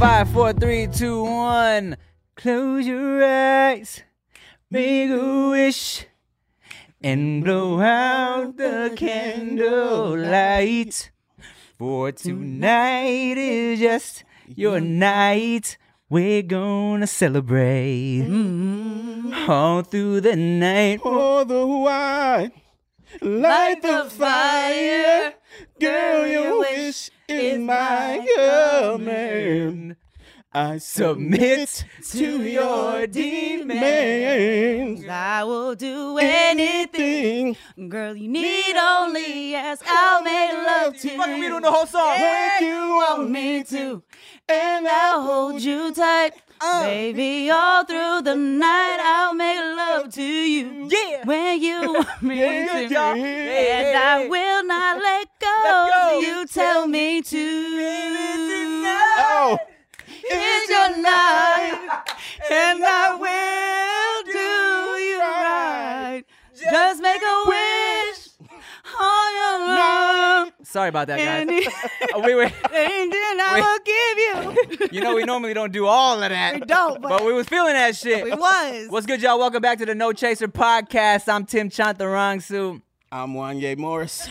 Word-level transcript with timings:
Five, 0.00 0.30
four, 0.30 0.52
three, 0.54 0.86
two, 0.86 1.22
one. 1.24 1.98
Close 2.34 2.86
your 2.86 3.22
eyes, 3.22 4.02
make 4.70 5.10
a 5.10 5.50
wish, 5.50 6.06
and 7.02 7.44
blow 7.44 7.82
out 7.82 8.56
the 8.56 8.94
candlelight. 8.96 9.50
For 11.76 12.12
tonight 12.12 13.36
is 13.36 13.80
just 13.80 14.24
your 14.48 14.80
night. 14.80 15.76
We're 16.08 16.44
gonna 16.44 17.06
celebrate 17.06 18.22
mm-hmm. 18.22 19.50
all 19.50 19.82
through 19.82 20.22
the 20.22 20.34
night. 20.34 21.00
Pour 21.02 21.44
the 21.44 21.66
wine, 21.66 22.52
light 23.20 23.82
the 23.82 24.08
fire. 24.08 25.34
Girl, 25.78 26.26
your 26.26 26.60
wish 26.60 27.10
is 27.30 27.58
my 27.58 28.26
command. 28.36 29.96
I 30.52 30.78
submit 30.78 31.84
to 32.10 32.42
your 32.42 33.06
demands. 33.06 35.06
I 35.08 35.44
will 35.44 35.76
do 35.76 36.18
anything. 36.18 37.56
Girl, 37.88 38.16
you 38.16 38.26
need 38.26 38.74
only 38.76 39.54
ask. 39.54 39.84
I'll 39.86 40.22
make 40.22 40.52
love 40.52 40.96
to 40.96 41.08
you. 41.08 41.40
we 41.40 41.46
doing 41.48 41.62
the 41.62 41.70
whole 41.70 41.86
song. 41.86 42.18
when 42.20 42.62
you 42.64 42.88
want 42.96 43.30
me 43.30 43.62
to. 43.62 44.02
and 44.48 44.88
I'll 44.88 45.22
hold 45.22 45.62
you 45.62 45.94
tight. 45.94 46.32
Oh. 46.62 46.84
Baby, 46.84 47.50
all 47.50 47.84
through 47.84 48.20
the 48.22 48.34
night, 48.36 48.98
I'll 49.02 49.32
make 49.34 49.58
love 49.58 50.12
to 50.14 50.22
you. 50.22 50.88
Yeah. 50.90 51.24
When 51.24 51.62
you 51.62 51.80
want 51.94 52.22
me 52.22 52.38
Yeah, 52.38 52.66
to. 52.88 52.92
yeah, 52.92 53.80
And 53.80 53.96
I 53.98 54.28
will 54.28 54.64
not 54.64 54.98
let 55.02 55.28
go. 55.40 55.60
Let 55.64 55.90
go. 55.90 56.20
You 56.20 56.46
tell 56.46 56.86
me 56.86 57.22
to. 57.22 57.38
Oh, 59.22 59.58
It's 60.22 60.68
your 60.70 60.96
night, 61.02 61.88
and 62.50 62.84
I 62.84 63.16
will 63.16 64.32
do 64.32 65.02
you 65.02 65.18
right. 65.20 66.22
Just 66.70 67.00
make 67.00 67.22
a 67.22 67.44
wish 67.46 68.28
on 69.00 69.34
your 69.40 69.58
love, 69.76 70.49
Sorry 70.70 70.88
about 70.88 71.08
that, 71.08 71.18
and 71.18 71.50
guys. 71.50 71.66
Oh, 72.14 72.20
wait, 72.20 72.36
wait. 72.36 72.52
then 72.70 73.40
I 73.40 73.60
will 73.60 74.54
give 74.54 74.78
you. 74.80 74.88
You 74.92 75.00
know 75.00 75.14
we 75.16 75.24
normally 75.24 75.52
don't 75.52 75.72
do 75.72 75.86
all 75.86 76.22
of 76.22 76.30
that. 76.30 76.54
We 76.54 76.60
don't, 76.60 77.00
but- 77.02 77.08
but 77.08 77.24
we 77.24 77.32
was 77.32 77.48
feeling 77.48 77.72
that 77.74 77.96
shit. 77.96 78.22
We 78.24 78.30
was. 78.30 78.88
What's 78.88 79.04
good, 79.06 79.20
y'all? 79.20 79.38
Welcome 79.38 79.62
back 79.62 79.78
to 79.78 79.86
the 79.86 79.94
No 79.96 80.12
Chaser 80.12 80.46
podcast. 80.46 81.28
I'm 81.32 81.44
Tim 81.44 81.70
Chantarangsu. 81.70 82.80
I'm 83.12 83.34
Wanye 83.34 83.76
Morris. 83.76 84.28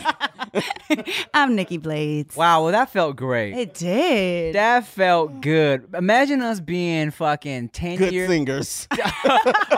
I'm 1.34 1.54
Nikki 1.54 1.76
Blades. 1.76 2.34
Wow, 2.34 2.62
well 2.62 2.72
that 2.72 2.88
felt 2.90 3.16
great. 3.16 3.52
It 3.54 3.74
did. 3.74 4.54
That 4.54 4.86
felt 4.86 5.42
good. 5.42 5.88
Imagine 5.94 6.40
us 6.40 6.60
being 6.60 7.10
fucking 7.10 7.68
ten 7.68 7.98
Good 7.98 8.14
years. 8.14 8.30
singers. 8.30 8.88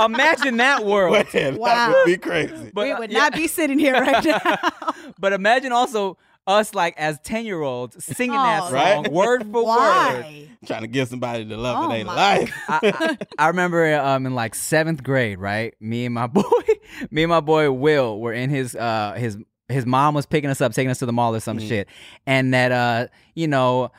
Imagine 0.01 0.59
that 0.59 0.85
world. 0.85 1.27
Man, 1.35 1.57
Wow. 1.57 1.67
That 1.75 1.95
would 1.97 2.07
be 2.07 2.17
crazy. 2.17 2.71
But, 2.73 2.85
we 2.85 2.93
uh, 2.93 2.99
would 3.01 3.11
yeah, 3.11 3.19
not 3.19 3.33
be 3.35 3.49
sitting 3.49 3.81
here 3.81 3.95
right 3.95 4.25
now. 4.25 4.93
But 5.19 5.33
imagine 5.33 5.73
also 5.73 6.17
us 6.47 6.75
like 6.75 6.95
as 6.99 7.19
ten 7.21 7.45
year 7.45 7.61
olds 7.63 8.05
singing 8.05 8.33
that 8.43 8.63
Oh, 8.65 8.67
song 8.67 8.75
Right? 8.75 9.13
word 9.13 9.47
for 9.51 9.65
word. 9.65 10.27
Trying 10.67 10.83
to 10.83 10.87
give 10.89 11.09
somebody 11.09 11.45
the 11.45 11.57
love 11.57 11.79
Oh 11.81 11.85
of 11.85 11.91
their 11.91 12.05
life. 12.05 12.53
I, 12.69 12.81
I, 12.83 13.17
I 13.39 13.47
remember 13.49 13.95
um, 14.01 14.27
in 14.27 14.35
like 14.35 14.55
seventh 14.55 15.03
grade, 15.03 15.39
right? 15.39 15.75
Me 15.81 16.05
and 16.05 16.15
my 16.15 16.27
boy, 16.29 16.43
me 17.11 17.23
and 17.25 17.31
my 17.31 17.41
boy 17.41 17.71
Will 17.73 18.21
were 18.21 18.33
in 18.33 18.51
his 18.51 18.75
uh 18.77 19.15
his 19.17 19.39
his 19.69 19.87
mom 19.87 20.15
was 20.15 20.27
picking 20.27 20.51
us 20.51 20.61
up, 20.61 20.73
taking 20.73 20.91
us 20.91 20.99
to 21.01 21.07
the 21.07 21.13
mall 21.13 21.35
or 21.35 21.41
some 21.41 21.59
shit, 21.59 21.89
and 22.27 22.53
that 22.55 22.73
uh 22.73 23.07
you 23.35 23.49
know. 23.49 23.91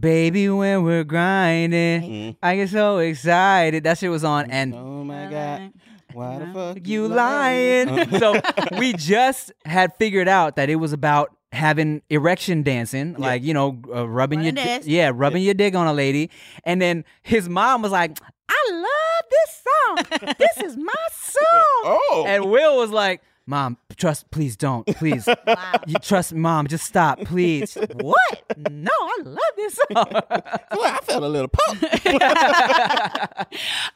Baby, 0.00 0.48
when 0.48 0.84
we're 0.84 1.04
grinding, 1.04 2.34
I 2.42 2.56
get 2.56 2.70
so 2.70 2.96
excited. 2.98 3.84
That 3.84 3.98
shit 3.98 4.10
was 4.10 4.24
on, 4.24 4.50
and 4.50 4.74
Oh 4.74 5.04
my 5.04 5.26
God. 5.30 5.72
Why 6.14 6.38
the 6.38 6.46
fuck 6.46 6.78
you 6.88 7.08
lying. 7.08 8.10
so 8.18 8.40
we 8.78 8.94
just 8.94 9.52
had 9.66 9.94
figured 9.96 10.28
out 10.28 10.56
that 10.56 10.70
it 10.70 10.76
was 10.76 10.94
about 10.94 11.36
having 11.52 12.02
erection 12.10 12.62
dancing, 12.62 13.14
like 13.14 13.42
you 13.42 13.54
know, 13.54 13.80
uh, 13.94 14.08
rubbing 14.08 14.42
your 14.42 14.52
di- 14.52 14.80
yeah, 14.84 15.10
rubbing 15.14 15.42
your 15.42 15.54
dick 15.54 15.74
on 15.74 15.86
a 15.86 15.92
lady, 15.92 16.30
and 16.64 16.80
then 16.80 17.04
his 17.22 17.48
mom 17.48 17.82
was 17.82 17.92
like, 17.92 18.18
"I 18.48 18.70
love 18.72 19.30
this 19.30 19.62
song. 19.64 20.34
this 20.38 20.56
is 20.70 20.76
my 20.76 20.92
song." 21.12 21.42
Oh. 21.84 22.24
And 22.26 22.50
Will 22.50 22.78
was 22.78 22.90
like. 22.90 23.22
Mom, 23.44 23.76
trust, 23.96 24.30
please 24.30 24.56
don't, 24.56 24.86
please. 24.86 25.28
You 25.88 25.96
trust, 26.00 26.32
mom, 26.32 26.68
just 26.68 26.84
stop, 26.86 27.18
please. 27.22 27.74
what? 27.94 28.42
No, 28.70 28.90
I 29.00 29.18
love 29.24 29.38
this 29.56 29.74
song. 29.74 30.06
Well, 30.12 30.84
I 30.84 30.98
felt 31.02 31.24
a 31.24 31.28
little 31.28 31.48
pump. 31.48 31.82
I 31.82 33.46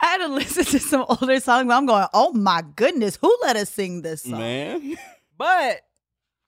had 0.01 0.19
to 0.19 0.27
listen 0.29 0.65
to 0.65 0.81
some 0.81 1.05
older 1.09 1.39
songs. 1.39 1.71
I'm 1.71 1.87
going, 1.87 2.09
oh 2.13 2.33
my 2.33 2.65
goodness, 2.75 3.19
who 3.23 3.35
let 3.43 3.55
us 3.55 3.71
sing 3.71 4.03
this 4.03 4.23
song? 4.23 4.41
Man. 4.41 4.97
But 5.39 5.83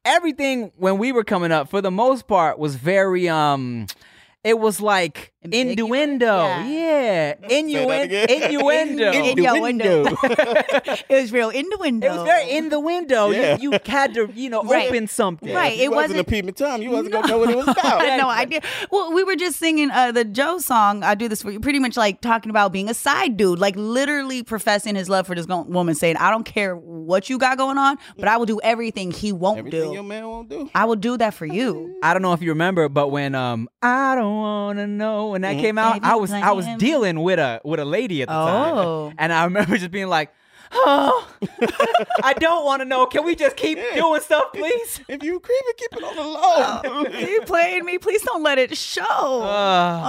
everything 0.08 0.72
when 0.76 0.98
we 0.98 1.12
were 1.12 1.24
coming 1.24 1.52
up, 1.52 1.68
for 1.68 1.80
the 1.80 1.90
most 1.90 2.26
part, 2.26 2.58
was 2.58 2.74
very 2.74 3.28
um. 3.28 3.86
It 4.44 4.58
was 4.58 4.80
like? 4.80 5.32
Innuendo, 5.42 6.36
yeah, 6.36 7.34
that 7.40 7.50
Innuen- 7.50 8.02
again. 8.04 8.26
innuendo. 8.30 9.12
In- 9.12 9.36
the 9.36 9.42
your 9.42 9.60
window. 9.60 10.02
window. 10.04 10.16
it 11.08 11.20
was 11.20 11.32
real 11.32 11.50
in 11.50 11.68
the 11.68 11.78
window. 11.78 12.06
it 12.12 12.16
was 12.16 12.22
very 12.24 12.50
in 12.50 12.68
the 12.68 12.80
window. 12.80 13.30
Yeah. 13.30 13.56
You, 13.58 13.72
you 13.72 13.78
had 13.86 14.14
to, 14.14 14.30
you 14.34 14.50
know, 14.50 14.62
Right. 14.62 14.88
open 14.88 15.06
something. 15.06 15.52
Right. 15.54 15.76
You 15.76 15.84
it 15.84 15.90
wasn't, 15.90 16.18
wasn't- 16.18 16.20
a 16.42 16.42
Pete 16.42 16.56
Tom. 16.56 16.82
You 16.82 16.90
wasn't 16.90 17.12
gonna 17.12 17.28
know 17.28 17.38
what 17.38 17.50
it 17.50 17.56
was 17.56 17.68
about. 17.68 17.84
I 18.00 18.04
had 18.04 18.20
no 18.20 18.28
idea. 18.28 18.60
Well, 18.90 19.12
we 19.12 19.22
were 19.24 19.36
just 19.36 19.58
singing 19.58 19.90
uh, 19.90 20.12
the 20.12 20.24
Joe 20.24 20.58
song. 20.58 21.02
I 21.02 21.14
do 21.14 21.28
this 21.28 21.42
for 21.42 21.50
you. 21.50 21.60
Pretty 21.60 21.78
much 21.78 21.96
like 21.96 22.20
talking 22.20 22.50
about 22.50 22.72
being 22.72 22.88
a 22.88 22.94
side 22.94 23.36
dude, 23.36 23.58
like 23.58 23.74
literally 23.76 24.42
professing 24.42 24.94
his 24.96 25.08
love 25.08 25.26
for 25.26 25.34
this 25.34 25.46
woman, 25.46 25.94
saying, 25.94 26.16
"I 26.16 26.30
don't 26.30 26.44
care 26.44 26.76
what 26.76 27.28
you 27.30 27.38
got 27.38 27.58
going 27.58 27.78
on, 27.78 27.96
but 28.18 28.28
I 28.28 28.36
will 28.36 28.46
do 28.46 28.60
everything 28.62 29.10
he 29.10 29.32
won't 29.32 29.58
Everything 29.58 29.88
do. 29.90 29.92
your 29.94 30.02
man 30.02 30.26
won't 30.26 30.48
do. 30.48 30.70
I 30.74 30.84
will 30.84 30.96
do 30.96 31.16
that 31.18 31.34
for 31.34 31.46
you." 31.46 31.96
I 32.02 32.12
don't 32.12 32.22
know 32.22 32.32
if 32.32 32.42
you 32.42 32.50
remember, 32.50 32.88
but 32.88 33.08
when 33.08 33.34
um 33.34 33.68
I 33.82 34.14
don't 34.14 34.36
wanna 34.36 34.86
know 34.86 35.27
when 35.30 35.42
that 35.42 35.52
Mm-hmm. 35.56 35.60
came 35.60 35.78
out, 35.78 36.02
I 36.04 36.16
was 36.16 36.32
I 36.32 36.52
was 36.52 36.66
dealing 36.78 37.22
with 37.22 37.38
a 37.38 37.60
with 37.64 37.80
a 37.80 37.84
lady 37.84 38.22
at 38.22 38.28
the 38.28 38.34
Oh. 38.34 39.08
time, 39.10 39.16
and 39.18 39.32
I 39.32 39.44
remember 39.44 39.76
just 39.78 39.90
being 39.90 40.08
like, 40.08 40.32
oh, 40.72 41.28
I 42.22 42.34
don't 42.34 42.64
want 42.64 42.80
to 42.80 42.84
know. 42.84 43.06
Can 43.06 43.24
we 43.24 43.34
just 43.34 43.56
keep 43.56 43.78
doing 43.94 44.20
stuff, 44.20 44.52
please? 44.52 45.00
If 45.08 45.22
you 45.22 45.40
creepy, 45.40 45.72
keep 45.76 45.92
it 45.94 46.04
on 46.04 46.16
the 46.16 46.22
low. 46.22 47.18
you 47.18 47.40
playing 47.42 47.84
me? 47.84 47.98
Please 47.98 48.22
don't 48.22 48.42
let 48.42 48.58
it 48.58 48.76
show. 48.76 49.42
Uh, 49.42 50.02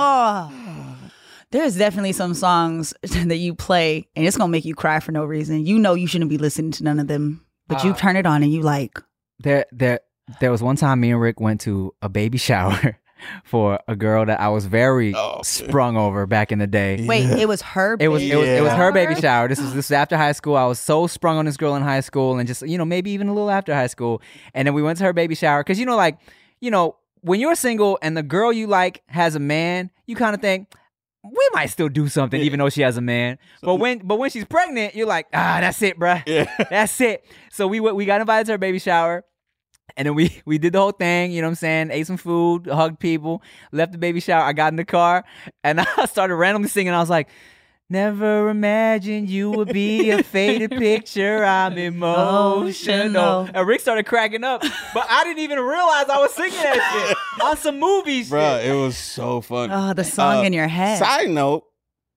oh. 0.51 0.95
There's 1.51 1.75
definitely 1.77 2.11
some 2.11 2.35
songs 2.35 2.93
that 3.01 3.37
you 3.37 3.55
play 3.55 4.07
and 4.15 4.25
it's 4.25 4.37
gonna 4.37 4.51
make 4.51 4.65
you 4.65 4.75
cry 4.75 4.99
for 4.99 5.11
no 5.11 5.25
reason. 5.25 5.65
You 5.65 5.79
know 5.79 5.95
you 5.95 6.05
shouldn't 6.05 6.29
be 6.29 6.37
listening 6.37 6.71
to 6.73 6.83
none 6.83 6.99
of 6.99 7.07
them, 7.07 7.43
but 7.67 7.83
you 7.83 7.91
Uh, 7.91 7.95
turn 7.95 8.15
it 8.17 8.25
on 8.27 8.43
and 8.43 8.53
you 8.53 8.61
like, 8.61 8.99
there 9.39 9.65
there 9.71 10.01
there 10.41 10.51
was 10.51 10.61
one 10.61 10.75
time 10.75 10.99
me 10.99 11.09
and 11.11 11.19
Rick 11.19 11.39
went 11.39 11.61
to 11.61 11.95
a 12.03 12.09
baby 12.09 12.37
shower 12.37 12.99
for 13.43 13.79
a 13.87 13.95
girl 13.95 14.25
that 14.25 14.39
I 14.39 14.49
was 14.49 14.65
very 14.65 15.13
Oh. 15.15 15.41
sprung 15.43 15.97
over 15.97 16.25
back 16.25 16.51
in 16.51 16.59
the 16.59 16.67
day. 16.67 17.05
wait, 17.05 17.25
it 17.29 17.47
was 17.47 17.61
her. 17.61 17.97
It 17.99 18.07
was, 18.07 18.21
it 18.23 18.35
was 18.35 18.47
it 18.47 18.61
was 18.63 18.71
her 18.73 18.91
baby 18.91 19.15
shower. 19.15 19.47
This 19.47 19.59
was 19.59 19.69
this 19.73 19.89
was 19.89 19.91
after 19.91 20.17
high 20.17 20.31
school. 20.33 20.55
I 20.55 20.65
was 20.65 20.79
so 20.79 21.07
sprung 21.07 21.37
on 21.37 21.45
this 21.45 21.57
girl 21.57 21.75
in 21.75 21.81
high 21.83 22.01
school, 22.01 22.37
and 22.37 22.47
just 22.47 22.61
you 22.67 22.77
know 22.77 22.85
maybe 22.85 23.11
even 23.11 23.27
a 23.27 23.33
little 23.33 23.49
after 23.51 23.73
high 23.73 23.87
school. 23.87 24.21
And 24.53 24.67
then 24.67 24.73
we 24.73 24.81
went 24.81 24.97
to 24.99 25.03
her 25.05 25.13
baby 25.13 25.35
shower 25.35 25.63
because 25.63 25.79
you 25.79 25.85
know 25.85 25.95
like 25.97 26.17
you 26.61 26.71
know 26.71 26.95
when 27.21 27.39
you're 27.39 27.55
single 27.55 27.99
and 28.01 28.15
the 28.15 28.23
girl 28.23 28.51
you 28.53 28.67
like 28.67 29.01
has 29.07 29.35
a 29.35 29.39
man, 29.39 29.91
you 30.05 30.15
kind 30.15 30.33
of 30.35 30.41
think 30.41 30.67
we 31.21 31.49
might 31.51 31.65
still 31.65 31.89
do 31.89 32.07
something 32.07 32.39
even 32.41 32.59
though 32.59 32.69
she 32.69 32.81
has 32.81 32.95
a 32.95 33.01
man. 33.01 33.37
But 33.61 33.75
when 33.75 33.99
but 33.99 34.19
when 34.19 34.29
she's 34.29 34.45
pregnant, 34.45 34.95
you're 34.95 35.05
like 35.07 35.27
ah 35.33 35.57
that's 35.59 35.81
it, 35.81 35.99
bruh. 35.99 36.23
Yeah. 36.25 36.49
That's 36.69 36.99
it. 37.01 37.25
So 37.51 37.67
we 37.67 37.79
we 37.81 38.05
got 38.05 38.21
invited 38.21 38.45
to 38.45 38.53
her 38.53 38.57
baby 38.57 38.79
shower. 38.79 39.25
And 39.97 40.05
then 40.05 40.15
we 40.15 40.41
we 40.45 40.57
did 40.57 40.73
the 40.73 40.79
whole 40.79 40.91
thing, 40.91 41.31
you 41.31 41.41
know 41.41 41.47
what 41.47 41.51
I'm 41.51 41.55
saying? 41.55 41.91
Ate 41.91 42.07
some 42.07 42.17
food, 42.17 42.67
hugged 42.67 42.99
people, 42.99 43.41
left 43.71 43.91
the 43.91 43.97
baby 43.97 44.19
shower. 44.19 44.43
I 44.43 44.53
got 44.53 44.71
in 44.73 44.77
the 44.77 44.85
car 44.85 45.23
and 45.63 45.79
I 45.97 46.05
started 46.05 46.35
randomly 46.35 46.69
singing. 46.69 46.93
I 46.93 46.99
was 46.99 47.09
like, 47.09 47.29
Never 47.91 48.49
imagined 48.49 49.31
you 49.31 49.49
would 49.49 49.73
be 49.73 50.11
a 50.11 50.21
faded 50.35 50.69
picture. 50.69 51.43
I'm 51.43 51.75
emotional. 51.75 52.61
Emotional. 53.01 53.49
And 53.51 53.67
Rick 53.67 53.81
started 53.81 54.05
cracking 54.05 54.43
up, 54.43 54.61
but 54.93 55.07
I 55.09 55.23
didn't 55.23 55.39
even 55.39 55.57
realize 55.57 56.05
I 56.07 56.19
was 56.19 56.31
singing 56.35 56.51
that 56.61 57.07
shit 57.07 57.43
on 57.43 57.57
some 57.57 57.79
movie 57.79 58.21
shit. 58.21 58.31
Bruh, 58.33 58.63
it 58.63 58.75
was 58.75 58.95
so 58.95 59.41
funny. 59.41 59.73
oh, 59.75 59.93
the 59.95 60.03
song 60.03 60.41
Uh, 60.41 60.43
in 60.43 60.53
your 60.53 60.67
head. 60.67 60.99
Side 60.99 61.31
note, 61.31 61.63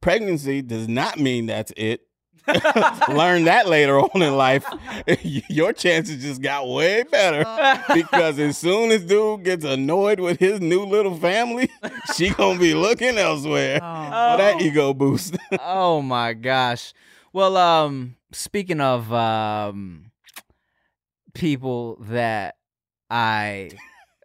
pregnancy 0.02 0.60
does 0.60 0.88
not 0.88 1.18
mean 1.18 1.46
that's 1.46 1.72
it. 1.74 2.02
Learn 3.08 3.44
that 3.44 3.68
later 3.68 4.00
on 4.00 4.22
in 4.22 4.36
life. 4.36 4.64
Your 5.22 5.72
chances 5.72 6.22
just 6.22 6.42
got 6.42 6.68
way 6.68 7.02
better 7.04 7.44
because 7.94 8.38
as 8.38 8.58
soon 8.58 8.90
as 8.90 9.04
dude 9.04 9.44
gets 9.44 9.64
annoyed 9.64 10.20
with 10.20 10.38
his 10.38 10.60
new 10.60 10.84
little 10.84 11.16
family, 11.16 11.68
she 12.16 12.30
gonna 12.30 12.58
be 12.58 12.74
looking 12.74 13.18
elsewhere 13.18 13.78
for 13.78 14.36
that 14.38 14.60
ego 14.60 14.92
boost. 14.94 15.36
oh 15.60 16.02
my 16.02 16.32
gosh. 16.32 16.92
Well, 17.32 17.56
um, 17.56 18.16
speaking 18.32 18.80
of 18.80 19.12
um, 19.12 20.10
people 21.34 21.96
that 22.02 22.56
I 23.10 23.70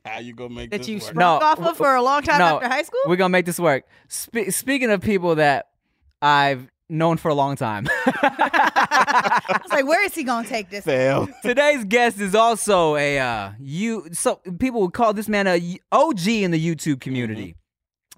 How 0.06 0.20
you 0.20 0.34
gonna 0.34 0.54
make 0.54 0.72
that 0.72 0.80
this 0.80 0.88
you 0.88 0.96
work? 0.96 1.04
sprung 1.04 1.40
No, 1.40 1.46
off 1.46 1.60
of 1.60 1.78
for 1.78 1.96
a 1.96 2.02
long 2.02 2.22
time 2.24 2.40
no, 2.40 2.56
after 2.56 2.68
high 2.68 2.84
school? 2.84 3.00
We're 3.06 3.16
gonna 3.16 3.30
make 3.30 3.46
this 3.46 3.60
work. 3.60 3.86
Spe- 4.08 4.50
speaking 4.50 4.90
of 4.90 5.02
people 5.02 5.36
that 5.36 5.68
I've 6.22 6.70
known 6.89 7.18
for 7.18 7.30
a 7.30 7.34
long 7.34 7.56
time, 7.56 7.88
I 8.06 9.60
was 9.63 9.72
like, 9.72 9.88
where 9.88 10.04
is 10.06 10.13
he 10.16 10.24
gonna 10.24 10.48
take 10.48 10.69
this? 10.69 10.86
Fail. 10.86 11.28
today's 11.42 11.84
guest 11.86 12.19
is 12.19 12.36
also 12.36 12.95
a 12.95 13.19
uh, 13.19 13.51
you. 13.60 14.07
So 14.13 14.36
people 14.60 14.81
would 14.81 14.94
call 14.94 15.13
this 15.13 15.28
man 15.28 15.48
a 15.48 15.80
OG 15.92 16.28
in 16.28 16.51
the 16.51 16.63
YouTube 16.63 17.01
community. 17.01 17.56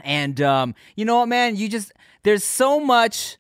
And 0.03 0.39
um, 0.41 0.75
you 0.95 1.05
know 1.05 1.17
what, 1.19 1.27
man? 1.27 1.55
You 1.55 1.69
just 1.69 1.91
there's 2.23 2.43
so 2.43 2.79
much 2.79 3.37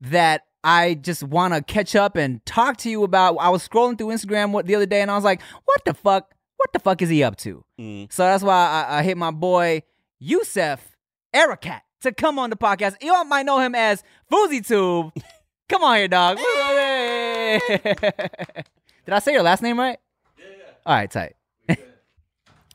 that 0.00 0.42
I 0.64 0.94
just 0.94 1.22
want 1.22 1.54
to 1.54 1.62
catch 1.62 1.96
up 1.96 2.16
and 2.16 2.44
talk 2.46 2.76
to 2.78 2.90
you 2.90 3.02
about. 3.02 3.36
I 3.36 3.48
was 3.48 3.66
scrolling 3.66 3.98
through 3.98 4.08
Instagram 4.08 4.52
what 4.52 4.66
the 4.66 4.74
other 4.74 4.86
day, 4.86 5.00
and 5.00 5.10
I 5.10 5.14
was 5.14 5.24
like, 5.24 5.40
"What 5.64 5.84
the 5.84 5.94
fuck? 5.94 6.34
What 6.56 6.72
the 6.72 6.78
fuck 6.78 7.02
is 7.02 7.08
he 7.08 7.22
up 7.22 7.36
to?" 7.38 7.64
Mm. 7.80 8.12
So 8.12 8.24
that's 8.24 8.44
why 8.44 8.86
I, 8.88 8.98
I 8.98 9.02
hit 9.02 9.16
my 9.16 9.30
boy 9.30 9.82
Yousef 10.22 10.78
Erakat 11.34 11.80
to 12.02 12.12
come 12.12 12.38
on 12.38 12.50
the 12.50 12.56
podcast. 12.56 12.96
You 13.02 13.14
all 13.14 13.24
might 13.24 13.46
know 13.46 13.58
him 13.58 13.74
as 13.74 14.02
FouseyTube. 14.30 15.12
come 15.68 15.82
on 15.82 15.96
here, 15.96 16.08
dog. 16.08 16.36
Did 17.68 19.14
I 19.14 19.18
say 19.18 19.32
your 19.32 19.42
last 19.42 19.62
name 19.62 19.78
right? 19.78 19.98
Yeah. 20.38 20.44
All 20.86 20.94
right, 20.94 21.10
tight. 21.10 21.34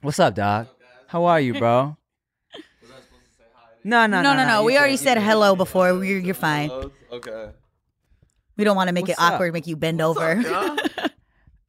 What's 0.02 0.20
up, 0.20 0.36
dog? 0.36 0.68
How 1.08 1.26
are 1.26 1.40
you, 1.40 1.54
bro? 1.54 1.96
No, 3.84 4.06
no, 4.06 4.22
No, 4.22 4.34
no, 4.34 4.46
no. 4.46 4.64
We 4.64 4.78
already 4.78 4.98
said 4.98 5.18
hello 5.18 5.56
before. 5.56 6.04
You're, 6.04 6.20
you're 6.20 6.34
fine. 6.34 6.70
Okay. 7.12 7.52
We 8.58 8.64
don't 8.66 8.76
want 8.76 8.90
to 8.90 8.94
make 8.94 9.08
it 9.08 9.16
awkward, 9.18 9.54
make 9.54 9.68
you 9.68 9.78
bend 9.78 10.02
over. 10.02 10.44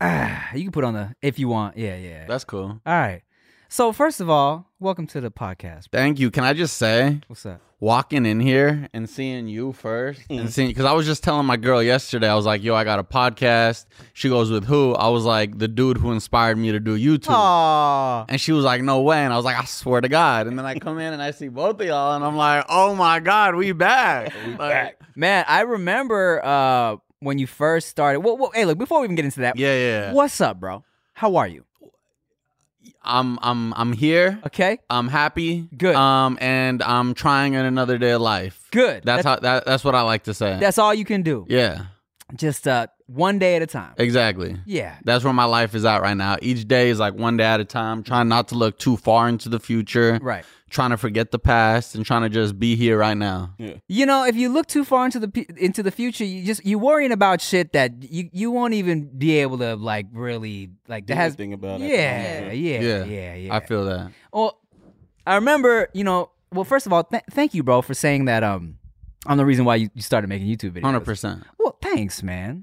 Ah, 0.00 0.50
you 0.54 0.62
can 0.62 0.72
put 0.72 0.84
on 0.84 0.94
the 0.94 1.14
if 1.22 1.38
you 1.38 1.49
want. 1.49 1.76
Yeah, 1.76 1.96
yeah. 1.96 2.26
That's 2.26 2.44
cool. 2.44 2.81
all 2.84 2.93
right. 2.93 3.22
So 3.69 3.93
first 3.93 4.20
of 4.20 4.31
all, 4.31 4.68
welcome 4.80 5.06
to 5.08 5.20
the 5.20 5.30
podcast. 5.30 5.90
bro. 5.90 6.00
Thank 6.00 6.19
you. 6.20 6.30
Can 6.30 6.44
I 6.44 6.52
just 6.52 6.76
say, 6.76 7.20
What's 7.26 7.44
up? 7.46 7.60
walking 7.80 8.26
in 8.26 8.40
here 8.40 8.88
and 8.92 9.08
seeing 9.08 9.46
you 9.46 9.72
first 9.72 10.20
Mm. 10.28 10.40
and 10.40 10.50
seeing, 10.52 10.69
because 10.69 10.84
I 10.84 10.92
was 10.92 11.06
just 11.06 11.22
telling 11.22 11.46
my 11.46 11.56
girl 11.56 11.80
yesterday, 11.82 12.28
I 12.28 12.34
was 12.34 12.44
like, 12.46 12.62
yo, 12.62 12.75
I 12.75 12.82
got 12.84 12.98
a 12.98 13.04
podcast. 13.04 13.86
She 14.14 14.28
goes, 14.28 14.50
with 14.50 14.64
who? 14.64 14.94
I 14.94 15.08
was 15.08 15.25
like, 15.25 15.58
the 15.58 15.69
dude 15.69 15.98
who 15.98 16.10
inspired 16.12 16.58
me 16.58 16.72
to 16.72 16.80
do 16.80 16.96
YouTube. 16.98 17.30
Aw. 17.30 18.25
And 18.28 18.40
she 18.40 18.52
was 18.52 18.64
like, 18.64 18.82
no 18.82 19.00
way. 19.02 19.19
And 19.25 19.32
I 19.32 19.36
was 19.36 19.44
like, 19.44 19.56
I 19.58 19.64
swear 19.64 20.00
to 20.00 20.08
God. 20.08 20.46
And 20.48 20.58
then 20.58 20.66
I 20.66 20.78
come 20.78 20.98
in 20.98 21.12
and 21.12 21.22
I 21.22 21.30
see 21.30 21.48
both 21.48 21.80
of 21.80 21.86
y'all 21.86 22.16
and 22.16 22.25
I'm 22.25 22.36
like, 22.36 22.64
oh 22.69 22.94
my 22.94 23.20
God, 23.20 23.54
we 23.54 23.72
back. 23.72 24.32
We 24.46 24.54
back. 24.54 25.00
Man, 25.14 25.44
I 25.48 25.62
remember 25.62 26.44
uh 26.44 26.96
when 27.20 27.38
you 27.38 27.46
first 27.48 27.88
started. 27.88 28.20
Well, 28.20 28.36
well, 28.36 28.52
hey, 28.54 28.64
look, 28.64 28.78
before 28.78 29.00
we 29.00 29.04
even 29.06 29.16
get 29.16 29.25
into 29.25 29.40
that, 29.40 29.56
Yeah, 29.56 29.75
yeah. 29.75 30.12
what's 30.12 30.40
up, 30.40 30.60
bro? 30.60 30.84
How 31.14 31.34
are 31.36 31.48
you? 31.48 31.64
I'm 33.03 33.39
I'm 33.43 33.73
I'm 33.75 33.93
here. 33.93 34.39
Okay. 34.47 34.79
I'm 34.91 35.09
happy. 35.09 35.69
Good. 35.77 35.95
Um, 35.95 36.37
and 36.41 36.83
I'm 36.83 37.15
trying 37.15 37.55
in 37.55 37.65
another 37.65 37.99
day 37.99 38.11
of 38.11 38.21
life. 38.21 38.69
Good. 38.71 39.05
That's 39.05 39.25
how 39.25 39.37
that, 39.37 39.65
that's 39.65 39.85
what 39.85 39.95
I 39.95 40.03
like 40.03 40.25
to 40.25 40.35
say. 40.35 40.59
That's 40.61 40.79
all 40.79 40.93
you 40.93 41.05
can 41.05 41.23
do. 41.23 41.47
yeah, 41.49 41.87
Just 42.35 42.67
uh 42.69 42.89
one 43.08 43.38
day 43.38 43.56
at 43.56 43.62
a 43.62 43.66
time. 43.66 43.94
exactly. 43.96 44.56
Yeah. 44.66 44.96
That's 45.05 45.25
where 45.25 45.32
my 45.32 45.44
life 45.46 45.75
is 45.75 45.84
at 45.84 46.02
right 46.02 46.16
now. 46.16 46.37
Each 46.43 46.69
day 46.69 46.90
is 46.90 46.99
like 46.99 47.14
one 47.14 47.37
day 47.37 47.44
at 47.44 47.58
a 47.58 47.64
time, 47.64 48.02
trying 48.02 48.28
not 48.28 48.49
to 48.49 48.55
look 48.55 48.78
too 48.78 48.96
far 48.96 49.28
into 49.28 49.49
the 49.49 49.58
future, 49.58 50.19
Right. 50.22 50.44
trying 50.69 50.90
to 50.90 50.99
forget 50.99 51.31
the 51.31 51.38
past 51.38 51.94
and 51.94 52.05
trying 52.05 52.22
to 52.22 52.28
just 52.28 52.58
be 52.58 52.76
here 52.76 52.99
right 52.99 53.16
now. 53.16 53.55
Yeah. 53.58 53.75
You 53.88 54.05
know, 54.05 54.25
if 54.26 54.37
you 54.37 54.50
look 54.50 54.66
too 54.66 54.84
far 54.84 55.06
into 55.06 55.19
the 55.20 55.46
into 55.56 55.82
the 55.82 55.90
future, 55.90 56.25
you 56.25 56.44
just 56.44 56.64
you 56.66 56.78
worrying 56.78 57.10
about 57.12 57.40
shit 57.40 57.72
that 57.72 57.93
you 58.02 58.28
you 58.32 58.50
won't 58.50 58.75
even 58.75 59.06
be 59.19 59.38
able 59.38 59.56
to 59.58 59.75
like 59.76 60.06
really 60.12 60.70
like 60.87 61.06
that 61.06 61.14
Do 61.14 61.19
has 61.19 61.32
anything 61.32 61.54
about 61.54 61.81
it. 61.81 61.88
yeah, 61.90 62.50
yeah, 62.50 62.81
yeah, 62.81 63.04
Yeah. 63.04 63.34
yeah, 63.34 63.54
I 63.56 63.61
feel 63.61 63.87
that. 63.87 64.12
Well, 64.32 64.58
I 65.26 65.37
remember, 65.37 65.88
you 65.94 66.04
know, 66.04 66.31
well, 66.52 66.64
first 66.64 66.84
of 66.87 66.93
all, 66.93 67.04
th- 67.04 67.22
thank 67.31 67.54
you, 67.54 67.62
bro, 67.62 67.81
for 67.82 67.94
saying 67.94 68.26
that. 68.26 68.43
Um, 68.44 68.76
I'm 69.26 69.37
the 69.37 69.44
reason 69.44 69.64
why 69.66 69.76
you, 69.76 69.90
you 69.94 70.00
started 70.00 70.28
making 70.28 70.46
YouTube 70.49 70.70
videos. 70.72 70.82
Hundred 70.84 71.00
percent. 71.04 71.43
Thanks, 71.80 72.22
man. 72.22 72.62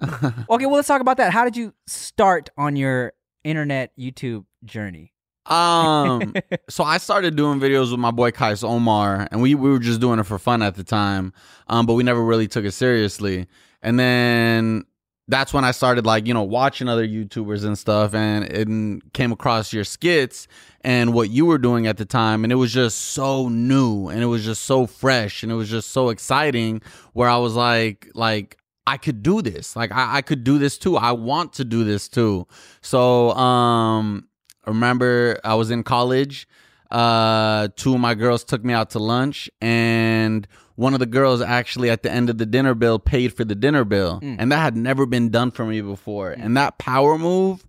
okay, 0.50 0.66
well, 0.66 0.76
let's 0.76 0.88
talk 0.88 1.02
about 1.02 1.18
that. 1.18 1.32
How 1.32 1.44
did 1.44 1.56
you 1.58 1.74
start 1.88 2.50
on 2.58 2.76
your 2.76 3.14
internet 3.44 3.92
YouTube 3.98 4.46
journey? 4.64 5.14
Um, 5.46 6.34
so 6.70 6.84
I 6.84 6.98
started 6.98 7.36
doing 7.36 7.60
videos 7.60 7.92
with 7.92 8.00
my 8.00 8.12
boy 8.12 8.32
Kais 8.32 8.64
Omar, 8.64 9.28
and 9.32 9.42
we 9.42 9.56
we 9.56 9.70
were 9.70 9.80
just 9.80 10.02
doing 10.02 10.20
it 10.20 10.24
for 10.24 10.40
fun 10.40 10.62
at 10.62 10.76
the 10.76 10.84
time. 10.84 11.34
Um, 11.68 11.86
but 11.86 11.94
we 11.94 12.04
never 12.04 12.24
really 12.24 12.48
took 12.48 12.66
it 12.66 12.72
seriously. 12.72 13.48
And 13.82 14.00
then 14.00 14.86
that's 15.28 15.54
when 15.54 15.64
I 15.64 15.72
started 15.72 16.06
like 16.06 16.28
you 16.28 16.34
know 16.34 16.44
watching 16.44 16.88
other 16.88 17.08
YouTubers 17.08 17.64
and 17.64 17.78
stuff, 17.78 18.14
and 18.14 18.46
it 18.46 19.14
came 19.14 19.32
across 19.32 19.72
your 19.74 19.84
skits 19.84 20.48
and 20.82 21.14
what 21.14 21.30
you 21.30 21.46
were 21.46 21.58
doing 21.58 21.88
at 21.88 21.98
the 21.98 22.06
time, 22.06 22.44
and 22.44 22.52
it 22.52 22.58
was 22.58 22.74
just 22.74 23.00
so 23.00 23.50
new, 23.50 24.08
and 24.08 24.22
it 24.22 24.28
was 24.28 24.44
just 24.44 24.64
so 24.64 24.88
fresh, 24.88 25.44
and 25.44 25.52
it 25.52 25.56
was 25.56 25.70
just 25.70 25.92
so 25.92 26.10
exciting. 26.10 26.82
Where 27.14 27.30
I 27.30 27.38
was 27.38 27.56
like 27.56 28.10
like. 28.16 28.58
I 28.88 28.98
could 28.98 29.24
do 29.24 29.42
this. 29.42 29.76
Like 29.76 29.92
I, 29.92 30.18
I 30.18 30.22
could 30.22 30.44
do 30.44 30.58
this 30.58 30.78
too. 30.78 30.98
I 30.98 31.12
want 31.12 31.54
to 31.54 31.66
do 31.66 31.84
this 31.84 32.08
too. 32.08 32.48
So 32.82 33.32
um 33.32 34.28
remember 34.66 35.40
I 35.44 35.56
was 35.56 35.72
in 35.72 35.84
college. 35.84 36.48
Uh, 36.92 37.68
two 37.76 37.96
of 37.96 38.00
my 38.00 38.14
girls 38.14 38.44
took 38.44 38.64
me 38.64 38.72
out 38.72 38.92
to 38.92 39.00
lunch, 39.00 39.50
and 39.60 40.48
one 40.76 40.94
of 40.94 41.00
the 41.00 41.08
girls 41.08 41.42
actually 41.42 41.90
at 41.90 42.04
the 42.04 42.12
end 42.12 42.30
of 42.30 42.38
the 42.38 42.46
dinner 42.46 42.76
bill 42.76 43.00
paid 43.00 43.34
for 43.34 43.44
the 43.44 43.56
dinner 43.56 43.84
bill, 43.84 44.20
and 44.22 44.52
that 44.52 44.60
had 44.60 44.78
never 44.78 45.06
been 45.08 45.30
done 45.30 45.50
for 45.50 45.66
me 45.66 45.82
before. 45.82 46.32
And 46.32 46.56
that 46.58 46.78
power 46.78 47.18
move 47.18 47.66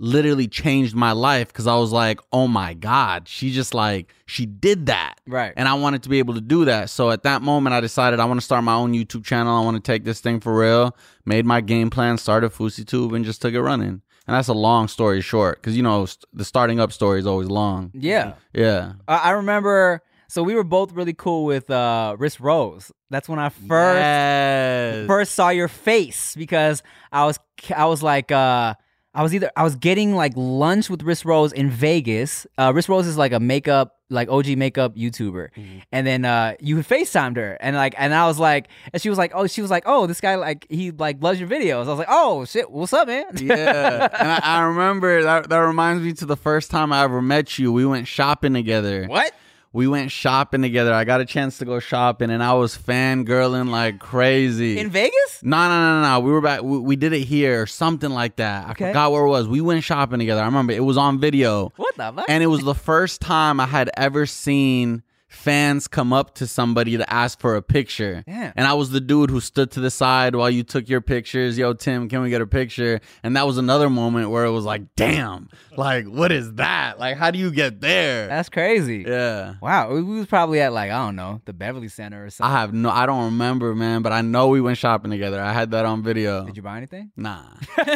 literally 0.00 0.46
changed 0.48 0.94
my 0.94 1.12
life 1.12 1.48
because 1.48 1.66
I 1.66 1.76
was 1.76 1.92
like, 1.92 2.20
oh 2.32 2.46
my 2.48 2.72
god, 2.74 3.28
she 3.28 3.50
just 3.52 3.74
like 3.74 4.14
she 4.26 4.46
did 4.46 4.86
that, 4.86 5.14
Right. 5.26 5.52
and 5.56 5.68
I 5.68 5.74
wanted 5.74 6.02
to 6.04 6.08
be 6.08 6.18
able 6.18 6.34
to 6.34 6.40
do 6.40 6.64
that. 6.66 6.90
So 6.90 7.10
at 7.10 7.22
that 7.24 7.42
moment, 7.42 7.74
I 7.74 7.80
decided 7.80 8.20
I 8.20 8.24
want 8.24 8.38
to 8.40 8.44
start 8.44 8.62
my 8.64 8.74
own 8.74 8.92
YouTube 8.94 9.24
channel. 9.24 9.56
I 9.56 9.64
want 9.64 9.76
to 9.76 9.92
take 9.92 10.04
this 10.04 10.20
thing 10.20 10.40
for 10.40 10.56
real. 10.58 10.96
Made 11.24 11.44
my 11.46 11.60
game 11.60 11.90
plan, 11.90 12.16
started 12.18 12.52
FouseyTube, 12.52 13.14
and 13.14 13.24
just 13.24 13.42
took 13.42 13.54
it 13.54 13.60
running. 13.62 14.02
And 14.26 14.36
that's 14.36 14.48
a 14.48 14.52
long 14.54 14.88
story 14.88 15.20
short, 15.22 15.56
because 15.60 15.76
you 15.76 15.82
know 15.82 16.04
st- 16.06 16.24
the 16.32 16.44
starting 16.44 16.78
up 16.80 16.92
story 16.92 17.18
is 17.18 17.26
always 17.26 17.48
long. 17.48 17.90
Yeah, 17.94 18.34
Yeah, 18.52 18.92
I, 19.08 19.16
I 19.16 19.30
remember. 19.30 20.02
So 20.30 20.42
we 20.42 20.54
were 20.54 20.64
both 20.64 20.92
really 20.92 21.14
cool 21.14 21.46
with 21.46 21.70
uh, 21.70 22.14
Riss 22.18 22.38
Rose. 22.38 22.92
That's 23.08 23.30
when 23.30 23.38
I 23.38 23.48
first 23.48 23.68
Yes. 24.04 25.06
first 25.06 25.32
saw 25.34 25.48
your 25.48 25.68
face 25.68 26.34
because 26.36 26.82
I 27.10 27.24
was 27.24 27.38
I 27.74 27.86
was 27.86 28.02
like 28.02 28.30
uh 28.30 28.74
I 29.14 29.22
was 29.22 29.34
either 29.34 29.50
I 29.56 29.62
was 29.64 29.74
getting 29.74 30.14
like 30.14 30.32
lunch 30.36 30.88
with 30.90 31.00
Riss 31.02 31.24
Rose 31.24 31.52
in 31.52 31.70
Vegas. 31.70 32.46
Uh 32.56 32.72
Riss 32.72 32.88
Rose 32.88 33.06
is 33.06 33.16
like 33.16 33.32
a 33.32 33.40
makeup 33.40 33.96
like 34.10 34.28
OG 34.28 34.56
makeup 34.56 34.94
YouTuber. 34.96 35.48
And 35.92 36.06
then 36.06 36.24
uh 36.24 36.54
you 36.60 36.76
FaceTimed 36.76 37.36
her 37.36 37.56
and 37.60 37.74
like 37.74 37.94
and 37.98 38.14
I 38.14 38.26
was 38.26 38.38
like 38.38 38.68
and 38.92 39.00
she 39.02 39.08
was 39.08 39.18
like, 39.18 39.32
Oh, 39.34 39.46
she 39.46 39.60
was 39.62 39.70
like, 39.70 39.84
Oh, 39.86 40.06
this 40.06 40.20
guy 40.20 40.36
like 40.36 40.66
he 40.68 40.90
like 40.92 41.22
loves 41.22 41.40
your 41.40 41.48
videos. 41.48 41.86
I 41.86 41.88
was 41.88 41.98
like, 41.98 42.08
Oh 42.10 42.44
shit, 42.44 42.70
what's 42.70 42.92
up, 42.92 43.08
man? 43.08 43.24
yeah, 43.36 44.08
and 44.18 44.30
I, 44.30 44.40
I 44.42 44.60
remember 44.62 45.22
that. 45.22 45.48
That 45.48 45.58
reminds 45.58 46.02
me 46.02 46.12
to 46.14 46.26
the 46.26 46.36
first 46.36 46.70
time 46.70 46.92
I 46.92 47.02
ever 47.02 47.20
met 47.22 47.58
you. 47.58 47.72
We 47.72 47.86
went 47.86 48.06
shopping 48.06 48.52
together. 48.54 49.06
what? 49.06 49.32
We 49.78 49.86
went 49.86 50.10
shopping 50.10 50.60
together. 50.62 50.92
I 50.92 51.04
got 51.04 51.20
a 51.20 51.24
chance 51.24 51.58
to 51.58 51.64
go 51.64 51.78
shopping, 51.78 52.30
and 52.32 52.42
I 52.42 52.52
was 52.54 52.76
fangirling 52.76 53.70
like 53.70 54.00
crazy. 54.00 54.76
In 54.76 54.90
Vegas? 54.90 55.38
No, 55.40 55.56
no, 55.56 55.68
no, 55.68 56.02
no, 56.02 56.14
no. 56.14 56.20
We 56.20 56.32
were 56.32 56.40
back. 56.40 56.62
We, 56.64 56.78
we 56.80 56.96
did 56.96 57.12
it 57.12 57.20
here 57.20 57.62
or 57.62 57.66
something 57.66 58.10
like 58.10 58.34
that. 58.36 58.66
I 58.66 58.70
Okay. 58.72 58.88
forgot 58.88 59.12
where 59.12 59.22
it 59.22 59.28
was. 59.28 59.46
We 59.46 59.60
went 59.60 59.84
shopping 59.84 60.18
together. 60.18 60.42
I 60.42 60.46
remember 60.46 60.72
it 60.72 60.82
was 60.82 60.96
on 60.96 61.20
video, 61.20 61.72
What 61.76 61.96
the 61.96 62.12
fuck? 62.12 62.24
and 62.28 62.42
it 62.42 62.48
was 62.48 62.62
the 62.64 62.74
first 62.74 63.20
time 63.20 63.60
I 63.60 63.66
had 63.66 63.88
ever 63.96 64.26
seen 64.26 65.04
fans 65.28 65.86
come 65.86 66.12
up 66.12 66.34
to 66.36 66.46
somebody 66.46 66.96
to 66.96 67.12
ask 67.12 67.38
for 67.38 67.54
a 67.56 67.62
picture. 67.62 68.24
Yeah. 68.26 68.52
And 68.56 68.66
I 68.66 68.72
was 68.74 68.90
the 68.90 69.00
dude 69.00 69.30
who 69.30 69.40
stood 69.40 69.70
to 69.72 69.80
the 69.80 69.90
side 69.90 70.34
while 70.34 70.48
you 70.50 70.62
took 70.62 70.88
your 70.88 71.00
pictures. 71.02 71.58
Yo, 71.58 71.74
Tim, 71.74 72.08
can 72.08 72.22
we 72.22 72.30
get 72.30 72.40
a 72.40 72.46
picture? 72.46 73.00
And 73.22 73.36
that 73.36 73.46
was 73.46 73.58
another 73.58 73.90
moment 73.90 74.30
where 74.30 74.44
it 74.46 74.50
was 74.50 74.64
like, 74.64 74.94
damn, 74.96 75.48
like 75.76 76.06
what 76.06 76.32
is 76.32 76.54
that? 76.54 76.98
Like, 76.98 77.16
how 77.18 77.30
do 77.30 77.38
you 77.38 77.50
get 77.50 77.80
there? 77.80 78.26
That's 78.26 78.48
crazy. 78.48 79.04
yeah. 79.06 79.54
Wow. 79.60 79.92
We 79.92 80.02
we 80.02 80.16
was 80.18 80.26
probably 80.26 80.60
at 80.60 80.72
like, 80.72 80.90
I 80.90 81.04
don't 81.04 81.16
know, 81.16 81.40
the 81.44 81.52
Beverly 81.52 81.88
Center 81.88 82.24
or 82.24 82.30
something. 82.30 82.50
I 82.54 82.60
have 82.60 82.72
no, 82.72 82.88
I 82.90 83.04
don't 83.06 83.26
remember, 83.26 83.74
man, 83.74 84.02
but 84.02 84.12
I 84.12 84.22
know 84.22 84.48
we 84.48 84.60
went 84.60 84.78
shopping 84.78 85.10
together. 85.10 85.40
I 85.40 85.52
had 85.52 85.70
that 85.72 85.84
on 85.84 86.02
video. 86.02 86.46
Did 86.46 86.56
you 86.56 86.62
buy 86.62 86.78
anything? 86.78 87.10
Nah. 87.16 87.42
Did 87.76 87.88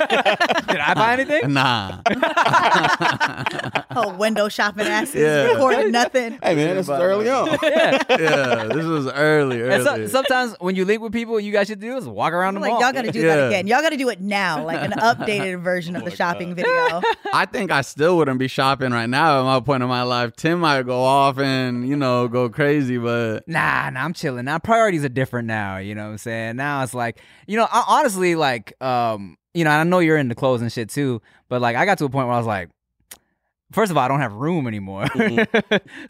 I 0.79 0.93
buy 0.95 1.13
anything? 1.15 1.53
Nah. 1.55 2.03
oh, 3.97 4.15
window 4.17 4.49
shopping 4.49 4.87
asses, 4.87 5.15
Yeah. 5.21 5.53
recording 5.53 5.91
nothing. 5.93 6.39
Hey 6.43 6.55
man, 6.55 6.77
it's 6.77 6.89
is 6.89 6.89
early 7.29 7.53
on. 7.53 7.59
yeah. 7.63 7.99
yeah, 8.09 8.65
this 8.65 8.85
was 8.85 9.07
early, 9.09 9.63
And 9.63 9.83
so, 9.85 10.07
sometimes 10.07 10.55
when 10.61 10.77
you 10.77 10.85
link 10.85 11.03
with 11.03 11.13
people, 11.13 11.39
you 11.41 11.53
guys 11.53 11.67
should 11.69 11.81
do 11.81 11.97
is 11.97 12.07
walk 12.07 12.33
around 12.33 12.55
the 12.55 12.61
Like 12.61 12.71
mall. 12.73 12.81
y'all 12.81 12.93
got 12.93 13.05
to 13.05 13.13
do 13.13 13.21
Yeah. 13.21 13.37
that 13.37 13.47
again. 13.49 13.67
Y'all 13.67 13.81
got 13.83 13.91
to 13.91 13.97
do 13.97 14.09
it 14.09 14.21
now, 14.21 14.65
like 14.65 14.81
an 14.83 14.91
updated 14.99 15.63
version 15.63 15.97
of 15.97 16.05
the 16.05 16.11
shopping 16.15 16.55
video. 16.55 16.71
I 17.35 17.47
think 17.47 17.71
I 17.71 17.81
still 17.83 18.17
wouldn't 18.17 18.39
be 18.39 18.49
shopping 18.49 18.93
right 18.93 19.09
now 19.09 19.41
at 19.41 19.45
my 19.45 19.61
point 19.61 19.83
in 19.83 19.89
my 19.89 20.03
life. 20.03 20.35
Tim 20.37 20.61
might 20.61 20.83
go 20.83 21.03
off 21.03 21.39
and, 21.39 21.89
you 21.89 21.97
know, 21.97 22.29
go 22.29 22.49
crazy, 22.49 22.99
but 22.99 23.47
Nah, 23.49 23.91
nah, 23.91 24.05
I'm 24.05 24.13
chilling. 24.13 24.45
Now 24.45 24.59
priorities 24.59 25.05
are 25.05 25.09
different 25.09 25.47
now. 25.49 25.79
You 25.79 25.95
know 25.95 26.05
what 26.05 26.11
I'm 26.13 26.19
saying? 26.19 26.57
Now 26.57 26.83
it's 26.83 26.95
like, 26.95 27.19
you 27.47 27.57
know, 27.57 27.67
I, 27.71 27.85
honestly, 27.89 28.35
like, 28.35 28.75
um, 28.83 29.37
you 29.55 29.65
know, 29.65 29.71
I 29.71 29.85
know 29.85 29.99
you're 29.99 30.17
into 30.17 30.35
clothes 30.35 30.63
and 30.63 30.73
shit 30.73 30.89
too, 30.89 31.21
but 31.49 31.61
like, 31.61 31.77
I 31.77 31.85
got 31.85 31.99
to 31.99 32.05
a 32.05 32.09
point 32.09 32.27
where 32.27 32.35
I 32.35 32.39
was 32.39 32.47
like, 32.47 32.71
first 33.73 33.91
of 33.91 33.97
all, 33.97 34.05
I 34.05 34.09
don't 34.09 34.21
have 34.21 34.33
room 34.35 34.67
anymore. 34.67 35.07
so 35.17 35.19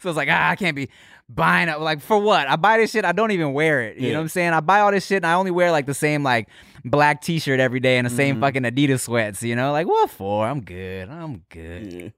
it's 0.03 0.05
like, 0.05 0.29
ah, 0.31 0.49
I 0.49 0.55
can't 0.55 0.75
be 0.75 0.89
buying 1.29 1.69
it. 1.69 1.79
Like, 1.79 2.01
for 2.01 2.17
what? 2.19 2.47
I 2.47 2.55
buy 2.55 2.77
this 2.77 2.91
shit, 2.91 3.05
I 3.05 3.11
don't 3.11 3.31
even 3.31 3.53
wear 3.53 3.81
it. 3.81 3.97
You 3.97 4.07
Yeah. 4.07 4.13
know 4.13 4.19
what 4.19 4.23
I'm 4.23 4.29
saying? 4.29 4.53
I 4.53 4.59
buy 4.59 4.81
all 4.81 4.91
this 4.91 5.05
shit 5.05 5.17
and 5.17 5.25
I 5.25 5.33
only 5.33 5.51
wear 5.51 5.71
like 5.71 5.85
the 5.85 5.93
same 5.93 6.23
like 6.23 6.47
black 6.85 7.21
t 7.21 7.39
shirt 7.39 7.59
every 7.59 7.79
day 7.79 7.97
and 7.97 8.05
the 8.05 8.09
same 8.11 8.39
fucking 8.41 8.63
Adidas 8.63 9.01
sweats, 9.01 9.41
you 9.43 9.55
know? 9.55 9.71
Like, 9.71 9.87
what 9.87 10.09
for? 10.09 10.45
I'm 10.45 10.61
good. 10.61 11.09
I'm 11.09 11.43
good. 11.49 11.93
Yeah. 11.93 12.09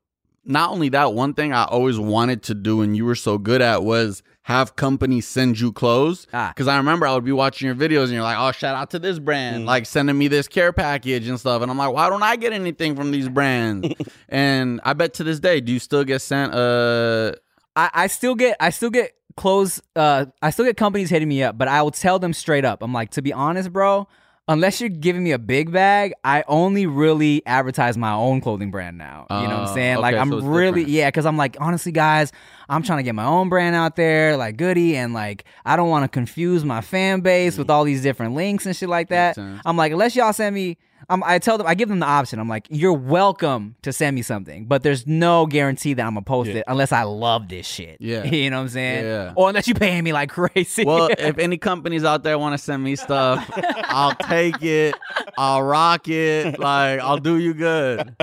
not 0.43 0.71
only 0.71 0.89
that, 0.89 1.13
one 1.13 1.33
thing 1.33 1.53
I 1.53 1.65
always 1.65 1.99
wanted 1.99 2.43
to 2.43 2.53
do 2.55 2.81
and 2.81 2.95
you 2.97 3.05
were 3.05 3.15
so 3.15 3.37
good 3.37 3.61
at 3.61 3.83
was 3.83 4.23
have 4.45 4.75
companies 4.75 5.27
send 5.27 5.59
you 5.59 5.71
clothes. 5.71 6.27
Ah. 6.31 6.49
Because 6.53 6.67
I 6.67 6.77
remember 6.77 7.07
I 7.07 7.15
would 7.15 7.25
be 7.25 7.31
watching 7.31 7.65
your 7.65 7.73
videos 7.73 8.03
and 8.03 8.11
you're 8.13 8.21
like, 8.21 8.37
oh, 8.39 8.51
shout 8.51 8.75
out 8.75 8.91
to 8.91 8.99
this 8.99 9.17
brand, 9.17 9.63
Mm. 9.63 9.65
like 9.65 9.87
sending 9.87 10.15
me 10.15 10.27
this 10.27 10.47
care 10.47 10.71
package 10.71 11.27
and 11.27 11.39
stuff. 11.39 11.63
And 11.63 11.71
I'm 11.71 11.77
like, 11.79 11.91
why 11.91 12.09
don't 12.11 12.21
I 12.21 12.35
get 12.35 12.53
anything 12.53 12.95
from 12.95 13.09
these 13.09 13.27
brands? 13.27 13.87
and 14.29 14.79
I 14.83 14.93
bet 14.93 15.15
to 15.15 15.23
this 15.23 15.39
day, 15.39 15.61
do 15.61 15.71
you 15.73 15.79
still 15.79 16.03
get 16.03 16.19
sent 16.21 16.53
uh 16.53 17.31
I, 17.75 17.89
I 17.93 18.07
still 18.07 18.35
get 18.35 18.55
I 18.59 18.69
still 18.69 18.91
get 18.91 19.13
clothes 19.35 19.81
uh 19.95 20.27
I 20.43 20.51
still 20.51 20.65
get 20.65 20.77
companies 20.77 21.09
hitting 21.09 21.27
me 21.27 21.41
up, 21.41 21.57
but 21.57 21.67
I 21.67 21.81
will 21.81 21.89
tell 21.91 22.19
them 22.19 22.31
straight 22.31 22.65
up. 22.65 22.83
I'm 22.83 22.93
like, 22.93 23.09
to 23.11 23.23
be 23.23 23.33
honest, 23.33 23.73
bro, 23.73 24.07
unless 24.47 24.79
you're 24.79 24.89
giving 24.89 25.23
me 25.23 25.31
a 25.31 25.39
big 25.39 25.71
bag, 25.71 26.13
I 26.23 26.43
only 26.47 26.85
really 26.85 27.41
advertise 27.45 27.97
my 27.97 28.13
own 28.13 28.41
clothing 28.41 28.71
brand 28.71 28.97
now. 28.97 29.25
You 29.29 29.47
know 29.47 29.59
what 29.59 29.69
I'm 29.69 29.73
saying? 29.73 29.97
like 29.97 30.13
okay, 30.13 30.21
I'm 30.21 30.29
so 30.29 30.39
really 30.41 30.81
different. 30.81 30.89
yeah, 30.89 31.07
because 31.09 31.25
I'm 31.25 31.37
like, 31.37 31.57
honestly, 31.59 31.91
guys, 31.91 32.31
I'm 32.69 32.83
trying 32.83 32.99
to 32.99 33.03
get 33.03 33.15
my 33.15 33.25
own 33.25 33.49
brand 33.49 33.75
out 33.75 33.95
there, 33.95 34.37
like 34.37 34.57
goody, 34.57 34.95
and 34.95 35.13
like 35.13 35.45
I 35.65 35.75
don't 35.75 35.89
want 35.89 36.03
to 36.03 36.09
confuse 36.09 36.63
my 36.63 36.81
fan 36.81 37.21
base 37.21 37.57
with 37.57 37.69
all 37.69 37.83
these 37.83 38.01
different 38.01 38.35
links 38.35 38.65
and 38.65 38.75
shit 38.75 38.89
like 38.89 39.09
that. 39.09 39.37
I'm 39.65 39.77
like, 39.77 39.91
unless 39.91 40.15
y'all 40.15 40.33
send 40.33 40.53
me 40.53 40.77
um, 41.09 41.23
I 41.25 41.39
tell 41.39 41.57
them, 41.57 41.67
I 41.67 41.75
give 41.75 41.89
them 41.89 41.99
the 41.99 42.05
option. 42.05 42.39
I'm 42.39 42.47
like, 42.49 42.67
you're 42.69 42.93
welcome 42.93 43.75
to 43.83 43.93
send 43.93 44.15
me 44.15 44.21
something, 44.21 44.65
but 44.65 44.83
there's 44.83 45.05
no 45.05 45.45
guarantee 45.45 45.93
that 45.93 46.05
I'm 46.05 46.13
gonna 46.13 46.23
post 46.23 46.49
Yeah. 46.49 46.57
it 46.57 46.63
unless 46.67 46.91
I 46.91 47.03
love 47.03 47.47
this 47.49 47.67
shit. 47.67 47.97
Yeah. 47.99 48.23
you 48.25 48.49
know 48.49 48.57
what 48.57 48.63
I'm 48.63 48.69
saying? 48.69 49.05
Yeah. 49.05 49.33
Or 49.35 49.49
unless 49.49 49.67
you're 49.67 49.75
paying 49.75 50.03
me 50.03 50.13
like 50.13 50.29
crazy. 50.37 50.83
Well, 50.85 51.09
if 51.17 51.37
any 51.37 51.57
companies 51.57 52.03
out 52.03 52.23
there 52.23 52.37
want 52.39 52.53
to 52.53 52.57
send 52.57 52.83
me 52.83 52.95
stuff, 52.95 53.49
I'll 53.83 54.15
take 54.15 54.61
it. 54.63 54.95
I'll 55.37 55.63
rock 55.63 56.07
it. 56.07 56.59
Like 56.59 56.99
I'll 56.99 57.17
do 57.19 57.37
you 57.37 57.53
good. 57.53 58.15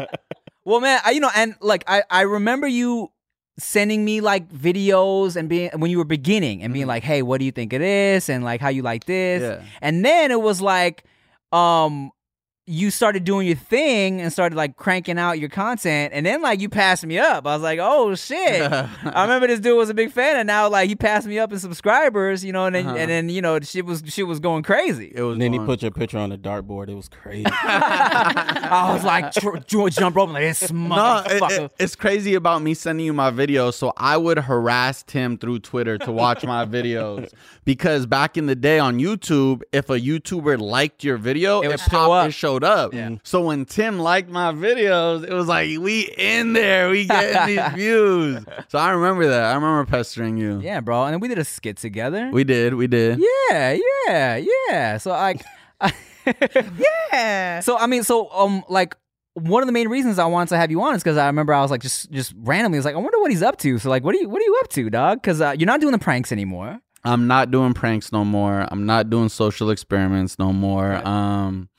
well, 0.64 0.80
man, 0.80 1.00
I, 1.04 1.10
you 1.12 1.20
know, 1.20 1.30
and 1.34 1.54
like 1.60 1.84
I, 1.86 2.02
I 2.10 2.22
remember 2.22 2.66
you 2.66 3.10
sending 3.58 4.02
me 4.04 4.20
like 4.22 4.48
videos 4.48 5.36
and 5.36 5.48
being 5.48 5.70
when 5.76 5.90
you 5.90 5.98
were 5.98 6.04
beginning 6.06 6.62
and 6.62 6.72
being 6.72 6.86
like, 6.86 7.02
hey, 7.02 7.20
what 7.22 7.38
do 7.38 7.44
you 7.44 7.52
think 7.52 7.72
of 7.74 7.80
this? 7.80 8.28
And 8.30 8.42
like 8.42 8.60
how 8.60 8.68
you 8.70 8.82
like 8.82 9.04
this? 9.04 9.42
Yeah. 9.42 9.64
And 9.82 10.04
then 10.04 10.30
it 10.30 10.40
was 10.40 10.60
like, 10.62 11.04
um, 11.52 12.10
you 12.64 12.92
started 12.92 13.24
doing 13.24 13.44
your 13.46 13.56
thing 13.56 14.20
and 14.20 14.32
started 14.32 14.54
like 14.54 14.76
cranking 14.76 15.18
out 15.18 15.38
your 15.40 15.48
content, 15.48 16.12
and 16.14 16.24
then 16.24 16.40
like 16.42 16.60
you 16.60 16.68
passed 16.68 17.04
me 17.04 17.18
up. 17.18 17.44
I 17.46 17.54
was 17.54 17.62
like, 17.62 17.80
oh 17.82 18.14
shit. 18.14 18.62
I 19.04 19.22
remember 19.22 19.48
this 19.48 19.58
dude 19.58 19.76
was 19.76 19.90
a 19.90 19.94
big 19.94 20.12
fan, 20.12 20.36
and 20.36 20.46
now 20.46 20.68
like 20.68 20.88
he 20.88 20.94
passed 20.94 21.26
me 21.26 21.38
up 21.40 21.52
in 21.52 21.58
subscribers, 21.58 22.44
you 22.44 22.52
know, 22.52 22.66
and 22.66 22.74
then 22.76 22.86
Uh-huh. 22.86 22.96
and 22.96 23.10
then 23.10 23.28
you 23.30 23.42
know 23.42 23.58
shit 23.60 23.84
was 23.84 24.02
shit 24.06 24.26
was 24.28 24.38
going 24.38 24.62
crazy. 24.62 25.12
It 25.14 25.22
was 25.22 25.32
And 25.34 25.42
then 25.42 25.52
he 25.52 25.58
put 25.58 25.82
your 25.82 25.90
picture 25.90 26.18
on 26.18 26.30
the 26.30 26.38
dartboard. 26.38 26.88
It 26.88 26.94
was 26.94 27.08
crazy. 27.08 27.46
I 27.50 28.90
was 28.94 29.04
like, 29.04 29.32
tr- 29.32 29.56
tr- 29.66 29.88
jump 29.88 30.16
rope 30.16 30.30
like 30.30 30.42
this 30.44 30.70
No, 30.72 31.22
it- 31.26 31.42
it- 31.62 31.72
it's 31.78 31.96
crazy 31.96 32.34
about 32.34 32.62
me 32.62 32.74
sending 32.74 33.06
you 33.06 33.12
my 33.12 33.30
videos. 33.30 33.74
So 33.74 33.92
I 33.96 34.16
would 34.16 34.38
harass 34.38 35.02
Tim 35.02 35.36
through 35.36 35.60
Twitter 35.60 35.98
to 35.98 36.12
watch 36.12 36.44
my 36.44 36.64
videos 36.64 37.32
because 37.64 38.06
back 38.06 38.36
in 38.36 38.46
the 38.46 38.54
day 38.54 38.78
on 38.78 38.98
YouTube, 38.98 39.62
if 39.72 39.90
a 39.90 39.98
YouTuber 39.98 40.60
liked 40.60 41.02
your 41.04 41.16
video, 41.16 41.60
It 41.60 41.66
it, 41.66 41.68
would 41.70 41.80
show 41.80 41.90
popped, 41.90 42.26
up. 42.26 42.32
It 42.52 42.62
showed 42.62 42.64
up. 42.64 42.94
Yeah. 42.94 43.16
So 43.22 43.42
when 43.44 43.64
Tim 43.64 43.98
liked 43.98 44.28
my 44.30 44.52
videos, 44.52 45.24
it 45.24 45.32
was 45.32 45.46
like 45.48 45.68
we 45.78 46.02
in 46.18 46.52
there, 46.52 46.90
we 46.90 47.06
getting 47.06 47.56
these 47.56 47.72
views. 47.74 48.44
So 48.68 48.78
I 48.78 48.90
remember 48.90 49.28
that. 49.28 49.44
I 49.44 49.54
remember 49.54 49.84
pestering 49.90 50.36
you. 50.36 50.60
yeah, 50.60 50.80
bro. 50.80 51.04
And 51.04 51.14
then 51.14 51.20
we 51.20 51.28
did 51.28 51.38
a 51.38 51.44
skit 51.44 51.76
together. 51.76 52.30
We 52.32 52.44
did, 52.44 52.74
we 52.74 52.86
did. 52.86 53.18
yeah, 53.50 53.76
yeah, 54.06 54.36
yeah. 54.68 54.98
So 54.98 55.10
like, 55.10 55.42
Yeah. 57.12 57.60
so 57.60 57.76
I 57.78 57.86
mean, 57.86 58.02
so 58.02 58.30
um, 58.32 58.64
like. 58.68 58.96
One 59.34 59.62
of 59.62 59.66
the 59.66 59.72
main 59.72 59.88
reasons 59.88 60.18
I 60.18 60.26
wanted 60.26 60.50
to 60.50 60.58
have 60.58 60.70
you 60.70 60.82
on 60.82 60.94
is 60.94 61.02
because 61.02 61.16
I 61.16 61.24
remember 61.26 61.54
I 61.54 61.62
was 61.62 61.70
like 61.70 61.80
just 61.80 62.10
just 62.10 62.34
randomly 62.36 62.76
was 62.78 62.84
like 62.84 62.94
I 62.94 62.98
wonder 62.98 63.18
what 63.18 63.30
he's 63.30 63.42
up 63.42 63.56
to. 63.60 63.78
So 63.78 63.88
like 63.88 64.04
what 64.04 64.14
are 64.14 64.18
you 64.18 64.28
what 64.28 64.42
are 64.42 64.44
you 64.44 64.60
up 64.62 64.68
to, 64.72 64.90
dog? 64.90 65.22
Because 65.22 65.40
uh, 65.40 65.54
you're 65.58 65.66
not 65.66 65.80
doing 65.80 65.92
the 65.92 65.98
pranks 65.98 66.32
anymore. 66.32 66.78
I'm 67.02 67.26
not 67.28 67.50
doing 67.50 67.72
pranks 67.72 68.12
no 68.12 68.26
more. 68.26 68.68
I'm 68.70 68.84
not 68.84 69.08
doing 69.08 69.30
social 69.30 69.70
experiments 69.70 70.38
no 70.38 70.52
more. 70.52 70.96
Um 71.08 71.70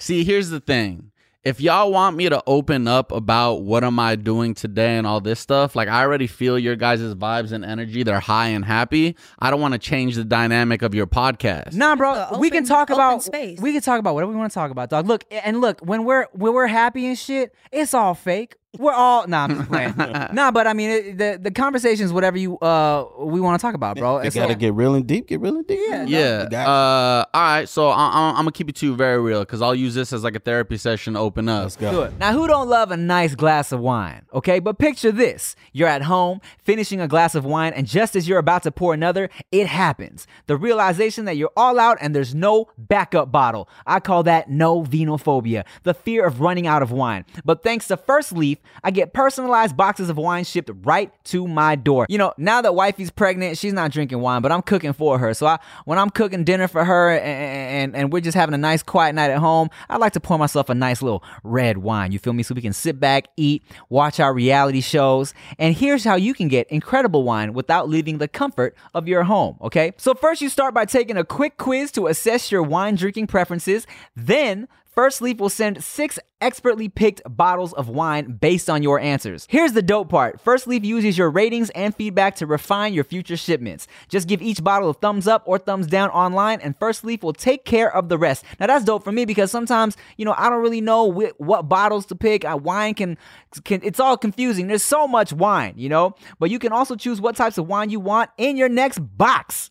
See, 0.00 0.24
here's 0.24 0.48
the 0.50 0.60
thing. 0.60 1.12
If 1.42 1.58
y'all 1.58 1.90
want 1.90 2.16
me 2.18 2.28
to 2.28 2.42
open 2.46 2.86
up 2.86 3.12
about 3.12 3.62
what 3.62 3.82
am 3.82 3.98
I 3.98 4.14
doing 4.16 4.52
today 4.52 4.98
and 4.98 5.06
all 5.06 5.22
this 5.22 5.40
stuff, 5.40 5.74
like 5.74 5.88
I 5.88 6.02
already 6.02 6.26
feel 6.26 6.58
your 6.58 6.76
guys' 6.76 7.00
vibes 7.14 7.52
and 7.52 7.64
energy. 7.64 8.02
They're 8.02 8.20
high 8.20 8.48
and 8.48 8.62
happy. 8.62 9.16
I 9.38 9.50
don't 9.50 9.60
want 9.60 9.72
to 9.72 9.78
change 9.78 10.16
the 10.16 10.24
dynamic 10.24 10.82
of 10.82 10.94
your 10.94 11.06
podcast. 11.06 11.72
Nah, 11.74 11.96
bro, 11.96 12.12
Uh, 12.12 12.36
we 12.38 12.50
can 12.50 12.58
open- 12.64 12.68
talk 12.68 12.90
open 12.90 12.94
about 13.02 13.22
space. 13.22 13.58
we 13.58 13.72
can 13.72 13.80
talk 13.80 13.98
about 13.98 14.12
whatever 14.12 14.32
we 14.32 14.36
want 14.38 14.50
to 14.52 14.54
talk 14.54 14.70
about, 14.70 14.90
dog. 14.90 15.06
Look, 15.06 15.24
and 15.30 15.62
look 15.62 15.80
when 15.80 16.04
we're 16.04 16.26
when 16.32 16.52
we're 16.52 16.66
happy 16.66 17.06
and 17.06 17.18
shit, 17.18 17.54
it's 17.72 17.94
all 17.94 18.12
fake. 18.14 18.56
We're 18.78 18.92
all 18.92 19.26
nah, 19.26 19.44
I'm 19.44 19.56
just 19.56 19.68
playing. 19.68 19.94
nah, 19.96 20.52
but 20.52 20.68
I 20.68 20.74
mean 20.74 20.90
it, 20.90 21.18
the 21.18 21.38
the 21.42 21.50
conversation 21.50 22.04
is 22.04 22.12
whatever 22.12 22.38
you 22.38 22.56
uh 22.58 23.04
we 23.18 23.40
want 23.40 23.58
to 23.60 23.62
talk 23.66 23.74
about, 23.74 23.96
bro. 23.96 24.20
you 24.20 24.26
It's 24.26 24.36
got 24.36 24.42
to 24.42 24.48
like- 24.50 24.60
get 24.60 24.74
real 24.74 24.94
and 24.94 25.04
deep. 25.06 25.26
Get 25.26 25.40
real 25.40 25.56
and 25.56 25.66
deep. 25.66 25.80
Yeah, 25.88 26.04
Yeah. 26.06 26.42
You 26.44 26.48
got 26.50 26.68
Uh, 26.68 27.24
all 27.34 27.42
right. 27.42 27.68
So 27.68 27.88
I, 27.88 27.94
I, 28.08 28.28
I'm 28.30 28.34
gonna 28.36 28.52
keep 28.52 28.68
it 28.68 28.76
to 28.76 28.86
you 28.86 28.94
very 28.94 29.20
real 29.20 29.40
because 29.40 29.60
I'll 29.60 29.74
use 29.74 29.94
this 29.96 30.12
as 30.12 30.22
like 30.22 30.36
a 30.36 30.38
therapy 30.38 30.76
session 30.76 31.14
to 31.14 31.20
open 31.20 31.48
up. 31.48 31.64
Let's 31.64 31.74
go. 31.76 31.90
Do 31.90 32.02
it. 32.02 32.18
Now, 32.20 32.32
who 32.32 32.46
don't 32.46 32.68
love 32.68 32.92
a 32.92 32.96
nice 32.96 33.34
glass 33.34 33.72
of 33.72 33.80
wine? 33.80 34.22
Okay, 34.32 34.60
but 34.60 34.78
picture 34.78 35.10
this: 35.10 35.56
you're 35.72 35.88
at 35.88 36.02
home 36.02 36.40
finishing 36.62 37.00
a 37.00 37.08
glass 37.08 37.34
of 37.34 37.44
wine, 37.44 37.72
and 37.72 37.88
just 37.88 38.14
as 38.14 38.28
you're 38.28 38.38
about 38.38 38.62
to 38.62 38.70
pour 38.70 38.94
another, 38.94 39.30
it 39.50 39.66
happens. 39.66 40.28
The 40.46 40.56
realization 40.56 41.24
that 41.24 41.36
you're 41.36 41.50
all 41.56 41.80
out 41.80 41.98
and 42.00 42.14
there's 42.14 42.36
no 42.36 42.68
backup 42.78 43.32
bottle. 43.32 43.68
I 43.84 43.98
call 43.98 44.22
that 44.22 44.48
novinophobia, 44.48 45.64
the 45.82 45.94
fear 45.94 46.24
of 46.24 46.40
running 46.40 46.66
out 46.68 46.82
of 46.82 46.92
wine. 46.92 47.24
But 47.44 47.62
thanks 47.64 47.88
to 47.88 47.96
First 47.96 48.32
Leaf, 48.32 48.58
I 48.82 48.90
get 48.90 49.12
personalized 49.12 49.76
boxes 49.76 50.08
of 50.08 50.16
wine 50.16 50.44
shipped 50.44 50.70
right 50.82 51.12
to 51.24 51.46
my 51.46 51.76
door. 51.76 52.06
You 52.08 52.18
know, 52.18 52.32
now 52.36 52.62
that 52.62 52.74
wifey's 52.74 53.10
pregnant, 53.10 53.58
she's 53.58 53.72
not 53.72 53.90
drinking 53.90 54.20
wine, 54.20 54.42
but 54.42 54.52
I'm 54.52 54.62
cooking 54.62 54.92
for 54.92 55.18
her. 55.18 55.34
So 55.34 55.46
I, 55.46 55.58
when 55.84 55.98
I'm 55.98 56.10
cooking 56.10 56.44
dinner 56.44 56.68
for 56.68 56.84
her 56.84 57.10
and, 57.10 57.94
and 57.94 57.96
and 57.96 58.12
we're 58.12 58.20
just 58.20 58.36
having 58.36 58.54
a 58.54 58.58
nice 58.58 58.82
quiet 58.82 59.14
night 59.14 59.30
at 59.30 59.38
home, 59.38 59.68
I 59.88 59.96
like 59.96 60.12
to 60.14 60.20
pour 60.20 60.38
myself 60.38 60.68
a 60.68 60.74
nice 60.74 61.02
little 61.02 61.22
red 61.44 61.78
wine. 61.78 62.12
You 62.12 62.18
feel 62.18 62.32
me? 62.32 62.42
So 62.42 62.54
we 62.54 62.62
can 62.62 62.72
sit 62.72 62.98
back, 62.98 63.28
eat, 63.36 63.62
watch 63.88 64.20
our 64.20 64.32
reality 64.32 64.80
shows. 64.80 65.34
And 65.58 65.74
here's 65.74 66.04
how 66.04 66.16
you 66.16 66.34
can 66.34 66.48
get 66.48 66.68
incredible 66.68 67.22
wine 67.22 67.52
without 67.52 67.88
leaving 67.88 68.18
the 68.18 68.28
comfort 68.28 68.76
of 68.94 69.08
your 69.08 69.24
home. 69.24 69.56
Okay. 69.60 69.92
So 69.96 70.14
first, 70.14 70.40
you 70.40 70.48
start 70.48 70.74
by 70.74 70.84
taking 70.84 71.16
a 71.16 71.24
quick 71.24 71.56
quiz 71.56 71.92
to 71.92 72.06
assess 72.06 72.50
your 72.50 72.62
wine 72.62 72.94
drinking 72.94 73.26
preferences. 73.26 73.86
Then 74.16 74.68
First 75.00 75.22
Leaf 75.22 75.38
will 75.38 75.48
send 75.48 75.82
six 75.82 76.18
expertly 76.42 76.90
picked 76.90 77.22
bottles 77.26 77.72
of 77.72 77.88
wine 77.88 78.32
based 78.32 78.68
on 78.68 78.82
your 78.82 79.00
answers. 79.00 79.46
Here's 79.48 79.72
the 79.72 79.80
dope 79.80 80.10
part 80.10 80.38
First 80.42 80.66
Leaf 80.66 80.84
uses 80.84 81.16
your 81.16 81.30
ratings 81.30 81.70
and 81.70 81.96
feedback 81.96 82.36
to 82.36 82.46
refine 82.46 82.92
your 82.92 83.04
future 83.04 83.38
shipments. 83.38 83.88
Just 84.10 84.28
give 84.28 84.42
each 84.42 84.62
bottle 84.62 84.90
a 84.90 84.92
thumbs 84.92 85.26
up 85.26 85.42
or 85.46 85.56
thumbs 85.56 85.86
down 85.86 86.10
online, 86.10 86.60
and 86.60 86.78
First 86.78 87.02
Leaf 87.02 87.22
will 87.22 87.32
take 87.32 87.64
care 87.64 87.90
of 87.90 88.10
the 88.10 88.18
rest. 88.18 88.44
Now, 88.60 88.66
that's 88.66 88.84
dope 88.84 89.02
for 89.02 89.10
me 89.10 89.24
because 89.24 89.50
sometimes, 89.50 89.96
you 90.18 90.26
know, 90.26 90.34
I 90.36 90.50
don't 90.50 90.60
really 90.60 90.82
know 90.82 91.10
wh- 91.10 91.40
what 91.40 91.66
bottles 91.66 92.04
to 92.08 92.14
pick. 92.14 92.44
Wine 92.46 92.92
can, 92.92 93.16
can, 93.64 93.80
it's 93.82 94.00
all 94.00 94.18
confusing. 94.18 94.66
There's 94.66 94.82
so 94.82 95.08
much 95.08 95.32
wine, 95.32 95.72
you 95.78 95.88
know, 95.88 96.14
but 96.38 96.50
you 96.50 96.58
can 96.58 96.72
also 96.72 96.94
choose 96.94 97.22
what 97.22 97.36
types 97.36 97.56
of 97.56 97.66
wine 97.66 97.88
you 97.88 98.00
want 98.00 98.28
in 98.36 98.58
your 98.58 98.68
next 98.68 98.98
box. 98.98 99.70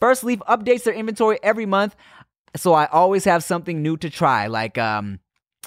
First 0.00 0.22
Leaf 0.22 0.38
updates 0.48 0.84
their 0.84 0.94
inventory 0.94 1.40
every 1.42 1.66
month, 1.66 1.96
so 2.58 2.74
I 2.74 2.86
always 2.86 3.24
have 3.24 3.42
something 3.42 3.82
new 3.82 3.96
to 3.98 4.10
try, 4.10 4.46
like 4.46 4.78
um, 4.78 5.20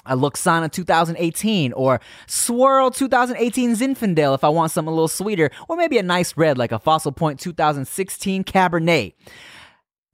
a 0.06 0.16
Luxana 0.16 0.70
2018 0.70 1.72
or 1.72 2.00
Swirl 2.26 2.90
2018 2.90 3.76
Zinfandel 3.76 4.34
if 4.34 4.44
I 4.44 4.48
want 4.48 4.72
something 4.72 4.90
a 4.90 4.94
little 4.94 5.08
sweeter, 5.08 5.50
or 5.68 5.76
maybe 5.76 5.98
a 5.98 6.02
nice 6.02 6.36
red 6.36 6.58
like 6.58 6.72
a 6.72 6.78
Fossil 6.78 7.12
Point 7.12 7.40
2016 7.40 8.44
Cabernet. 8.44 9.14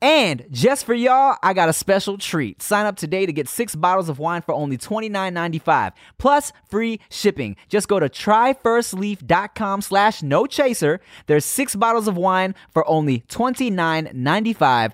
And 0.01 0.47
just 0.53 0.85
for 0.85 0.95
y'all, 0.95 1.37
I 1.43 1.55
got 1.55 1.69
a 1.69 1.73
special 1.73 2.19
treat. 2.19 2.63
Sign 2.63 2.87
up 2.87 2.97
today 2.97 3.27
to 3.27 3.33
get 3.33 3.49
six 3.49 3.75
bottles 3.75 4.09
of 4.09 4.21
wine 4.21 4.43
for 4.43 4.55
only 4.55 4.79
$29.95 4.79 5.93
plus 6.19 6.53
free 6.69 7.01
shipping. 7.11 7.57
Just 7.69 7.89
go 7.89 7.99
to 7.99 8.09
tryfirstleaf.com 8.09 9.81
slash 9.83 10.23
no 10.23 10.47
chaser. 10.47 11.01
There's 11.27 11.45
six 11.45 11.75
bottles 11.75 12.07
of 12.07 12.17
wine 12.17 12.55
for 12.73 12.89
only 12.89 13.21
$29.95 13.29 14.93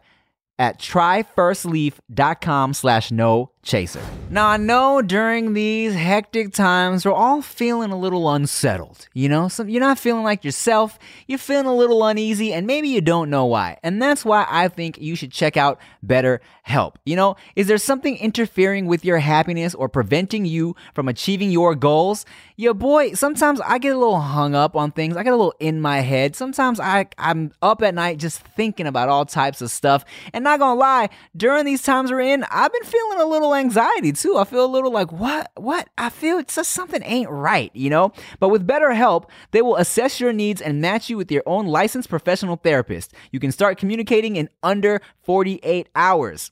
at 0.58 0.78
tryfirstleaf.com 0.78 2.74
slash 2.74 3.10
no 3.10 3.50
chaser. 3.64 4.00
Now, 4.30 4.48
I 4.48 4.56
know 4.56 5.02
during 5.02 5.54
these 5.54 5.94
hectic 5.94 6.52
times, 6.52 7.04
we're 7.04 7.12
all 7.12 7.42
feeling 7.42 7.90
a 7.90 7.98
little 7.98 8.30
unsettled. 8.30 9.08
You 9.14 9.28
know, 9.28 9.48
you're 9.66 9.80
not 9.80 9.98
feeling 9.98 10.22
like 10.22 10.44
yourself, 10.44 10.98
you're 11.26 11.38
feeling 11.38 11.66
a 11.66 11.74
little 11.74 12.04
uneasy, 12.04 12.52
and 12.52 12.66
maybe 12.66 12.88
you 12.88 13.00
don't 13.00 13.30
know 13.30 13.46
why. 13.46 13.78
And 13.82 14.00
that's 14.00 14.24
why 14.24 14.46
I 14.48 14.68
think 14.68 14.98
you 14.98 15.16
should 15.16 15.32
check 15.32 15.56
out 15.56 15.80
BetterHelp. 16.06 16.96
You 17.04 17.16
know, 17.16 17.36
is 17.56 17.66
there 17.66 17.78
something 17.78 18.16
interfering 18.18 18.86
with 18.86 19.04
your 19.04 19.18
happiness 19.18 19.74
or 19.74 19.88
preventing 19.88 20.44
you 20.44 20.76
from 20.94 21.08
achieving 21.08 21.50
your 21.50 21.74
goals? 21.74 22.26
Yeah, 22.56 22.72
boy, 22.72 23.14
sometimes 23.14 23.60
I 23.62 23.78
get 23.78 23.94
a 23.94 23.98
little 23.98 24.20
hung 24.20 24.54
up 24.54 24.76
on 24.76 24.92
things. 24.92 25.16
I 25.16 25.24
get 25.24 25.32
a 25.32 25.36
little 25.36 25.54
in 25.58 25.80
my 25.80 26.00
head. 26.00 26.36
Sometimes 26.36 26.78
I, 26.78 27.06
I'm 27.18 27.52
up 27.62 27.82
at 27.82 27.94
night 27.94 28.18
just 28.18 28.40
thinking 28.40 28.86
about 28.86 29.08
all 29.08 29.24
types 29.24 29.60
of 29.62 29.70
stuff. 29.70 30.04
And 30.32 30.44
not 30.44 30.58
gonna 30.58 30.78
lie, 30.78 31.08
during 31.36 31.64
these 31.64 31.82
times 31.82 32.10
we're 32.10 32.20
in, 32.20 32.44
I've 32.50 32.72
been 32.72 32.84
feeling 32.84 33.20
a 33.20 33.24
little 33.24 33.53
anxiety 33.54 34.12
too. 34.12 34.36
I 34.36 34.44
feel 34.44 34.64
a 34.64 34.66
little 34.66 34.92
like, 34.92 35.12
what? 35.12 35.50
What? 35.56 35.88
I 35.96 36.10
feel 36.10 36.38
it's 36.38 36.54
just 36.54 36.72
something 36.72 37.02
ain't 37.04 37.30
right, 37.30 37.70
you 37.74 37.90
know? 37.90 38.12
But 38.40 38.48
with 38.48 38.66
BetterHelp, 38.66 39.28
they 39.50 39.62
will 39.62 39.76
assess 39.76 40.20
your 40.20 40.32
needs 40.32 40.60
and 40.60 40.80
match 40.80 41.08
you 41.08 41.16
with 41.16 41.30
your 41.30 41.42
own 41.46 41.66
licensed 41.66 42.08
professional 42.08 42.56
therapist. 42.56 43.12
You 43.30 43.40
can 43.40 43.52
start 43.52 43.78
communicating 43.78 44.36
in 44.36 44.48
under 44.62 45.00
48 45.22 45.88
hours. 45.94 46.50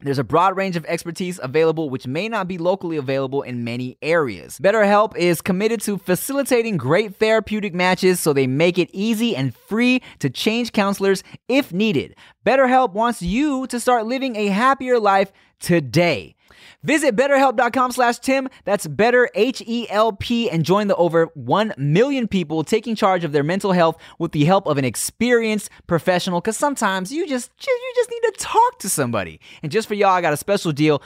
There's 0.00 0.20
a 0.20 0.24
broad 0.24 0.56
range 0.56 0.76
of 0.76 0.84
expertise 0.84 1.40
available, 1.42 1.90
which 1.90 2.06
may 2.06 2.28
not 2.28 2.46
be 2.46 2.56
locally 2.56 2.96
available 2.96 3.42
in 3.42 3.64
many 3.64 3.98
areas. 4.00 4.60
BetterHelp 4.60 5.16
is 5.16 5.40
committed 5.40 5.80
to 5.80 5.98
facilitating 5.98 6.76
great 6.76 7.16
therapeutic 7.16 7.74
matches 7.74 8.20
so 8.20 8.32
they 8.32 8.46
make 8.46 8.78
it 8.78 8.90
easy 8.92 9.34
and 9.34 9.52
free 9.56 10.00
to 10.20 10.30
change 10.30 10.70
counselors 10.70 11.24
if 11.48 11.72
needed. 11.72 12.14
BetterHelp 12.46 12.92
wants 12.92 13.22
you 13.22 13.66
to 13.66 13.80
start 13.80 14.06
living 14.06 14.36
a 14.36 14.46
happier 14.46 15.00
life 15.00 15.32
today. 15.58 16.36
Visit 16.82 17.16
betterhelp.com 17.16 17.92
slash 17.92 18.18
Tim. 18.18 18.48
That's 18.64 18.86
better 18.86 19.28
H 19.34 19.62
E 19.66 19.86
L 19.90 20.12
P 20.12 20.48
and 20.50 20.64
join 20.64 20.88
the 20.88 20.96
over 20.96 21.26
1 21.34 21.74
million 21.76 22.28
people 22.28 22.64
taking 22.64 22.94
charge 22.94 23.24
of 23.24 23.32
their 23.32 23.42
mental 23.42 23.72
health 23.72 23.96
with 24.18 24.32
the 24.32 24.44
help 24.44 24.66
of 24.66 24.78
an 24.78 24.84
experienced 24.84 25.70
professional. 25.86 26.40
Cause 26.40 26.56
sometimes 26.56 27.12
you 27.12 27.26
just 27.26 27.50
you 27.66 27.92
just 27.96 28.10
need 28.10 28.20
to 28.20 28.32
talk 28.38 28.78
to 28.80 28.88
somebody. 28.88 29.40
And 29.62 29.72
just 29.72 29.88
for 29.88 29.94
y'all, 29.94 30.10
I 30.10 30.20
got 30.20 30.32
a 30.32 30.36
special 30.36 30.72
deal. 30.72 31.02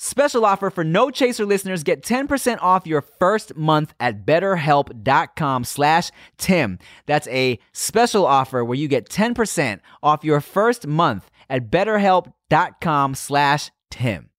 Special 0.00 0.44
offer 0.44 0.70
for 0.70 0.84
no 0.84 1.10
chaser 1.10 1.44
listeners. 1.44 1.82
Get 1.82 2.02
10% 2.02 2.58
off 2.62 2.86
your 2.86 3.02
first 3.02 3.56
month 3.56 3.94
at 3.98 4.24
betterhelp.com 4.24 5.64
slash 5.64 6.12
Tim. 6.36 6.78
That's 7.06 7.26
a 7.26 7.58
special 7.72 8.24
offer 8.24 8.64
where 8.64 8.78
you 8.78 8.86
get 8.86 9.08
10% 9.08 9.80
off 10.00 10.22
your 10.22 10.40
first 10.40 10.86
month 10.86 11.28
at 11.50 11.68
betterhelp.com 11.70 13.16
slash 13.16 13.72
Tim. 13.90 14.30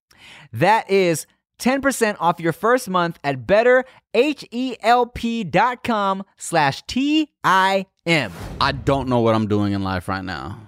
That 0.54 0.90
is 0.90 1.28
10% 1.60 2.16
off 2.20 2.40
your 2.40 2.54
first 2.54 2.90
month 2.90 3.20
at 3.24 3.46
betterhelp.com 3.46 6.24
slash 6.38 6.82
T-I-M. 6.88 8.32
I 8.62 8.72
don't 8.72 9.10
know 9.10 9.20
what 9.20 9.36
I'm 9.36 9.48
doing 9.48 9.74
in 9.74 9.84
life 9.84 10.08
right 10.08 10.24
now. 10.24 10.62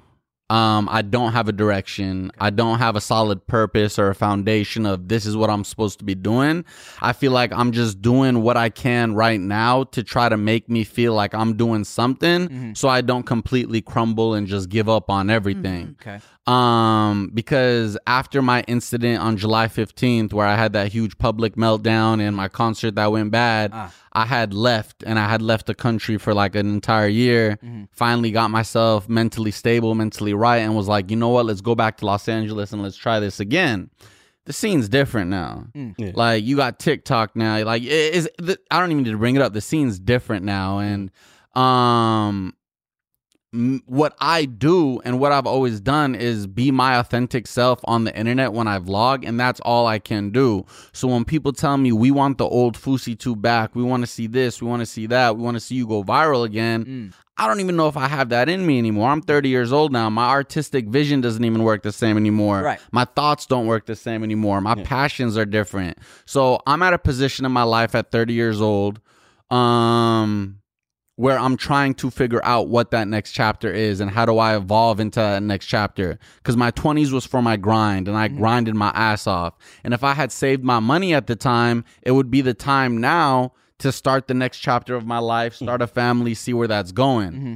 Um, 0.50 0.90
I 0.92 1.02
don't 1.02 1.32
have 1.32 1.48
a 1.48 1.54
direction. 1.54 2.30
I 2.38 2.50
don't 2.50 2.80
have 2.80 2.98
a 2.98 3.02
solid 3.02 3.48
purpose 3.48 3.98
or 3.98 4.10
a 4.10 4.16
foundation 4.16 4.86
of 4.86 5.08
this 5.08 5.26
is 5.26 5.38
what 5.38 5.50
I'm 5.50 5.64
supposed 5.64 6.00
to 6.00 6.06
be 6.06 6.14
doing. 6.14 6.66
I 7.02 7.14
feel 7.14 7.32
like 7.32 7.54
I'm 7.54 7.72
just 7.72 8.02
doing 8.02 8.42
what 8.42 8.58
I 8.58 8.70
can 8.70 9.16
right 9.16 9.40
now 9.40 9.86
to 9.86 10.04
try 10.04 10.28
to 10.28 10.36
make 10.36 10.68
me 10.68 10.84
feel 10.84 11.14
like 11.14 11.34
I'm 11.34 11.56
doing 11.56 11.86
something 11.86 12.76
so 12.76 12.90
I 12.90 13.00
don't 13.00 13.24
completely 13.24 13.82
crumble 13.82 14.34
and 14.34 14.46
just 14.46 14.68
give 14.68 14.90
up 14.90 15.10
on 15.10 15.30
everything. 15.30 15.96
Okay. 16.02 16.20
Um, 16.48 17.30
because 17.34 17.98
after 18.08 18.42
my 18.42 18.62
incident 18.68 19.22
on 19.22 19.38
July 19.38 19.68
15th, 19.68 20.34
where 20.34 20.48
I 20.48 20.56
had 20.56 20.74
that 20.74 20.92
huge 20.92 21.18
public 21.20 21.56
meltdown 21.56 22.20
and 22.20 22.36
my 22.36 22.48
concert 22.48 22.96
that 22.96 23.12
went 23.12 23.30
bad, 23.32 23.72
I 24.14 24.26
had 24.26 24.54
left 24.54 25.04
and 25.06 25.20
I 25.20 25.30
had 25.30 25.42
left 25.42 25.68
the 25.68 25.76
country 25.76 26.18
for 26.18 26.34
like 26.34 26.56
an 26.56 26.68
entire 26.68 27.08
year. 27.08 27.60
Finally 27.92 28.32
got 28.32 28.50
myself 28.50 29.08
mentally 29.08 29.52
stable, 29.52 29.94
mentally 29.94 30.34
right, 30.34 30.58
and 30.58 30.76
was 30.76 30.88
like, 30.88 31.12
you 31.12 31.16
know 31.16 31.30
what, 31.30 31.46
let's 31.46 31.62
go 31.62 31.76
back 31.76 31.98
to 31.98 32.06
Los 32.08 32.28
Angeles 32.28 32.74
and 32.74 32.82
let's 32.82 32.98
try 32.98 33.20
this 33.20 33.40
again. 33.40 33.90
The 34.46 34.54
scene's 34.54 34.90
different 34.90 35.30
now. 35.30 35.68
Yeah. 35.76 36.12
Like 36.16 36.44
you 36.44 36.56
got 36.58 36.80
TikTok 36.80 37.36
now. 37.36 37.64
Like 37.64 37.84
it 37.84 37.90
is 38.16 38.28
the, 38.40 38.58
I 38.72 38.80
don't 38.80 38.90
even 38.92 39.04
need 39.04 39.12
to 39.12 39.18
bring 39.18 39.36
it 39.36 39.42
up. 39.44 39.54
The 39.54 39.62
scene's 39.62 40.00
different 40.00 40.44
now, 40.44 40.80
and 40.80 41.12
um, 41.56 42.48
m- 42.48 42.54
what 43.86 44.16
I 44.20 44.46
do 44.46 45.02
and 45.04 45.20
what 45.20 45.34
I've 45.34 45.46
always 45.46 45.82
done 45.82 46.16
is 46.16 46.48
be 46.48 46.72
my 46.72 46.98
authentic 46.98 47.48
self 47.48 47.82
on 47.84 48.06
the 48.06 48.16
internet 48.18 48.54
when 48.54 48.66
I 48.68 48.80
vlog, 48.80 49.28
and 49.28 49.38
that's 49.38 49.60
all 49.62 49.88
I 49.88 50.00
can 50.00 50.30
do. 50.30 50.66
So 50.94 51.10
when 51.10 51.26
people 51.26 51.52
tell 51.52 51.78
me 51.78 51.92
we 51.92 52.12
want 52.12 52.38
the 52.38 52.46
old 52.46 52.78
FouseyTube 52.78 53.42
back, 53.42 53.76
we 53.76 53.84
want 53.84 54.04
to 54.04 54.08
see 54.08 54.28
this, 54.28 54.62
we 54.62 54.68
want 54.70 54.82
to 54.82 54.86
see 54.86 55.06
that, 55.08 55.36
we 55.36 55.44
want 55.44 55.56
to 55.56 55.60
see 55.60 55.76
you 55.76 55.86
go 55.86 56.02
viral 56.02 56.46
again. 56.46 57.14
I 57.38 57.48
don't 57.48 57.60
even 57.60 57.76
know 57.76 57.88
if 57.88 57.98
I 57.98 58.08
have 58.08 58.30
that 58.30 58.48
in 58.48 58.66
me 58.66 58.78
anymore. 58.78 59.10
I'm 59.10 59.22
30 59.22 59.50
years 59.50 59.74
old 59.74 59.92
now. 59.92 60.10
My 60.10 60.30
artistic 60.30 60.88
vision 60.88 61.22
doesn't 61.22 61.44
even 61.44 61.64
work 61.64 61.82
the 61.82 61.92
same 61.92 62.16
anymore. 62.16 62.62
Right. 62.62 62.80
My 62.92 63.04
thoughts 63.04 63.48
don't 63.48 63.66
work 63.66 63.86
the 63.86 63.96
same 63.96 64.24
anymore. 64.24 64.62
My 64.62 64.76
passions 64.84 65.38
are 65.38 65.46
different. 65.46 65.98
So 66.26 66.62
I'm 66.68 66.84
at 66.84 66.94
a 66.94 67.00
position 67.00 67.46
in 67.46 67.52
my 67.52 67.64
life 67.64 67.96
at 67.96 68.12
30 68.12 68.34
years 68.34 68.62
old. 68.62 69.02
Um 69.50 70.61
where 71.22 71.38
I'm 71.38 71.56
trying 71.56 71.94
to 71.94 72.10
figure 72.10 72.44
out 72.44 72.68
what 72.68 72.90
that 72.90 73.08
next 73.08 73.34
chapter 73.34 73.72
is 73.72 74.00
and 74.00 74.10
how 74.10 74.26
do 74.26 74.40
I 74.40 74.58
evolve 74.58 75.00
into 75.00 75.20
that 75.20 75.44
next 75.44 75.68
chapter. 75.68 76.18
Because 76.38 76.58
my 76.58 76.72
20s 76.72 77.12
was 77.12 77.28
for 77.28 77.44
my 77.44 77.58
grind 77.58 78.08
and 78.08 78.18
I 78.18 78.28
mm-hmm. 78.28 78.40
grinded 78.40 78.74
my 78.74 78.90
ass 78.96 79.28
off. 79.28 79.54
And 79.84 79.94
if 79.94 80.04
I 80.04 80.16
had 80.16 80.32
saved 80.32 80.64
my 80.64 80.80
money 80.80 81.14
at 81.14 81.28
the 81.28 81.36
time, 81.36 81.86
it 82.02 82.14
would 82.14 82.32
be 82.32 82.42
the 82.42 82.56
time 82.56 82.98
now 82.98 83.54
to 83.78 83.92
start 83.92 84.28
the 84.28 84.34
next 84.34 84.62
chapter 84.62 84.96
of 84.96 85.06
my 85.06 85.20
life, 85.20 85.54
mm. 85.54 85.58
start 85.58 85.84
a 85.84 85.88
family, 85.88 86.34
see 86.34 86.56
where 86.56 86.68
that's 86.68 86.92
going. 86.92 87.32
Mm-hmm. 87.32 87.56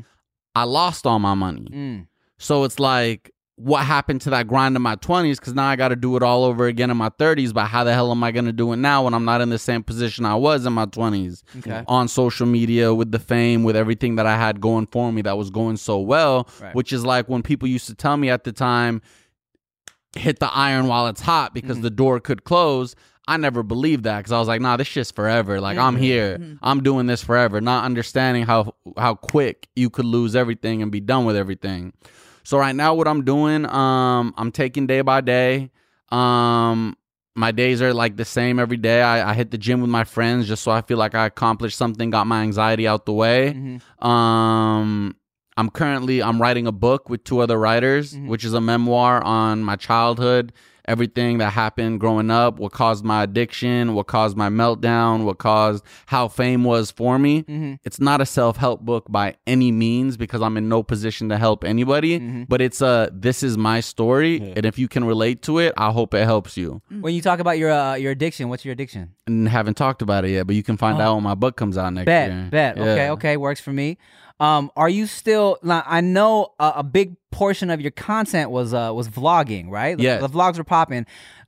I 0.54 0.65
lost 0.65 1.08
all 1.08 1.17
my 1.17 1.34
money. 1.34 1.67
Mm. 1.71 2.08
So 2.38 2.65
it's 2.65 2.80
like, 2.80 3.32
what 3.57 3.85
happened 3.85 4.19
to 4.21 4.29
that 4.31 4.47
grind 4.47 4.75
in 4.75 4.81
my 4.81 4.97
20s? 4.97 5.39
Because 5.39 5.53
now 5.53 5.67
I 5.67 5.75
got 5.75 5.89
to 5.89 5.95
do 5.95 6.17
it 6.17 6.23
all 6.23 6.43
over 6.43 6.67
again 6.67 6.91
in 6.91 6.97
my 6.97 7.09
30s. 7.09 7.53
But 7.53 7.67
how 7.67 7.83
the 7.83 7.93
hell 7.93 8.11
am 8.11 8.23
I 8.23 8.31
going 8.31 8.45
to 8.45 8.51
do 8.51 8.73
it 8.73 8.77
now 8.77 9.05
when 9.05 9.13
I'm 9.13 9.23
not 9.23 9.39
in 9.39 9.49
the 9.49 9.59
same 9.59 9.81
position 9.81 10.25
I 10.25 10.35
was 10.35 10.65
in 10.65 10.73
my 10.73 10.85
20s? 10.85 11.43
Okay. 11.59 11.83
On 11.87 12.07
social 12.07 12.45
media, 12.45 12.93
with 12.93 13.11
the 13.11 13.19
fame, 13.19 13.63
with 13.63 13.75
everything 13.75 14.15
that 14.17 14.25
I 14.25 14.35
had 14.37 14.59
going 14.59 14.87
for 14.87 15.11
me 15.11 15.21
that 15.21 15.37
was 15.37 15.49
going 15.49 15.77
so 15.77 15.99
well, 15.99 16.49
Right. 16.61 16.75
which 16.75 16.91
is 16.91 17.05
like 17.05 17.29
when 17.29 17.43
people 17.43 17.67
used 17.67 17.87
to 17.87 17.95
tell 17.95 18.17
me 18.17 18.29
at 18.29 18.43
the 18.43 18.51
time, 18.51 19.01
hit 20.15 20.39
the 20.39 20.51
iron 20.53 20.87
while 20.87 21.07
it's 21.07 21.21
hot 21.21 21.53
because 21.53 21.77
mm-hmm. 21.77 21.83
the 21.83 21.89
door 21.91 22.19
could 22.19 22.43
close. 22.43 22.95
I 23.27 23.37
never 23.37 23.63
believed 23.63 24.03
that 24.03 24.17
because 24.17 24.31
I 24.31 24.39
was 24.39 24.47
like, 24.47 24.61
nah, 24.61 24.77
this 24.77 24.87
shit's 24.87 25.11
forever. 25.11 25.59
Like 25.59 25.77
I'm 25.77 25.95
mm-hmm. 25.95 26.03
here, 26.03 26.37
mm-hmm. 26.37 26.55
I'm 26.61 26.83
doing 26.83 27.07
this 27.07 27.23
forever, 27.23 27.59
not 27.61 27.85
understanding 27.85 28.45
how 28.45 28.75
how 28.97 29.15
quick 29.15 29.67
you 29.75 29.89
could 29.89 30.05
lose 30.05 30.35
everything 30.35 30.81
and 30.81 30.91
be 30.91 30.99
done 30.99 31.25
with 31.25 31.35
everything. 31.35 31.93
So 32.45 32.58
right 32.60 32.75
now, 32.75 32.93
what 32.93 33.08
I'm 33.08 33.25
doing, 33.25 33.65
um, 33.65 34.34
I'm 34.38 34.51
taking 34.51 34.86
day 34.88 35.01
by 35.01 35.21
day. 35.21 35.71
Um, 36.10 36.95
my 37.36 37.51
days 37.51 37.81
are 37.81 37.93
like 37.93 38.15
the 38.17 38.23
same 38.23 38.60
every 38.60 38.77
day. 38.77 39.01
I, 39.01 39.31
I 39.31 39.34
hit 39.34 39.49
the 39.51 39.58
gym 39.58 39.81
with 39.81 39.89
my 39.89 40.03
friends 40.03 40.47
just 40.47 40.63
so 40.63 40.71
I 40.71 40.81
feel 40.81 40.97
like 40.97 41.15
I 41.15 41.25
accomplished 41.25 41.77
something, 41.77 42.10
got 42.12 42.27
my 42.27 42.43
anxiety 42.43 42.88
out 42.88 43.05
the 43.05 43.13
way. 43.13 43.49
Um, 43.99 45.15
I'm 45.58 45.69
currently 45.71 46.21
I'm 46.21 46.39
writing 46.41 46.67
a 46.67 46.71
book 46.71 47.10
with 47.10 47.23
two 47.23 47.39
other 47.39 47.58
writers, 47.58 48.13
which 48.27 48.45
is 48.45 48.53
a 48.53 48.62
memoir 48.62 49.23
on 49.23 49.63
my 49.63 49.75
childhood, 49.75 50.53
everything 50.87 51.39
that 51.39 51.51
happened 51.51 51.99
growing 51.99 52.31
up, 52.31 52.59
what 52.59 52.71
caused 52.71 53.03
my 53.03 53.23
addiction, 53.23 53.93
what 53.93 54.07
caused 54.07 54.37
my 54.37 54.49
meltdown, 54.49 55.23
what 55.23 55.37
caused 55.37 55.83
how 56.07 56.27
fame 56.27 56.63
was 56.63 56.91
for 56.91 57.19
me. 57.19 57.43
Mm-hmm. 57.43 57.75
It's 57.83 57.99
not 57.99 58.21
a 58.21 58.25
self-help 58.25 58.81
book 58.81 59.05
by 59.09 59.35
any 59.45 59.71
means 59.71 60.17
because 60.17 60.41
I'm 60.41 60.57
in 60.57 60.69
no 60.69 60.83
position 60.83 61.29
to 61.29 61.37
help 61.37 61.63
anybody, 61.63 62.19
mm-hmm. 62.19 62.43
but 62.47 62.61
it's 62.61 62.81
a 62.81 63.09
this 63.11 63.43
is 63.43 63.57
my 63.57 63.79
story 63.79 64.53
and 64.55 64.65
if 64.65 64.77
you 64.77 64.87
can 64.87 65.03
relate 65.03 65.41
to 65.43 65.59
it, 65.59 65.73
I 65.77 65.91
hope 65.91 66.13
it 66.13 66.25
helps 66.25 66.57
you. 66.57 66.81
Mm. 66.91 67.01
When 67.01 67.13
you 67.13 67.21
talk 67.21 67.39
about 67.39 67.57
your 67.57 67.71
uh, 67.71 67.95
your 67.95 68.11
addiction, 68.11 68.49
what's 68.49 68.65
your 68.65 68.73
addiction? 68.73 69.15
And 69.27 69.47
haven't 69.47 69.75
talked 69.75 70.01
about 70.01 70.25
it 70.25 70.31
yet, 70.31 70.47
but 70.47 70.55
you 70.55 70.63
can 70.63 70.77
find 70.77 70.97
uh-huh. 70.97 71.09
out 71.09 71.15
when 71.15 71.23
my 71.23 71.35
book 71.35 71.55
comes 71.55 71.77
out 71.77 71.93
next 71.93 72.05
Bet, 72.05 72.31
year. 72.31 72.47
bet. 72.51 72.75
Bet. 72.75 72.87
Okay, 72.87 73.09
okay, 73.09 73.37
works 73.37 73.59
for 73.59 73.73
me. 73.73 73.97
Um, 74.39 74.69
are 74.75 74.89
you 74.89 75.07
still? 75.07 75.57
Now, 75.63 75.83
I 75.85 76.01
know 76.01 76.53
a, 76.59 76.73
a 76.77 76.83
big 76.83 77.15
portion 77.31 77.69
of 77.69 77.79
your 77.81 77.91
content 77.91 78.51
was 78.51 78.73
uh 78.73 78.91
was 78.93 79.07
vlogging, 79.09 79.69
right? 79.69 79.97
The- 79.97 80.03
the 80.19 80.29
vlogs 80.29 80.57
were 80.57 80.63
popping. 80.63 81.05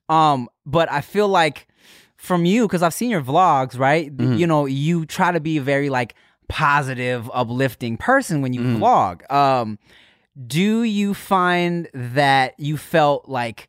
Um, 0.10 0.50
but 0.65 0.89
I 0.91 1.02
feel 1.02 1.28
like 1.28 1.67
from 2.15 2.45
you 2.45 2.65
because 2.67 2.82
I've 2.82 2.93
seen 2.93 3.10
your 3.10 3.21
vlogs, 3.21 3.78
right? 3.78 4.15
Mm-hmm. 4.15 4.34
You 4.38 4.47
know, 4.47 4.65
you 4.65 5.06
try 5.06 5.32
to 5.32 5.39
be 5.39 5.58
a 5.58 5.62
very 5.62 5.89
like 5.89 6.15
positive, 6.47 7.30
uplifting 7.34 7.97
person 7.97 8.41
when 8.41 8.54
you 8.54 8.62
Mm-hmm. 8.62 8.84
vlog. 8.84 9.32
Um, 9.32 9.80
do 10.45 10.84
you 10.84 11.13
find 11.13 11.89
that 11.93 12.54
you 12.60 12.78
felt 12.78 13.28
like 13.28 13.67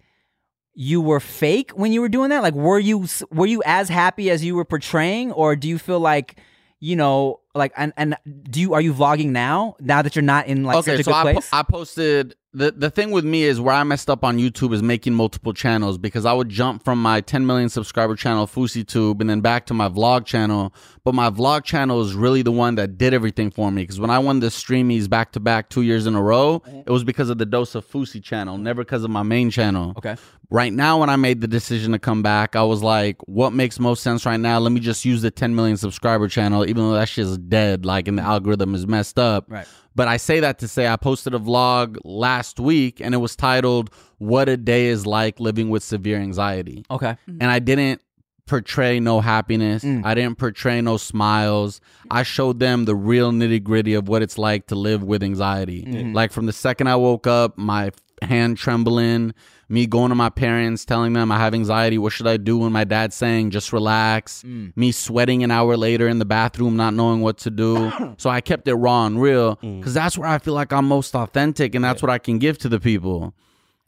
you 0.75 1.01
were 1.01 1.19
fake 1.21 1.73
when 1.73 1.93
you 1.93 2.01
were 2.01 2.09
doing 2.09 2.31
that? 2.31 2.43
Like, 2.43 2.55
were 2.55 2.79
you 2.79 3.07
were 3.33 3.47
you 3.47 3.63
as 3.67 3.89
happy 3.89 4.31
as 4.31 4.45
you 4.45 4.55
were 4.55 4.65
portraying, 4.65 5.33
or 5.33 5.57
do 5.57 5.67
you 5.69 5.79
feel 5.79 5.99
like 6.01 6.37
you 6.81 6.95
know, 6.95 7.41
like, 7.59 7.73
and 7.77 7.93
and 7.97 8.17
do 8.51 8.61
you 8.61 8.75
are 8.75 8.81
you 8.81 8.95
vlogging 8.95 9.31
now? 9.31 9.77
Now 9.81 10.01
that 10.03 10.17
you're 10.17 10.23
not 10.23 10.47
in 10.47 10.65
like 10.65 10.79
okay, 10.79 10.93
such 10.93 11.01
a 11.01 11.05
so 11.05 11.11
good 11.13 11.17
I, 11.17 11.23
po- 11.25 11.33
place? 11.33 11.49
I 11.53 11.63
posted 11.63 12.35
the 12.59 12.73
the 12.73 12.91
thing 12.91 13.11
with 13.13 13.25
me 13.25 13.45
is 13.45 13.61
where 13.61 13.75
I 13.75 13.85
messed 13.85 14.11
up 14.11 14.25
on 14.25 14.39
YouTube 14.39 14.75
is 14.75 14.83
making 14.83 15.15
multiple 15.15 15.55
channels 15.55 15.97
because 15.97 16.27
I 16.27 16.33
would 16.33 16.49
jump 16.49 16.85
from 16.85 17.01
my 17.01 17.21
10 17.21 17.47
million 17.47 17.69
subscriber 17.69 18.17
channel 18.17 18.47
FouseyTube 18.47 19.21
and 19.21 19.31
then 19.31 19.41
back 19.41 19.67
to 19.67 19.75
my 19.75 19.89
vlog 19.89 20.27
channel. 20.27 20.75
But 21.05 21.15
my 21.15 21.31
vlog 21.31 21.65
channel 21.65 22.03
is 22.03 22.15
really 22.15 22.43
the 22.43 22.53
one 22.53 22.75
that 22.75 22.99
did 22.99 23.15
everything 23.15 23.51
for 23.51 23.71
me 23.71 23.83
because 23.83 24.01
when 24.01 24.11
I 24.11 24.19
won 24.19 24.41
the 24.41 24.49
streamies 24.49 25.09
back 25.09 25.33
to 25.33 25.41
back 25.41 25.71
two 25.71 25.83
years 25.83 26.07
in 26.07 26.15
a 26.15 26.23
row, 26.23 26.63
it 26.67 26.91
was 26.91 27.05
because 27.05 27.31
of 27.31 27.39
the 27.39 27.47
Dose 27.47 27.75
of 27.75 27.87
Fousey 27.87 28.23
channel, 28.23 28.59
never 28.59 28.83
because 28.83 29.05
of 29.05 29.11
my 29.11 29.23
main 29.23 29.51
channel. 29.51 29.95
Okay. 29.97 30.17
Right 30.51 30.73
now, 30.73 31.01
when 31.01 31.11
I 31.11 31.17
made 31.17 31.43
the 31.43 31.47
decision 31.47 31.93
to 31.93 31.99
come 31.99 32.23
back, 32.23 32.57
I 32.57 32.63
was 32.63 32.83
like, 32.83 33.17
what 33.27 33.53
makes 33.53 33.79
most 33.79 34.03
sense 34.03 34.25
right 34.25 34.41
now? 34.41 34.59
Let 34.59 34.73
me 34.73 34.81
just 34.81 35.05
use 35.05 35.21
the 35.21 35.31
10 35.31 35.55
million 35.55 35.77
subscriber 35.77 36.27
channel, 36.27 36.65
even 36.65 36.77
though 36.89 36.95
that 36.95 37.09
shit's 37.09 37.37
dead, 37.37 37.85
like, 37.85 38.09
and 38.09 38.17
the 38.17 38.23
algorithm 38.23 38.75
is 38.75 38.87
messed 38.87 39.19
up. 39.19 39.45
Right. 39.49 39.67
But 39.99 40.07
I 40.07 40.17
say 40.17 40.39
that 40.39 40.61
to 40.61 40.69
say 40.69 40.87
I 40.87 40.95
posted 40.95 41.35
a 41.35 41.41
vlog 41.41 41.99
last 42.05 42.61
week 42.61 43.01
and 43.01 43.15
it 43.15 43.19
was 43.19 43.35
titled, 43.35 43.91
What 44.19 44.49
a 44.49 44.57
Day 44.57 44.87
is 44.87 45.07
Like 45.07 45.41
Living 45.41 45.71
with 45.71 45.83
Severe 45.83 46.19
Anxiety. 46.19 46.85
Okay. 46.89 47.17
And 47.27 47.43
I 47.43 47.59
didn't 47.59 48.01
portray 48.47 49.01
no 49.01 49.19
happiness. 49.19 49.83
Mm. 49.83 50.05
I 50.05 50.15
didn't 50.15 50.39
portray 50.39 50.81
no 50.81 50.99
smiles. 50.99 51.81
I 52.13 52.23
showed 52.23 52.61
them 52.61 52.85
the 52.85 52.95
real 52.95 53.33
nitty 53.33 53.65
gritty 53.65 53.95
of 53.95 54.07
what 54.07 54.23
it's 54.23 54.39
like 54.39 54.69
to 54.69 54.77
live 54.77 55.03
with 55.03 55.21
anxiety. 55.25 55.83
Mm-hmm. 55.83 56.13
Like 56.13 56.31
from 56.31 56.47
the 56.47 56.53
second 56.53 56.87
I 56.87 56.95
woke 56.95 57.27
up, 57.27 57.59
my 57.59 57.91
hand 58.23 58.57
trembling, 58.59 59.35
me 59.69 59.87
going 59.87 60.09
to 60.11 60.15
my 60.15 60.31
parents, 60.31 60.85
telling 60.85 61.13
them 61.13 61.31
I 61.31 61.39
have 61.39 61.55
anxiety. 61.55 61.99
What 61.99 62.13
should 62.13 62.27
I 62.27 62.37
do? 62.37 62.59
when 62.59 62.73
my 62.73 62.85
dad's 62.85 63.15
saying, 63.17 63.51
just 63.51 63.73
relax. 63.73 64.43
Mm. 64.43 64.77
Me 64.77 64.93
sweating 64.93 65.43
an 65.43 65.51
hour 65.51 65.77
later 65.77 66.09
in 66.09 66.19
the 66.19 66.25
bathroom, 66.25 66.77
not 66.77 66.95
knowing 66.95 67.21
what 67.21 67.39
to 67.39 67.51
do. 67.51 67.93
so 68.19 68.31
I 68.31 68.41
kept 68.41 68.67
it 68.69 68.75
raw 68.75 69.07
and 69.07 69.21
real 69.21 69.57
Mm. 69.57 69.79
because 69.81 69.95
that's 69.95 70.17
where 70.19 70.29
I 70.29 70.39
feel 70.39 70.55
like 70.55 70.73
I'm 70.73 70.87
most 70.87 71.15
authentic 71.15 71.75
and 71.75 71.85
that's 71.85 72.03
what 72.03 72.11
I 72.11 72.19
can 72.19 72.39
give 72.39 72.59
to 72.59 72.69
the 72.69 72.81
people. 72.81 73.35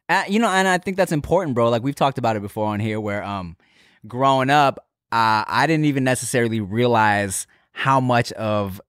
Uh, 0.09 0.25
you 0.29 0.39
know, 0.39 0.49
and 0.49 0.67
I 0.67 0.79
think 0.79 0.97
that's 0.97 1.13
important, 1.13 1.55
bro. 1.55 1.69
Like 1.71 1.83
we've 1.83 1.95
talked 1.95 2.19
about 2.19 2.37
it 2.37 2.43
before 2.43 2.67
on 2.67 2.81
here, 2.81 3.01
where 3.01 3.23
um, 3.23 3.57
growing 4.09 4.51
up, 4.51 4.79
uh, 5.13 5.45
I 5.47 5.67
didn't 5.67 5.85
even 5.87 6.05
necessarily 6.05 6.61
realize 6.61 7.47
how 7.73 8.01
much 8.01 8.33
of 8.33 8.81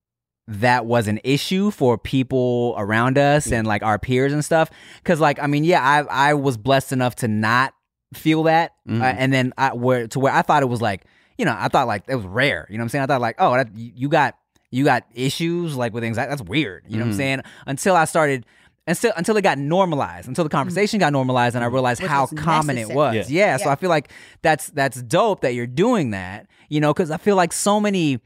that 0.48 0.86
was 0.86 1.08
an 1.08 1.20
issue 1.24 1.72
for 1.72 1.98
people 1.98 2.76
around 2.78 3.18
us 3.18 3.52
and 3.52 3.66
like 3.68 3.84
our 3.84 3.98
peers 4.00 4.34
and 4.34 4.44
stuff. 4.44 4.70
Because, 4.98 5.20
like, 5.20 5.42
I 5.42 5.48
mean, 5.48 5.64
yeah, 5.64 5.82
I 5.82 6.30
I 6.30 6.34
was 6.34 6.58
blessed 6.58 6.92
enough 6.92 7.16
to 7.18 7.28
not 7.28 7.74
feel 8.14 8.44
that, 8.44 8.74
Mhm. 8.88 9.02
uh, 9.02 9.06
and 9.06 9.32
then 9.32 9.54
I 9.58 9.74
where 9.74 10.08
to 10.08 10.20
where 10.20 10.34
I 10.34 10.42
thought 10.42 10.64
it 10.64 10.68
was 10.70 10.82
like, 10.82 11.06
you 11.38 11.46
know, 11.46 11.56
I 11.58 11.68
thought 11.70 11.88
like 11.88 12.04
it 12.08 12.16
was 12.16 12.26
rare. 12.26 12.68
You 12.70 12.78
know 12.78 12.82
what 12.82 12.86
I'm 12.86 12.90
saying? 12.90 13.04
I 13.04 13.06
thought 13.08 13.22
like, 13.22 13.36
oh, 13.40 13.54
that, 13.56 13.70
you 13.76 14.10
got 14.10 14.36
you 14.72 14.84
got 14.84 15.04
issues 15.14 15.76
like 15.76 15.94
with 15.94 16.04
anxiety. 16.04 16.30
That's 16.30 16.42
weird. 16.42 16.84
You 16.88 16.98
know 16.98 17.04
what 17.06 17.10
I'm 17.10 17.14
Mhm. 17.14 17.18
saying? 17.18 17.42
Until 17.68 17.96
I 17.96 18.06
started. 18.06 18.46
Until, 18.88 19.12
until 19.16 19.38
it 19.38 19.44
got 19.44 19.60
normalized, 19.60 20.28
until 20.28 20.44
the 20.44 20.50
conversation 20.50 21.00
got 21.00 21.14
normalized, 21.14 21.56
and 21.56 21.64
I 21.64 21.68
realized 21.68 22.02
Which 22.02 22.10
how 22.10 22.26
common 22.26 22.80
it 22.80 22.90
was. 22.90 23.30
Yeah. 23.30 23.52
Yeah. 23.52 23.58
so 23.58 23.70
I 23.70 23.76
feel 23.76 23.90
like 23.92 24.10
that's 24.42 24.70
that's 24.72 25.02
dope 25.04 25.42
that 25.42 25.54
you're 25.54 25.68
doing 25.68 26.10
that. 26.12 26.48
You 26.68 26.82
know, 26.82 26.92
because 26.92 27.12
I 27.12 27.18
feel 27.18 27.36
like 27.36 27.54
so 27.54 27.80
many, 27.80 28.20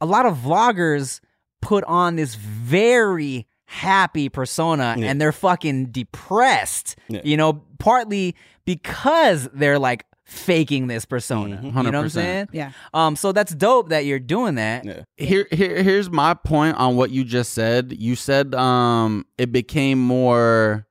a 0.00 0.06
lot 0.06 0.26
of 0.26 0.36
vloggers 0.38 1.20
put 1.60 1.84
on 1.84 2.16
this 2.16 2.34
very 2.34 3.46
happy 3.66 4.28
persona, 4.28 4.96
Yeah. 4.98 5.06
and 5.10 5.20
they're 5.20 5.32
fucking 5.32 5.86
depressed. 5.86 6.96
Yeah. 7.08 7.20
You 7.24 7.36
know, 7.36 7.62
partly 7.78 8.34
because 8.64 9.48
they're 9.54 9.78
like 9.78 10.06
faking 10.24 10.86
this 10.86 11.04
persona. 11.04 11.56
Mhm. 11.56 11.64
You 11.64 11.90
know 11.90 11.98
what 11.98 12.04
I'm 12.04 12.08
saying? 12.08 12.48
Yeah. 12.52 12.70
Um. 12.94 13.16
So 13.16 13.32
that's 13.32 13.52
dope 13.54 13.88
that 13.88 14.04
you're 14.04 14.20
doing 14.20 14.54
that. 14.56 14.84
Yeah. 14.84 15.02
here 15.16 15.46
here 15.50 15.82
here's 15.82 16.08
my 16.10 16.34
point 16.34 16.76
on 16.76 16.96
what 16.96 17.10
you 17.10 17.24
just 17.24 17.52
said. 17.52 17.92
You 17.98 18.14
said 18.16 18.54
um 18.54 19.24
it 19.38 19.50
became 19.52 19.98
more 20.00 20.86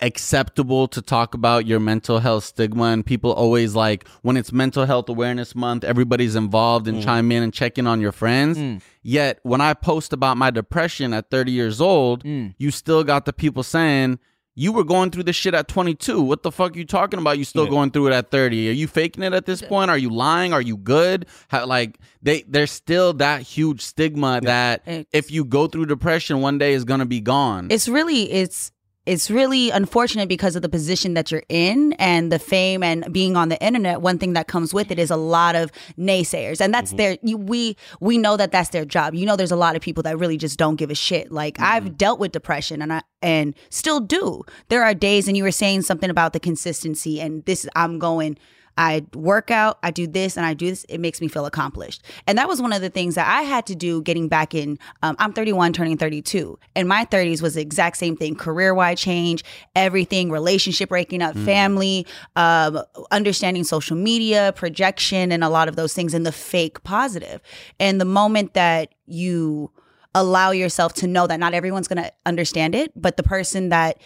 acceptable 0.00 0.88
to 0.88 1.00
talk 1.02 1.34
about 1.34 1.66
your 1.66 1.80
mental 1.80 2.18
health 2.18 2.44
stigma 2.44 2.84
and 2.84 3.04
people 3.04 3.32
always 3.32 3.74
like 3.74 4.06
when 4.22 4.36
it's 4.36 4.52
mental 4.52 4.84
health 4.86 5.08
awareness 5.08 5.54
month 5.54 5.84
everybody's 5.84 6.36
involved 6.36 6.86
and 6.86 7.02
chime 7.02 7.32
in 7.32 7.42
and 7.42 7.52
check 7.52 7.78
in 7.78 7.86
on 7.86 8.00
your 8.00 8.12
friends. 8.12 8.58
Mm. 8.58 8.80
yet 9.02 9.38
when 9.42 9.60
i 9.60 9.72
post 9.74 10.12
about 10.12 10.36
my 10.36 10.50
depression 10.50 11.12
at 11.14 11.30
30 11.30 11.52
years 11.52 11.80
old 11.80 12.24
Mm. 12.24 12.54
you 12.58 12.70
still 12.70 13.04
got 13.04 13.24
the 13.24 13.32
people 13.32 13.62
saying 13.62 14.18
you 14.58 14.72
were 14.72 14.84
going 14.84 15.10
through 15.10 15.22
this 15.24 15.36
shit 15.36 15.52
at 15.54 15.68
22 15.68 16.20
what 16.22 16.42
the 16.42 16.50
fuck 16.50 16.74
are 16.74 16.78
you 16.78 16.86
talking 16.86 17.18
about? 17.18 17.36
You 17.36 17.44
still 17.44 17.64
Yeah. 17.64 17.70
going 17.70 17.90
through 17.90 18.06
it 18.08 18.12
at 18.14 18.30
30 18.30 18.68
are 18.70 18.72
you 18.72 18.86
faking 18.88 19.22
it 19.22 19.34
at 19.34 19.44
this 19.44 19.60
point? 19.60 19.90
Are 19.90 19.98
you 19.98 20.08
lying? 20.08 20.54
Are 20.54 20.62
you 20.62 20.78
good? 20.78 21.26
How, 21.48 21.66
like 21.66 21.98
they 22.22 22.42
there's 22.48 22.70
still 22.70 23.12
that 23.14 23.42
huge 23.42 23.82
stigma 23.82 24.40
that 24.42 24.80
It's- 24.86 25.04
if 25.12 25.30
you 25.30 25.44
go 25.44 25.66
through 25.66 25.86
depression 25.86 26.40
one 26.40 26.56
day 26.58 26.72
is 26.72 26.84
gonna 26.84 27.04
be 27.04 27.20
gone. 27.20 27.66
It's 27.70 27.86
really 27.86 28.32
it's 28.32 28.72
it's 29.06 29.30
really 29.30 29.70
unfortunate 29.70 30.28
because 30.28 30.56
of 30.56 30.62
the 30.62 30.68
position 30.68 31.14
that 31.14 31.30
you're 31.30 31.44
in 31.48 31.92
and 31.94 32.30
the 32.30 32.38
fame 32.38 32.82
and 32.82 33.10
being 33.12 33.36
on 33.36 33.48
the 33.48 33.62
internet. 33.64 34.02
One 34.02 34.18
thing 34.18 34.32
that 34.32 34.48
comes 34.48 34.74
with 34.74 34.90
it 34.90 34.98
is 34.98 35.10
a 35.10 35.16
lot 35.16 35.54
of 35.54 35.70
naysayers 35.96 36.60
and 36.60 36.74
that's 36.74 36.90
mm-hmm. 36.90 36.96
their 36.96 37.18
you, 37.22 37.36
we 37.36 37.76
we 38.00 38.18
know 38.18 38.36
that 38.36 38.52
that's 38.52 38.70
their 38.70 38.84
job. 38.84 39.14
You 39.14 39.24
know 39.24 39.36
there's 39.36 39.52
a 39.52 39.56
lot 39.56 39.76
of 39.76 39.82
people 39.82 40.02
that 40.02 40.18
really 40.18 40.36
just 40.36 40.58
don't 40.58 40.76
give 40.76 40.90
a 40.90 40.94
shit. 40.94 41.30
Like 41.30 41.58
i've 41.60 41.84
mm-hmm. 41.84 41.94
dealt 41.94 42.18
with 42.18 42.32
depression 42.32 42.82
and 42.82 42.92
i 42.92 43.02
and 43.22 43.54
still 43.70 44.00
do. 44.00 44.42
There 44.68 44.82
are 44.82 44.94
days 44.94 45.28
and 45.28 45.36
you 45.36 45.44
were 45.44 45.50
saying 45.52 45.82
something 45.82 46.10
about 46.10 46.32
the 46.32 46.40
consistency 46.40 47.20
and 47.20 47.44
this 47.44 47.66
i'm 47.74 47.98
going 47.98 48.36
I 48.76 49.04
work 49.14 49.50
out, 49.50 49.78
I 49.82 49.90
do 49.90 50.06
this, 50.06 50.36
and 50.36 50.44
I 50.44 50.54
do 50.54 50.70
this. 50.70 50.84
It 50.88 50.98
makes 50.98 51.20
me 51.20 51.28
feel 51.28 51.46
accomplished. 51.46 52.02
And 52.26 52.36
that 52.38 52.48
was 52.48 52.60
one 52.60 52.72
of 52.72 52.82
the 52.82 52.90
things 52.90 53.14
that 53.14 53.26
I 53.26 53.42
had 53.42 53.66
to 53.66 53.74
do 53.74 54.02
getting 54.02 54.28
back 54.28 54.54
in. 54.54 54.78
Um, 55.02 55.16
I'm 55.18 55.32
31, 55.32 55.72
turning 55.72 55.96
32. 55.96 56.58
And 56.74 56.88
my 56.88 57.04
30s 57.04 57.40
was 57.40 57.54
the 57.54 57.60
exact 57.60 57.96
same 57.96 58.16
thing 58.16 58.34
career 58.34 58.74
wide 58.74 58.98
change, 58.98 59.44
everything, 59.74 60.30
relationship 60.30 60.88
breaking 60.88 61.22
up, 61.22 61.36
family, 61.36 62.06
um, 62.36 62.82
understanding 63.10 63.64
social 63.64 63.96
media, 63.96 64.52
projection, 64.56 65.32
and 65.32 65.42
a 65.42 65.48
lot 65.48 65.68
of 65.68 65.76
those 65.76 65.94
things, 65.94 66.14
and 66.14 66.26
the 66.26 66.32
fake 66.32 66.82
positive. 66.82 67.40
And 67.80 68.00
the 68.00 68.04
moment 68.04 68.54
that 68.54 68.94
you 69.06 69.70
allow 70.16 70.50
yourself 70.50 70.94
to 70.94 71.06
know 71.06 71.26
that 71.26 71.38
not 71.38 71.52
everyone's 71.52 71.86
going 71.86 72.02
to 72.02 72.10
understand 72.24 72.74
it, 72.74 72.90
but 72.96 73.18
the 73.18 73.22
person 73.22 73.68
that 73.68 73.98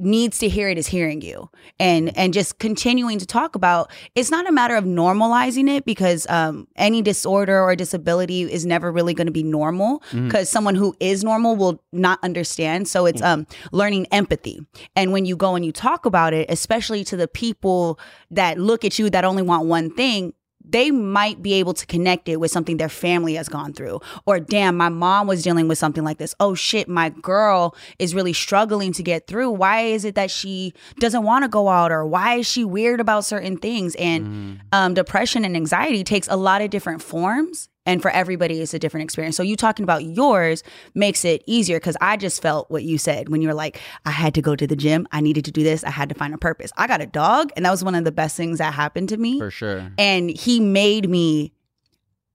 needs 0.00 0.38
to 0.38 0.48
hear 0.48 0.68
it 0.68 0.78
is 0.78 0.86
hearing 0.86 1.20
you. 1.22 1.50
And 1.80 2.16
and 2.16 2.32
just 2.32 2.58
continuing 2.58 3.18
to 3.18 3.26
talk 3.26 3.54
about 3.54 3.90
it's 4.14 4.30
not 4.30 4.48
a 4.48 4.52
matter 4.52 4.76
of 4.76 4.84
normalizing 4.84 5.68
it 5.68 5.84
because 5.84 6.26
um 6.28 6.68
any 6.76 7.02
disorder 7.02 7.60
or 7.60 7.74
disability 7.74 8.42
is 8.42 8.64
never 8.64 8.92
really 8.92 9.14
going 9.14 9.26
to 9.26 9.32
be 9.32 9.42
normal 9.42 10.02
because 10.12 10.48
someone 10.48 10.74
who 10.74 10.94
is 11.00 11.24
normal 11.24 11.56
will 11.56 11.82
not 11.92 12.18
understand. 12.22 12.88
So 12.88 13.06
it's 13.06 13.22
um 13.22 13.46
learning 13.72 14.06
empathy. 14.12 14.60
And 14.94 15.12
when 15.12 15.24
you 15.24 15.36
go 15.36 15.54
and 15.54 15.64
you 15.64 15.72
talk 15.72 16.06
about 16.06 16.32
it 16.32 16.48
especially 16.48 17.04
to 17.04 17.16
the 17.16 17.28
people 17.28 17.98
that 18.30 18.58
look 18.58 18.84
at 18.84 18.98
you 18.98 19.10
that 19.10 19.24
only 19.24 19.42
want 19.42 19.66
one 19.66 19.90
thing 19.94 20.32
they 20.70 20.90
might 20.90 21.42
be 21.42 21.54
able 21.54 21.74
to 21.74 21.86
connect 21.86 22.28
it 22.28 22.36
with 22.36 22.50
something 22.50 22.76
their 22.76 22.88
family 22.88 23.34
has 23.34 23.48
gone 23.48 23.72
through. 23.72 24.00
Or, 24.26 24.38
damn, 24.38 24.76
my 24.76 24.88
mom 24.88 25.26
was 25.26 25.42
dealing 25.42 25.68
with 25.68 25.78
something 25.78 26.04
like 26.04 26.18
this. 26.18 26.34
Oh, 26.40 26.54
shit, 26.54 26.88
my 26.88 27.08
girl 27.10 27.74
is 27.98 28.14
really 28.14 28.32
struggling 28.32 28.92
to 28.92 29.02
get 29.02 29.26
through. 29.26 29.50
Why 29.50 29.82
is 29.82 30.04
it 30.04 30.14
that 30.16 30.30
she 30.30 30.74
doesn't 30.98 31.22
want 31.22 31.44
to 31.44 31.48
go 31.48 31.68
out? 31.68 31.90
Or 31.90 32.04
why 32.04 32.36
is 32.36 32.46
she 32.46 32.64
weird 32.64 33.00
about 33.00 33.24
certain 33.24 33.56
things? 33.56 33.94
And 33.96 34.60
um, 34.72 34.94
depression 34.94 35.44
and 35.44 35.56
anxiety 35.56 36.04
takes 36.04 36.28
a 36.28 36.36
lot 36.36 36.62
of 36.62 36.70
different 36.70 37.02
forms. 37.02 37.68
And 37.88 38.02
for 38.02 38.10
everybody, 38.10 38.60
it's 38.60 38.74
a 38.74 38.78
different 38.78 39.04
experience. 39.04 39.36
So 39.36 39.42
you 39.42 39.56
talking 39.56 39.82
about 39.82 40.04
yours 40.04 40.62
makes 40.94 41.24
it 41.24 41.42
easier 41.46 41.78
because 41.78 41.96
I 42.00 42.16
just 42.16 42.42
felt 42.42 42.70
what 42.70 42.82
you 42.84 42.98
said 42.98 43.30
when 43.30 43.42
you 43.42 43.48
were 43.48 43.54
like, 43.54 43.80
I 44.04 44.10
had 44.10 44.34
to 44.34 44.42
go 44.42 44.54
to 44.54 44.66
the 44.66 44.76
gym. 44.76 45.08
I 45.10 45.20
needed 45.20 45.44
to 45.46 45.50
do 45.50 45.62
this. 45.62 45.82
I 45.84 45.90
had 45.90 46.08
to 46.10 46.14
find 46.14 46.34
a 46.34 46.38
purpose. 46.38 46.70
I 46.76 46.86
got 46.86 47.00
a 47.00 47.06
dog, 47.06 47.50
and 47.56 47.64
that 47.64 47.70
was 47.70 47.82
one 47.82 47.94
of 47.94 48.04
the 48.04 48.12
best 48.12 48.36
things 48.36 48.58
that 48.58 48.74
happened 48.74 49.08
to 49.08 49.16
me. 49.16 49.38
For 49.38 49.50
sure. 49.50 49.90
And 49.96 50.30
he 50.30 50.60
made 50.60 51.08
me 51.08 51.52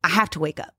i 0.03 0.09
have 0.09 0.29
to 0.31 0.39
wake 0.39 0.59
up. 0.59 0.73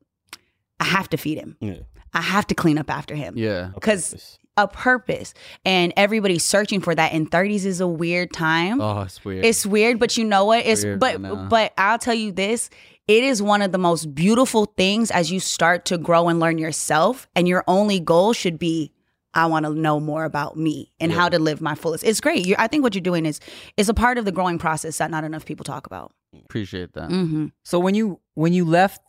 I 0.81 0.85
have 0.85 1.09
to 1.11 1.17
feed 1.17 1.39
him. 1.39 1.57
Yeah. 1.61 1.79
i 2.13 2.21
have 2.21 2.47
to 2.49 2.55
clean 2.55 2.79
up 2.79 2.91
after 2.91 3.15
him. 3.15 3.35
Yeah. 3.37 3.71
Because 3.75 4.39
a 4.57 4.69
purpose. 4.69 5.35
And 5.65 5.93
everybody's 5.97 6.45
searching 6.45 6.81
for 6.81 6.95
that. 6.95 7.13
And 7.13 7.31
30s 7.31 7.65
is 7.65 7.81
a 7.81 7.89
weird 7.89 8.33
time. 8.33 8.81
Oh 8.81 9.03
it's 9.03 9.25
weird. 9.25 9.45
It's 9.45 9.67
weird 9.67 9.99
but 9.99 10.17
you 10.17 10.25
know 10.25 10.45
what? 10.45 10.65
It's 10.65 10.85
Weird, 10.85 11.01
but 11.01 11.49
but 11.49 11.73
i'll 11.79 11.99
tell 11.99 12.15
you 12.15 12.33
this 12.33 12.71
it 13.09 13.23
is 13.23 13.43
one 13.43 13.63
of 13.63 13.73
the 13.73 13.79
most 13.79 14.15
beautiful 14.15 14.67
things 14.77 15.11
as 15.11 15.31
you 15.31 15.41
start 15.41 15.85
to 15.87 15.99
grow 15.99 16.29
and 16.29 16.41
learn 16.41 16.59
yourself 16.59 17.29
and 17.35 17.47
your 17.47 17.63
only 17.67 18.01
goal 18.01 18.33
should 18.33 18.59
be 18.59 18.91
I 19.37 19.47
want 19.47 19.67
to 19.67 19.75
know 19.75 19.99
more 19.99 20.25
about 20.25 20.57
me 20.57 20.93
and 21.01 21.11
how 21.11 21.29
to 21.29 21.41
live 21.41 21.61
my 21.61 21.75
fullest. 21.75 22.05
It's 22.05 22.21
great. 22.21 22.47
you 22.47 22.55
I 22.57 22.69
think 22.69 22.85
what 22.85 22.95
you're 22.95 23.03
doing 23.03 23.27
is 23.27 23.41
is 23.77 23.89
a 23.89 23.95
part 23.95 24.17
of 24.17 24.25
the 24.25 24.31
growing 24.33 24.59
process 24.59 24.99
that 24.99 25.11
not 25.11 25.25
enough 25.25 25.45
people 25.45 25.65
talk 25.65 25.87
about. 25.87 26.13
appreciate 26.45 26.93
that 26.95 27.11
hmm 27.11 27.47
So 27.65 27.79
when 27.81 27.95
you 27.97 28.21
when 28.35 28.53
you 28.53 28.65
left 28.65 29.01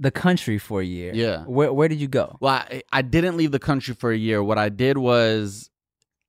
the 0.00 0.10
country 0.10 0.58
for 0.58 0.80
a 0.80 0.84
year, 0.84 1.12
Yeah. 1.14 1.44
where 1.44 1.72
where 1.72 1.86
did 1.88 2.00
you 2.00 2.08
go? 2.08 2.36
Well, 2.40 2.54
I, 2.54 2.82
I 2.90 3.02
didn't 3.02 3.36
leave 3.36 3.52
the 3.52 3.60
country 3.60 3.94
for 3.94 4.10
a 4.10 4.16
year. 4.16 4.42
What 4.42 4.58
I 4.58 4.68
did 4.68 4.98
was 4.98 5.70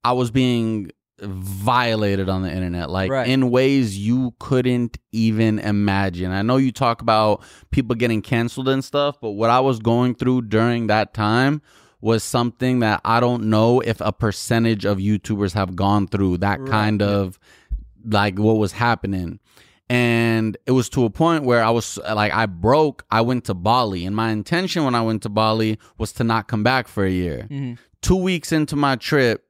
I 0.03 0.12
was 0.13 0.29
being 0.29 0.91
violated 1.21 2.29
on 2.29 2.41
the 2.41 2.51
internet, 2.51 2.89
like 2.89 3.12
Right. 3.12 3.27
in 3.27 3.49
ways 3.51 3.97
you 3.97 4.34
couldn't 4.39 4.97
even 5.12 5.60
imagine. 5.60 6.32
I 6.32 6.41
know 6.41 6.58
you 6.58 6.71
talk 6.71 7.01
about 7.01 7.43
people 7.71 7.95
getting 7.95 8.21
canceled 8.21 8.69
and 8.69 8.84
stuff, 8.84 9.17
but 9.21 9.32
what 9.32 9.49
I 9.49 9.60
was 9.60 9.79
going 9.79 10.15
through 10.15 10.43
during 10.43 10.88
that 10.88 11.13
time 11.13 11.62
was 12.01 12.23
something 12.23 12.79
that 12.79 13.01
I 13.03 13.19
don't 13.19 13.45
know 13.45 13.82
if 13.82 13.99
a 14.01 14.12
percentage 14.13 14.86
of 14.86 14.99
YouTubers 14.99 15.53
have 15.53 15.75
gone 15.75 16.08
through 16.08 16.38
that 16.38 16.65
kind 16.65 17.01
of 17.01 17.38
like 18.05 18.39
what 18.39 18.53
was 18.58 18.71
happening. 18.71 19.39
And 19.89 20.55
it 20.67 20.71
was 20.71 20.88
to 20.89 21.03
a 21.05 21.10
point 21.10 21.43
where 21.45 21.63
I 21.63 21.71
was 21.71 21.97
like, 21.97 22.32
I 22.32 22.45
broke. 22.45 23.03
I 23.10 23.21
went 23.21 23.45
to 23.45 23.55
Bali, 23.55 24.05
and 24.05 24.15
my 24.15 24.29
intention 24.29 24.84
when 24.86 24.93
I 24.93 25.01
went 25.01 25.23
to 25.23 25.29
Bali 25.29 25.79
was 25.97 26.13
to 26.13 26.23
not 26.23 26.47
come 26.47 26.63
back 26.63 26.88
for 26.88 27.03
a 27.05 27.10
year. 27.12 27.47
Mm-hmm. 27.49 27.73
Two 28.01 28.15
weeks 28.15 28.51
into 28.51 28.75
my 28.75 28.95
trip, 28.95 29.45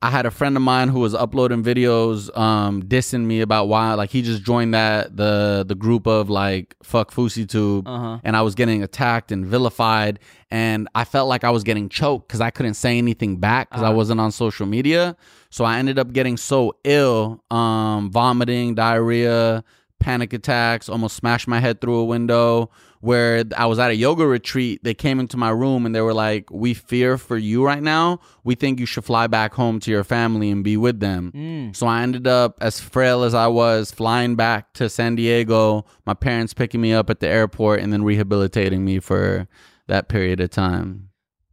I 0.00 0.10
had 0.10 0.26
a 0.26 0.30
friend 0.30 0.56
of 0.56 0.62
mine 0.62 0.88
who 0.90 1.00
was 1.00 1.12
uploading 1.12 1.64
videos, 1.64 2.36
um, 2.38 2.84
dissing 2.84 3.24
me 3.24 3.40
about 3.40 3.66
why, 3.66 3.94
like 3.94 4.10
he 4.10 4.22
just 4.22 4.44
joined 4.44 4.72
that 4.72 5.16
the 5.16 5.64
the 5.66 5.74
group 5.74 6.06
of 6.06 6.30
like 6.30 6.76
fuck 6.84 7.10
FouseyTube, 7.12 7.82
Uh-huh. 7.84 8.18
and 8.22 8.36
I 8.36 8.42
was 8.42 8.54
getting 8.54 8.82
attacked 8.84 9.32
and 9.32 9.44
vilified, 9.44 10.20
and 10.52 10.88
I 10.94 11.04
felt 11.04 11.28
like 11.28 11.42
I 11.42 11.50
was 11.50 11.64
getting 11.64 11.88
choked 11.88 12.28
because 12.28 12.40
I 12.40 12.50
couldn't 12.50 12.74
say 12.74 12.96
anything 12.96 13.38
back 13.38 13.70
because 13.70 13.82
I 13.82 13.90
wasn't 13.90 14.20
on 14.20 14.30
social 14.30 14.66
media. 14.66 15.16
So 15.50 15.64
I 15.64 15.78
ended 15.78 15.98
up 15.98 16.12
getting 16.12 16.36
so 16.36 16.76
ill, 16.84 17.42
um, 17.50 18.10
vomiting, 18.12 18.76
diarrhea, 18.76 19.64
panic 19.98 20.32
attacks, 20.32 20.88
almost 20.88 21.16
smashed 21.16 21.48
my 21.48 21.58
head 21.58 21.80
through 21.80 21.96
a 21.96 22.04
window. 22.04 22.70
Where 23.00 23.44
I 23.56 23.66
was 23.66 23.78
at 23.78 23.90
a 23.90 23.94
yoga 23.94 24.26
retreat, 24.26 24.82
they 24.82 24.94
came 24.94 25.20
into 25.20 25.36
my 25.36 25.50
room 25.50 25.86
and 25.86 25.94
they 25.94 26.00
were 26.00 26.14
like, 26.14 26.50
"We 26.50 26.74
fear 26.74 27.16
for 27.16 27.36
you 27.36 27.64
right 27.64 27.82
now. 27.82 28.20
We 28.44 28.54
think 28.54 28.80
you 28.80 28.86
should 28.86 29.04
fly 29.04 29.26
back 29.28 29.54
home 29.54 29.78
to 29.80 29.90
your 29.90 30.04
family 30.04 30.50
and 30.50 30.64
be 30.64 30.76
with 30.76 31.00
them." 31.00 31.32
Mm. 31.34 31.76
So 31.76 31.86
I 31.86 32.02
ended 32.02 32.26
up, 32.26 32.56
as 32.60 32.80
frail 32.80 33.22
as 33.22 33.34
I 33.34 33.46
was, 33.46 33.90
flying 33.90 34.34
back 34.34 34.72
to 34.74 34.88
San 34.88 35.14
Diego. 35.14 35.86
My 36.06 36.14
parents 36.14 36.54
picking 36.54 36.80
me 36.80 36.92
up 36.92 37.08
at 37.10 37.20
the 37.20 37.28
airport 37.28 37.80
and 37.80 37.92
then 37.92 38.02
rehabilitating 38.02 38.84
me 38.84 38.98
for 38.98 39.46
that 39.86 40.08
period 40.08 40.40
of 40.40 40.50
time. 40.50 41.10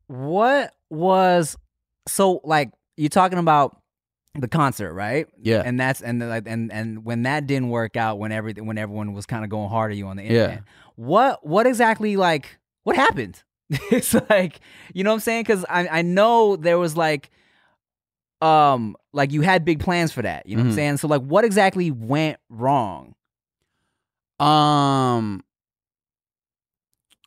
What 0.08 0.74
was 0.90 1.58
so 2.08 2.42
like 2.44 2.72
you're 2.98 3.10
talking 3.10 3.40
about 3.40 3.78
the 4.40 4.48
concert, 4.48 4.94
right? 4.94 5.28
Yeah. 5.42 5.62
And 5.66 5.80
that's 5.80 6.02
and 6.02 6.22
the, 6.22 6.28
like 6.28 6.44
and 6.46 6.72
and 6.72 7.06
when 7.06 7.24
that 7.24 7.48
didn't 7.48 7.70
work 7.70 7.96
out, 7.96 8.20
when 8.20 8.32
everything 8.32 8.66
when 8.66 8.78
everyone 8.78 9.14
was 9.14 9.26
kind 9.26 9.44
of 9.44 9.50
going 9.50 9.70
hard 9.70 9.92
at 9.92 9.98
you 9.98 10.08
on 10.08 10.18
the 10.18 10.24
Yeah. 10.24 10.60
What 10.96 11.46
what 11.46 11.68
exactly 11.68 12.18
like 12.18 12.58
what 12.84 12.96
happened? 12.96 13.42
it's 13.92 14.14
like 14.30 14.60
you 14.94 15.04
know 15.04 15.10
what 15.12 15.16
I'm 15.16 15.20
saying? 15.22 15.44
Because 15.44 15.66
I 15.70 15.88
I 15.88 16.02
know 16.02 16.56
there 16.56 16.78
was 16.78 16.96
like 16.96 17.30
um 18.42 18.96
like 19.14 19.32
you 19.32 19.42
had 19.42 19.66
big 19.66 19.80
plans 19.80 20.12
for 20.12 20.22
that. 20.22 20.46
You 20.46 20.56
know 20.56 20.64
what 20.64 20.68
Mhm. 20.68 20.72
I'm 20.72 20.76
saying? 20.76 20.98
So 20.98 21.08
like 21.08 21.22
what 21.22 21.46
exactly 21.46 21.90
went 21.92 22.38
wrong? 22.50 23.16
Um, 24.40 25.44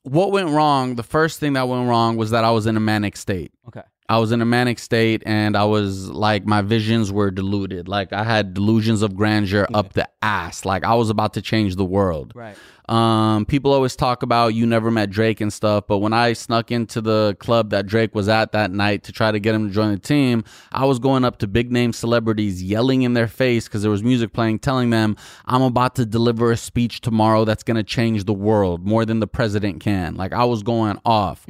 what 0.03 0.31
went 0.33 0.49
wrong? 0.51 0.95
The 0.97 1.03
first 1.03 1.41
thing 1.41 1.55
that 1.55 1.69
went 1.69 1.89
wrong 1.89 2.17
was 2.17 2.31
that 2.31 2.45
I 2.45 2.51
was 2.51 2.67
in 2.67 2.77
a 2.77 2.81
manic 2.81 3.17
state. 3.17 3.53
Okay. 3.69 3.83
I 4.11 4.19
was 4.19 4.33
in 4.33 4.41
a 4.41 4.47
manic 4.47 4.79
state 4.79 5.23
and 5.27 5.55
I 5.57 5.65
was 5.65 6.09
like, 6.09 6.47
my 6.47 6.63
visions 6.63 7.13
were 7.13 7.31
diluted. 7.31 7.89
Like, 7.89 8.13
I 8.15 8.25
had 8.25 8.55
delusions 8.55 9.03
of 9.03 9.15
grandeur 9.15 9.67
up 9.75 9.93
the 9.93 10.09
ass. 10.23 10.65
Like, 10.65 10.83
I 10.85 10.95
was 10.95 11.11
about 11.11 11.35
to 11.35 11.43
change 11.43 11.77
the 11.77 11.85
world. 11.85 12.33
Right. 12.35 12.57
Um, 12.89 13.45
people 13.45 13.73
always 13.73 13.95
talk 13.97 14.23
about 14.23 14.55
you 14.55 14.67
never 14.67 14.91
met 14.91 15.11
Drake 15.11 15.41
and 15.41 15.53
stuff, 15.53 15.85
but 15.87 15.99
when 15.99 16.13
I 16.13 16.33
snuck 16.33 16.71
into 16.71 17.01
the 17.01 17.37
club 17.39 17.71
that 17.71 17.87
Drake 17.87 18.15
was 18.15 18.29
at 18.29 18.53
that 18.53 18.71
night 18.71 19.03
to 19.05 19.13
try 19.13 19.31
to 19.31 19.39
get 19.39 19.55
him 19.55 19.69
to 19.69 19.75
join 19.75 19.93
the 19.93 19.99
team, 19.99 20.45
I 20.73 20.85
was 20.87 20.99
going 20.99 21.25
up 21.25 21.39
to 21.39 21.47
big 21.47 21.71
name 21.71 21.93
celebrities, 21.93 22.63
yelling 22.63 23.03
in 23.03 23.13
their 23.15 23.29
face 23.29 23.69
because 23.69 23.83
there 23.83 23.91
was 23.91 24.03
music 24.03 24.33
playing, 24.33 24.61
telling 24.61 24.91
them, 24.91 25.17
I'm 25.47 25.63
about 25.63 25.95
to 25.97 26.07
deliver 26.07 26.51
a 26.51 26.57
speech 26.57 27.01
tomorrow 27.01 27.45
that's 27.45 27.63
gonna 27.63 27.83
change 27.83 28.25
the 28.25 28.33
world 28.35 28.87
more 28.87 29.05
than 29.05 29.21
the 29.21 29.27
president 29.27 29.81
can. 29.81 30.15
Like 30.17 30.33
I 30.33 30.45
was 30.45 30.63
going 30.63 30.99
off. 31.05 31.45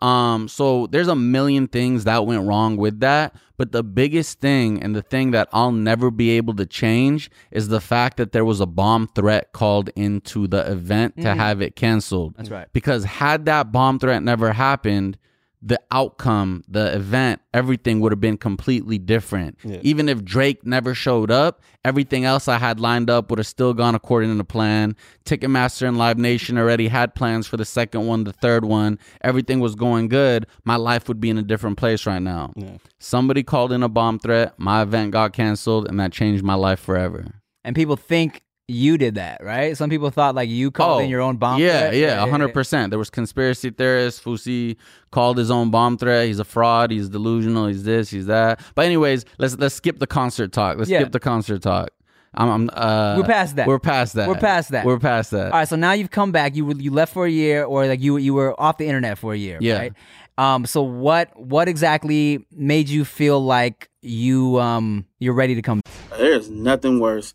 Um, 0.00 0.48
so 0.48 0.86
there's 0.86 1.08
a 1.08 1.16
million 1.16 1.66
things 1.68 2.04
that 2.04 2.24
went 2.26 2.46
wrong 2.46 2.76
with 2.76 3.00
that. 3.00 3.34
But 3.56 3.72
the 3.72 3.82
biggest 3.82 4.40
thing 4.40 4.82
and 4.82 4.96
the 4.96 5.02
thing 5.02 5.30
that 5.30 5.48
I'll 5.52 5.72
never 5.72 6.10
be 6.10 6.30
able 6.30 6.54
to 6.54 6.66
change 6.66 7.30
is 7.50 7.68
the 7.68 7.80
fact 7.80 8.16
that 8.16 8.32
there 8.32 8.44
was 8.44 8.60
a 8.60 8.66
bomb 8.66 9.06
threat 9.08 9.52
called 9.52 9.90
into 9.94 10.46
the 10.46 10.70
event 10.70 11.16
to 11.16 11.22
mm-hmm. 11.22 11.38
have 11.38 11.60
it 11.62 11.76
canceled. 11.76 12.34
That's 12.36 12.50
right. 12.50 12.66
Because 12.72 13.04
had 13.04 13.44
that 13.44 13.70
bomb 13.70 13.98
threat 13.98 14.22
never 14.22 14.52
happened, 14.52 15.18
the 15.66 15.80
outcome, 15.90 16.62
the 16.68 16.94
event, 16.94 17.40
everything 17.54 18.00
would 18.00 18.12
have 18.12 18.20
been 18.20 18.36
completely 18.36 18.98
different. 18.98 19.56
Even 19.82 20.10
if 20.10 20.22
Drake 20.22 20.66
never 20.66 20.94
showed 20.94 21.30
up, 21.30 21.62
everything 21.86 22.26
else 22.26 22.48
I 22.48 22.58
had 22.58 22.78
lined 22.78 23.08
up 23.08 23.30
would 23.30 23.38
have 23.38 23.46
still 23.46 23.72
gone 23.72 23.94
according 23.94 24.36
to 24.36 24.44
plan. 24.44 24.94
Ticketmaster 25.24 25.88
and 25.88 25.96
Live 25.96 26.18
Nation 26.18 26.58
already 26.58 26.88
had 26.88 27.14
plans 27.14 27.46
for 27.46 27.56
the 27.56 27.64
second 27.64 28.06
one, 28.06 28.24
the 28.24 28.34
third 28.34 28.66
one. 28.66 28.98
Everything 29.22 29.58
was 29.58 29.74
going 29.74 30.08
good. 30.08 30.46
My 30.64 30.76
life 30.76 31.08
would 31.08 31.18
be 31.18 31.30
in 31.30 31.38
a 31.38 31.42
different 31.42 31.78
place 31.78 32.04
right 32.06 32.20
now. 32.22 32.52
Somebody 32.98 33.42
called 33.42 33.72
in 33.72 33.82
a 33.82 33.88
bomb 33.88 34.18
threat, 34.18 34.52
my 34.58 34.82
event 34.82 35.12
got 35.12 35.32
canceled, 35.32 35.88
and 35.88 35.98
that 35.98 36.12
changed 36.12 36.44
my 36.44 36.54
life 36.54 36.78
forever. 36.78 37.24
And 37.64 37.74
people 37.74 37.96
think 37.96 38.42
you 38.66 38.96
did 38.96 39.16
that, 39.16 39.42
right? 39.44 39.76
Some 39.76 39.90
people 39.90 40.10
thought 40.10 40.34
like 40.34 40.48
you 40.48 40.70
called 40.70 41.02
in 41.02 41.10
your 41.10 41.20
own 41.20 41.36
bomb. 41.36 41.56
Oh, 41.56 41.64
Yeah, 41.64 41.80
threat. 41.80 41.96
yeah, 41.96 42.26
hundred 42.26 42.54
percent. 42.54 42.90
There 42.90 42.98
was 42.98 43.10
conspiracy 43.10 43.70
theorists. 43.70 44.22
Fousey 44.22 44.76
called 45.10 45.36
his 45.38 45.50
own 45.50 45.70
bomb 45.70 45.98
threat. 45.98 46.26
He's 46.26 46.38
a 46.38 46.44
fraud. 46.44 46.90
He's 46.90 47.08
delusional. 47.10 47.66
He's 47.66 47.84
this. 47.84 48.10
He's 48.10 48.26
that. 48.26 48.60
But 48.74 48.86
anyways, 48.86 49.24
let's 49.38 49.56
let's 49.58 49.74
skip 49.74 49.98
the 49.98 50.06
concert 50.06 50.52
talk. 50.52 50.78
Let's 50.78 50.88
Yeah. 50.90 51.00
skip 51.00 51.12
the 51.12 51.20
concert 51.20 51.60
talk. 51.62 51.90
I'm, 52.36 52.48
I'm 52.48 52.70
uh, 52.72 53.16
We're 53.18 53.24
past 53.28 53.56
that. 53.56 53.68
We're 53.68 53.78
past 53.78 54.14
that. 54.14 54.26
We're 54.28 54.34
past 54.38 54.70
that. 54.70 54.84
We're 54.84 54.98
past 54.98 55.30
that. 55.30 55.52
All 55.52 55.58
right, 55.58 55.68
so 55.68 55.76
now 55.76 55.92
you've 55.92 56.10
come 56.10 56.32
back. 56.32 56.56
You 56.56 56.64
were- 56.64 56.74
you 56.74 56.90
left 56.90 57.12
for 57.12 57.26
a 57.26 57.30
year, 57.30 57.62
or 57.64 57.86
like 57.86 58.00
you 58.00 58.16
you 58.16 58.34
were 58.34 58.58
off 58.60 58.78
the 58.78 58.86
internet 58.86 59.18
for 59.18 59.32
a 59.34 59.36
year. 59.36 59.58
Yeah. 59.60 59.78
Right? 59.78 59.92
Um. 60.38 60.66
So 60.66 60.82
what 60.82 61.38
what 61.38 61.68
exactly 61.68 62.44
made 62.50 62.88
you 62.88 63.04
feel 63.04 63.38
like 63.44 63.88
you 64.02 64.58
um 64.58 65.04
you're 65.20 65.34
ready 65.34 65.54
to 65.54 65.62
come? 65.62 65.80
There's 66.18 66.48
nothing 66.50 66.98
worse 66.98 67.34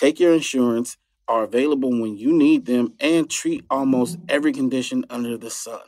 take 0.00 0.18
your 0.18 0.32
insurance, 0.32 0.96
are 1.28 1.44
available 1.44 1.90
when 1.90 2.16
you 2.16 2.32
need 2.32 2.64
them, 2.64 2.94
and 3.00 3.28
treat 3.28 3.64
almost 3.70 4.18
every 4.28 4.52
condition 4.52 5.04
under 5.10 5.36
the 5.36 5.50
sun. 5.50 5.80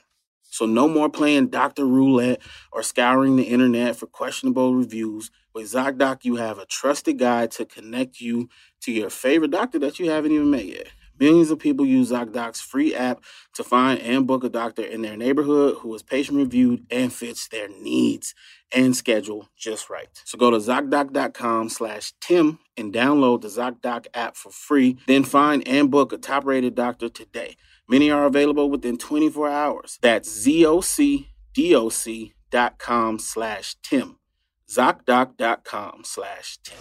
So, 0.43 0.67
no 0.67 0.87
more 0.87 1.09
playing 1.09 1.49
doctor 1.49 1.87
roulette 1.87 2.43
or 2.73 2.83
scouring 2.83 3.37
the 3.37 3.45
internet 3.45 3.97
for 3.97 4.07
questionable 4.07 4.75
reviews. 4.75 5.31
With 5.55 5.73
ZocDoc, 5.73 6.25
you 6.25 6.37
have 6.37 6.59
a 6.59 6.67
trusted 6.67 7.19
guide 7.19 7.51
to 7.53 7.65
connect 7.65 8.21
you 8.21 8.51
to 8.83 8.93
your 8.93 9.09
favorite 9.11 9.51
doctor 9.51 9.79
that 9.79 9.99
you 9.99 10.11
haven't 10.11 10.33
even 10.33 10.51
met 10.51 10.67
yet. 10.67 10.89
Millions 11.19 11.51
of 11.51 11.59
people 11.59 11.87
use 11.87 12.11
ZocDoc's 12.11 12.61
free 12.61 12.95
app 12.95 13.25
to 13.55 13.65
find 13.65 14.01
and 14.01 14.27
book 14.27 14.45
a 14.45 14.49
doctor 14.51 14.83
in 14.83 15.03
their 15.03 15.17
neighborhood 15.17 15.77
who 15.79 15.95
is 15.95 16.03
patient 16.03 16.37
reviewed 16.37 16.85
and 16.91 17.13
fits 17.13 17.49
their 17.49 17.69
needs 17.69 18.35
and 18.75 18.97
schedule 18.97 19.49
just 19.57 19.89
right. 19.91 20.09
So 20.25 20.39
go 20.39 20.51
to 20.51 20.57
ZocDoc.com 20.59 21.69
slash 21.69 22.13
Tim 22.21 22.59
and 22.77 22.93
download 22.93 23.43
the 23.43 23.49
ZocDoc 23.49 24.07
app 24.15 24.37
for 24.37 24.51
free. 24.51 24.99
Then 25.07 25.23
find 25.25 25.67
and 25.67 25.91
book 25.91 26.13
a 26.13 26.19
top 26.19 26.45
rated 26.47 26.75
doctor 26.75 27.09
today. 27.09 27.57
Many 27.89 28.11
are 28.11 28.27
available 28.27 28.69
within 28.71 28.99
24 28.99 29.49
hours. 29.49 29.99
That's 30.03 30.29
ZocDoc.com 30.47 33.19
slash 33.19 33.77
Tim. 33.83 34.17
ZocDoc.com 34.71 36.03
slash 36.05 36.59
Tim. 36.65 36.79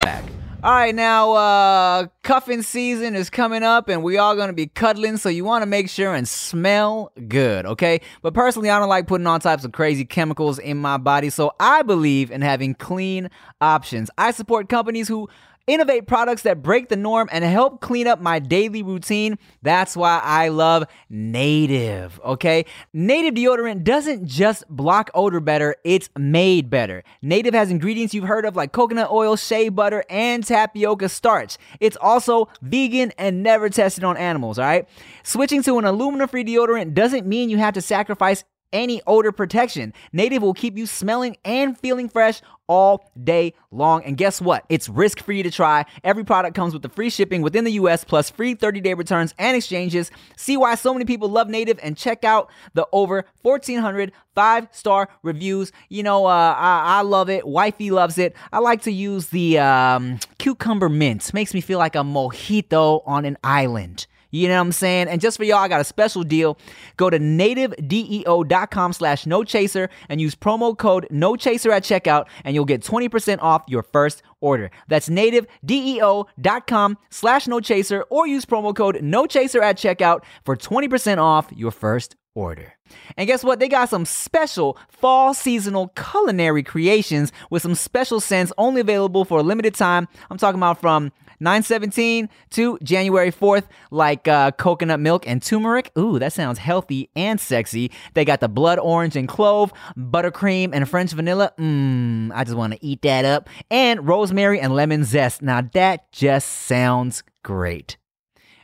back. 0.00 0.24
All 0.62 0.72
right, 0.72 0.94
now 0.94 1.32
uh 1.32 2.06
cuffing 2.22 2.60
season 2.60 3.14
is 3.14 3.30
coming 3.30 3.62
up 3.62 3.88
and 3.88 4.02
we 4.02 4.18
all 4.18 4.36
gonna 4.36 4.52
be 4.52 4.66
cuddling, 4.66 5.16
so 5.16 5.30
you 5.30 5.42
wanna 5.42 5.64
make 5.64 5.88
sure 5.88 6.14
and 6.14 6.28
smell 6.28 7.12
good, 7.28 7.64
okay? 7.64 8.02
But 8.20 8.34
personally, 8.34 8.68
I 8.68 8.78
don't 8.78 8.90
like 8.90 9.06
putting 9.06 9.26
all 9.26 9.38
types 9.38 9.64
of 9.64 9.72
crazy 9.72 10.04
chemicals 10.04 10.58
in 10.58 10.76
my 10.76 10.98
body, 10.98 11.30
so 11.30 11.52
I 11.58 11.80
believe 11.80 12.30
in 12.30 12.42
having 12.42 12.74
clean 12.74 13.30
options. 13.62 14.10
I 14.18 14.32
support 14.32 14.68
companies 14.68 15.08
who 15.08 15.30
innovate 15.66 16.06
products 16.06 16.42
that 16.42 16.62
break 16.62 16.88
the 16.88 16.96
norm 16.96 17.28
and 17.32 17.44
help 17.44 17.80
clean 17.80 18.06
up 18.06 18.20
my 18.20 18.38
daily 18.38 18.82
routine. 18.82 19.38
That's 19.62 19.96
why 19.96 20.20
I 20.22 20.48
love 20.48 20.86
Native, 21.08 22.20
okay? 22.24 22.64
Native 22.92 23.34
deodorant 23.34 23.84
doesn't 23.84 24.26
just 24.26 24.68
block 24.68 25.10
odor 25.14 25.40
better, 25.40 25.76
it's 25.84 26.08
made 26.18 26.70
better. 26.70 27.02
Native 27.22 27.54
has 27.54 27.70
ingredients 27.70 28.14
you've 28.14 28.24
heard 28.24 28.44
of 28.44 28.56
like 28.56 28.72
coconut 28.72 29.10
oil, 29.10 29.36
shea 29.36 29.68
butter, 29.68 30.04
and 30.10 30.44
tapioca 30.44 31.08
starch. 31.08 31.58
It's 31.80 31.96
also 32.00 32.48
vegan 32.62 33.12
and 33.18 33.42
never 33.42 33.68
tested 33.68 34.04
on 34.04 34.16
animals, 34.16 34.58
all 34.58 34.64
right? 34.64 34.88
Switching 35.22 35.62
to 35.62 35.78
an 35.78 35.84
aluminum 35.84 36.28
free 36.28 36.44
deodorant 36.44 36.94
doesn't 36.94 37.26
mean 37.26 37.50
you 37.50 37.58
have 37.58 37.74
to 37.74 37.80
sacrifice 37.80 38.44
any 38.72 39.02
odor 39.06 39.32
protection. 39.32 39.92
Native 40.12 40.42
will 40.42 40.54
keep 40.54 40.76
you 40.76 40.86
smelling 40.86 41.36
and 41.44 41.78
feeling 41.78 42.08
fresh 42.08 42.40
all 42.66 43.10
day 43.20 43.52
long. 43.72 44.04
And 44.04 44.16
guess 44.16 44.40
what? 44.40 44.64
It's 44.68 44.88
risk 44.88 45.20
free 45.20 45.42
to 45.42 45.50
try. 45.50 45.84
Every 46.04 46.24
product 46.24 46.54
comes 46.54 46.72
with 46.72 46.82
the 46.82 46.88
free 46.88 47.10
shipping 47.10 47.42
within 47.42 47.64
the 47.64 47.72
US 47.72 48.04
plus 48.04 48.30
free 48.30 48.54
30 48.54 48.80
day 48.80 48.94
returns 48.94 49.34
and 49.38 49.56
exchanges. 49.56 50.10
See 50.36 50.56
why 50.56 50.76
so 50.76 50.92
many 50.92 51.04
people 51.04 51.28
love 51.28 51.48
Native 51.48 51.80
and 51.82 51.96
check 51.96 52.22
out 52.22 52.48
the 52.74 52.86
over 52.92 53.24
1,400 53.42 54.12
five 54.34 54.68
star 54.70 55.08
reviews. 55.22 55.72
You 55.88 56.02
know, 56.02 56.26
uh, 56.26 56.54
I, 56.56 56.98
I 56.98 57.02
love 57.02 57.28
it. 57.28 57.46
Wifey 57.46 57.90
loves 57.90 58.18
it. 58.18 58.34
I 58.52 58.60
like 58.60 58.82
to 58.82 58.92
use 58.92 59.28
the 59.28 59.58
um, 59.58 60.18
cucumber 60.38 60.88
mint. 60.88 61.34
Makes 61.34 61.54
me 61.54 61.60
feel 61.60 61.78
like 61.78 61.96
a 61.96 61.98
mojito 61.98 63.02
on 63.04 63.24
an 63.24 63.36
island. 63.42 64.06
You 64.30 64.48
know 64.48 64.54
what 64.54 64.60
I'm 64.60 64.72
saying? 64.72 65.08
And 65.08 65.20
just 65.20 65.36
for 65.36 65.44
y'all, 65.44 65.58
I 65.58 65.68
got 65.68 65.80
a 65.80 65.84
special 65.84 66.22
deal. 66.22 66.58
Go 66.96 67.10
to 67.10 67.18
nativedeo.com 67.18 68.92
slash 68.92 69.26
no 69.26 69.44
chaser 69.44 69.90
and 70.08 70.20
use 70.20 70.34
promo 70.34 70.76
code 70.76 71.06
no 71.10 71.36
chaser 71.36 71.70
at 71.72 71.82
checkout 71.82 72.26
and 72.44 72.54
you'll 72.54 72.64
get 72.64 72.82
20% 72.82 73.38
off 73.40 73.64
your 73.66 73.82
first 73.82 74.22
order. 74.40 74.70
That's 74.88 75.08
nativedeo.com 75.08 76.98
slash 77.10 77.46
no 77.46 77.60
chaser 77.60 78.02
or 78.10 78.26
use 78.26 78.44
promo 78.44 78.74
code 78.74 79.02
no 79.02 79.26
chaser 79.26 79.62
at 79.62 79.76
checkout 79.76 80.22
for 80.44 80.56
20% 80.56 81.18
off 81.18 81.48
your 81.54 81.70
first 81.70 82.16
order. 82.34 82.74
And 83.16 83.26
guess 83.26 83.44
what? 83.44 83.58
They 83.58 83.68
got 83.68 83.88
some 83.88 84.04
special 84.04 84.78
fall 84.88 85.34
seasonal 85.34 85.88
culinary 85.88 86.62
creations 86.62 87.32
with 87.50 87.62
some 87.62 87.74
special 87.74 88.20
scents 88.20 88.52
only 88.58 88.80
available 88.80 89.24
for 89.24 89.38
a 89.38 89.42
limited 89.42 89.74
time. 89.74 90.08
I'm 90.30 90.38
talking 90.38 90.58
about 90.58 90.80
from 90.80 91.12
917 91.40 92.28
to 92.50 92.78
January 92.82 93.32
4th, 93.32 93.64
like 93.90 94.28
uh, 94.28 94.52
coconut 94.52 95.00
milk 95.00 95.26
and 95.26 95.42
turmeric. 95.42 95.90
Ooh, 95.98 96.18
that 96.18 96.32
sounds 96.32 96.58
healthy 96.58 97.10
and 97.16 97.40
sexy. 97.40 97.90
They 98.14 98.24
got 98.24 98.40
the 98.40 98.48
blood 98.48 98.78
orange 98.78 99.16
and 99.16 99.26
clove, 99.28 99.72
buttercream 99.96 100.70
and 100.72 100.88
French 100.88 101.12
vanilla. 101.12 101.52
Mmm, 101.58 102.30
I 102.34 102.44
just 102.44 102.56
want 102.56 102.74
to 102.74 102.84
eat 102.84 103.02
that 103.02 103.24
up. 103.24 103.48
And 103.70 104.06
rosemary 104.06 104.60
and 104.60 104.74
lemon 104.74 105.04
zest. 105.04 105.42
Now 105.42 105.62
that 105.72 106.12
just 106.12 106.48
sounds 106.48 107.22
great. 107.42 107.96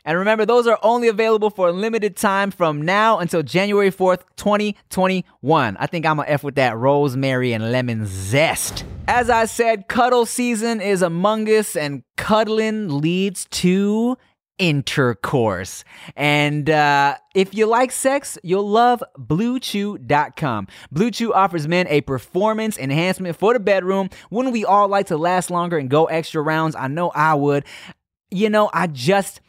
And 0.07 0.17
remember, 0.17 0.45
those 0.45 0.67
are 0.67 0.79
only 0.83 1.09
available 1.09 1.49
for 1.49 1.67
a 1.67 1.73
limited 1.73 2.15
time 2.15 2.49
from 2.49 2.81
now 2.81 3.19
until 3.19 3.43
January 3.43 3.91
4th, 3.91 4.21
2021. 4.37 5.75
I 5.77 5.85
think 5.87 6.05
I'm 6.05 6.15
gonna 6.15 6.29
F 6.29 6.45
with 6.45 6.55
that 6.55 6.77
rosemary 6.77 7.51
and 7.51 7.73
lemon 7.73 8.05
zest. 8.05 8.85
As 9.09 9.29
I 9.29 9.43
said, 9.43 9.89
cuddle 9.89 10.25
season 10.25 10.79
is 10.79 11.01
among 11.01 11.49
us, 11.49 11.75
and 11.75 12.03
cuddling 12.15 13.01
leads 13.01 13.47
to 13.51 14.17
intercourse. 14.57 15.83
And 16.15 16.69
uh, 16.69 17.17
if 17.35 17.53
you 17.53 17.65
like 17.65 17.91
sex, 17.91 18.37
you'll 18.43 18.69
love 18.69 19.03
BlueChew.com. 19.19 20.67
Blue 20.89 21.11
Chew 21.11 21.33
offers 21.33 21.67
men 21.67 21.85
a 21.89 21.99
performance 21.99 22.77
enhancement 22.77 23.35
for 23.35 23.51
the 23.51 23.59
bedroom. 23.59 24.09
Wouldn't 24.31 24.53
we 24.53 24.63
all 24.63 24.87
like 24.87 25.07
to 25.07 25.17
last 25.17 25.51
longer 25.51 25.77
and 25.77 25.89
go 25.89 26.05
extra 26.05 26.41
rounds? 26.41 26.77
I 26.77 26.87
know 26.87 27.09
I 27.09 27.33
would. 27.33 27.65
You 28.31 28.49
know, 28.49 28.69
I 28.73 28.87
just 28.87 29.41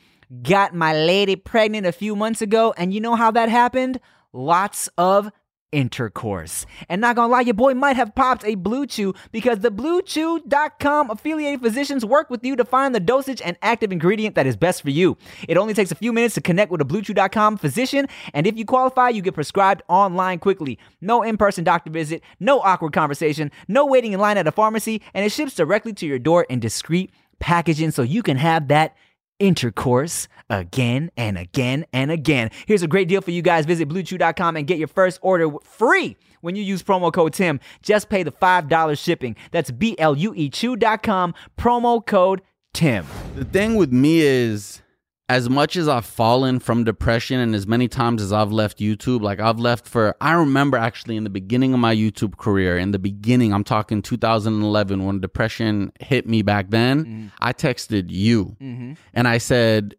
got 0.42 0.74
my 0.74 0.92
lady 0.92 1.36
pregnant 1.36 1.86
a 1.86 1.92
few 1.92 2.14
months 2.14 2.42
ago, 2.42 2.74
and 2.76 2.92
you 2.92 3.00
know 3.00 3.14
how 3.14 3.30
that 3.30 3.48
happened? 3.48 4.00
Lots 4.32 4.88
of 4.98 5.30
intercourse. 5.72 6.64
And 6.88 7.00
not 7.00 7.16
gonna 7.16 7.30
lie, 7.30 7.42
your 7.42 7.54
boy 7.54 7.74
might 7.74 7.96
have 7.96 8.14
popped 8.14 8.44
a 8.44 8.54
Blue 8.54 8.86
Chew 8.86 9.14
because 9.32 9.58
the 9.60 9.70
BlueChew.com 9.70 11.10
affiliated 11.10 11.60
physicians 11.60 12.04
work 12.04 12.30
with 12.30 12.44
you 12.44 12.56
to 12.56 12.64
find 12.64 12.94
the 12.94 13.00
dosage 13.00 13.42
and 13.42 13.56
active 13.62 13.92
ingredient 13.92 14.34
that 14.34 14.46
is 14.46 14.56
best 14.56 14.82
for 14.82 14.90
you. 14.90 15.16
It 15.46 15.56
only 15.56 15.74
takes 15.74 15.90
a 15.90 15.94
few 15.94 16.12
minutes 16.12 16.34
to 16.34 16.40
connect 16.40 16.70
with 16.70 16.80
a 16.80 16.84
BlueChew.com 16.84 17.58
physician, 17.58 18.06
and 18.32 18.46
if 18.46 18.56
you 18.56 18.64
qualify, 18.64 19.10
you 19.10 19.22
get 19.22 19.34
prescribed 19.34 19.82
online 19.88 20.38
quickly. 20.38 20.78
No 21.00 21.22
in 21.22 21.36
person 21.36 21.64
doctor 21.64 21.90
visit, 21.90 22.22
no 22.40 22.60
awkward 22.60 22.92
conversation, 22.92 23.50
no 23.66 23.84
waiting 23.84 24.12
in 24.12 24.20
line 24.20 24.38
at 24.38 24.46
a 24.46 24.52
pharmacy, 24.52 25.02
and 25.12 25.24
it 25.24 25.30
ships 25.30 25.54
directly 25.54 25.92
to 25.94 26.06
your 26.06 26.18
door 26.18 26.44
in 26.44 26.60
discreet 26.60 27.10
packaging 27.40 27.90
so 27.90 28.02
you 28.02 28.22
can 28.22 28.36
have 28.36 28.68
that 28.68 28.96
intercourse 29.38 30.28
again 30.50 31.10
and 31.16 31.38
again 31.38 31.84
and 31.92 32.10
again. 32.10 32.50
Here's 32.66 32.82
a 32.82 32.88
great 32.88 33.08
deal 33.08 33.20
for 33.20 33.30
you 33.30 33.42
guys. 33.42 33.66
Visit 33.66 33.88
bluechew.com 33.88 34.56
and 34.56 34.66
get 34.66 34.78
your 34.78 34.88
first 34.88 35.18
order 35.22 35.50
free 35.64 36.16
when 36.40 36.56
you 36.56 36.62
use 36.62 36.82
promo 36.82 37.12
code 37.12 37.32
Tim. 37.32 37.60
Just 37.82 38.08
pay 38.08 38.22
the 38.22 38.32
$5 38.32 38.98
shipping. 38.98 39.36
That's 39.50 39.70
B 39.70 39.94
L 39.98 40.16
U 40.16 40.32
E 40.34 40.48
chew.com, 40.48 41.34
promo 41.58 42.04
code 42.04 42.42
Tim. 42.72 43.06
The 43.34 43.44
thing 43.44 43.76
with 43.76 43.92
me 43.92 44.20
is 44.20 44.82
as 45.28 45.50
much 45.50 45.76
as 45.76 45.88
I've 45.88 46.06
fallen 46.06 46.58
from 46.58 46.84
depression 46.84 47.38
and 47.38 47.54
as 47.54 47.66
many 47.66 47.86
times 47.86 48.22
as 48.22 48.32
I've 48.32 48.50
left 48.50 48.78
YouTube, 48.78 49.20
like 49.20 49.40
I've 49.40 49.58
left 49.58 49.86
for, 49.86 50.16
I 50.22 50.32
remember 50.32 50.78
actually 50.78 51.16
in 51.16 51.24
the 51.24 51.30
beginning 51.30 51.74
of 51.74 51.80
my 51.80 51.94
YouTube 51.94 52.38
career, 52.38 52.78
in 52.78 52.92
the 52.92 52.98
beginning, 52.98 53.52
I'm 53.52 53.64
talking 53.64 54.00
2011, 54.00 55.04
when 55.04 55.20
depression 55.20 55.92
hit 56.00 56.26
me 56.26 56.42
back 56.42 56.70
then, 56.70 57.04
Mm-hmm. 57.04 57.26
I 57.40 57.52
texted 57.52 58.06
you 58.08 58.56
and 59.14 59.28
I 59.28 59.38
said, 59.38 59.94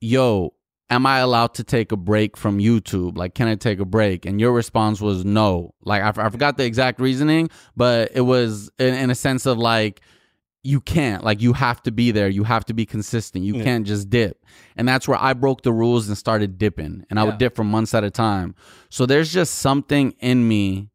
Yo, 0.00 0.52
am 0.90 1.06
I 1.06 1.20
allowed 1.20 1.54
to 1.54 1.64
take 1.64 1.90
a 1.90 1.96
break 1.96 2.36
from 2.36 2.58
YouTube? 2.58 3.16
Like, 3.16 3.34
can 3.34 3.48
I 3.48 3.54
take 3.54 3.80
a 3.80 3.86
break? 3.86 4.26
And 4.26 4.38
your 4.38 4.52
response 4.52 5.00
was 5.00 5.24
no. 5.24 5.74
Like, 5.82 6.02
I, 6.02 6.26
I 6.26 6.28
forgot 6.28 6.58
the 6.58 6.64
exact 6.66 7.00
reasoning, 7.00 7.48
but 7.74 8.10
it 8.14 8.20
was 8.20 8.70
in, 8.78 8.92
in 8.94 9.10
a 9.10 9.14
sense 9.14 9.46
of 9.46 9.56
like, 9.56 10.02
you 10.66 10.80
can't 10.80 11.22
like 11.22 11.42
you 11.42 11.52
have 11.52 11.82
to 11.82 11.92
be 11.92 12.10
there 12.10 12.28
you 12.28 12.42
have 12.42 12.64
to 12.64 12.72
be 12.72 12.86
consistent 12.86 13.44
you 13.44 13.62
can't 13.62 13.86
just 13.86 14.08
dip. 14.08 14.42
And 14.76 14.88
that's 14.88 15.06
where 15.06 15.20
i 15.20 15.32
broke 15.34 15.62
the 15.62 15.72
rules 15.72 16.08
and 16.08 16.16
started 16.18 16.56
dipping 16.58 17.04
and 17.10 17.20
i 17.20 17.24
would 17.24 17.38
dip 17.38 17.54
for 17.54 17.64
months 17.64 17.92
at 17.94 18.02
a 18.02 18.10
time. 18.10 18.54
So 18.88 19.04
there's 19.06 19.32
just 19.32 19.56
something 19.56 20.14
in 20.20 20.48
me 20.48 20.88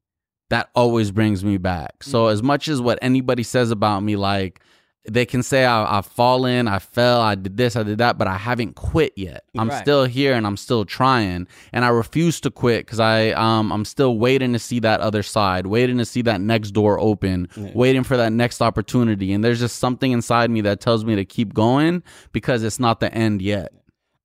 that 0.50 0.70
always 0.74 1.12
brings 1.12 1.46
me 1.46 1.58
back. 1.58 2.02
So 2.02 2.26
Mm. 2.26 2.32
as 2.34 2.42
much 2.44 2.68
as 2.68 2.82
what 2.82 2.98
anybody 3.04 3.44
says 3.44 3.70
about 3.70 4.02
me 4.02 4.16
like 4.16 4.62
they 5.08 5.26
can 5.26 5.42
say 5.42 5.66
I, 5.66 5.98
I've 5.98 6.06
fallen, 6.06 6.68
I 6.68 6.80
fell, 6.80 7.22
I 7.22 7.36
did 7.36 7.56
this, 7.58 7.76
I 7.76 7.84
did 7.84 7.98
that, 8.00 8.18
but 8.18 8.28
I 8.28 8.38
haven't 8.38 8.76
quit 8.76 9.14
yet. 9.16 9.46
I'm 9.58 9.70
Right. 9.70 9.82
still 9.82 10.06
here 10.06 10.34
and 10.34 10.46
I'm 10.46 10.58
still 10.58 10.84
trying, 10.86 11.48
and 11.72 11.86
I 11.86 11.88
refuse 11.88 12.42
to 12.42 12.52
quit 12.52 12.86
because 12.86 13.00
I 13.00 13.30
um 13.32 13.72
I'm 13.72 13.86
still 13.86 14.18
waiting 14.18 14.54
to 14.54 14.60
see 14.60 14.80
that 14.82 15.00
other 15.00 15.24
side, 15.24 15.68
waiting 15.68 15.98
to 16.00 16.06
see 16.06 16.22
that 16.24 16.42
next 16.42 16.72
door 16.72 17.00
open, 17.00 17.48
waiting 17.74 18.04
for 18.04 18.18
that 18.18 18.34
next 18.34 18.62
opportunity, 18.62 19.32
and 19.32 19.44
there's 19.44 19.60
just 19.60 19.78
something 19.80 20.12
inside 20.12 20.52
me 20.52 20.62
that 20.62 20.82
tells 20.82 21.06
me 21.06 21.16
to 21.16 21.26
keep 21.26 21.54
going 21.54 22.04
because 22.34 22.62
it's 22.64 22.80
not 22.80 23.00
the 23.00 23.12
end 23.14 23.42
yet. 23.42 23.72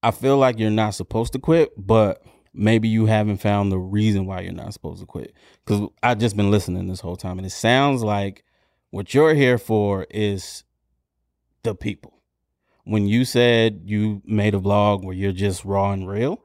I 0.02 0.10
feel 0.10 0.36
like 0.36 0.58
you're 0.58 0.70
not 0.70 0.90
supposed 0.94 1.32
to 1.34 1.38
quit, 1.38 1.72
but 1.78 2.20
maybe 2.52 2.88
you 2.88 3.06
haven't 3.06 3.38
found 3.38 3.70
the 3.72 3.78
reason 3.78 4.26
why 4.26 4.40
you're 4.40 4.52
not 4.52 4.72
supposed 4.74 5.00
to 5.00 5.06
quit. 5.06 5.32
Because 5.64 5.88
I've 6.02 6.18
just 6.18 6.36
been 6.36 6.50
listening 6.50 6.88
this 6.88 7.00
whole 7.00 7.16
time, 7.16 7.38
and 7.38 7.46
it 7.46 7.50
sounds 7.50 8.02
like 8.02 8.44
what 8.90 9.14
you're 9.14 9.34
here 9.34 9.56
for 9.56 10.06
is 10.10 10.62
the 11.64 11.74
people. 11.74 12.12
When 12.84 13.06
you 13.06 13.24
said 13.24 13.82
you 13.86 14.22
made 14.24 14.54
a 14.54 14.60
vlog 14.60 15.04
where 15.04 15.16
you're 15.16 15.32
just 15.32 15.64
raw 15.64 15.92
and 15.92 16.08
real, 16.08 16.42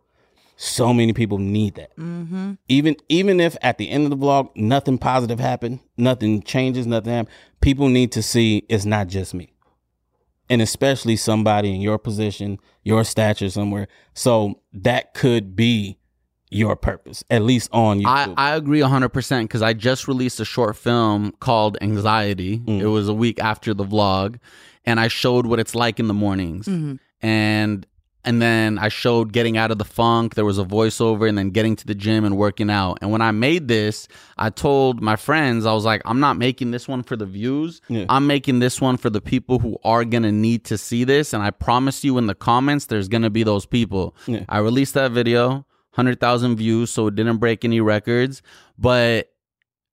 so 0.55 0.93
many 0.93 1.13
people 1.13 1.37
need 1.37 1.75
that. 1.75 1.95
Mm-hmm. 1.97 2.53
Even 2.67 2.95
even 3.07 3.39
if 3.39 3.55
at 3.61 3.77
the 3.77 3.89
end 3.89 4.05
of 4.05 4.09
the 4.09 4.25
vlog 4.25 4.49
nothing 4.55 4.97
positive 4.97 5.39
happened, 5.39 5.79
nothing 5.97 6.41
changes, 6.41 6.87
nothing 6.87 7.13
happened, 7.13 7.35
people 7.61 7.89
need 7.89 8.11
to 8.13 8.23
see 8.23 8.65
it's 8.69 8.85
not 8.85 9.07
just 9.07 9.33
me 9.33 9.53
and 10.49 10.61
especially 10.61 11.15
somebody 11.15 11.73
in 11.73 11.81
your 11.81 11.97
position, 11.97 12.59
your 12.83 13.03
stature 13.03 13.49
somewhere. 13.49 13.87
So 14.13 14.61
that 14.73 15.13
could 15.13 15.55
be 15.55 15.98
your 16.49 16.75
purpose, 16.75 17.23
at 17.29 17.43
least 17.43 17.69
on 17.71 18.05
I, 18.05 18.25
YouTube. 18.25 18.33
I 18.37 18.51
I 18.51 18.55
agree 18.55 18.79
100% 18.79 19.41
because 19.43 19.61
I 19.61 19.73
just 19.73 20.07
released 20.07 20.39
a 20.39 20.45
short 20.45 20.75
film 20.75 21.33
called 21.39 21.77
Anxiety. 21.81 22.59
Mm-hmm. 22.59 22.81
It 22.81 22.85
was 22.85 23.07
a 23.07 23.13
week 23.13 23.39
after 23.39 23.73
the 23.73 23.85
vlog, 23.85 24.39
and 24.85 24.99
I 24.99 25.07
showed 25.07 25.45
what 25.45 25.59
it's 25.59 25.75
like 25.75 25.99
in 25.99 26.07
the 26.07 26.13
mornings. 26.13 26.67
Mm-hmm. 26.67 26.95
And 27.21 27.85
and 28.25 28.41
then 28.41 28.77
I 28.77 28.89
showed 28.89 29.31
getting 29.31 29.57
out 29.57 29.71
of 29.71 29.77
the 29.77 29.85
funk. 29.85 30.35
There 30.35 30.45
was 30.45 30.59
a 30.59 30.63
voiceover, 30.63 31.27
and 31.29 31.37
then 31.37 31.51
getting 31.51 31.75
to 31.77 31.85
the 31.87 31.95
gym 31.95 32.25
and 32.25 32.37
working 32.37 32.69
out. 32.69 32.97
And 33.01 33.11
when 33.11 33.21
I 33.21 33.31
made 33.31 33.67
this, 33.67 34.07
I 34.37 34.49
told 34.49 35.01
my 35.01 35.15
friends, 35.15 35.65
I 35.65 35.73
was 35.73 35.85
like, 35.85 36.01
I'm 36.05 36.19
not 36.19 36.37
making 36.37 36.71
this 36.71 36.87
one 36.87 37.01
for 37.03 37.15
the 37.15 37.25
views. 37.25 37.81
Yeah. 37.87 38.05
I'm 38.09 38.27
making 38.27 38.59
this 38.59 38.81
one 38.81 38.97
for 38.97 39.09
the 39.09 39.21
people 39.21 39.59
who 39.59 39.77
are 39.83 40.03
gonna 40.03 40.31
need 40.31 40.65
to 40.65 40.77
see 40.77 41.03
this. 41.03 41.33
And 41.33 41.41
I 41.41 41.51
promise 41.51 42.03
you, 42.03 42.17
in 42.17 42.27
the 42.27 42.35
comments, 42.35 42.87
there's 42.87 43.07
gonna 43.07 43.29
be 43.29 43.43
those 43.43 43.65
people. 43.65 44.15
Yeah. 44.27 44.43
I 44.49 44.57
released 44.59 44.95
that 44.95 45.11
video, 45.11 45.65
hundred 45.99 46.19
thousand 46.19 46.55
views, 46.55 46.89
so 46.89 47.07
it 47.07 47.15
didn't 47.15 47.37
break 47.37 47.63
any 47.65 47.81
records. 47.81 48.41
But 48.77 49.29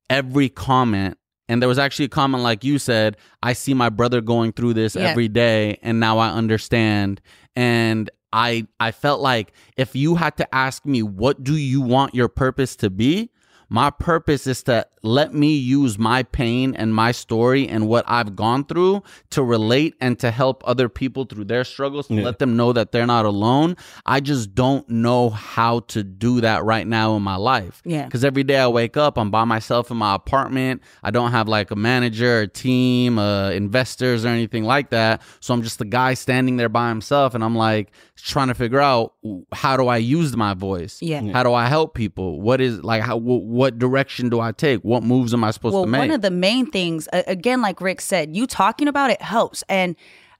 every 0.08 0.48
comment, 0.48 1.18
and 1.48 1.60
there 1.60 1.68
was 1.68 1.78
actually 1.78 2.06
a 2.06 2.08
comment 2.10 2.42
like 2.42 2.64
you 2.64 2.78
said, 2.78 3.16
I 3.42 3.52
see 3.52 3.74
my 3.74 3.88
brother 3.88 4.20
going 4.20 4.52
through 4.52 4.74
this 4.74 4.94
Yeah. 4.94 5.08
every 5.08 5.28
day, 5.28 5.78
and 5.82 6.00
now 6.00 6.18
I 6.18 6.30
understand. 6.30 7.20
And 7.54 8.10
I 8.32 8.66
I 8.80 8.90
felt 8.92 9.20
like 9.20 9.52
if 9.76 9.94
you 9.96 10.14
had 10.16 10.36
to 10.38 10.54
ask 10.54 10.84
me 10.84 11.02
what 11.02 11.42
do 11.42 11.56
you 11.56 11.80
want 11.80 12.14
your 12.14 12.28
purpose 12.28 12.76
to 12.76 12.90
be, 12.90 13.30
My 13.68 13.90
purpose 13.90 14.46
is 14.46 14.62
to 14.64 14.86
let 15.02 15.34
me 15.34 15.54
use 15.56 15.98
my 15.98 16.22
pain 16.24 16.74
and 16.74 16.92
my 16.94 17.12
story 17.12 17.68
and 17.68 17.86
what 17.88 18.04
I've 18.08 18.34
gone 18.34 18.64
through 18.64 19.02
to 19.30 19.42
relate 19.42 19.94
and 20.00 20.18
to 20.20 20.30
help 20.32 20.62
other 20.66 20.88
people 20.88 21.24
through 21.24 21.44
their 21.44 21.62
struggles, 21.64 22.08
to 22.08 22.14
Yeah. 22.14 22.24
let 22.24 22.38
them 22.40 22.56
know 22.56 22.72
that 22.72 22.90
they're 22.92 23.06
not 23.06 23.24
alone. 23.24 23.76
I 24.04 24.20
just 24.20 24.54
don't 24.54 24.88
know 24.88 25.30
how 25.30 25.80
to 25.88 26.02
do 26.02 26.40
that 26.40 26.64
right 26.64 26.86
now 26.86 27.14
in 27.16 27.22
my 27.22 27.36
life. 27.36 27.82
Yeah. 27.84 28.04
Because 28.04 28.24
every 28.24 28.42
day 28.44 28.58
I 28.58 28.66
wake 28.68 28.96
up, 28.96 29.16
I'm 29.16 29.30
by 29.30 29.44
myself 29.44 29.90
in 29.90 29.96
my 29.96 30.14
apartment. 30.14 30.82
I 31.04 31.10
don't 31.12 31.30
have 31.30 31.46
like 31.48 31.70
a 31.70 31.76
manager, 31.76 32.40
a 32.40 32.48
team, 32.48 33.18
uh, 33.18 33.50
investors, 33.50 34.24
or 34.24 34.28
anything 34.28 34.64
like 34.64 34.90
that. 34.90 35.22
So 35.40 35.54
I'm 35.54 35.62
just 35.62 35.78
the 35.78 35.84
guy 35.84 36.14
standing 36.14 36.56
there 36.56 36.68
by 36.68 36.88
himself, 36.88 37.34
and 37.34 37.44
I'm 37.44 37.54
like 37.56 37.92
trying 38.16 38.48
to 38.48 38.54
figure 38.54 38.80
out 38.80 39.12
how 39.52 39.76
do 39.76 39.86
I 39.88 39.98
use 39.98 40.36
my 40.36 40.54
voice? 40.54 40.98
Yeah. 41.00 41.22
How 41.32 41.42
do 41.44 41.52
I 41.52 41.66
help 41.66 41.94
people? 41.94 42.40
What 42.40 42.60
is 42.60 42.82
like 42.82 43.02
how 43.02 43.18
wh- 43.20 43.46
what 43.56 43.78
direction 43.78 44.28
do 44.28 44.38
I 44.38 44.52
take? 44.52 44.82
What 44.82 45.02
moves 45.02 45.32
am 45.32 45.42
I 45.42 45.50
supposed 45.50 45.74
well, 45.74 45.84
to 45.84 45.90
make? 45.90 45.98
one 45.98 46.10
of 46.10 46.20
the 46.20 46.30
main 46.30 46.70
things, 46.70 47.08
again, 47.12 47.62
like 47.62 47.80
Rick 47.80 48.00
said, 48.00 48.36
you 48.36 48.46
talking 48.46 48.86
about 48.86 49.10
it 49.10 49.20
helps. 49.22 49.64
And 49.68 49.96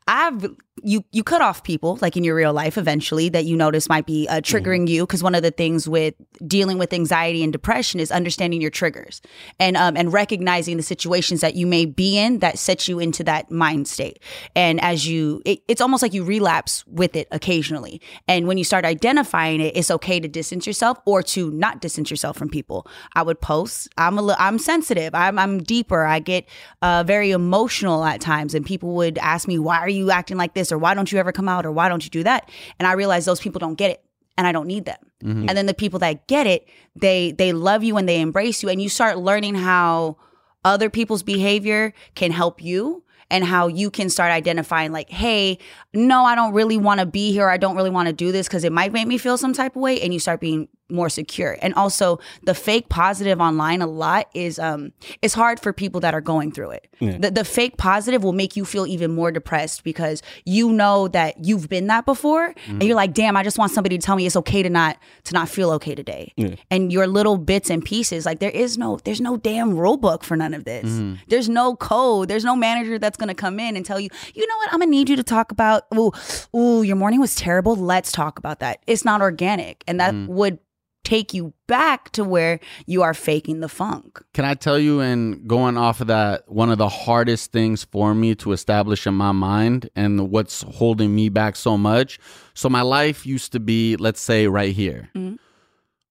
I've 0.06 0.54
you 0.82 1.04
you 1.10 1.24
cut 1.24 1.40
off 1.40 1.62
people 1.62 1.98
like 2.02 2.16
in 2.16 2.24
your 2.24 2.34
real 2.34 2.52
life 2.52 2.76
eventually 2.76 3.28
that 3.30 3.44
you 3.44 3.56
notice 3.56 3.88
might 3.88 4.04
be 4.04 4.28
uh, 4.28 4.40
triggering 4.40 4.86
you 4.86 5.06
because 5.06 5.22
one 5.22 5.34
of 5.34 5.42
the 5.42 5.50
things 5.50 5.88
with 5.88 6.14
dealing 6.46 6.76
with 6.76 6.92
anxiety 6.92 7.42
and 7.42 7.52
depression 7.52 7.98
is 7.98 8.12
understanding 8.12 8.60
your 8.60 8.70
triggers 8.70 9.22
and 9.58 9.76
um 9.76 9.96
and 9.96 10.12
recognizing 10.12 10.76
the 10.76 10.82
situations 10.82 11.40
that 11.40 11.54
you 11.54 11.66
may 11.66 11.86
be 11.86 12.18
in 12.18 12.40
that 12.40 12.58
set 12.58 12.88
you 12.88 12.98
into 12.98 13.24
that 13.24 13.50
mind 13.50 13.88
state. 13.88 14.22
And 14.54 14.80
as 14.82 15.08
you 15.08 15.40
it, 15.46 15.60
it's 15.66 15.80
almost 15.80 16.02
like 16.02 16.12
you 16.12 16.24
relapse 16.24 16.86
with 16.86 17.16
it 17.16 17.26
occasionally. 17.30 18.02
And 18.28 18.46
when 18.46 18.58
you 18.58 18.64
start 18.64 18.84
identifying 18.84 19.60
it 19.60 19.76
it's 19.76 19.90
okay 19.90 20.20
to 20.20 20.28
distance 20.28 20.66
yourself 20.66 20.98
or 21.06 21.22
to 21.22 21.50
not 21.52 21.80
distance 21.80 22.10
yourself 22.10 22.36
from 22.36 22.50
people. 22.50 22.86
I 23.14 23.22
would 23.22 23.40
post 23.40 23.88
i'm 23.96 24.18
a 24.18 24.22
li- 24.22 24.36
i'm 24.38 24.58
sensitive. 24.58 25.14
I'm 25.14 25.38
i'm 25.38 25.62
deeper. 25.62 26.04
I 26.04 26.18
get 26.18 26.46
uh 26.82 27.02
very 27.06 27.30
emotional 27.30 28.04
at 28.04 28.20
times 28.20 28.54
and 28.54 28.64
people 28.66 28.94
would 28.96 29.16
ask 29.18 29.48
me 29.48 29.58
why 29.58 29.78
are 29.78 29.88
you 29.88 30.10
acting 30.10 30.36
like 30.36 30.52
this 30.52 30.65
or 30.72 30.78
why 30.78 30.94
don't 30.94 31.10
you 31.10 31.18
ever 31.18 31.32
come 31.32 31.48
out 31.48 31.66
or 31.66 31.72
why 31.72 31.88
don't 31.88 32.04
you 32.04 32.10
do 32.10 32.22
that? 32.24 32.50
And 32.78 32.86
i 32.86 32.92
realize 32.92 33.24
those 33.24 33.40
people 33.40 33.58
don't 33.58 33.74
get 33.74 33.90
it 33.90 34.04
and 34.36 34.46
i 34.46 34.52
don't 34.52 34.66
need 34.66 34.84
them. 34.84 34.98
Mm-hmm. 35.24 35.48
And 35.48 35.56
then 35.56 35.66
the 35.66 35.74
people 35.74 35.98
that 36.00 36.26
get 36.26 36.46
it 36.46 36.68
they 36.94 37.32
they 37.32 37.52
love 37.52 37.82
you 37.84 37.96
and 37.96 38.08
they 38.08 38.20
embrace 38.20 38.62
you 38.62 38.68
and 38.68 38.80
you 38.80 38.88
start 38.88 39.18
learning 39.18 39.54
how 39.54 40.16
other 40.64 40.90
people's 40.90 41.22
behavior 41.22 41.94
can 42.14 42.32
help 42.32 42.62
you 42.62 43.04
and 43.30 43.44
how 43.44 43.66
you 43.66 43.90
can 43.90 44.08
start 44.08 44.30
identifying 44.30 44.92
like 44.92 45.10
hey 45.10 45.58
no 45.92 46.24
i 46.24 46.34
don't 46.34 46.52
really 46.52 46.76
want 46.76 47.00
to 47.00 47.06
be 47.06 47.32
here 47.32 47.48
i 47.48 47.56
don't 47.56 47.76
really 47.76 47.90
want 47.90 48.06
to 48.06 48.12
do 48.12 48.32
this 48.32 48.46
because 48.46 48.64
it 48.64 48.72
might 48.72 48.92
make 48.92 49.06
me 49.06 49.18
feel 49.18 49.38
some 49.38 49.52
type 49.52 49.76
of 49.76 49.82
way 49.82 50.00
and 50.00 50.12
you 50.12 50.20
start 50.20 50.40
being 50.40 50.68
more 50.88 51.08
secure. 51.08 51.58
And 51.62 51.74
also 51.74 52.18
the 52.44 52.54
fake 52.54 52.88
positive 52.88 53.40
online 53.40 53.82
a 53.82 53.86
lot 53.86 54.28
is 54.34 54.58
um 54.58 54.92
it's 55.22 55.34
hard 55.34 55.60
for 55.60 55.72
people 55.72 56.00
that 56.00 56.14
are 56.14 56.20
going 56.20 56.52
through 56.52 56.70
it. 56.70 56.88
The, 57.00 57.30
the 57.30 57.44
fake 57.44 57.76
positive 57.76 58.24
will 58.24 58.32
make 58.32 58.56
you 58.56 58.64
feel 58.64 58.86
even 58.86 59.14
more 59.14 59.30
depressed 59.30 59.84
because 59.84 60.22
you 60.44 60.72
know 60.72 61.08
that 61.08 61.44
you've 61.44 61.68
been 61.68 61.88
that 61.88 62.06
before 62.06 62.54
and 62.66 62.80
mm. 62.80 62.86
you're 62.86 62.96
like 62.96 63.12
damn 63.12 63.36
i 63.36 63.42
just 63.42 63.58
want 63.58 63.70
somebody 63.70 63.98
to 63.98 64.04
tell 64.04 64.16
me 64.16 64.26
it's 64.26 64.36
okay 64.36 64.62
to 64.62 64.70
not 64.70 64.96
to 65.24 65.34
not 65.34 65.48
feel 65.48 65.70
okay 65.72 65.94
today. 65.94 66.32
And 66.70 66.92
your 66.92 67.06
little 67.06 67.36
bits 67.36 67.70
and 67.70 67.84
pieces 67.84 68.26
like 68.26 68.38
there 68.38 68.50
is 68.50 68.78
no 68.78 68.98
there's 69.04 69.20
no 69.20 69.36
damn 69.36 69.76
rule 69.76 69.96
book 69.96 70.24
for 70.24 70.36
none 70.36 70.54
of 70.54 70.64
this. 70.64 70.86
Mm. 70.86 71.18
There's 71.28 71.48
no 71.48 71.76
code. 71.76 72.28
There's 72.28 72.44
no 72.44 72.56
manager 72.56 72.98
that's 72.98 73.16
gonna 73.16 73.34
come 73.34 73.58
in 73.58 73.76
and 73.76 73.84
tell 73.84 74.00
you 74.00 74.08
you 74.34 74.46
know 74.46 74.56
what? 74.58 74.72
I'm 74.72 74.80
gonna 74.80 74.90
need 74.90 75.08
you 75.08 75.16
to 75.16 75.22
talk 75.22 75.50
about 75.52 75.84
ooh 75.94 76.12
ooh 76.54 76.82
your 76.82 76.96
morning 76.96 77.20
was 77.20 77.34
terrible. 77.34 77.76
Let's 77.76 78.12
talk 78.12 78.38
about 78.38 78.60
that. 78.60 78.82
It's 78.86 79.04
not 79.04 79.20
organic. 79.20 79.84
And 79.86 80.00
that 80.00 80.14
mm. 80.14 80.26
would 80.28 80.58
take 81.06 81.32
you 81.32 81.52
back 81.68 82.10
to 82.10 82.24
where 82.24 82.58
you 82.86 83.02
are 83.02 83.14
faking 83.14 83.60
the 83.60 83.68
funk 83.68 84.20
Can 84.34 84.44
I 84.44 84.54
tell 84.54 84.78
you, 84.78 85.00
and 85.00 85.46
going 85.46 85.76
off 85.76 86.00
of 86.00 86.08
that, 86.08 86.50
one 86.50 86.70
of 86.70 86.78
the 86.78 86.88
hardest 86.88 87.52
things 87.52 87.84
for 87.84 88.14
me 88.14 88.34
to 88.36 88.50
establish 88.50 89.06
in 89.06 89.14
my 89.14 89.32
mind 89.32 89.88
and 89.94 90.30
what's 90.30 90.62
holding 90.62 91.14
me 91.14 91.28
back 91.28 91.54
so 91.54 91.78
much? 91.78 92.18
So, 92.54 92.68
my 92.68 92.82
life 92.82 93.24
used 93.24 93.52
to 93.52 93.60
be, 93.60 93.96
let's 93.96 94.20
say, 94.20 94.48
right 94.48 94.74
here. 94.74 95.10
Mm-hmm. 95.14 95.36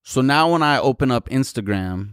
So 0.07 0.21
now 0.21 0.51
when 0.51 0.61
I 0.61 0.77
open 0.77 1.09
up 1.09 1.29
Instagram, 1.29 2.11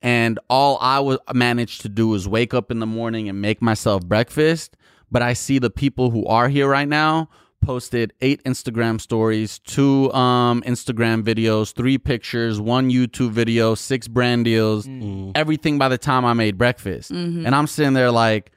and 0.00 0.38
all 0.48 0.78
I 0.80 0.98
was 1.00 1.18
managed 1.34 1.82
to 1.82 1.90
do 1.90 2.14
is 2.14 2.26
wake 2.26 2.54
up 2.54 2.70
in 2.70 2.78
the 2.78 2.86
morning 2.86 3.28
and 3.28 3.38
make 3.38 3.60
myself 3.60 4.06
breakfast, 4.06 4.78
but 5.10 5.20
I 5.20 5.34
see 5.34 5.58
the 5.58 5.68
people 5.68 6.10
who 6.10 6.24
are 6.24 6.48
here 6.48 6.66
right 6.66 6.88
now 6.88 7.28
posted 7.60 8.12
eight 8.20 8.42
Instagram 8.44 9.00
stories, 9.00 9.58
two 9.60 10.12
um 10.12 10.62
Instagram 10.62 11.22
videos, 11.22 11.74
three 11.74 11.98
pictures, 11.98 12.60
one 12.60 12.90
YouTube 12.90 13.30
video, 13.30 13.74
six 13.74 14.08
brand 14.08 14.44
deals, 14.44 14.86
mm. 14.86 15.02
mm-hmm. 15.02 15.30
everything 15.34 15.78
by 15.78 15.88
the 15.88 15.98
time 15.98 16.24
I 16.24 16.32
made 16.32 16.58
breakfast. 16.58 17.12
Mm-hmm. 17.12 17.46
And 17.46 17.54
I'm 17.54 17.66
sitting 17.66 17.92
there 17.92 18.10
like 18.10 18.52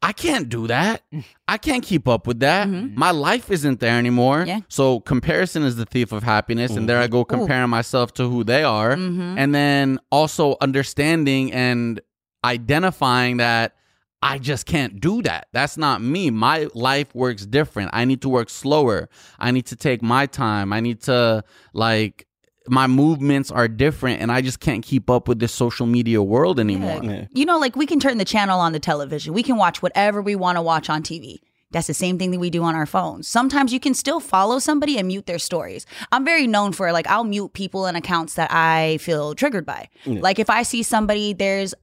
I 0.00 0.12
can't 0.12 0.48
do 0.48 0.66
that. 0.68 1.02
I 1.48 1.58
can't 1.58 1.82
keep 1.82 2.06
up 2.06 2.26
with 2.26 2.40
that. 2.40 2.68
Mm-hmm. 2.68 2.98
My 2.98 3.10
life 3.10 3.50
isn't 3.50 3.80
there 3.80 3.98
anymore. 3.98 4.44
Yeah. 4.46 4.60
So 4.68 5.00
comparison 5.00 5.62
is 5.62 5.76
the 5.76 5.86
thief 5.86 6.12
of 6.12 6.22
happiness. 6.22 6.72
And 6.72 6.88
there 6.88 7.00
I 7.00 7.08
go 7.08 7.24
comparing 7.24 7.70
myself 7.70 8.12
to 8.14 8.28
who 8.28 8.44
they 8.44 8.62
are. 8.62 8.92
And 8.92 9.54
then 9.54 9.98
also 10.12 10.56
understanding 10.60 11.52
and 11.52 12.00
identifying 12.44 13.38
that 13.38 13.74
I 14.22 14.38
just 14.38 14.66
can't 14.66 15.00
do 15.00 15.22
that. 15.22 15.48
That's 15.52 15.76
not 15.76 16.02
me. 16.02 16.30
My 16.30 16.68
life 16.74 17.14
works 17.14 17.46
different. 17.46 17.90
I 17.92 18.04
need 18.04 18.22
to 18.22 18.28
work 18.28 18.50
slower. 18.50 19.08
I 19.38 19.50
need 19.50 19.66
to 19.66 19.76
take 19.76 20.02
my 20.02 20.26
time. 20.26 20.72
I 20.72 20.80
need 20.80 21.02
to 21.02 21.44
like 21.72 22.26
my 22.66 22.86
movements 22.86 23.50
are 23.50 23.68
different 23.68 24.20
and 24.20 24.30
I 24.30 24.40
just 24.40 24.60
can't 24.60 24.84
keep 24.84 25.08
up 25.08 25.28
with 25.28 25.38
this 25.38 25.52
social 25.52 25.86
media 25.86 26.22
world 26.22 26.60
anymore. 26.60 27.00
Yeah. 27.02 27.26
You 27.32 27.46
know, 27.46 27.58
like 27.58 27.76
we 27.76 27.86
can 27.86 28.00
turn 28.00 28.18
the 28.18 28.24
channel 28.24 28.60
on 28.60 28.72
the 28.72 28.80
television. 28.80 29.32
We 29.32 29.42
can 29.42 29.56
watch 29.56 29.82
whatever 29.82 30.20
we 30.20 30.36
want 30.36 30.56
to 30.56 30.62
watch 30.62 30.90
on 30.90 31.02
TV. 31.02 31.38
That's 31.70 31.86
the 31.86 31.94
same 31.94 32.18
thing 32.18 32.30
that 32.30 32.40
we 32.40 32.48
do 32.48 32.62
on 32.62 32.74
our 32.74 32.86
phones. 32.86 33.28
Sometimes 33.28 33.74
you 33.74 33.80
can 33.80 33.92
still 33.92 34.20
follow 34.20 34.58
somebody 34.58 34.96
and 34.98 35.06
mute 35.06 35.26
their 35.26 35.38
stories. 35.38 35.84
I'm 36.10 36.24
very 36.24 36.46
known 36.46 36.72
for 36.72 36.92
like 36.92 37.06
I'll 37.06 37.24
mute 37.24 37.52
people 37.52 37.84
and 37.84 37.96
accounts 37.96 38.34
that 38.34 38.50
I 38.50 38.98
feel 38.98 39.34
triggered 39.34 39.66
by. 39.66 39.90
Like 40.06 40.38
if 40.38 40.48
I 40.48 40.62
see 40.62 40.82
somebody 40.82 41.34
there's 41.34 41.74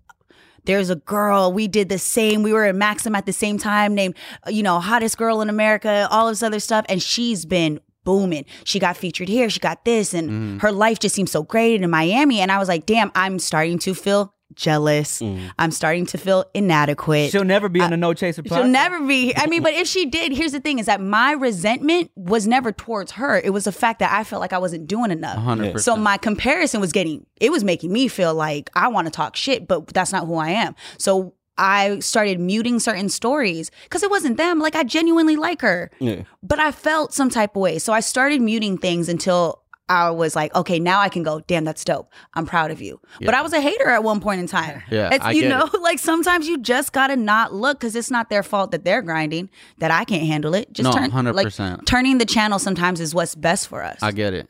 there's 0.65 0.89
a 0.89 0.95
girl 0.95 1.51
we 1.51 1.67
did 1.67 1.89
the 1.89 1.99
same 1.99 2.43
we 2.43 2.53
were 2.53 2.65
in 2.65 2.77
maxim 2.77 3.15
at 3.15 3.25
the 3.25 3.33
same 3.33 3.57
time 3.57 3.95
named 3.95 4.15
uh, 4.45 4.49
you 4.49 4.63
know 4.63 4.79
hottest 4.79 5.17
girl 5.17 5.41
in 5.41 5.49
america 5.49 6.07
all 6.11 6.27
this 6.27 6.43
other 6.43 6.59
stuff 6.59 6.85
and 6.89 7.01
she's 7.01 7.45
been 7.45 7.79
booming. 8.03 8.45
She 8.65 8.77
got 8.77 8.95
featured 8.95 9.27
here 9.27 9.49
she 9.49 9.59
got 9.59 9.83
this 9.83 10.13
and 10.13 10.61
her 10.61 10.71
life 10.71 10.99
just 10.99 11.15
seems 11.15 11.31
so 11.31 11.41
great 11.41 11.81
in 11.81 11.89
miami 11.89 12.39
and 12.39 12.51
i 12.51 12.59
was 12.59 12.67
like 12.67 12.85
damn 12.85 13.11
i'm 13.15 13.39
starting 13.39 13.79
to 13.79 13.95
feel 13.95 14.34
jealous 14.55 15.21
i'm 15.59 15.71
starting 15.71 16.05
to 16.05 16.17
feel 16.17 16.45
inadequate 16.53 17.31
She'll 17.31 17.43
never 17.43 17.69
be 17.69 17.81
on 17.81 17.93
a 17.93 17.97
No 17.97 18.13
Chaser 18.13 18.41
podcast. 18.43 18.55
She'll 18.57 18.67
never 18.67 18.99
be. 19.05 19.33
I 19.35 19.47
mean, 19.47 19.61
but 19.63 19.73
if 19.73 19.87
she 19.87 20.05
did, 20.05 20.31
here's 20.31 20.51
the 20.51 20.59
thing: 20.59 20.79
is 20.79 20.85
that 20.85 21.01
my 21.01 21.31
resentment 21.33 22.11
was 22.15 22.47
never 22.47 22.71
towards 22.71 23.13
her. 23.13 23.37
It 23.39 23.51
was 23.51 23.65
the 23.65 23.71
fact 23.71 23.99
that 23.99 24.11
I 24.11 24.23
felt 24.23 24.39
like 24.41 24.53
I 24.53 24.57
wasn't 24.57 24.87
doing 24.87 25.11
enough. 25.11 25.37
100%. 25.37 25.79
So 25.79 25.95
my 25.95 26.17
comparison 26.17 26.79
was 26.81 26.91
getting. 26.91 27.25
It 27.39 27.51
was 27.51 27.63
making 27.63 27.91
me 27.91 28.07
feel 28.07 28.33
like 28.33 28.69
I 28.75 28.87
want 28.87 29.07
to 29.07 29.11
talk 29.11 29.35
shit, 29.35 29.67
but 29.67 29.87
that's 29.87 30.11
not 30.11 30.27
who 30.27 30.35
I 30.35 30.49
am. 30.49 30.75
So 30.97 31.33
I 31.57 31.99
started 31.99 32.39
muting 32.39 32.79
certain 32.79 33.09
stories 33.09 33.71
because 33.83 34.03
it 34.03 34.09
wasn't 34.11 34.37
them. 34.37 34.59
Like 34.59 34.75
I 34.75 34.83
genuinely 34.83 35.35
like 35.35 35.61
her, 35.61 35.89
Yeah. 35.99 36.23
but 36.43 36.59
I 36.59 36.71
felt 36.71 37.13
some 37.13 37.29
type 37.29 37.55
of 37.55 37.61
way. 37.61 37.79
So 37.79 37.93
I 37.93 37.99
started 38.01 38.41
muting 38.41 38.77
things 38.77 39.09
until. 39.09 39.61
I 39.87 40.09
was 40.09 40.35
like, 40.35 40.53
okay, 40.55 40.79
now 40.79 40.99
I 40.99 41.09
can 41.09 41.21
go. 41.21 41.41
Damn, 41.41 41.63
that's 41.63 41.83
dope. 41.83 42.11
I'm 42.33 42.45
proud 42.47 42.71
of 42.71 42.81
you. 42.81 42.99
But 43.21 43.35
I 43.35 43.41
was 43.43 43.53
a 43.53 43.61
hater 43.61 43.87
at 43.89 44.03
one 44.03 44.19
point 44.19 44.39
in 44.39 44.47
time. 44.47 44.81
Yeah, 44.89 45.13
It's, 45.13 45.23
I 45.23 45.31
you 45.31 45.41
get 45.43 45.49
know, 45.49 45.69
it. 45.71 45.81
like 45.81 45.99
sometimes 45.99 46.47
you 46.47 46.57
just 46.59 46.91
gotta 46.91 47.15
not 47.15 47.53
look 47.53 47.79
because 47.79 47.95
it's 47.95 48.09
not 48.09 48.29
their 48.29 48.41
fault 48.43 48.71
that 48.71 48.83
they're 48.83 49.01
grinding. 49.03 49.49
That 49.77 49.91
I 49.91 50.03
can't 50.03 50.23
handle 50.23 50.55
it. 50.55 50.71
Just 50.73 50.85
No, 50.85 50.91
turn, 50.91 51.11
100%. 51.11 51.33
Like, 51.35 51.85
turning 51.85 52.17
the 52.17 52.25
channel 52.25 52.57
sometimes 52.59 52.99
is 52.99 53.13
what's 53.13 53.35
best 53.35 53.67
for 53.67 53.83
us. 53.83 53.99
I 54.01 54.11
get 54.11 54.33
it. 54.33 54.49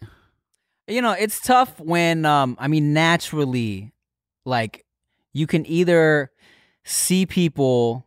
you 0.88 1.02
know 1.02 1.12
it's 1.12 1.40
tough 1.42 1.80
when 1.80 2.26
um 2.26 2.56
i 2.60 2.68
mean 2.68 2.94
naturally 2.94 3.92
like 4.46 4.86
you 5.34 5.48
can 5.48 5.66
either 5.66 6.32
see 6.84 7.26
people 7.26 8.06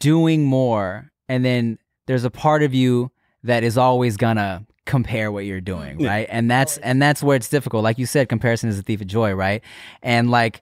doing 0.00 0.44
more 0.44 1.10
and 1.28 1.44
then 1.44 1.78
there's 2.06 2.24
a 2.24 2.30
part 2.30 2.62
of 2.62 2.72
you 2.74 3.10
that 3.42 3.62
is 3.62 3.76
always 3.76 4.16
gonna 4.16 4.64
compare 4.84 5.30
what 5.30 5.44
you're 5.44 5.60
doing 5.60 6.00
Yeah. 6.00 6.08
right 6.10 6.26
and 6.30 6.50
that's 6.50 6.76
and 6.78 7.00
that's 7.00 7.22
where 7.22 7.36
it's 7.36 7.48
difficult 7.48 7.84
like 7.84 7.98
you 7.98 8.06
said 8.06 8.28
comparison 8.28 8.68
is 8.68 8.78
a 8.78 8.82
thief 8.82 9.00
of 9.00 9.06
joy 9.06 9.32
right 9.32 9.62
and 10.02 10.30
like 10.30 10.60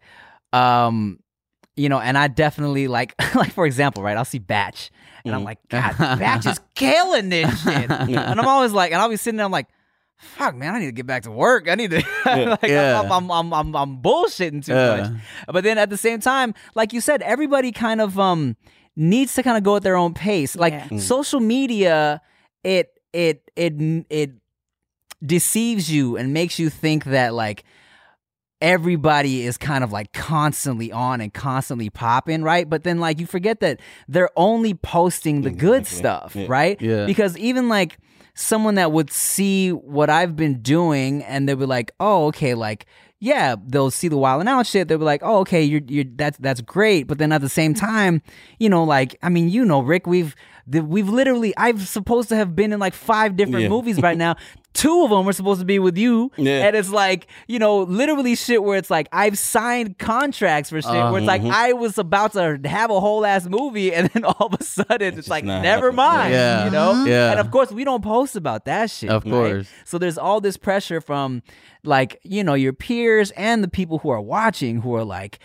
um 0.53 1.19
you 1.77 1.89
know 1.89 1.99
and 2.01 2.19
i 2.19 2.29
definitely 2.29 2.87
like 2.89 3.15
like 3.35 3.53
for 3.53 3.65
example 3.67 4.03
right 4.03 4.17
i'll 4.17 4.25
see 4.25 4.39
Bach 4.39 4.75
and 5.25 5.35
i'm 5.35 5.43
Mhm. 5.43 5.45
like 5.45 5.59
god 5.69 5.97
Bach 6.19 6.45
is 6.47 6.61
killing 6.75 7.29
this 7.31 7.63
shit 7.63 7.91
and 7.91 8.41
i'm 8.41 8.47
always 8.49 8.73
like 8.73 8.93
and 8.93 9.01
i'll 9.01 9.09
be 9.09 9.17
sitting 9.17 9.37
there 9.39 9.47
i'm 9.47 9.53
like 9.53 9.69
fuck 10.19 10.55
man 10.55 10.75
i 10.75 10.79
need 10.79 10.87
to 10.87 10.93
get 10.93 11.07
back 11.07 11.23
to 11.23 11.31
work 11.31 11.67
i 11.69 11.75
need 11.75 11.91
to 11.93 11.97
like 12.27 12.63
Yeah. 12.65 13.01
I'm, 13.01 13.11
I'm, 13.11 13.31
I'm, 13.31 13.55
I'm, 13.55 13.75
I'm 13.77 14.03
bullshitting 14.03 14.67
too 14.67 14.73
Yeah. 14.75 14.97
much 14.97 15.13
but 15.49 15.65
then 15.65 15.79
at 15.79 15.89
the 15.89 15.97
same 15.97 16.21
time 16.21 16.53
like 16.75 16.93
you 16.93 17.01
said 17.01 17.23
everybody 17.23 17.73
kind 17.73 18.03
of 18.03 18.19
um 18.19 18.57
needs 18.97 19.35
to 19.37 19.43
kind 19.43 19.57
of 19.57 19.63
go 19.63 19.77
at 19.77 19.83
their 19.83 19.97
own 19.97 20.13
pace 20.13 20.57
like 20.57 20.75
Yeah. 20.75 20.89
Mm. 20.89 21.01
social 21.01 21.41
media 21.41 22.21
it 22.65 22.89
it 23.13 23.51
it 23.57 23.75
it 24.11 24.33
deceives 25.25 25.91
you 25.91 26.17
and 26.17 26.33
makes 26.33 26.59
you 26.59 26.71
think 26.71 27.05
that 27.05 27.35
like 27.35 27.65
everybody 28.61 29.43
is 29.43 29.57
kind 29.57 29.83
of 29.83 29.93
like 29.93 30.13
constantly 30.13 30.93
on 30.93 31.21
and 31.21 31.33
constantly 31.33 31.91
popping, 31.91 32.43
right? 32.43 32.69
But 32.69 32.85
then 32.85 33.01
like 33.01 33.19
you 33.19 33.27
forget 33.27 33.61
that 33.61 33.81
they're 34.09 34.31
only 34.37 34.75
posting 34.75 35.43
the 35.43 35.51
mm, 35.51 35.59
good 35.59 35.87
stuff, 35.87 36.37
right? 36.47 36.81
Yeah. 36.81 37.07
Because 37.07 37.37
even 37.39 37.69
like 37.69 37.99
someone 38.35 38.75
that 38.77 38.93
would 38.93 39.11
see 39.11 39.71
what 39.71 40.11
I've 40.11 40.37
been 40.37 40.61
doing 40.61 41.23
and 41.25 41.49
they 41.49 41.55
would 41.55 41.65
be 41.65 41.67
like, 41.67 41.93
oh, 42.01 42.27
okay, 42.27 42.55
like 42.55 42.87
yeah, 43.23 43.57
they'll 43.67 43.91
see 43.91 44.09
the 44.09 44.17
wild 44.17 44.41
and 44.41 44.49
out 44.49 44.67
shit. 44.67 44.89
They'll 44.89 44.97
be 44.97 45.05
like, 45.05 45.21
"Oh, 45.23 45.41
okay, 45.41 45.63
you're 45.63 45.83
you're 45.87 46.07
that's 46.17 46.39
that's 46.39 46.63
great." 46.63 47.07
But 47.07 47.19
then 47.19 47.33
at 47.33 47.43
the 47.43 47.51
same 47.51 47.75
mm. 47.75 47.79
time, 47.79 48.23
you 48.59 48.71
know, 48.71 48.83
like 48.83 49.15
I 49.23 49.29
mean, 49.29 49.51
you 49.51 49.65
know, 49.67 49.81
Rick, 49.81 50.07
we've 50.07 50.35
the, 50.71 50.85
we've 50.85 51.09
literally 51.09 51.53
I've 51.57 51.87
supposed 51.87 52.29
to 52.31 52.37
have 52.37 52.55
been 52.57 52.73
in 52.73 52.79
like 52.81 52.95
five 52.95 53.37
different 53.37 53.65
Yeah. 53.65 53.69
movies 53.69 54.01
right 54.01 54.17
now. 54.27 54.37
Two 54.73 55.03
of 55.03 55.11
them 55.11 55.29
are 55.29 55.33
supposed 55.33 55.59
to 55.59 55.67
be 55.67 55.81
with 55.81 55.99
you, 55.99 56.31
Yeah. 56.37 56.69
and 56.69 56.77
it's 56.77 56.91
like 56.91 57.27
you 57.49 57.59
know, 57.59 57.79
literally 57.83 58.37
shit 58.37 58.63
where 58.63 58.79
it's 58.79 58.89
like 58.89 59.09
I've 59.13 59.37
signed 59.37 59.99
contracts 59.99 60.71
for 60.71 60.81
shit 60.81 60.93
where 60.93 61.19
it's 61.19 61.27
like 61.27 61.43
uh-huh. 61.43 61.53
I 61.53 61.73
was 61.73 61.99
about 61.99 62.35
to 62.35 62.61
have 62.65 62.89
a 62.91 63.01
whole 63.01 63.27
ass 63.27 63.47
movie, 63.49 63.93
and 63.93 64.09
then 64.11 64.25
all 64.25 64.47
of 64.47 64.55
a 64.55 64.63
sudden 64.63 65.03
it's, 65.03 65.17
just 65.17 65.29
like 65.29 65.43
never 65.45 65.67
happening. 65.91 65.97
mind, 65.97 66.33
Yeah. 66.33 66.65
you 66.67 66.71
know. 66.71 66.91
Uh-huh. 66.93 67.05
Yeah. 67.05 67.31
And 67.33 67.41
of 67.41 67.51
course, 67.51 67.73
we 67.73 67.83
don't 67.83 68.05
post 68.05 68.37
about 68.37 68.65
that 68.67 68.91
shit, 68.91 69.11
Of 69.11 69.25
right? 69.25 69.31
course. 69.33 69.69
So 69.85 69.99
there's 69.99 70.17
all 70.17 70.41
this 70.41 70.57
pressure 70.57 71.01
from 71.01 71.43
like, 71.83 72.21
you 72.23 72.45
know, 72.45 72.55
your 72.55 72.73
peers 72.73 73.33
and 73.33 73.65
the 73.65 73.69
people 73.69 73.99
who 73.99 74.11
are 74.11 74.21
watching 74.21 74.83
who 74.83 74.95
are 74.95 75.05
like, 75.05 75.41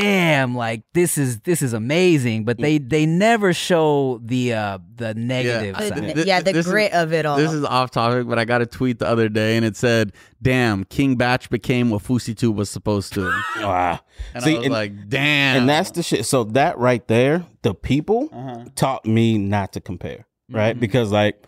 damn, 0.00 0.54
like 0.56 0.82
this 0.92 1.16
is 1.16 1.40
this 1.40 1.62
is 1.62 1.72
amazing. 1.72 2.44
But 2.44 2.58
they 2.58 2.78
they 2.78 3.06
never 3.06 3.52
show 3.52 4.20
the 4.22 4.52
uh 4.54 4.78
the 4.96 5.14
negative 5.14 5.76
I- 5.76 5.88
side. 5.88 6.00
th- 6.00 6.14
The- 6.16 6.26
yeah, 6.26 6.40
the 6.40 6.52
this 6.52 6.66
is- 6.66 6.72
grit 6.72 6.92
of 6.92 7.12
it 7.12 7.24
all. 7.26 7.36
This 7.36 7.52
is 7.52 7.64
off 7.64 7.90
topic, 7.90 8.26
but 8.28 8.38
I 8.38 8.44
got 8.44 8.60
a 8.62 8.66
tweet 8.66 8.98
the 8.98 9.06
other 9.08 9.28
day 9.28 9.56
and 9.56 9.64
it 9.64 9.76
said, 9.76 10.12
"Damn, 10.42 10.84
King 10.84 11.16
Bach 11.16 11.48
became 11.48 11.90
what 11.90 12.02
FouseyTube 12.02 12.54
was 12.54 12.68
supposed 12.70 13.12
to." 13.14 13.30
Wow. 13.60 14.00
And 14.34 14.42
See, 14.44 14.54
I 14.54 14.58
was 14.58 14.64
and- 14.66 14.72
like, 14.72 15.08
"Damn." 15.08 15.58
And 15.60 15.68
that's 15.68 15.90
the 15.92 16.02
shit. 16.02 16.26
So 16.26 16.44
that 16.44 16.78
right 16.78 17.06
there, 17.08 17.46
the 17.62 17.74
people 17.74 18.28
Uh-huh. 18.32 18.64
taught 18.74 19.06
me 19.06 19.38
not 19.38 19.72
to 19.74 19.80
compare, 19.80 20.26
right? 20.50 20.76
Mhm. 20.76 20.80
Because 20.80 21.10
like 21.12 21.46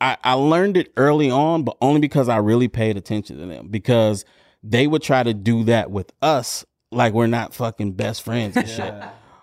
I, 0.00 0.16
I 0.24 0.32
learned 0.32 0.76
it 0.78 0.92
early 0.96 1.30
on, 1.30 1.62
but 1.62 1.76
only 1.82 2.00
because 2.00 2.28
I 2.30 2.38
really 2.38 2.68
paid 2.68 2.96
attention 2.96 3.38
to 3.38 3.44
them. 3.46 3.68
Because 3.68 4.24
they 4.62 4.86
would 4.86 5.02
try 5.02 5.22
to 5.22 5.34
do 5.34 5.62
that 5.64 5.90
with 5.90 6.10
us, 6.22 6.64
like 6.90 7.12
we're 7.12 7.26
not 7.26 7.54
fucking 7.54 7.92
best 7.92 8.22
friends 8.22 8.56
and 8.56 8.68
shit. 8.68 8.94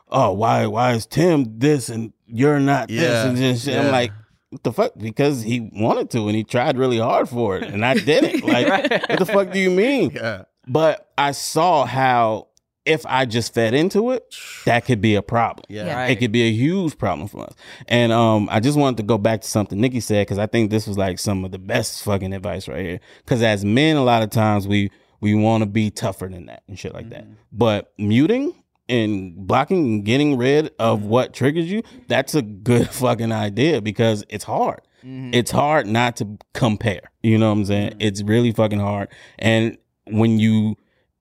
Oh, 0.09 0.31
why 0.33 0.67
why 0.67 0.93
is 0.93 1.05
Tim 1.05 1.59
this 1.59 1.89
and 1.89 2.13
you're 2.25 2.59
not 2.59 2.87
this 2.87 3.01
Yeah, 3.01 3.27
and 3.27 3.37
this? 3.37 3.63
shit? 3.63 3.73
yeah. 3.73 3.81
I'm 3.81 3.91
like, 3.91 4.11
what 4.49 4.63
the 4.63 4.71
fuck? 4.71 4.91
Because 4.97 5.41
he 5.43 5.69
wanted 5.73 6.09
to 6.11 6.27
and 6.27 6.35
he 6.35 6.43
tried 6.43 6.77
really 6.77 6.99
hard 6.99 7.27
for 7.29 7.57
it, 7.57 7.63
and 7.65 7.85
I 7.85 7.95
didn't. 7.95 8.43
Like, 8.47 8.67
what 9.09 9.19
the 9.19 9.25
fuck 9.25 9.51
do 9.51 9.59
you 9.59 9.69
mean? 9.71 10.11
yeah. 10.13 10.43
But 10.67 11.09
I 11.17 11.31
saw 11.31 11.85
how 11.85 12.47
if 12.85 13.05
I 13.05 13.25
just 13.25 13.53
fed 13.53 13.73
into 13.73 14.11
it, 14.11 14.33
that 14.63 14.85
could 14.85 15.01
be 15.01 15.15
a 15.15 15.21
problem. 15.21 15.65
Yeah. 15.67 15.85
Yeah. 15.87 15.95
Right. 15.97 16.11
It 16.11 16.15
could 16.19 16.31
be 16.31 16.43
a 16.43 16.51
huge 16.53 16.97
problem 16.97 17.27
for 17.27 17.43
us. 17.43 17.53
And 17.89 18.13
um, 18.13 18.47
I 18.49 18.61
just 18.61 18.77
wanted 18.77 18.95
to 18.97 19.03
go 19.03 19.17
back 19.17 19.41
to 19.41 19.47
something 19.47 19.79
Nikki 19.79 19.99
said 19.99 20.21
because 20.25 20.37
I 20.37 20.45
think 20.47 20.71
this 20.71 20.87
was 20.87 20.97
like 20.97 21.19
some 21.19 21.43
of 21.43 21.51
the 21.51 21.59
best 21.59 22.01
fucking 22.03 22.33
advice 22.33 22.69
right 22.69 22.79
here. 22.85 22.99
Because 23.25 23.41
as 23.41 23.65
men, 23.65 23.97
a 23.97 24.03
lot 24.05 24.23
of 24.23 24.29
times 24.29 24.69
we 24.69 24.89
we 25.20 25.36
want 25.36 25.61
to 25.61 25.65
be 25.65 25.89
tougher 25.89 26.28
than 26.28 26.45
that 26.47 26.63
and 26.68 26.78
shit 26.78 26.93
like 26.93 27.09
that. 27.09 27.24
Mm-hmm. 27.24 27.34
But 27.51 27.93
muting 27.97 28.53
and 28.89 29.36
blocking 29.36 29.86
and 29.86 30.05
getting 30.05 30.38
rid 30.38 30.74
of 30.80 30.99
mm-hmm. 30.99 31.09
what 31.09 31.34
triggers 31.34 31.70
you, 31.70 31.84
that's 32.07 32.36
a 32.36 32.41
good 32.41 32.89
fucking 32.91 33.32
idea 33.32 33.82
because 33.82 34.24
it's 34.30 34.43
hard. 34.43 34.82
Mm-hmm. 34.99 35.32
It's 35.34 35.51
hard 35.51 35.88
not 35.88 36.18
to 36.18 36.38
compare. 36.53 37.11
You 37.22 37.38
know 37.38 37.49
what 37.49 37.59
I'm 37.59 37.65
saying? 37.65 37.95
It's 37.99 38.22
really 38.24 38.51
fucking 38.51 38.80
hard. 38.80 39.09
And 39.39 39.78
when 40.05 40.39
you 40.39 40.76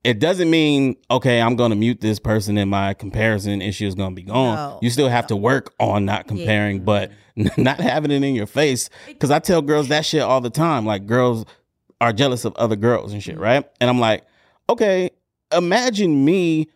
it 0.04 0.20
doesn't 0.20 0.48
mean 0.48 0.96
okay, 1.10 1.40
I'm 1.40 1.56
gonna 1.56 1.74
mute 1.74 2.00
this 2.00 2.20
person 2.20 2.56
and 2.58 2.70
my 2.70 2.94
comparison 2.94 3.60
issue 3.60 3.86
is 3.86 3.94
gonna 3.94 4.14
be 4.14 4.22
gone. 4.22 4.54
No, 4.54 4.78
you 4.80 4.88
still 4.90 5.08
have 5.08 5.26
to 5.28 5.36
work 5.36 5.74
on 5.80 6.04
not 6.04 6.28
comparing, 6.28 6.84
but 6.84 7.10
not 7.56 7.80
having 7.80 8.12
it 8.12 8.22
in 8.22 8.34
your 8.34 8.46
face. 8.46 8.88
Because 9.06 9.32
I 9.32 9.40
tell 9.40 9.62
girls 9.62 9.88
that 9.88 10.04
shit 10.04 10.22
all 10.22 10.40
the 10.40 10.50
time. 10.50 10.86
Like 10.86 11.06
girls 11.06 11.44
are 12.00 12.12
jealous 12.12 12.44
of 12.44 12.54
other 12.56 12.76
girls 12.76 13.12
and 13.12 13.22
shit, 13.22 13.34
mm-hmm. 13.34 13.44
right? 13.44 13.70
And 13.80 13.90
I'm 13.90 14.00
like, 14.00 14.24
okay, 14.68 15.10
imagine 15.52 16.24
me 16.24 16.68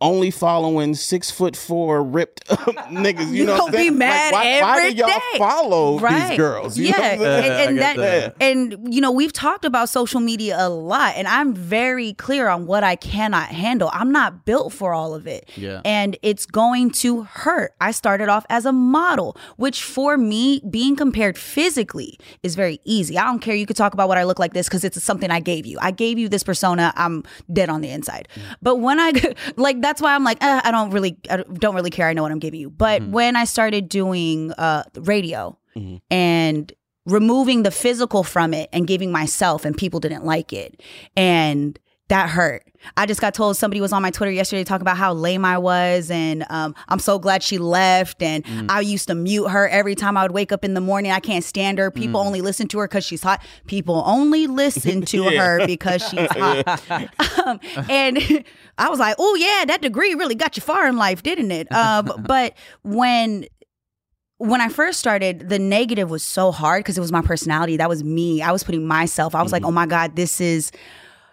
only 0.00 0.30
following 0.30 0.94
six 0.94 1.30
foot 1.30 1.56
four 1.56 2.02
ripped 2.02 2.46
niggas. 2.48 3.28
You, 3.28 3.34
You 3.34 3.44
know, 3.46 3.52
what 3.54 3.58
gonna 3.58 3.66
I'm 3.68 3.72
be 3.72 3.78
saying? 3.88 3.98
mad 3.98 4.32
like, 4.34 4.44
why, 4.44 4.60
why 4.60 4.90
do 4.90 4.96
y'all 4.96 5.06
day. 5.08 5.38
follow 5.38 5.98
right. 5.98 6.28
these 6.28 6.36
girls? 6.36 6.76
You 6.78 6.88
yeah, 6.88 7.16
what 7.18 7.26
and, 7.28 7.68
and 7.70 7.78
that, 7.78 7.96
that. 7.96 8.36
and 8.40 8.94
you 8.94 9.00
know 9.00 9.10
we've 9.10 9.32
talked 9.32 9.64
about 9.64 9.88
social 9.88 10.20
media 10.20 10.56
a 10.58 10.68
lot, 10.68 11.14
and 11.16 11.26
I'm 11.26 11.54
very 11.54 12.12
clear 12.12 12.48
on 12.48 12.66
what 12.66 12.84
I 12.84 12.94
cannot 12.96 13.48
handle. 13.48 13.88
I'm 13.92 14.12
not 14.12 14.44
built 14.44 14.72
for 14.74 14.92
all 14.92 15.14
of 15.14 15.26
it, 15.26 15.48
Yeah. 15.56 15.80
and 15.84 16.16
it's 16.22 16.44
going 16.44 16.90
to 16.90 17.22
hurt. 17.22 17.72
I 17.80 17.90
started 17.92 18.28
off 18.28 18.44
as 18.50 18.66
a 18.66 18.72
model, 18.72 19.36
which 19.56 19.82
for 19.82 20.18
me, 20.18 20.60
being 20.68 20.94
compared 20.96 21.38
physically 21.38 22.18
is 22.42 22.54
very 22.54 22.80
easy. 22.84 23.16
I 23.16 23.24
don't 23.24 23.38
care. 23.40 23.54
You 23.54 23.64
could 23.64 23.76
talk 23.76 23.94
about 23.94 24.08
what 24.08 24.18
I 24.18 24.24
look 24.24 24.38
like 24.38 24.52
this 24.52 24.68
because 24.68 24.84
it's 24.84 25.02
something 25.02 25.30
I 25.30 25.40
gave 25.40 25.64
you. 25.64 25.78
I 25.80 25.90
gave 25.90 26.18
you 26.18 26.28
this 26.28 26.42
persona. 26.42 26.92
I'm 26.96 27.24
dead 27.50 27.70
on 27.70 27.80
the 27.80 27.88
inside. 27.90 28.28
But 28.60 28.76
when 28.76 29.00
I 29.00 29.12
like, 29.56 29.80
that's 29.86 30.02
why 30.02 30.14
I'm 30.14 30.24
like, 30.24 30.42
eh, 30.42 30.60
I 30.64 30.70
don't 30.72 30.90
really, 30.90 31.16
I 31.30 31.36
don't 31.36 31.74
really 31.76 31.90
care. 31.90 32.08
I 32.08 32.12
know 32.12 32.22
what 32.22 32.32
I'm 32.32 32.40
giving 32.40 32.60
you. 32.60 32.70
But 32.70 33.02
when 33.12 33.36
I 33.36 33.44
started 33.44 33.88
doing 33.88 34.52
uh, 34.52 34.82
radio 34.96 35.56
and 36.10 36.72
removing 37.04 37.62
the 37.62 37.70
physical 37.70 38.24
from 38.24 38.52
it 38.52 38.68
and 38.72 38.86
giving 38.86 39.12
myself, 39.12 39.64
and 39.64 39.76
people 39.76 40.00
didn't 40.00 40.24
like 40.24 40.52
it, 40.52 40.82
and 41.16 41.78
that 42.08 42.30
hurt. 42.30 42.62
I 42.96 43.06
just 43.06 43.20
got 43.20 43.34
told 43.34 43.56
somebody 43.56 43.80
was 43.80 43.92
on 43.92 44.00
my 44.00 44.10
Twitter 44.10 44.30
yesterday 44.30 44.62
talking 44.62 44.82
about 44.82 44.96
how 44.96 45.12
lame 45.12 45.44
I 45.44 45.58
was, 45.58 46.10
and 46.10 46.44
um, 46.50 46.74
I'm 46.88 47.00
so 47.00 47.18
glad 47.18 47.42
she 47.42 47.58
left. 47.58 48.22
And 48.22 48.44
I 48.68 48.80
used 48.80 49.08
to 49.08 49.14
mute 49.14 49.48
her 49.48 49.68
every 49.68 49.94
time 49.96 50.16
I 50.16 50.22
would 50.22 50.30
wake 50.30 50.52
up 50.52 50.64
in 50.64 50.74
the 50.74 50.80
morning. 50.80 51.10
I 51.10 51.18
can't 51.18 51.42
stand 51.42 51.78
her. 51.78 51.90
People 51.90 52.20
only 52.20 52.40
listen 52.40 52.68
to 52.68 52.78
her 52.78 52.86
because 52.86 53.04
she's 53.04 53.22
hot. 53.22 53.42
People 53.66 54.04
only 54.06 54.46
listen 54.46 55.02
to 55.06 55.24
her 55.36 55.66
because 55.66 56.06
she's 56.08 56.30
hot. 56.30 56.90
um, 57.44 57.60
and 57.88 58.44
I 58.78 58.88
was 58.88 59.00
like, 59.00 59.16
oh 59.18 59.34
yeah, 59.34 59.64
that 59.66 59.82
degree 59.82 60.14
really 60.14 60.36
got 60.36 60.56
you 60.56 60.60
far 60.60 60.86
in 60.86 60.96
life, 60.96 61.22
didn't 61.24 61.50
it? 61.50 61.70
Um, 61.72 62.12
but 62.26 62.54
when 62.84 63.46
when 64.38 64.60
I 64.60 64.68
first 64.68 65.00
started, 65.00 65.48
the 65.48 65.58
negative 65.58 66.10
was 66.10 66.22
so 66.22 66.52
hard 66.52 66.80
because 66.80 66.98
it 66.98 67.00
was 67.00 67.10
my 67.10 67.22
personality. 67.22 67.78
That 67.78 67.88
was 67.88 68.04
me. 68.04 68.42
I 68.42 68.52
was 68.52 68.62
putting 68.62 68.86
myself. 68.86 69.34
I 69.34 69.42
was 69.42 69.50
like, 69.50 69.64
oh 69.64 69.70
my 69.70 69.86
God, 69.86 70.14
this 70.14 70.42
is 70.42 70.72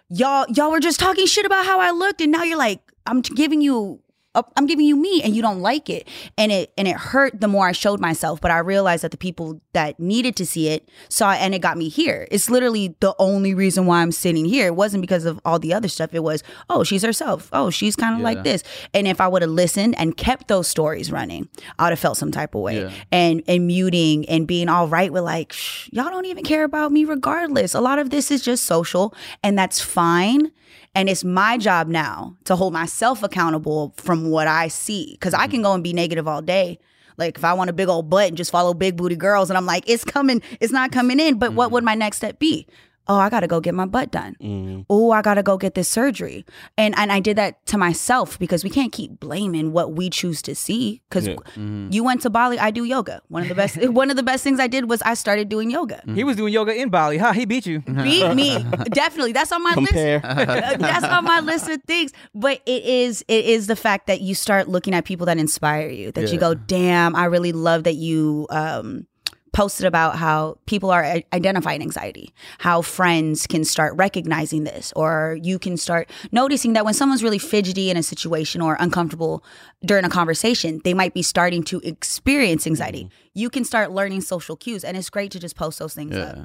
y'all. 0.08 0.46
Y'all 0.54 0.70
were 0.70 0.80
just 0.80 1.00
talking 1.00 1.26
shit 1.26 1.46
about 1.46 1.66
how 1.66 1.80
I 1.80 1.90
looked, 1.90 2.20
and 2.20 2.32
now 2.32 2.42
you're 2.42 2.58
like, 2.58 2.80
I'm 3.06 3.20
giving 3.20 3.60
you. 3.60 4.00
I'm 4.34 4.66
giving 4.66 4.84
you 4.84 4.96
me, 4.96 5.22
and 5.22 5.34
you 5.34 5.42
don't 5.42 5.60
like 5.60 5.88
it, 5.88 6.08
and 6.36 6.50
it 6.50 6.72
and 6.76 6.88
it 6.88 6.96
hurt 6.96 7.40
the 7.40 7.48
more 7.48 7.68
I 7.68 7.72
showed 7.72 8.00
myself. 8.00 8.40
But 8.40 8.50
I 8.50 8.58
realized 8.58 9.04
that 9.04 9.10
the 9.10 9.16
people 9.16 9.60
that 9.72 9.98
needed 10.00 10.36
to 10.36 10.46
see 10.46 10.68
it 10.68 10.88
saw 11.08 11.32
it, 11.32 11.36
and 11.36 11.54
it 11.54 11.60
got 11.60 11.76
me 11.76 11.88
here. 11.88 12.26
It's 12.30 12.50
literally 12.50 12.96
the 13.00 13.14
only 13.18 13.54
reason 13.54 13.86
why 13.86 14.02
I'm 14.02 14.12
sitting 14.12 14.44
here. 14.44 14.66
It 14.66 14.76
wasn't 14.76 15.02
because 15.02 15.24
of 15.24 15.40
all 15.44 15.58
the 15.58 15.72
other 15.72 15.88
stuff. 15.88 16.14
It 16.14 16.22
was, 16.22 16.42
oh, 16.68 16.84
she's 16.84 17.02
herself. 17.02 17.48
Oh, 17.52 17.70
she's 17.70 17.96
kind 17.96 18.16
of 18.16 18.20
like 18.20 18.42
this. 18.42 18.62
And 18.92 19.06
if 19.06 19.20
I 19.20 19.28
would 19.28 19.42
have 19.42 19.50
listened 19.50 19.94
and 19.98 20.16
kept 20.16 20.48
those 20.48 20.66
stories 20.66 21.12
running, 21.12 21.48
I 21.78 21.84
would 21.84 21.90
have 21.90 22.00
felt 22.00 22.16
some 22.16 22.32
type 22.32 22.54
of 22.54 22.62
way. 22.62 22.80
Yeah. 22.80 22.90
And 23.12 23.42
and 23.46 23.66
muting 23.66 24.28
and 24.28 24.46
being 24.46 24.68
all 24.68 24.88
right 24.88 25.12
with 25.12 25.24
like, 25.24 25.52
Shh, 25.52 25.88
y'all 25.92 26.10
don't 26.10 26.26
even 26.26 26.44
care 26.44 26.64
about 26.64 26.92
me 26.92 27.04
regardless. 27.04 27.74
A 27.74 27.80
lot 27.80 27.98
of 27.98 28.10
this 28.10 28.30
is 28.30 28.42
just 28.42 28.64
social, 28.64 29.14
and 29.42 29.58
that's 29.58 29.80
fine. 29.80 30.50
And 30.94 31.08
it's 31.08 31.24
my 31.24 31.58
job 31.58 31.88
now 31.88 32.36
to 32.44 32.54
hold 32.54 32.72
myself 32.72 33.22
accountable 33.22 33.94
from 33.96 34.30
what 34.30 34.46
I 34.46 34.68
see. 34.68 35.16
Cause 35.20 35.34
I 35.34 35.48
can 35.48 35.62
go 35.62 35.72
and 35.72 35.82
be 35.82 35.92
negative 35.92 36.28
all 36.28 36.42
day. 36.42 36.78
Like 37.16 37.36
if 37.36 37.44
I 37.44 37.52
want 37.52 37.70
a 37.70 37.72
big 37.72 37.88
old 37.88 38.10
butt 38.10 38.28
and 38.28 38.36
just 38.36 38.50
follow 38.50 38.74
big 38.74 38.96
booty 38.96 39.16
girls 39.16 39.50
and 39.50 39.56
I'm 39.56 39.66
like, 39.66 39.84
it's 39.88 40.04
coming, 40.04 40.42
it's 40.60 40.72
not 40.72 40.92
coming 40.92 41.20
in. 41.20 41.38
But 41.38 41.52
what 41.52 41.66
mm-hmm. 41.66 41.74
would 41.74 41.84
my 41.84 41.94
next 41.94 42.18
step 42.18 42.38
be? 42.38 42.66
Oh, 43.06 43.16
I 43.16 43.28
gotta 43.28 43.46
go 43.46 43.60
get 43.60 43.74
my 43.74 43.84
butt 43.86 44.10
done. 44.10 44.34
Mm. 44.40 44.86
Oh, 44.88 45.10
I 45.10 45.20
gotta 45.22 45.42
go 45.42 45.58
get 45.58 45.74
this 45.74 45.88
surgery. 45.88 46.44
And 46.78 46.96
and 46.98 47.12
I 47.12 47.20
did 47.20 47.36
that 47.36 47.64
to 47.66 47.78
myself 47.78 48.38
because 48.38 48.64
we 48.64 48.70
can't 48.70 48.92
keep 48.92 49.20
blaming 49.20 49.72
what 49.72 49.92
we 49.94 50.08
choose 50.10 50.40
to 50.42 50.54
see. 50.54 51.02
Cause 51.10 51.26
Yeah. 51.28 51.36
you 51.56 52.02
went 52.02 52.22
to 52.22 52.30
Bali, 52.30 52.58
I 52.58 52.70
do 52.70 52.84
yoga. 52.84 53.20
One 53.28 53.42
of 53.42 53.48
the 53.48 53.54
best 53.54 53.76
one 53.90 54.10
of 54.10 54.16
the 54.16 54.22
best 54.22 54.42
things 54.42 54.58
I 54.58 54.66
did 54.68 54.88
was 54.88 55.02
I 55.02 55.14
started 55.14 55.48
doing 55.48 55.70
yoga. 55.70 56.02
He 56.14 56.24
was 56.24 56.36
doing 56.36 56.52
yoga 56.52 56.74
in 56.74 56.88
Bali. 56.88 57.18
Huh? 57.18 57.32
He 57.32 57.44
beat 57.44 57.66
you. 57.66 57.80
Beat 57.80 58.34
me. 58.34 58.62
Definitely. 58.90 59.32
That's 59.32 59.52
on 59.52 59.62
my 59.62 59.74
list. 59.74 59.92
That's 59.94 61.04
on 61.04 61.24
my 61.24 61.40
list 61.40 61.68
of 61.68 61.82
things. 61.84 62.12
But 62.34 62.62
it 62.66 62.84
is 62.84 63.24
it 63.28 63.44
is 63.44 63.66
the 63.66 63.76
fact 63.76 64.06
that 64.06 64.20
you 64.22 64.34
start 64.34 64.68
looking 64.68 64.94
at 64.94 65.04
people 65.04 65.26
that 65.26 65.38
inspire 65.38 65.88
you. 65.88 66.10
That 66.12 66.32
you 66.32 66.38
go, 66.38 66.54
damn, 66.54 67.14
I 67.16 67.26
really 67.26 67.52
love 67.52 67.84
that 67.84 67.94
you 67.96 68.46
um 68.50 69.06
posted 69.54 69.86
about 69.86 70.16
how 70.16 70.58
people 70.66 70.90
are 70.90 71.22
identifying 71.32 71.80
anxiety, 71.80 72.34
how 72.58 72.82
friends 72.82 73.46
can 73.46 73.64
start 73.64 73.94
recognizing 73.96 74.64
this, 74.64 74.92
or 74.94 75.38
you 75.42 75.58
can 75.58 75.76
start 75.76 76.10
noticing 76.32 76.74
that 76.74 76.84
when 76.84 76.92
someone's 76.92 77.22
really 77.22 77.38
fidgety 77.38 77.88
in 77.88 77.96
a 77.96 78.02
situation 78.02 78.60
or 78.60 78.76
uncomfortable 78.80 79.42
during 79.82 80.04
a 80.04 80.10
conversation, 80.10 80.80
they 80.84 80.92
might 80.92 81.14
be 81.14 81.22
starting 81.22 81.62
to 81.62 81.80
experience 81.84 82.66
anxiety. 82.66 83.08
You 83.32 83.48
can 83.48 83.64
start 83.64 83.92
learning 83.92 84.20
social 84.20 84.56
cues, 84.56 84.84
and 84.84 84.96
it's 84.96 85.08
great 85.08 85.30
to 85.32 85.38
just 85.38 85.56
post 85.56 85.78
those 85.78 85.94
things 85.94 86.14
up. 86.16 86.36
Yeah. 86.36 86.44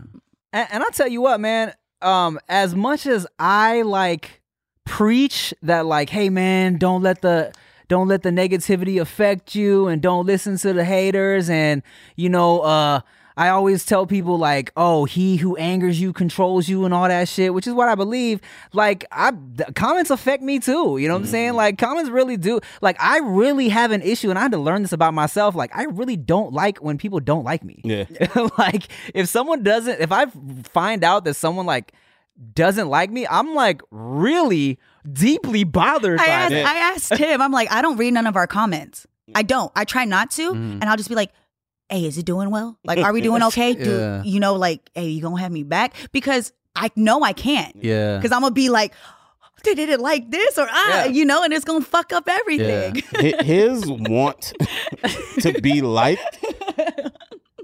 And, 0.54 0.68
and 0.72 0.84
I'll 0.84 0.92
tell 0.92 1.10
you 1.10 1.22
what, 1.22 1.40
man. 1.40 1.74
um, 2.02 2.40
as 2.48 2.76
much 2.76 3.06
as 3.06 3.28
I 3.38 3.82
like 3.82 4.42
preach 4.86 5.54
that, 5.62 5.86
like, 5.86 6.10
hey 6.10 6.30
man, 6.30 6.78
don't 6.78 7.04
let 7.04 7.22
the 7.22 7.54
don't 7.90 8.08
let 8.08 8.24
the 8.24 8.30
negativity 8.30 9.02
affect 9.02 9.54
you, 9.54 9.88
and 9.88 10.02
don't 10.02 10.26
listen 10.26 10.58
to 10.60 10.72
the 10.72 10.86
haters, 10.86 11.50
and 11.50 11.84
you 12.16 12.30
know, 12.30 12.62
uh. 12.62 13.02
I 13.38 13.48
always 13.48 13.86
tell 13.86 14.06
people 14.06 14.38
like, 14.38 14.70
"Oh, 14.76 15.06
he 15.06 15.38
who 15.38 15.56
angers 15.56 16.02
you 16.02 16.12
controls 16.12 16.68
you," 16.68 16.84
and 16.84 16.94
all 16.94 17.08
that 17.08 17.30
shit, 17.30 17.54
which 17.54 17.68
is 17.68 17.74
what 17.74 17.88
I 17.88 17.96
believe. 17.96 18.42
Like, 18.74 19.06
I 19.14 19.32
the 19.32 19.72
comments 19.76 20.10
affect 20.10 20.44
me 20.44 20.60
too. 20.60 20.98
You 20.98 21.08
know 21.08 21.14
what 21.14 21.22
I'm 21.22 21.28
saying? 21.28 21.54
Like, 21.54 21.78
comments 21.78 22.10
really 22.10 22.36
do. 22.36 22.60
Like, 22.82 22.98
I 23.00 23.20
really 23.20 23.70
have 23.70 23.92
an 23.92 24.02
issue, 24.02 24.30
and 24.30 24.38
I 24.38 24.42
had 24.42 24.52
to 24.52 24.58
learn 24.58 24.82
this 24.82 24.92
about 24.92 25.14
myself. 25.14 25.56
Like, 25.56 25.74
I 25.74 25.84
really 25.86 26.18
don't 26.18 26.52
like 26.52 26.80
when 26.80 26.98
people 26.98 27.22
don't 27.22 27.46
like 27.46 27.64
me. 27.64 27.80
Yeah. 27.86 28.04
like, 28.58 28.90
if 29.14 29.30
someone 29.30 29.64
doesn't, 29.64 30.02
if 30.02 30.12
I 30.12 30.26
find 30.74 31.06
out 31.06 31.24
that 31.24 31.36
someone 31.36 31.66
like 31.66 31.94
doesn't 32.54 32.88
like 32.90 33.10
me, 33.12 33.28
I'm 33.28 33.54
like 33.54 33.82
really 33.92 34.80
deeply 35.12 35.64
bothered 35.64 36.20
I 36.20 36.26
by 36.26 36.32
asked, 36.32 36.50
that. 36.52 36.66
I 36.66 36.78
asked 36.94 37.14
him, 37.18 37.42
I'm 37.42 37.52
like, 37.52 37.72
I 37.72 37.82
don't 37.82 37.98
read 37.98 38.14
none 38.14 38.28
of 38.28 38.36
our 38.36 38.48
comments. 38.48 39.06
I 39.36 39.44
don't. 39.44 39.72
I 39.76 39.86
try 39.86 40.06
not 40.06 40.32
to. 40.32 40.52
Mm-hmm. 40.52 40.80
And 40.82 40.86
I'll 40.86 40.98
just 40.98 41.10
be 41.10 41.16
like, 41.16 41.32
hey, 41.90 42.06
is 42.06 42.18
it 42.18 42.26
doing 42.26 42.50
well? 42.50 42.78
Like, 42.84 43.00
are 43.00 43.12
we 43.14 43.22
doing 43.22 43.44
okay? 43.44 43.74
Do 43.84 43.90
Yeah. 43.98 44.24
you 44.24 44.40
know, 44.40 44.56
like, 44.56 44.90
hey, 44.96 45.08
you 45.10 45.22
gonna 45.22 45.40
have 45.40 45.52
me 45.52 45.64
back? 45.64 45.94
Because 46.12 46.52
I 46.76 46.90
know 46.96 47.24
I 47.24 47.34
can't. 47.34 47.76
Yeah. 47.84 48.18
Because 48.18 48.32
I'm 48.32 48.42
gonna 48.42 48.54
be 48.54 48.70
like, 48.70 48.94
they 49.66 49.76
did 49.76 49.90
it 49.90 50.00
like 50.00 50.32
this 50.32 50.58
or 50.58 50.68
ah, 50.70 50.90
Yeah. 50.90 51.06
you 51.08 51.26
know, 51.26 51.44
and 51.44 51.52
it's 51.52 51.66
gonna 51.66 51.84
fuck 51.84 52.14
up 52.14 52.28
everything. 52.30 53.04
Hi- 53.16 53.44
His 53.44 53.86
want 53.88 54.54
to 55.42 55.60
be 55.62 55.82
liked 55.82 56.44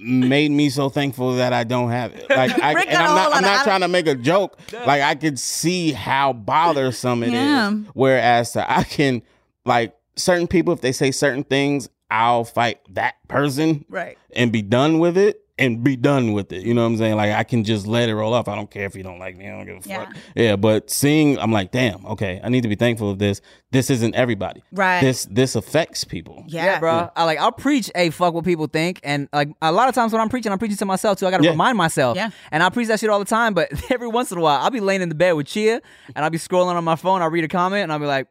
made 0.05 0.51
me 0.51 0.69
so 0.69 0.89
thankful 0.89 1.35
that 1.35 1.51
I 1.53 1.63
don't 1.63 1.89
have 1.89 2.13
it. 2.13 2.29
Like, 2.29 2.57
I, 2.61 2.71
and 2.83 2.97
I'm 2.97 3.15
not, 3.15 3.33
I'm 3.35 3.41
not 3.41 3.63
trying 3.63 3.81
to 3.81 3.87
make 3.87 4.07
a 4.07 4.15
joke. 4.15 4.57
Like, 4.71 5.01
I 5.01 5.15
could 5.15 5.39
see 5.39 5.91
how 5.91 6.33
bothersome 6.33 7.23
it 7.23 7.27
is. 7.27 7.33
Yeah. 7.33 7.71
Whereas 7.93 8.51
to, 8.53 8.69
I 8.71 8.83
can, 8.83 9.21
like, 9.65 9.95
certain 10.15 10.47
people, 10.47 10.73
if 10.73 10.81
they 10.81 10.91
say 10.91 11.11
certain 11.11 11.43
things, 11.43 11.89
I'll 12.11 12.43
fight 12.45 12.79
that 12.91 13.15
person 13.27 13.83
Right. 13.89 14.17
and 14.35 14.51
be 14.51 14.61
done 14.61 14.99
with 14.99 15.17
it 15.17 15.44
and 15.57 15.83
be 15.83 15.95
done 15.95 16.33
with 16.33 16.51
it. 16.51 16.63
You 16.65 16.73
know 16.73 16.81
what 16.81 16.87
I'm 16.87 16.97
saying? 16.97 17.15
Like 17.15 17.31
I 17.31 17.43
can 17.43 17.63
just 17.63 17.87
let 17.87 18.09
it 18.09 18.15
roll 18.15 18.33
off. 18.33 18.47
I 18.49 18.55
don't 18.55 18.69
care 18.69 18.85
if 18.85 18.95
you 18.95 19.03
don't 19.03 19.19
like 19.19 19.37
me. 19.37 19.47
I 19.47 19.51
don't 19.51 19.65
give 19.65 19.85
a 19.85 19.89
Yeah. 19.89 20.05
fuck. 20.05 20.15
Yeah, 20.35 20.55
but 20.57 20.89
seeing 20.89 21.39
I'm 21.39 21.51
like, 21.51 21.71
damn, 21.71 22.05
okay, 22.07 22.41
I 22.43 22.49
need 22.49 22.61
to 22.63 22.67
be 22.67 22.75
thankful 22.75 23.09
of 23.09 23.19
this. 23.19 23.39
This 23.71 23.89
isn't 23.89 24.15
everybody. 24.15 24.63
Right. 24.73 24.99
This 25.01 25.25
this 25.31 25.55
affects 25.55 26.03
people. 26.03 26.43
Yeah. 26.47 26.65
Yeah, 26.65 26.79
bro. 26.79 27.09
I 27.15 27.23
like 27.23 27.39
I'll 27.39 27.51
preach, 27.51 27.89
hey, 27.95 28.09
fuck 28.09 28.33
what 28.33 28.43
people 28.43 28.67
think, 28.67 28.99
and 29.03 29.29
like 29.31 29.49
a 29.61 29.71
lot 29.71 29.87
of 29.89 29.95
times 29.95 30.11
when 30.11 30.21
I'm 30.21 30.29
preaching, 30.29 30.51
I'm 30.51 30.59
preaching 30.59 30.77
to 30.77 30.85
myself 30.85 31.19
too. 31.19 31.27
I 31.27 31.31
gotta 31.31 31.43
Yeah. 31.45 31.51
remind 31.51 31.77
myself. 31.77 32.17
Yeah. 32.17 32.31
And 32.51 32.61
I 32.61 32.69
preach 32.69 32.87
that 32.89 32.99
shit 32.99 33.09
all 33.09 33.19
the 33.19 33.25
time, 33.25 33.53
but 33.53 33.69
every 33.91 34.07
once 34.07 34.31
in 34.31 34.37
a 34.37 34.41
while, 34.41 34.61
I'll 34.61 34.71
be 34.71 34.81
laying 34.81 35.01
in 35.01 35.09
the 35.09 35.15
bed 35.15 35.33
with 35.33 35.47
Chia, 35.47 35.81
and 36.15 36.25
I'll 36.25 36.31
be 36.31 36.37
scrolling 36.37 36.75
on 36.75 36.83
my 36.83 36.95
phone. 36.97 37.21
I'll 37.21 37.29
read 37.29 37.43
a 37.45 37.47
comment, 37.47 37.83
and 37.83 37.93
I'll 37.93 37.99
be 37.99 38.05
like. 38.05 38.27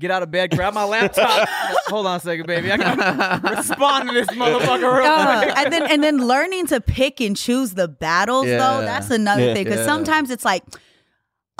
Get 0.00 0.10
out 0.10 0.22
of 0.22 0.30
bed, 0.30 0.50
grab 0.56 0.72
my 0.74 0.84
laptop. 0.84 1.46
Hold 1.88 2.06
on 2.06 2.16
a 2.16 2.20
second, 2.20 2.46
baby. 2.46 2.72
I 2.72 2.76
gotta 2.78 3.48
respond 3.56 4.08
to 4.08 4.14
this 4.14 4.28
motherfucker 4.30 4.98
real 4.98 5.06
Uh, 5.06 5.42
quick. 5.42 5.58
and 5.58 5.72
then 5.72 5.82
and 5.90 6.02
then 6.02 6.26
learning 6.26 6.66
to 6.68 6.80
pick 6.80 7.20
and 7.20 7.36
choose 7.36 7.74
the 7.74 7.86
battles 7.86 8.46
Yeah. 8.46 8.56
though 8.56 8.80
that's 8.80 9.10
another 9.10 9.44
Yeah. 9.48 9.54
thing 9.54 9.64
because 9.64 9.80
Yeah. 9.80 9.86
sometimes 9.86 10.30
it's 10.30 10.44
like 10.44 10.64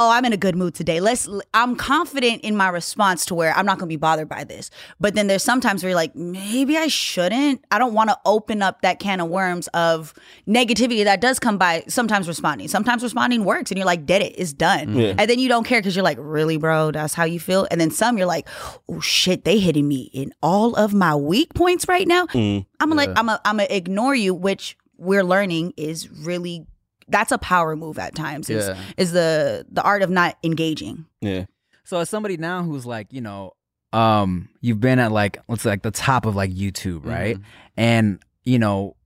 oh 0.01 0.11
i'm 0.11 0.25
in 0.25 0.33
a 0.33 0.37
good 0.37 0.57
mood 0.57 0.75
today. 0.75 0.99
Let's 0.99 1.29
i'm 1.55 1.77
confident 1.77 2.43
in 2.43 2.57
my 2.57 2.69
response 2.69 3.27
to 3.27 3.35
where 3.35 3.53
i'm 3.57 3.67
not 3.67 3.79
gonna 3.79 3.89
be 3.89 3.97
bothered 3.97 4.29
by 4.29 4.43
this. 4.45 4.71
But 4.99 5.15
then 5.15 5.27
there's 5.27 5.45
sometimes 5.45 5.83
where 5.83 5.91
you're 5.91 5.97
like 5.97 6.17
maybe 6.17 6.77
i 6.77 6.89
shouldn't. 6.89 7.65
I 7.71 7.79
don't 7.79 7.95
want 7.95 8.11
to 8.11 8.19
open 8.25 8.63
up 8.63 8.81
that 8.81 8.99
can 8.99 9.21
of 9.21 9.29
worms 9.29 9.69
of 9.69 10.15
negativity 10.49 11.05
that 11.05 11.21
does 11.21 11.39
come 11.39 11.59
by 11.59 11.85
sometimes 11.87 12.27
responding. 12.27 12.67
Sometimes 12.67 13.03
responding 13.03 13.45
works 13.45 13.71
and 13.71 13.79
you're 13.79 13.87
like 13.87 14.07
did 14.07 14.23
it 14.23 14.35
it's 14.37 14.53
done. 14.53 14.97
Yeah. 14.97 15.15
and 15.19 15.31
then 15.31 15.39
you 15.39 15.49
don't 15.49 15.65
care 15.65 15.81
because 15.81 15.95
you're 15.95 16.03
like 16.03 16.19
really 16.21 16.57
bro? 16.57 16.91
That's 16.91 17.15
how 17.15 17.25
you 17.25 17.39
feel? 17.39 17.69
And 17.71 17.81
then 17.81 17.91
some 17.91 18.17
you're 18.17 18.27
like 18.27 18.49
oh 18.89 19.01
shit 19.01 19.45
they 19.45 19.59
hitting 19.59 19.87
me 19.87 20.11
in 20.13 20.33
all 20.43 20.75
of 20.75 20.95
my 20.95 21.15
weak 21.15 21.55
points 21.55 21.87
right 21.87 22.09
now? 22.09 22.27
Mm. 22.27 22.65
I'm 22.81 22.89
gonna 22.89 22.95
like 22.95 23.11
I'm 23.11 23.27
gonna 23.27 23.41
I'm 23.45 23.59
gonna 23.59 23.69
ignore 23.69 24.15
you, 24.15 24.33
which 24.33 24.79
we're 24.97 25.25
learning 25.25 25.73
is 25.77 26.11
really 26.11 26.67
that's 27.11 27.33
a 27.33 27.39
power 27.39 27.77
move 27.77 27.99
at 27.99 28.15
times. 28.15 28.49
Is, 28.51 28.67
Yeah. 28.69 28.77
is 28.97 29.13
the 29.13 29.67
the 29.71 29.83
art 29.83 30.03
of 30.03 30.11
not 30.11 30.37
engaging. 30.43 31.07
Yeah. 31.21 31.47
So 31.85 31.99
as 31.99 32.09
somebody 32.11 32.37
now 32.37 32.63
who's 32.63 32.87
like, 32.87 33.13
you 33.13 33.21
know, 33.21 33.53
um, 33.93 34.49
you've 34.61 34.81
been 34.81 34.99
at 34.99 35.11
like 35.13 35.39
let's 35.49 35.63
say 35.63 35.71
like 35.71 35.83
the 35.83 35.91
top 35.91 36.25
of 36.27 36.37
like 36.37 36.51
YouTube, 36.53 37.05
right? 37.05 37.37
And 37.77 38.21
you 38.45 38.59
know, 38.59 38.97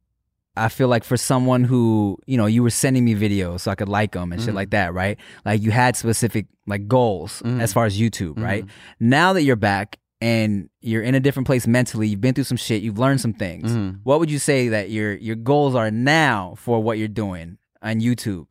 I 0.56 0.68
feel 0.68 0.86
like 0.88 1.02
for 1.02 1.16
someone 1.16 1.64
who, 1.64 2.18
you 2.26 2.36
know, 2.36 2.46
you 2.46 2.62
were 2.62 2.70
sending 2.70 3.04
me 3.04 3.14
videos 3.14 3.60
so 3.60 3.70
I 3.70 3.74
could 3.74 3.88
like 3.88 4.12
them 4.12 4.32
and 4.32 4.40
shit 4.40 4.50
Mhm. 4.52 4.56
like 4.56 4.70
that, 4.70 4.94
right? 4.94 5.18
Like 5.44 5.62
you 5.62 5.70
had 5.72 5.96
specific 5.96 6.46
like 6.66 6.86
goals 6.86 7.42
Mhm. 7.44 7.60
as 7.60 7.72
far 7.72 7.86
as 7.86 7.98
YouTube, 7.98 8.38
right? 8.40 8.64
Mhm. 8.64 8.68
Now 9.00 9.32
that 9.32 9.42
you're 9.42 9.56
back 9.56 9.98
and 10.20 10.68
you're 10.80 11.02
in 11.02 11.14
a 11.14 11.20
different 11.20 11.46
place 11.46 11.66
mentally, 11.66 12.06
you've 12.08 12.20
been 12.20 12.34
through 12.34 12.44
some 12.44 12.56
shit, 12.56 12.82
you've 12.82 12.98
learned 12.98 13.20
some 13.20 13.32
things. 13.32 13.76
What 14.04 14.20
would 14.20 14.30
you 14.30 14.38
say 14.38 14.68
that 14.68 14.90
your 14.90 15.14
your 15.14 15.36
goals 15.36 15.74
are 15.74 15.90
now 15.90 16.54
for 16.58 16.80
what 16.82 16.98
you're 16.98 17.08
doing 17.08 17.58
on 17.84 18.00
YouTube? 18.00 18.46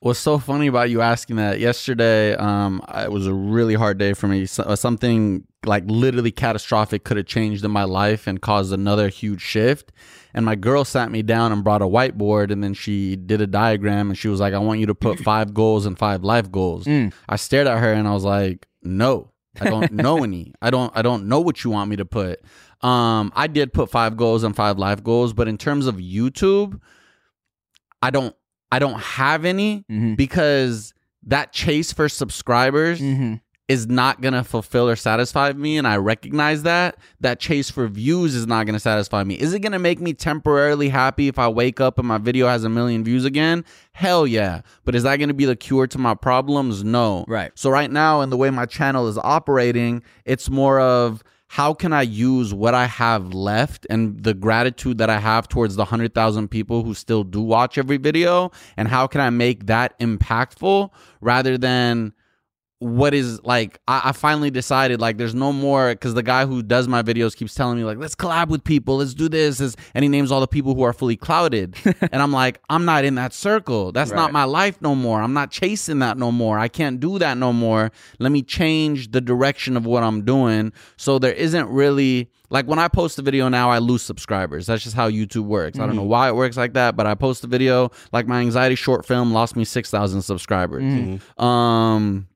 What's 0.00 0.18
so 0.18 0.38
funny 0.38 0.66
about 0.66 0.90
you 0.90 1.00
asking 1.00 1.36
that? 1.36 1.60
Yesterday, 1.60 2.34
um, 2.34 2.82
it 2.92 3.12
was 3.12 3.26
a 3.26 3.34
really 3.34 3.74
hard 3.74 3.98
day 3.98 4.14
for 4.14 4.26
me. 4.26 4.46
So, 4.46 4.64
uh, 4.64 4.74
something 4.74 5.46
like 5.64 5.84
literally 5.86 6.32
catastrophic 6.32 7.04
could 7.04 7.16
have 7.16 7.26
changed 7.26 7.64
in 7.64 7.70
my 7.70 7.84
life 7.84 8.26
and 8.26 8.42
caused 8.42 8.72
another 8.72 9.08
huge 9.08 9.40
shift. 9.40 9.92
And 10.34 10.44
my 10.44 10.56
girl 10.56 10.84
sat 10.84 11.12
me 11.12 11.22
down 11.22 11.52
and 11.52 11.62
brought 11.62 11.82
a 11.82 11.86
whiteboard, 11.86 12.50
and 12.50 12.64
then 12.64 12.74
she 12.74 13.14
did 13.14 13.40
a 13.40 13.46
diagram, 13.46 14.08
and 14.08 14.18
she 14.18 14.26
was 14.26 14.40
like, 14.40 14.54
"I 14.54 14.58
want 14.58 14.80
you 14.80 14.86
to 14.86 14.94
put 14.94 15.18
five 15.30 15.54
goals 15.54 15.86
and 15.86 15.96
five 15.96 16.24
life 16.24 16.50
goals." 16.50 16.86
Mm. 16.86 17.12
I 17.28 17.36
stared 17.36 17.68
at 17.68 17.78
her 17.78 17.92
and 17.92 18.08
I 18.08 18.12
was 18.12 18.24
like, 18.24 18.66
"No, 18.82 19.30
I 19.60 19.70
don't 19.70 19.92
know 19.92 20.24
any. 20.24 20.52
I 20.60 20.70
don't. 20.70 20.90
I 20.96 21.02
don't 21.02 21.28
know 21.28 21.40
what 21.40 21.62
you 21.62 21.70
want 21.70 21.90
me 21.90 21.96
to 21.96 22.04
put." 22.04 22.40
Um, 22.80 23.30
I 23.36 23.46
did 23.46 23.72
put 23.72 23.88
five 23.88 24.16
goals 24.16 24.42
and 24.42 24.56
five 24.56 24.78
life 24.78 25.04
goals, 25.04 25.32
but 25.32 25.46
in 25.46 25.58
terms 25.58 25.86
of 25.86 25.96
YouTube, 25.96 26.80
I 28.02 28.10
don't. 28.10 28.34
I 28.72 28.78
don't 28.80 28.98
have 29.00 29.44
any 29.44 29.84
Mm-hmm. 29.90 30.14
because 30.14 30.92
that 31.24 31.52
chase 31.52 31.92
for 31.92 32.08
subscribers 32.08 33.00
Mm-hmm. 33.00 33.34
is 33.68 33.86
not 33.86 34.20
going 34.20 34.34
to 34.34 34.42
fulfill 34.42 34.88
or 34.88 34.96
satisfy 34.96 35.52
me 35.52 35.78
and 35.78 35.86
I 35.86 35.96
recognize 35.96 36.64
that 36.64 36.96
that 37.20 37.38
chase 37.38 37.70
for 37.70 37.86
views 37.86 38.34
is 38.34 38.46
not 38.46 38.66
going 38.66 38.74
to 38.74 38.80
satisfy 38.80 39.22
me. 39.22 39.34
Is 39.36 39.54
it 39.54 39.60
going 39.60 39.72
to 39.72 39.78
make 39.78 40.00
me 40.00 40.12
temporarily 40.14 40.88
happy 40.88 41.28
if 41.28 41.38
I 41.38 41.48
wake 41.48 41.80
up 41.80 41.98
and 41.98 42.08
my 42.08 42.18
video 42.18 42.48
has 42.48 42.64
a 42.64 42.68
million 42.68 43.04
views 43.04 43.24
again? 43.24 43.64
Hell 43.92 44.26
yeah. 44.26 44.62
But 44.84 44.94
is 44.96 45.04
that 45.04 45.16
going 45.16 45.28
to 45.28 45.34
be 45.34 45.44
the 45.44 45.54
cure 45.56 45.86
to 45.86 45.98
my 45.98 46.14
problems? 46.14 46.82
No. 46.82 47.24
Right. 47.28 47.52
So 47.54 47.70
right 47.70 47.90
now 47.90 48.20
in 48.22 48.30
the 48.30 48.36
way 48.36 48.50
my 48.50 48.66
channel 48.66 49.06
is 49.08 49.16
operating, 49.18 50.02
it's 50.24 50.50
more 50.50 50.80
of 50.80 51.22
how 51.52 51.74
can 51.74 51.92
I 51.92 52.00
use 52.00 52.54
what 52.54 52.72
I 52.72 52.86
have 52.86 53.34
left 53.34 53.86
and 53.90 54.22
the 54.24 54.32
gratitude 54.32 54.96
that 54.96 55.10
I 55.10 55.18
have 55.18 55.48
towards 55.48 55.76
the 55.76 55.82
100,000 55.82 56.48
people 56.48 56.82
who 56.82 56.94
still 56.94 57.24
do 57.24 57.42
watch 57.42 57.76
every 57.76 57.98
video? 57.98 58.50
And 58.78 58.88
how 58.88 59.06
can 59.06 59.20
I 59.20 59.28
make 59.28 59.66
that 59.66 59.98
impactful 60.00 60.88
rather 61.20 61.58
than 61.58 62.14
what 62.82 63.14
is 63.14 63.42
like 63.44 63.78
I, 63.86 64.02
I 64.06 64.12
finally 64.12 64.50
decided 64.50 65.00
like 65.00 65.16
there's 65.16 65.34
no 65.34 65.52
more 65.52 65.90
because 65.90 66.14
the 66.14 66.22
guy 66.22 66.46
who 66.46 66.62
does 66.62 66.88
my 66.88 67.02
videos 67.02 67.36
keeps 67.36 67.54
telling 67.54 67.78
me 67.78 67.84
like 67.84 67.98
let's 67.98 68.14
collab 68.14 68.48
with 68.48 68.64
people. 68.64 68.96
Let's 68.98 69.14
do 69.14 69.28
this. 69.28 69.58
This- 69.58 69.76
and 69.94 70.02
he 70.02 70.08
names 70.08 70.32
all 70.32 70.40
the 70.40 70.48
people 70.48 70.74
who 70.74 70.82
are 70.82 70.92
fully 70.92 71.16
clouded. 71.16 71.76
And 72.12 72.20
i'm 72.20 72.32
like 72.32 72.60
i'm 72.68 72.84
not 72.84 73.04
in 73.04 73.14
that 73.14 73.32
circle. 73.32 73.92
That's 73.92 74.10
not 74.16 74.32
my 74.32 74.44
life 74.44 74.82
no 74.82 74.94
more. 74.94 75.22
I'm 75.22 75.32
not 75.32 75.50
chasing 75.50 76.00
that 76.00 76.18
no 76.18 76.32
more. 76.32 76.58
I 76.58 76.68
can't 76.68 76.98
do 77.00 77.18
that 77.20 77.38
no 77.38 77.52
more. 77.52 77.90
Let 78.18 78.32
me 78.32 78.42
change 78.42 79.12
the 79.12 79.20
direction 79.20 79.76
of 79.76 79.86
what 79.86 80.02
i'm 80.02 80.24
doing. 80.24 80.72
So 80.96 81.18
there 81.18 81.32
isn't 81.32 81.68
really 81.68 82.30
like 82.50 82.66
when 82.66 82.78
I 82.78 82.88
post 82.88 83.18
a 83.18 83.22
video 83.22 83.48
now, 83.48 83.70
I 83.70 83.78
lose 83.78 84.02
subscribers. 84.02 84.66
That's 84.66 84.82
just 84.82 84.94
how 84.94 85.08
YouTube 85.08 85.44
works. 85.44 85.78
I 85.78 85.86
don't 85.86 85.96
know 85.96 86.02
why 86.02 86.28
it 86.28 86.34
works 86.36 86.58
like 86.58 86.74
that, 86.74 86.96
but 86.96 87.06
I 87.06 87.14
post 87.14 87.44
a 87.44 87.46
video 87.46 87.90
like 88.12 88.26
my 88.26 88.40
anxiety 88.40 88.74
short 88.74 89.06
film 89.06 89.32
lost 89.32 89.56
me 89.56 89.64
six 89.64 89.90
thousand 89.90 90.20
subscribers. 90.22 90.82
Um, 91.42 92.26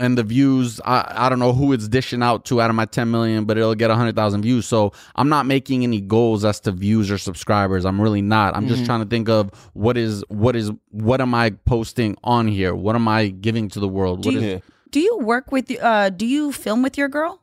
and 0.00 0.16
the 0.18 0.22
views, 0.22 0.80
I, 0.84 1.04
I 1.26 1.28
don't 1.28 1.38
know 1.38 1.52
who 1.52 1.72
it's 1.72 1.86
dishing 1.88 2.22
out 2.22 2.44
to 2.46 2.60
out 2.60 2.70
of 2.70 2.76
my 2.76 2.84
10 2.86 3.10
million, 3.10 3.44
but 3.44 3.56
it'll 3.58 3.74
get 3.74 3.88
100,000 3.88 4.42
views. 4.42 4.66
So 4.66 4.92
I'm 5.16 5.28
not 5.28 5.46
making 5.46 5.82
any 5.84 6.00
goals 6.00 6.44
as 6.44 6.58
to 6.60 6.72
views 6.72 7.10
or 7.10 7.18
subscribers. 7.18 7.84
I'm 7.84 8.00
really 8.00 8.22
not. 8.22 8.56
I'm 8.56 8.66
just 8.68 8.84
trying 8.84 9.00
to 9.00 9.06
think 9.06 9.28
of 9.28 9.50
what 9.74 9.96
is, 9.96 10.24
what 10.28 10.56
is, 10.56 10.70
what 10.90 11.20
am 11.20 11.34
I 11.34 11.50
posting 11.50 12.16
on 12.24 12.48
here? 12.48 12.74
What 12.74 12.96
am 12.96 13.06
I 13.08 13.28
giving 13.28 13.68
to 13.70 13.80
the 13.80 13.88
world? 13.88 14.22
Do 14.22 14.28
What 14.30 14.36
is, 14.36 14.42
you- 14.42 14.48
Yeah. 14.50 14.58
Do 14.90 15.00
you 15.00 15.18
work 15.18 15.50
with 15.50 15.70
uh 15.82 16.10
do 16.10 16.26
you 16.26 16.52
film 16.52 16.82
with 16.82 16.98
your 16.98 17.08
girl? 17.08 17.40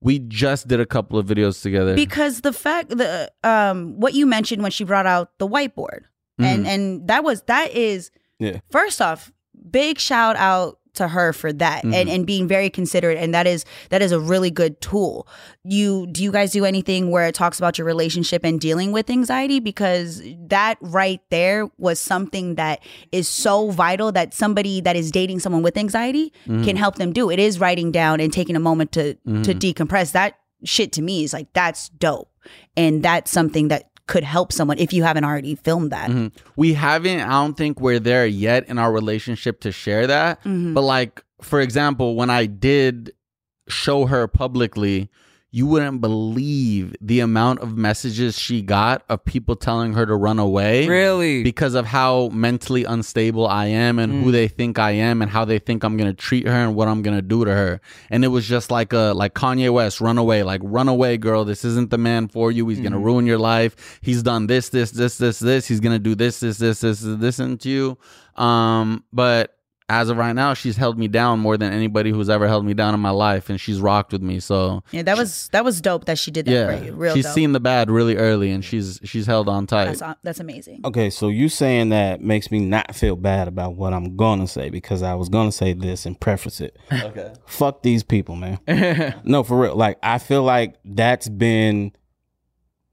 we 0.00 0.18
just 0.20 0.68
did 0.68 0.78
a 0.80 0.86
couple 0.86 1.18
of 1.18 1.26
videos 1.26 1.62
together. 1.62 1.94
Because 1.94 2.40
the 2.42 2.52
fact 2.52 2.88
the 2.90 3.30
um 3.44 3.98
what 4.00 4.14
you 4.14 4.26
mentioned 4.26 4.62
when 4.62 4.70
she 4.72 4.84
brought 4.84 5.06
out 5.06 5.36
the 5.38 5.46
whiteboard. 5.46 6.02
And 6.38 6.64
Mhm. 6.64 6.68
and 6.68 7.08
that 7.08 7.22
was 7.24 7.42
that 7.42 7.70
is 7.72 8.10
Yeah. 8.40 8.58
first 8.70 9.00
off, 9.02 9.32
big 9.70 9.98
shout 10.00 10.34
out 10.36 10.78
to 10.98 11.08
her 11.08 11.32
for 11.32 11.52
that 11.54 11.82
Mm-hmm. 11.82 11.94
and, 11.94 12.08
and 12.08 12.26
being 12.26 12.46
very 12.46 12.70
considerate 12.70 13.18
and 13.18 13.34
that 13.34 13.46
is 13.46 13.64
that 13.90 14.02
is 14.02 14.12
a 14.12 14.20
really 14.20 14.50
good 14.50 14.80
tool. 14.80 15.26
You 15.64 16.06
do 16.06 16.22
you 16.22 16.30
guys 16.30 16.52
do 16.52 16.64
anything 16.64 17.10
where 17.10 17.26
it 17.26 17.34
talks 17.34 17.58
about 17.58 17.78
your 17.78 17.86
relationship 17.86 18.44
and 18.44 18.60
dealing 18.60 18.92
with 18.92 19.10
anxiety? 19.10 19.60
Because 19.60 20.22
that 20.48 20.76
right 20.80 21.20
there 21.30 21.68
was 21.78 21.98
something 21.98 22.56
that 22.56 22.80
is 23.12 23.28
so 23.28 23.70
vital 23.70 24.12
that 24.12 24.34
somebody 24.34 24.80
that 24.82 24.96
is 24.96 25.10
dating 25.10 25.40
someone 25.40 25.62
with 25.62 25.76
anxiety 25.76 26.32
Mm-hmm. 26.46 26.64
can 26.64 26.76
help 26.76 26.96
them 26.96 27.12
do. 27.12 27.30
It 27.30 27.38
is 27.38 27.58
writing 27.58 27.90
down 27.92 28.20
and 28.20 28.32
taking 28.32 28.56
a 28.56 28.60
moment 28.60 28.92
to 28.92 29.14
to 29.14 29.54
decompress. 29.54 30.12
That 30.12 30.38
shit 30.64 30.92
to 30.92 31.02
me 31.02 31.24
is 31.24 31.32
like 31.32 31.52
that's 31.52 31.88
dope. 31.90 32.28
And 32.76 33.02
that's 33.02 33.30
something 33.30 33.68
that 33.68 33.87
could 34.08 34.24
help 34.24 34.52
someone 34.52 34.78
if 34.78 34.92
you 34.92 35.02
haven't 35.04 35.24
already 35.24 35.54
filmed 35.54 35.92
that 35.92 36.10
Mm-hmm. 36.10 36.28
we 36.56 36.74
haven't 36.74 37.20
i 37.20 37.28
don't 37.30 37.56
think 37.56 37.80
we're 37.80 38.00
there 38.00 38.26
yet 38.26 38.68
in 38.68 38.76
our 38.78 38.90
relationship 38.92 39.60
to 39.60 39.70
share 39.70 40.06
that 40.08 40.40
Mm-hmm. 40.40 40.74
but 40.74 40.82
like 40.82 41.22
for 41.42 41.60
example 41.60 42.16
when 42.16 42.30
i 42.30 42.46
did 42.46 43.12
show 43.68 44.06
her 44.06 44.26
publicly 44.26 45.08
you 45.50 45.66
wouldn't 45.66 46.00
believe 46.02 46.94
the 47.00 47.20
amount 47.20 47.60
of 47.60 47.76
messages 47.76 48.38
she 48.38 48.60
got 48.60 49.02
of 49.08 49.24
people 49.24 49.56
telling 49.56 49.94
her 49.94 50.04
to 50.04 50.14
run 50.14 50.38
away 50.38 50.86
Really? 50.86 51.42
because 51.42 51.74
of 51.74 51.86
how 51.86 52.28
mentally 52.28 52.84
unstable 52.84 53.46
I 53.46 53.66
am 53.66 53.98
and 53.98 54.24
who 54.24 54.30
they 54.30 54.46
think 54.48 54.78
I 54.78 54.90
am 54.90 55.22
and 55.22 55.30
how 55.30 55.44
they 55.46 55.58
think 55.58 55.84
I'm 55.84 55.96
gonna 55.96 56.12
treat 56.12 56.46
her 56.46 56.52
and 56.52 56.74
what 56.74 56.86
I'm 56.86 57.00
gonna 57.02 57.22
do 57.22 57.44
to 57.46 57.50
her. 57.50 57.80
And 58.10 58.24
it 58.24 58.28
was 58.28 58.46
just 58.46 58.70
like 58.70 58.92
a 58.92 59.12
like 59.16 59.34
Kanye 59.34 59.72
West, 59.72 60.00
run 60.00 60.18
away, 60.18 60.42
like 60.42 60.60
run 60.64 60.88
away, 60.88 61.16
girl. 61.16 61.44
This 61.44 61.64
isn't 61.64 61.90
the 61.90 61.98
man 61.98 62.28
for 62.28 62.52
you. 62.52 62.68
He's 62.68 62.80
gonna 62.80 62.98
ruin 62.98 63.24
your 63.26 63.38
life. 63.38 63.98
He's 64.02 64.22
done 64.22 64.46
this, 64.48 64.68
this, 64.68 64.90
this, 64.90 65.18
this, 65.18 65.38
this. 65.38 65.66
He's 65.66 65.80
gonna 65.80 65.98
do 65.98 66.14
this, 66.14 66.40
this, 66.40 66.58
this, 66.58 66.80
this, 66.80 67.00
this, 67.00 67.18
this 67.18 67.38
into 67.38 67.70
you. 67.70 67.98
Um, 68.42 69.04
but 69.12 69.57
as 69.88 70.10
of 70.10 70.16
right 70.16 70.34
now, 70.34 70.54
she's 70.54 70.76
held 70.76 70.98
me 70.98 71.08
down 71.08 71.40
more 71.40 71.56
than 71.56 71.72
anybody 71.72 72.10
who's 72.10 72.28
ever 72.28 72.46
held 72.46 72.64
me 72.64 72.74
down 72.74 72.94
in 72.94 73.00
my 73.00 73.10
life, 73.10 73.48
and 73.48 73.60
she's 73.60 73.80
rocked 73.80 74.12
with 74.12 74.22
me. 74.22 74.40
So 74.40 74.82
yeah 74.90 75.02
that 75.02 75.16
was 75.16 75.48
that 75.52 75.64
was 75.64 75.80
dope 75.80 76.04
that 76.06 76.18
she 76.18 76.30
did 76.30 76.46
that 76.46 76.52
yeah, 76.52 76.78
for 76.78 76.84
you 76.84 76.92
real 76.92 77.14
she's 77.14 77.24
dope 77.24 77.34
seen 77.34 77.52
the 77.52 77.60
bad 77.60 77.90
really 77.90 78.16
early, 78.16 78.50
and 78.50 78.64
she's 78.64 79.00
she's 79.04 79.26
held 79.26 79.48
on 79.48 79.66
tight. 79.66 79.96
that's, 79.96 80.18
that's 80.22 80.40
amazing 80.40 80.80
Okay, 80.84 81.10
so 81.10 81.28
you 81.28 81.48
saying 81.48 81.88
that 81.90 82.20
makes 82.20 82.50
me 82.50 82.60
not 82.60 82.94
feel 82.94 83.16
bad 83.16 83.48
about 83.48 83.74
what 83.74 83.92
I'm 83.92 84.16
gonna 84.16 84.46
say 84.46 84.70
because 84.70 85.02
I 85.02 85.14
was 85.14 85.28
gonna 85.28 85.52
say 85.52 85.72
this 85.72 86.06
and 86.06 86.18
preface 86.18 86.60
it. 86.60 86.76
Okay. 86.92 87.32
Fuck 87.46 87.82
these 87.82 88.02
people, 88.02 88.36
man. 88.36 88.58
no, 89.24 89.42
for 89.42 89.58
real. 89.58 89.76
Like 89.76 89.98
I 90.02 90.18
feel 90.18 90.42
like 90.42 90.76
that's 90.84 91.28
been 91.28 91.92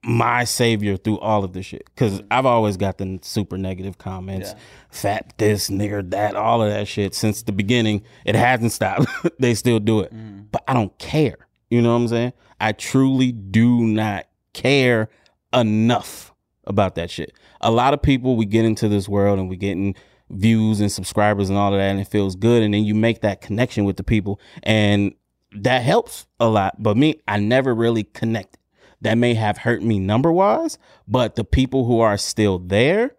my 0.06 0.44
savior 0.44 0.98
through 0.98 1.18
all 1.20 1.44
of 1.44 1.54
this 1.54 1.66
shit 1.66 1.84
because 1.86 2.20
mm-hmm. 2.20 2.28
I've 2.30 2.46
always 2.46 2.78
got 2.78 3.00
the 3.00 3.20
super 3.24 3.58
negative 3.58 3.98
comments, 3.98 4.54
fat 4.92 5.34
this 5.38 5.70
nigger 5.70 6.08
that, 6.12 6.36
all 6.36 6.62
of 6.62 6.70
that 6.70 6.88
shit 6.88 7.16
since 7.16 7.42
the 7.42 7.52
beginning. 7.52 8.04
It 8.24 8.36
hasn't 8.36 8.72
stopped. 8.72 9.08
they 9.40 9.56
still 9.56 9.80
do 9.80 10.02
it, 10.02 10.14
mm-hmm. 10.14 10.44
but 10.52 10.64
I 10.68 10.74
don't 10.74 10.96
care. 11.00 11.48
You 11.70 11.82
know 11.82 11.94
what 11.94 12.02
I'm 12.02 12.08
saying? 12.08 12.34
I 12.62 12.72
truly 12.74 13.32
do 13.32 13.82
not 13.82 14.28
care 14.54 15.10
enough 15.52 16.34
about 16.66 16.96
that 16.96 17.10
shit. 17.10 17.34
A 17.62 17.72
lot 17.72 17.94
of 17.94 18.02
people 18.02 18.36
we 18.36 18.46
get 18.46 18.64
into 18.64 18.88
this 18.88 19.10
world 19.10 19.40
and 19.40 19.50
we 19.50 19.56
getting 19.56 19.96
views 20.30 20.80
and 20.80 20.92
subscribers 20.92 21.50
and 21.50 21.58
all 21.58 21.74
of 21.74 21.80
that 21.80 21.90
and 21.90 22.00
it 22.00 22.08
feels 22.08 22.36
good 22.36 22.64
and 22.64 22.74
then 22.74 22.84
you 22.84 22.96
make 22.96 23.22
that 23.22 23.42
connection 23.42 23.86
with 23.86 23.96
the 23.96 24.04
people 24.04 24.40
and 24.64 25.14
that 25.52 25.82
helps 25.84 26.28
a 26.40 26.48
lot. 26.48 26.82
But 26.82 26.98
me, 26.98 27.22
I 27.28 27.40
never 27.40 27.74
really 27.74 28.04
connected. 28.04 28.60
That 29.02 29.18
may 29.18 29.34
have 29.36 29.60
hurt 29.60 29.84
me 29.84 30.00
number 30.00 30.32
wise, 30.32 30.78
but 31.08 31.36
the 31.36 31.44
people 31.44 31.86
who 31.86 32.00
are 32.00 32.18
still 32.18 32.60
there 32.60 33.16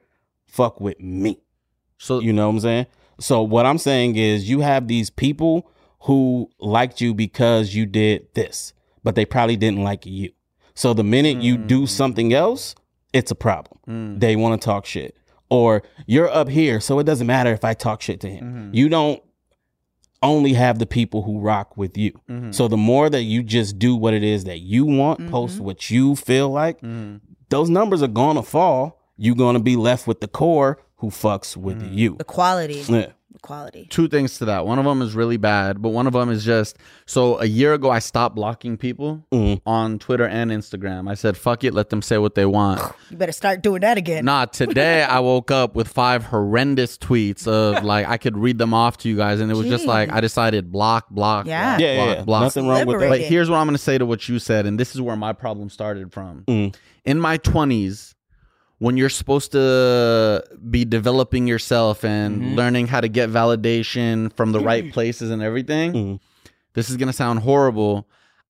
fuck 0.47 0.81
with 0.81 0.99
me. 1.01 1.39
So 1.99 2.21
You 2.21 2.33
know 2.33 2.49
what 2.49 2.55
I'm 2.55 2.61
saying? 2.61 2.87
So 3.21 3.43
what 3.43 3.67
I'm 3.67 3.79
saying 3.79 4.17
is 4.17 4.49
you 4.49 4.61
have 4.61 4.89
these 4.89 5.11
people 5.11 5.71
who 6.01 6.51
liked 6.59 7.01
you 7.01 7.15
because 7.15 7.75
you 7.75 7.87
did 7.87 8.27
this, 8.35 8.75
but 9.03 9.15
they 9.15 9.25
probably 9.25 9.57
didn't 9.57 9.83
like 9.83 10.05
you. 10.07 10.31
So 10.75 10.93
the 10.93 11.05
minute 11.05 11.39
you 11.43 11.57
do 11.57 11.83
mm. 11.83 11.89
something 11.89 12.35
else, 12.35 12.75
it's 13.13 13.31
a 13.31 13.35
problem. 13.35 13.79
Mm. 13.89 14.21
They 14.21 14.37
want 14.37 14.61
to 14.61 14.65
talk 14.65 14.85
shit. 14.85 15.17
Or 15.49 15.83
you're 16.07 16.29
up 16.29 16.49
here, 16.49 16.81
so 16.81 16.99
it 16.99 17.05
doesn't 17.05 17.27
matter 17.27 17.53
if 17.53 17.65
I 17.65 17.73
talk 17.73 18.03
shit 18.03 18.21
to 18.21 18.29
him. 18.29 18.45
Mm-hmm. 18.45 18.75
You 18.75 18.89
don't 18.89 19.23
only 20.27 20.53
have 20.53 20.79
the 20.79 20.87
people 20.87 21.23
who 21.23 21.41
rock 21.41 21.77
with 21.77 21.97
you. 21.97 22.13
Mm-hmm. 22.29 22.53
So 22.53 22.69
the 22.69 22.77
more 22.77 23.09
that 23.11 23.23
you 23.23 23.43
just 23.43 23.79
do 23.79 23.97
what 23.97 24.15
it 24.15 24.23
is 24.23 24.45
that 24.45 24.59
you 24.59 24.85
want, 24.85 25.21
mm-hmm. 25.21 25.31
post 25.31 25.61
what 25.61 25.91
you 25.91 26.17
feel 26.17 26.49
like, 26.49 26.79
mm-hmm. 26.79 27.17
those 27.49 27.71
numbers 27.71 28.03
are 28.03 28.09
going 28.09 28.37
to 28.37 28.43
fall. 28.43 29.03
You're 29.17 29.35
going 29.35 29.55
to 29.55 29.63
be 29.63 29.77
left 29.77 30.07
with 30.07 30.21
the 30.21 30.29
core 30.29 30.79
who 30.97 31.09
fucks 31.09 31.57
with 31.57 31.83
mm. 31.83 31.95
you. 31.95 32.17
the 32.17 32.25
quality 32.25 32.85
Yeah. 32.89 33.13
The 33.47 33.55
quality 33.55 33.87
two 33.91 34.09
things 34.09 34.39
to 34.39 34.45
that. 34.47 34.67
One 34.67 34.79
of 34.79 34.85
them 34.85 35.03
is 35.03 35.15
really 35.15 35.37
bad, 35.37 35.81
but 35.81 35.91
one 35.91 36.07
of 36.07 36.13
them 36.13 36.31
is 36.31 36.45
just 36.45 36.77
so 37.07 37.39
a 37.41 37.45
year 37.47 37.75
ago 37.75 37.91
I 37.91 37.99
stopped 38.01 38.35
blocking 38.35 38.77
people 38.77 39.25
Mhm. 39.33 39.61
on 39.67 39.99
Twitter 39.99 40.27
and 40.27 40.51
Instagram. 40.51 41.09
I 41.09 41.15
said, 41.15 41.37
"Fuck 41.37 41.65
it, 41.65 41.73
let 41.75 41.91
them 41.91 42.03
say 42.03 42.19
what 42.19 42.35
they 42.35 42.47
want." 42.47 42.81
you 43.11 43.17
better 43.17 43.33
start 43.33 43.63
doing 43.63 43.81
that 43.83 43.99
again 43.99 44.25
nah, 44.25 44.47
today 44.47 45.03
I 45.17 45.21
woke 45.21 45.51
up 45.51 45.75
with 45.75 45.89
five 45.89 46.25
horrendous 46.25 46.99
tweets 46.99 47.47
of 47.47 47.85
like 47.93 48.07
I 48.09 48.17
could 48.17 48.37
read 48.37 48.59
them 48.59 48.75
off 48.75 48.97
to 48.99 49.09
you 49.09 49.17
guys, 49.17 49.41
and 49.41 49.51
it 49.51 49.55
was 49.57 49.67
just 49.69 49.87
like 49.87 50.11
I 50.13 50.21
decided 50.21 50.73
block, 50.73 51.09
block, 51.11 51.47
Yeah. 51.47 51.73
block, 51.77 51.81
Yeah, 51.81 51.97
block, 52.05 52.17
yeah, 52.19 52.25
block. 52.25 52.43
Nothing 52.43 52.67
wrong 52.69 52.79
with 52.81 52.89
Liberate. 52.89 53.11
that. 53.11 53.19
But 53.19 53.21
here's 53.29 53.49
what 53.49 53.57
I'm 53.59 53.67
going 53.67 53.77
to 53.77 53.83
say 53.83 53.99
to 53.99 54.07
what 54.07 54.29
you 54.29 54.39
said, 54.39 54.67
and 54.67 54.79
this 54.81 54.95
is 54.95 55.01
where 55.01 55.17
my 55.17 55.33
problem 55.33 55.71
started 55.71 56.13
from. 56.13 56.43
Mm. 56.49 56.75
In 57.05 57.21
my 57.21 57.39
20s, 57.39 58.15
when 58.79 58.97
you're 58.97 59.09
supposed 59.09 59.53
to 59.53 60.45
be 60.71 60.85
developing 60.85 61.47
yourself 61.47 62.05
and 62.05 62.57
learning 62.57 62.87
how 62.89 63.01
to 63.01 63.09
get 63.09 63.31
validation 63.31 64.33
from 64.35 64.53
the 64.53 64.61
right 64.61 64.93
places 64.97 65.31
and 65.31 65.43
everything, 65.43 65.93
Mhm. 65.93 66.21
this 66.75 66.91
is 66.91 66.97
going 66.97 67.09
to 67.09 67.13
sound 67.13 67.41
horrible. 67.41 68.07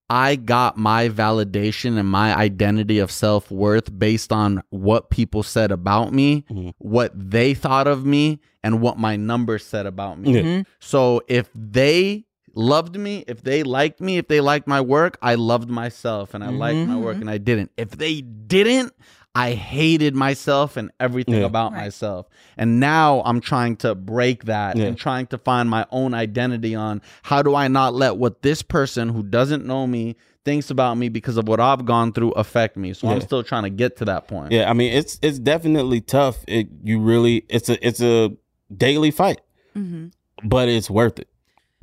I 0.09 0.37
got 0.37 0.77
my 0.77 1.09
validation 1.09 1.99
and 1.99 2.09
my 2.09 2.37
identity 2.37 2.99
of 3.01 3.11
self 3.11 3.51
worth 3.51 3.97
based 3.99 4.33
on 4.33 4.63
what 4.71 5.11
people 5.11 5.43
said 5.43 5.71
about 5.73 6.13
me, 6.13 6.45
Mhm. 6.51 6.73
what 6.79 7.13
they 7.15 7.55
thought 7.55 7.87
of 7.89 8.05
me, 8.07 8.41
and 8.63 8.81
what 8.81 8.99
my 8.99 9.17
numbers 9.17 9.65
said 9.65 9.87
about 9.87 10.19
me. 10.21 10.41
Yeah. 10.41 10.63
So 10.81 11.23
if 11.29 11.49
they 11.55 12.25
loved 12.55 12.97
me, 12.97 13.23
if 13.29 13.43
they 13.43 13.63
liked 13.63 14.01
me, 14.01 14.17
if 14.19 14.29
they 14.29 14.41
liked 14.41 14.67
my 14.67 14.81
work, 14.81 15.19
I 15.23 15.35
loved 15.35 15.69
myself 15.71 16.35
and 16.35 16.43
I 16.43 16.49
liked 16.51 16.89
my 16.89 16.97
work 16.97 17.17
and 17.21 17.29
I 17.31 17.39
didn't. 17.39 17.71
If 17.77 17.91
they 17.91 18.23
didn't, 18.23 18.93
I 19.39 19.53
hated 19.53 20.15
myself 20.15 20.79
and 20.79 20.91
everything 20.99 21.35
Yeah. 21.35 21.47
about 21.47 21.73
Right. 21.73 21.83
myself. 21.83 22.27
And 22.57 22.81
now 22.81 23.21
I'm 23.27 23.41
trying 23.43 23.77
to 23.77 23.95
break 23.95 24.45
that 24.45 24.77
Yeah. 24.79 24.87
and 24.87 24.97
trying 24.97 25.27
to 25.27 25.37
find 25.39 25.69
my 25.69 25.85
own 25.91 26.15
identity 26.15 26.75
on 26.75 27.03
how 27.23 27.43
do 27.43 27.55
I 27.55 27.69
not 27.69 27.93
let 27.95 28.17
what 28.17 28.41
this 28.41 28.63
person 28.63 29.11
who 29.11 29.23
doesn't 29.23 29.67
know 29.67 29.87
me 29.87 30.17
thinks 30.47 30.71
about 30.71 30.97
me 30.97 31.11
because 31.11 31.37
of 31.37 31.47
what 31.49 31.61
I've 31.61 31.85
gone 31.85 32.13
through 32.13 32.31
affect 32.33 32.79
me. 32.79 32.95
So 32.95 33.09
I'm 33.09 33.21
still 33.21 33.43
trying 33.43 33.65
to 33.65 33.71
get 33.71 33.97
to 33.99 34.07
that 34.07 34.27
point. 34.27 34.53
Yeah, 34.53 34.71
I 34.71 34.73
mean 34.73 34.93
it's 34.93 35.19
it's 35.21 35.39
definitely 35.39 36.01
tough. 36.01 36.39
It 36.49 36.69
you 36.83 36.99
really 36.99 37.45
it's 37.51 37.69
a 37.69 37.87
it's 37.87 38.01
a 38.01 38.31
daily 38.75 39.11
fight, 39.11 39.41
Mhm. 39.77 40.13
but 40.45 40.69
it's 40.71 40.89
worth 40.89 41.19
it. 41.19 41.29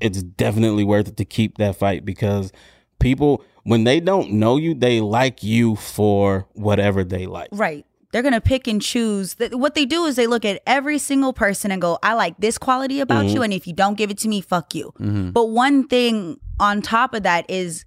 It's 0.01 0.23
definitely 0.23 0.83
worth 0.83 1.07
it 1.07 1.17
to 1.17 1.25
keep 1.25 1.57
that 1.59 1.75
fight 1.75 2.03
because 2.03 2.51
people 2.99 3.43
when 3.63 3.83
they 3.83 3.99
don't 3.99 4.31
know 4.31 4.57
you, 4.57 4.73
they 4.73 5.01
like 5.01 5.43
you 5.43 5.75
for 5.75 6.47
whatever 6.53 7.03
they 7.03 7.25
like. 7.25 7.49
right. 7.51 7.85
They're 8.11 8.21
gonna 8.21 8.41
pick 8.41 8.67
and 8.67 8.79
choose. 8.79 9.35
What 9.53 9.73
they 9.73 9.87
do 9.87 10.05
is 10.05 10.15
they 10.17 10.27
look 10.27 10.45
at 10.45 10.61
every 10.67 10.99
single 10.99 11.33
person 11.33 11.71
and 11.71 11.81
go 11.81 11.97
i 12.03 12.13
like 12.13 12.35
this 12.37 12.59
quality 12.59 12.99
about 12.99 13.25
mm-hmm. 13.25 13.35
you 13.37 13.41
and 13.41 13.51
if 13.51 13.65
you 13.65 13.73
don't 13.73 13.95
give 13.95 14.11
it 14.11 14.19
to 14.19 14.27
me 14.27 14.39
fuck 14.39 14.75
you. 14.75 14.93
Mm-hmm. 14.99 15.31
But 15.31 15.45
one 15.45 15.87
thing 15.87 16.39
on 16.59 16.83
top 16.83 17.15
of 17.15 17.23
that 17.23 17.49
is 17.49 17.85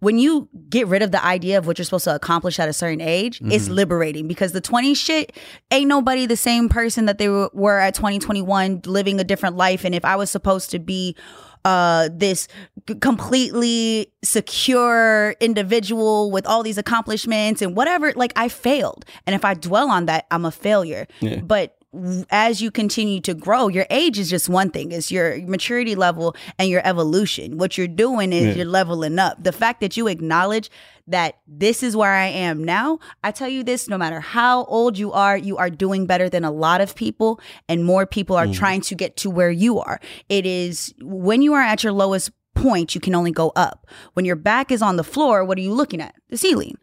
when 0.00 0.18
you 0.18 0.48
get 0.68 0.86
rid 0.86 1.02
of 1.02 1.10
the 1.10 1.24
idea 1.24 1.58
of 1.58 1.66
what 1.66 1.78
you're 1.78 1.84
supposed 1.84 2.04
to 2.04 2.14
accomplish 2.14 2.58
at 2.58 2.68
a 2.68 2.72
certain 2.72 3.00
age, 3.00 3.40
it's 3.40 3.64
mm-hmm. 3.64 3.74
liberating 3.74 4.28
because 4.28 4.52
the 4.52 4.60
20 4.60 4.94
shit 4.94 5.36
ain't 5.70 5.88
nobody 5.88 6.26
the 6.26 6.36
same 6.36 6.68
person 6.68 7.06
that 7.06 7.18
they 7.18 7.28
were, 7.28 7.50
were 7.52 7.78
at 7.78 7.94
2021 7.94 8.82
living 8.84 9.18
a 9.18 9.24
different 9.24 9.56
life. 9.56 9.84
And 9.84 9.94
if 9.94 10.04
I 10.04 10.14
was 10.14 10.30
supposed 10.30 10.70
to 10.70 10.78
be 10.78 11.16
uh 11.64 12.08
this 12.12 12.48
c- 12.88 12.94
completely 12.96 14.12
secure 14.24 15.34
individual 15.40 16.30
with 16.30 16.46
all 16.46 16.62
these 16.62 16.78
accomplishments 16.78 17.60
and 17.62 17.76
whatever 17.76 18.12
like 18.16 18.32
i 18.36 18.48
failed. 18.48 19.04
And 19.26 19.34
if 19.34 19.44
i 19.44 19.54
dwell 19.54 19.90
on 19.90 20.06
that 20.06 20.26
i'm 20.30 20.44
a 20.44 20.50
failure. 20.50 21.06
Yeah. 21.20 21.40
but 21.40 21.76
w- 21.92 22.24
as 22.30 22.60
you 22.62 22.70
continue 22.70 23.20
to 23.22 23.34
grow 23.34 23.68
your 23.68 23.86
age 23.90 24.18
is 24.18 24.28
just 24.30 24.48
one 24.48 24.70
thing. 24.70 24.92
It's 24.92 25.10
your 25.10 25.38
maturity 25.46 25.94
level 25.94 26.34
and 26.58 26.68
your 26.68 26.82
evolution. 26.86 27.58
What 27.58 27.76
you're 27.78 27.86
doing 27.88 28.32
is 28.32 28.46
Yeah. 28.46 28.52
you're 28.54 28.66
leveling 28.80 29.18
up. 29.18 29.42
The 29.42 29.52
fact 29.52 29.80
that 29.80 29.96
you 29.96 30.06
acknowledge 30.08 30.70
that 31.08 31.38
this 31.46 31.82
is 31.82 31.96
where 31.96 32.12
i 32.12 32.26
am 32.26 32.62
now 32.62 32.98
i 33.24 33.30
tell 33.30 33.48
you 33.48 33.62
this 33.62 33.88
no 33.88 33.98
matter 33.98 34.20
how 34.20 34.64
old 34.64 34.98
you 34.98 35.12
are 35.12 35.36
you 35.36 35.56
are 35.56 35.70
doing 35.70 36.06
better 36.06 36.28
than 36.28 36.44
a 36.44 36.50
lot 36.50 36.80
of 36.80 36.94
people 36.94 37.40
and 37.68 37.84
more 37.84 38.06
people 38.06 38.36
are 38.36 38.46
mm. 38.46 38.54
trying 38.54 38.80
to 38.82 38.94
get 38.94 39.16
to 39.16 39.30
where 39.30 39.50
you 39.50 39.78
are. 39.78 40.00
It 40.28 40.46
is 40.46 40.94
when 41.00 41.42
you 41.42 41.54
are 41.54 41.62
at 41.62 41.82
your 41.82 41.92
lowest 41.92 42.30
point 42.54 42.94
you 42.94 43.00
can 43.00 43.14
only 43.14 43.30
go 43.30 43.52
up. 43.54 43.86
When 44.14 44.24
your 44.24 44.36
back 44.36 44.70
is 44.72 44.82
on 44.82 44.96
the 44.96 45.04
floor 45.04 45.44
what 45.44 45.58
are 45.58 45.62
you 45.62 45.74
looking 45.74 46.00
at? 46.00 46.14
The 46.28 46.36
ceiling 46.36 46.76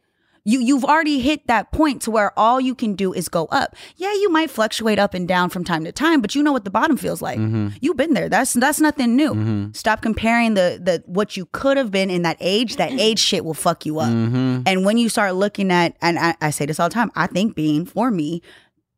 You 0.46 0.60
you've 0.60 0.86
already 0.86 1.20
hit 1.20 1.48
that 1.48 1.72
point 1.72 2.04
to 2.04 2.12
where 2.12 2.38
all 2.38 2.62
you 2.62 2.76
can 2.76 2.96
do 2.96 3.12
is 3.14 3.28
go 3.28 3.46
up. 3.48 3.76
Yeah, 3.98 4.14
you 4.14 4.30
might 4.30 4.52
fluctuate 4.52 5.00
up 5.00 5.14
and 5.14 5.28
down 5.28 5.50
from 5.50 5.64
time 5.64 5.84
to 5.86 5.92
time, 5.92 6.22
but 6.22 6.36
you 6.36 6.44
know 6.44 6.52
what 6.52 6.64
the 6.64 6.70
bottom 6.70 6.98
feels 6.98 7.22
like. 7.22 7.40
Mm-hmm. 7.40 7.70
You've 7.82 7.98
been 7.98 8.14
there. 8.14 8.30
That's 8.30 8.54
that's 8.54 8.80
nothing 8.80 9.16
new. 9.16 9.32
Mm-hmm. 9.32 9.72
Stop 9.74 10.02
comparing 10.02 10.54
the 10.54 10.80
the 10.82 11.04
what 11.08 11.36
you 11.36 11.48
could 11.48 11.78
have 11.78 11.90
been 11.90 12.12
in 12.12 12.22
that 12.22 12.38
age. 12.40 12.76
That 12.76 12.92
mm-hmm. 12.92 13.00
age 13.00 13.20
shit 13.20 13.44
will 13.44 13.56
fuck 13.56 13.86
you 13.86 14.00
up. 14.00 14.10
And 14.10 14.86
when 14.86 14.98
you 14.98 15.10
start 15.10 15.36
looking 15.36 15.72
at, 15.72 15.98
and 16.02 16.20
I, 16.20 16.36
I 16.40 16.50
say 16.52 16.66
this 16.66 16.80
all 16.80 16.90
the 16.90 16.94
time, 16.94 17.12
I 17.16 17.28
think 17.28 17.56
being 17.56 17.86
for 17.86 18.12
me 18.12 18.42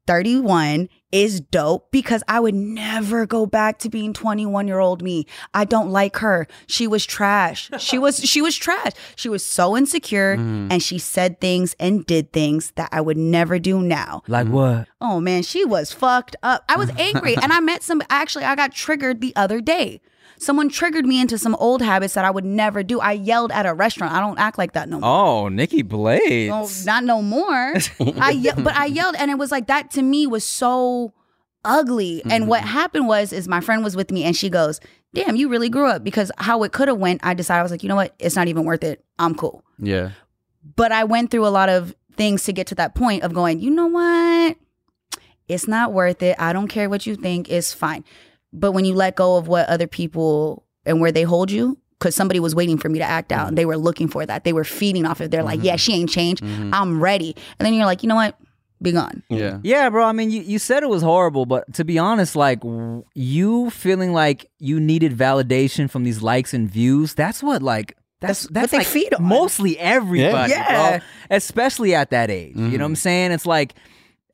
31 0.06 0.90
is 1.12 1.40
dope 1.40 1.90
because 1.92 2.24
I 2.28 2.40
would 2.40 2.56
never 2.56 3.26
go 3.26 3.46
back 3.46 3.80
to 3.80 3.90
being 3.90 4.14
21 4.14 4.68
year 4.68 4.80
old 4.80 5.02
me. 5.02 5.26
I 5.54 5.66
don't 5.66 5.90
like 5.90 6.18
her. 6.18 6.48
She 6.68 6.88
was 6.88 7.06
trash. 7.06 7.70
She 7.80 7.98
was 7.98 8.20
she 8.24 8.42
was 8.42 8.56
trash. 8.56 8.92
She 9.16 9.30
was 9.30 9.46
so 9.46 9.78
insecure 9.78 10.38
mm. 10.38 10.72
and 10.72 10.82
she 10.84 10.98
said 11.00 11.40
things 11.40 11.76
and 11.80 12.06
did 12.06 12.34
things 12.34 12.72
that 12.76 12.90
I 12.92 13.02
would 13.02 13.18
never 13.18 13.60
do 13.60 13.82
now. 13.82 14.24
Like 14.28 14.48
mm. 14.48 14.52
what? 14.52 14.88
Oh 15.00 15.20
man, 15.20 15.44
she 15.44 15.64
was 15.66 15.92
fucked 15.92 16.36
up. 16.44 16.64
I 16.68 16.78
was 16.78 16.90
angry 16.98 17.36
and 17.38 17.54
I 17.54 17.60
met 17.60 17.84
some 17.84 18.02
actually 18.10 18.46
I 18.46 18.56
got 18.56 18.74
triggered 18.74 19.22
the 19.22 19.36
other 19.36 19.62
day. 19.62 20.02
Someone 20.40 20.70
triggered 20.70 21.06
me 21.06 21.20
into 21.20 21.38
some 21.38 21.56
old 21.56 21.82
habits 21.82 22.14
that 22.14 22.26
I 22.26 22.32
would 22.32 22.46
never 22.46 22.84
do. 22.84 23.00
I 23.00 23.14
yelled 23.14 23.52
at 23.52 23.66
a 23.66 23.74
restaurant. 23.74 24.14
I 24.14 24.20
don't 24.20 24.40
act 24.40 24.58
like 24.58 24.74
that 24.74 24.90
no 24.90 25.00
more. 25.00 25.10
Oh, 25.10 25.48
Nikki 25.50 25.82
Blades. 25.82 26.52
Well, 26.52 26.70
not 26.86 27.04
no 27.04 27.22
more. 27.22 27.74
I 28.20 28.32
ye- 28.32 28.52
but 28.58 28.76
I 28.76 28.86
yelled, 28.86 29.16
and 29.18 29.32
it 29.32 29.38
was 29.38 29.52
like 29.52 29.68
that 29.68 29.92
to 29.92 30.02
me 30.02 30.28
was 30.28 30.44
so 30.44 31.14
ugly. 31.66 32.22
And 32.30 32.48
what 32.48 32.62
mm-hmm. 32.62 32.70
happened 32.70 33.08
was, 33.08 33.34
is 33.34 33.48
my 33.48 33.62
friend 33.62 33.84
was 33.84 33.96
with 33.96 34.12
me, 34.12 34.24
and 34.24 34.36
she 34.36 34.50
goes, 34.50 34.80
"Damn, 35.14 35.36
you 35.36 35.50
really 35.50 35.70
grew 35.70 35.88
up." 35.88 36.04
Because 36.04 36.32
how 36.38 36.64
it 36.64 36.72
could 36.72 36.88
have 36.88 36.98
went, 36.98 37.22
I 37.24 37.34
decided 37.34 37.60
I 37.60 37.64
was 37.64 37.72
like, 37.72 37.84
you 37.84 37.90
know 37.90 37.96
what, 37.96 38.14
it's 38.20 38.36
not 38.36 38.48
even 38.48 38.66
worth 38.66 38.84
it. 38.84 39.04
I'm 39.20 39.36
cool. 39.36 39.64
Yeah. 39.80 40.12
But 40.76 40.92
I 40.92 41.04
went 41.04 41.32
through 41.32 41.48
a 41.48 41.50
lot 41.50 41.70
of 41.70 41.96
things 42.16 42.44
to 42.44 42.54
get 42.54 42.68
to 42.68 42.76
that 42.76 42.96
point 42.96 43.24
of 43.24 43.34
going, 43.34 43.60
you 43.60 43.70
know 43.70 43.88
what, 43.88 44.58
it's 45.48 45.68
not 45.68 45.94
worth 45.94 46.22
it. 46.22 46.36
I 46.40 46.52
don't 46.52 46.68
care 46.68 46.90
what 46.90 47.06
you 47.06 47.16
think. 47.16 47.50
It's 47.50 47.74
fine. 47.74 48.04
But 48.54 48.72
when 48.72 48.86
you 48.86 48.94
let 48.94 49.16
go 49.16 49.38
of 49.38 49.48
what 49.48 49.68
other 49.70 49.88
people 49.88 50.64
and 50.86 51.02
where 51.02 51.12
they 51.12 51.24
hold 51.24 51.52
you, 51.52 51.78
because 52.00 52.16
somebody 52.16 52.40
was 52.40 52.54
waiting 52.54 52.78
for 52.78 52.90
me 52.90 53.00
to 53.00 53.06
act 53.06 53.32
out 53.32 53.48
and 53.48 53.58
they 53.58 53.66
were 53.66 53.78
looking 53.78 54.08
for 54.08 54.26
that. 54.26 54.44
They 54.44 54.54
were 54.54 54.64
feeding 54.64 55.06
off 55.06 55.20
it. 55.20 55.32
They're 55.32 55.44
like, 55.44 55.64
yeah, 55.64 55.74
mm-hmm. 55.74 55.78
she 55.78 55.94
ain't 55.94 56.10
changed. 56.10 56.44
Mm-hmm. 56.44 56.72
I'm 56.74 57.02
ready. 57.02 57.36
And 57.60 57.66
then 57.66 57.74
you're 57.74 57.86
like, 57.88 58.04
you 58.04 58.10
know 58.10 58.16
what? 58.16 58.38
Be 58.80 58.92
gone. 58.92 59.24
Yeah. 59.30 59.58
Yeah, 59.64 59.90
bro. 59.90 60.06
I 60.06 60.12
mean, 60.12 60.30
you, 60.30 60.44
you 60.44 60.60
said 60.60 60.84
it 60.84 60.90
was 60.90 61.02
horrible, 61.02 61.48
but 61.48 61.74
to 61.74 61.84
be 61.84 61.98
honest, 61.98 62.36
like 62.36 62.60
w- 62.62 63.04
you 63.16 63.72
feeling 63.72 64.14
like 64.14 64.48
you 64.60 64.80
needed 64.80 65.18
validation 65.18 65.90
from 65.90 66.04
these 66.04 66.22
likes 66.22 66.54
and 66.54 66.70
views, 66.70 67.16
that's 67.16 67.42
what 67.42 67.64
like 67.64 67.98
that's 68.22 68.44
That's 68.44 68.52
that's, 68.52 68.64
what 68.64 68.72
they 68.72 68.78
like 68.78 68.88
feed 68.88 69.14
on. 69.16 69.24
mostly 69.24 69.80
everybody, 69.80 70.52
Yeah. 70.52 71.00
bro. 71.00 71.08
Especially 71.32 71.96
at 71.96 72.12
that 72.12 72.30
age. 72.30 72.56
You 72.56 72.78
know 72.78 72.84
what 72.84 72.90
I'm 72.90 72.96
saying? 72.96 73.32
It's 73.32 73.48
like 73.48 73.74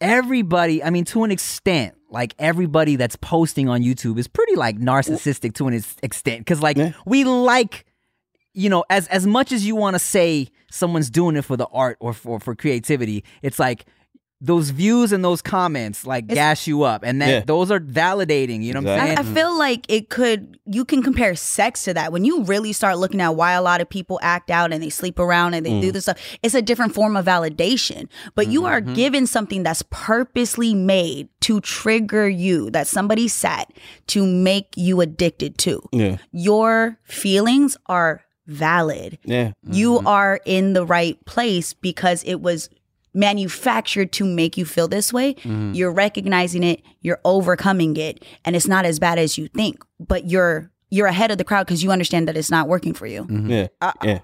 everybody, 0.01 0.83
I 0.83 0.89
mean, 0.89 1.05
to 1.05 1.23
an 1.23 1.31
extent, 1.31 1.95
like 2.13 2.33
everybody 2.39 2.95
that's 2.95 3.17
posting 3.17 3.67
on 3.67 3.81
YouTube 3.81 4.17
is 4.17 4.27
pretty 4.27 4.55
like 4.55 4.77
narcissistic 4.77 5.53
to 5.55 5.67
an 5.67 5.73
extent. 6.01 6.45
Cause 6.45 6.61
like 6.61 6.77
Yeah. 6.77 6.93
we 7.05 7.23
like 7.25 7.85
you 8.53 8.69
know, 8.69 8.85
as 8.89 9.07
as 9.07 9.25
much 9.25 9.51
as 9.51 9.65
you 9.65 9.75
want 9.75 9.95
to 9.95 9.99
say 9.99 10.47
someone's 10.69 11.09
doing 11.09 11.35
it 11.35 11.43
for 11.43 11.57
the 11.57 11.65
art 11.73 11.97
or 11.99 12.13
for 12.13 12.39
for 12.39 12.55
creativity, 12.55 13.23
it's 13.41 13.57
like 13.57 13.85
those 14.43 14.71
views 14.71 15.13
and 15.13 15.23
those 15.23 15.41
comments 15.41 16.05
like 16.05 16.27
gas 16.27 16.67
you 16.67 16.83
up, 16.83 17.01
and 17.03 17.21
that 17.21 17.29
Yeah. 17.29 17.43
those 17.45 17.71
are 17.71 17.79
validating. 17.79 18.61
You 18.61 18.73
know 18.73 18.81
what 18.81 18.99
I'm 18.99 19.15
saying? 19.15 19.17
I, 19.17 19.21
I 19.21 19.33
feel 19.33 19.57
like 19.57 19.85
it 19.87 20.09
could 20.09 20.59
you 20.65 20.83
can 20.83 21.01
compare 21.01 21.33
sex 21.35 21.83
to 21.83 21.93
that 21.93 22.11
when 22.11 22.25
you 22.25 22.43
really 22.43 22.73
start 22.73 22.97
looking 22.97 23.21
at 23.21 23.35
why 23.35 23.53
a 23.53 23.61
lot 23.61 23.81
of 23.81 23.89
people 23.89 24.19
act 24.21 24.49
out 24.49 24.71
and 24.71 24.83
they 24.83 24.89
sleep 24.89 25.19
around 25.19 25.53
and 25.53 25.65
they 25.65 25.79
do 25.81 25.89
mm. 25.89 25.93
this 25.93 26.05
stuff 26.05 26.17
it's 26.41 26.53
a 26.53 26.61
different 26.61 26.93
form 26.93 27.17
of 27.17 27.25
validation 27.25 28.07
but 28.35 28.47
you 28.47 28.65
are 28.65 28.81
mm-hmm. 28.81 28.93
given 28.93 29.27
something 29.27 29.63
that's 29.63 29.83
purposely 29.89 30.73
made 30.73 31.27
to 31.41 31.59
trigger 31.59 32.29
you 32.29 32.69
that 32.69 32.87
somebody 32.87 33.27
set 33.27 33.73
to 34.07 34.25
make 34.25 34.73
you 34.77 35.01
addicted 35.01 35.57
to 35.57 35.81
Yeah. 35.91 36.17
your 36.31 36.97
feelings 37.03 37.75
are 37.87 38.23
valid 38.47 39.19
Yeah. 39.25 39.51
you 39.69 39.95
mm-hmm. 39.95 40.07
are 40.07 40.39
in 40.45 40.73
the 40.73 40.85
right 40.85 41.23
place 41.25 41.73
because 41.73 42.23
it 42.23 42.41
was 42.41 42.69
manufactured 43.13 44.11
to 44.13 44.25
make 44.25 44.57
you 44.57 44.65
feel 44.65 44.87
this 44.87 45.13
way. 45.13 45.35
You're 45.43 45.91
recognizing 45.91 46.63
it, 46.63 46.81
you're 47.01 47.19
overcoming 47.23 47.95
it, 47.97 48.23
and 48.45 48.55
it's 48.55 48.67
not 48.67 48.85
as 48.85 48.99
bad 48.99 49.19
as 49.19 49.37
you 49.37 49.47
think. 49.47 49.83
But 49.99 50.29
you're 50.29 50.71
you're 50.89 51.07
ahead 51.07 51.31
of 51.31 51.37
the 51.37 51.43
crowd 51.43 51.65
because 51.65 51.81
you 51.83 51.91
understand 51.91 52.27
that 52.27 52.37
it's 52.37 52.51
not 52.51 52.67
working 52.67 52.93
for 52.93 53.07
you. 53.07 53.23
Mm-hmm. 53.23 53.49
Yeah. 53.49 53.67
yeah. 54.03 54.19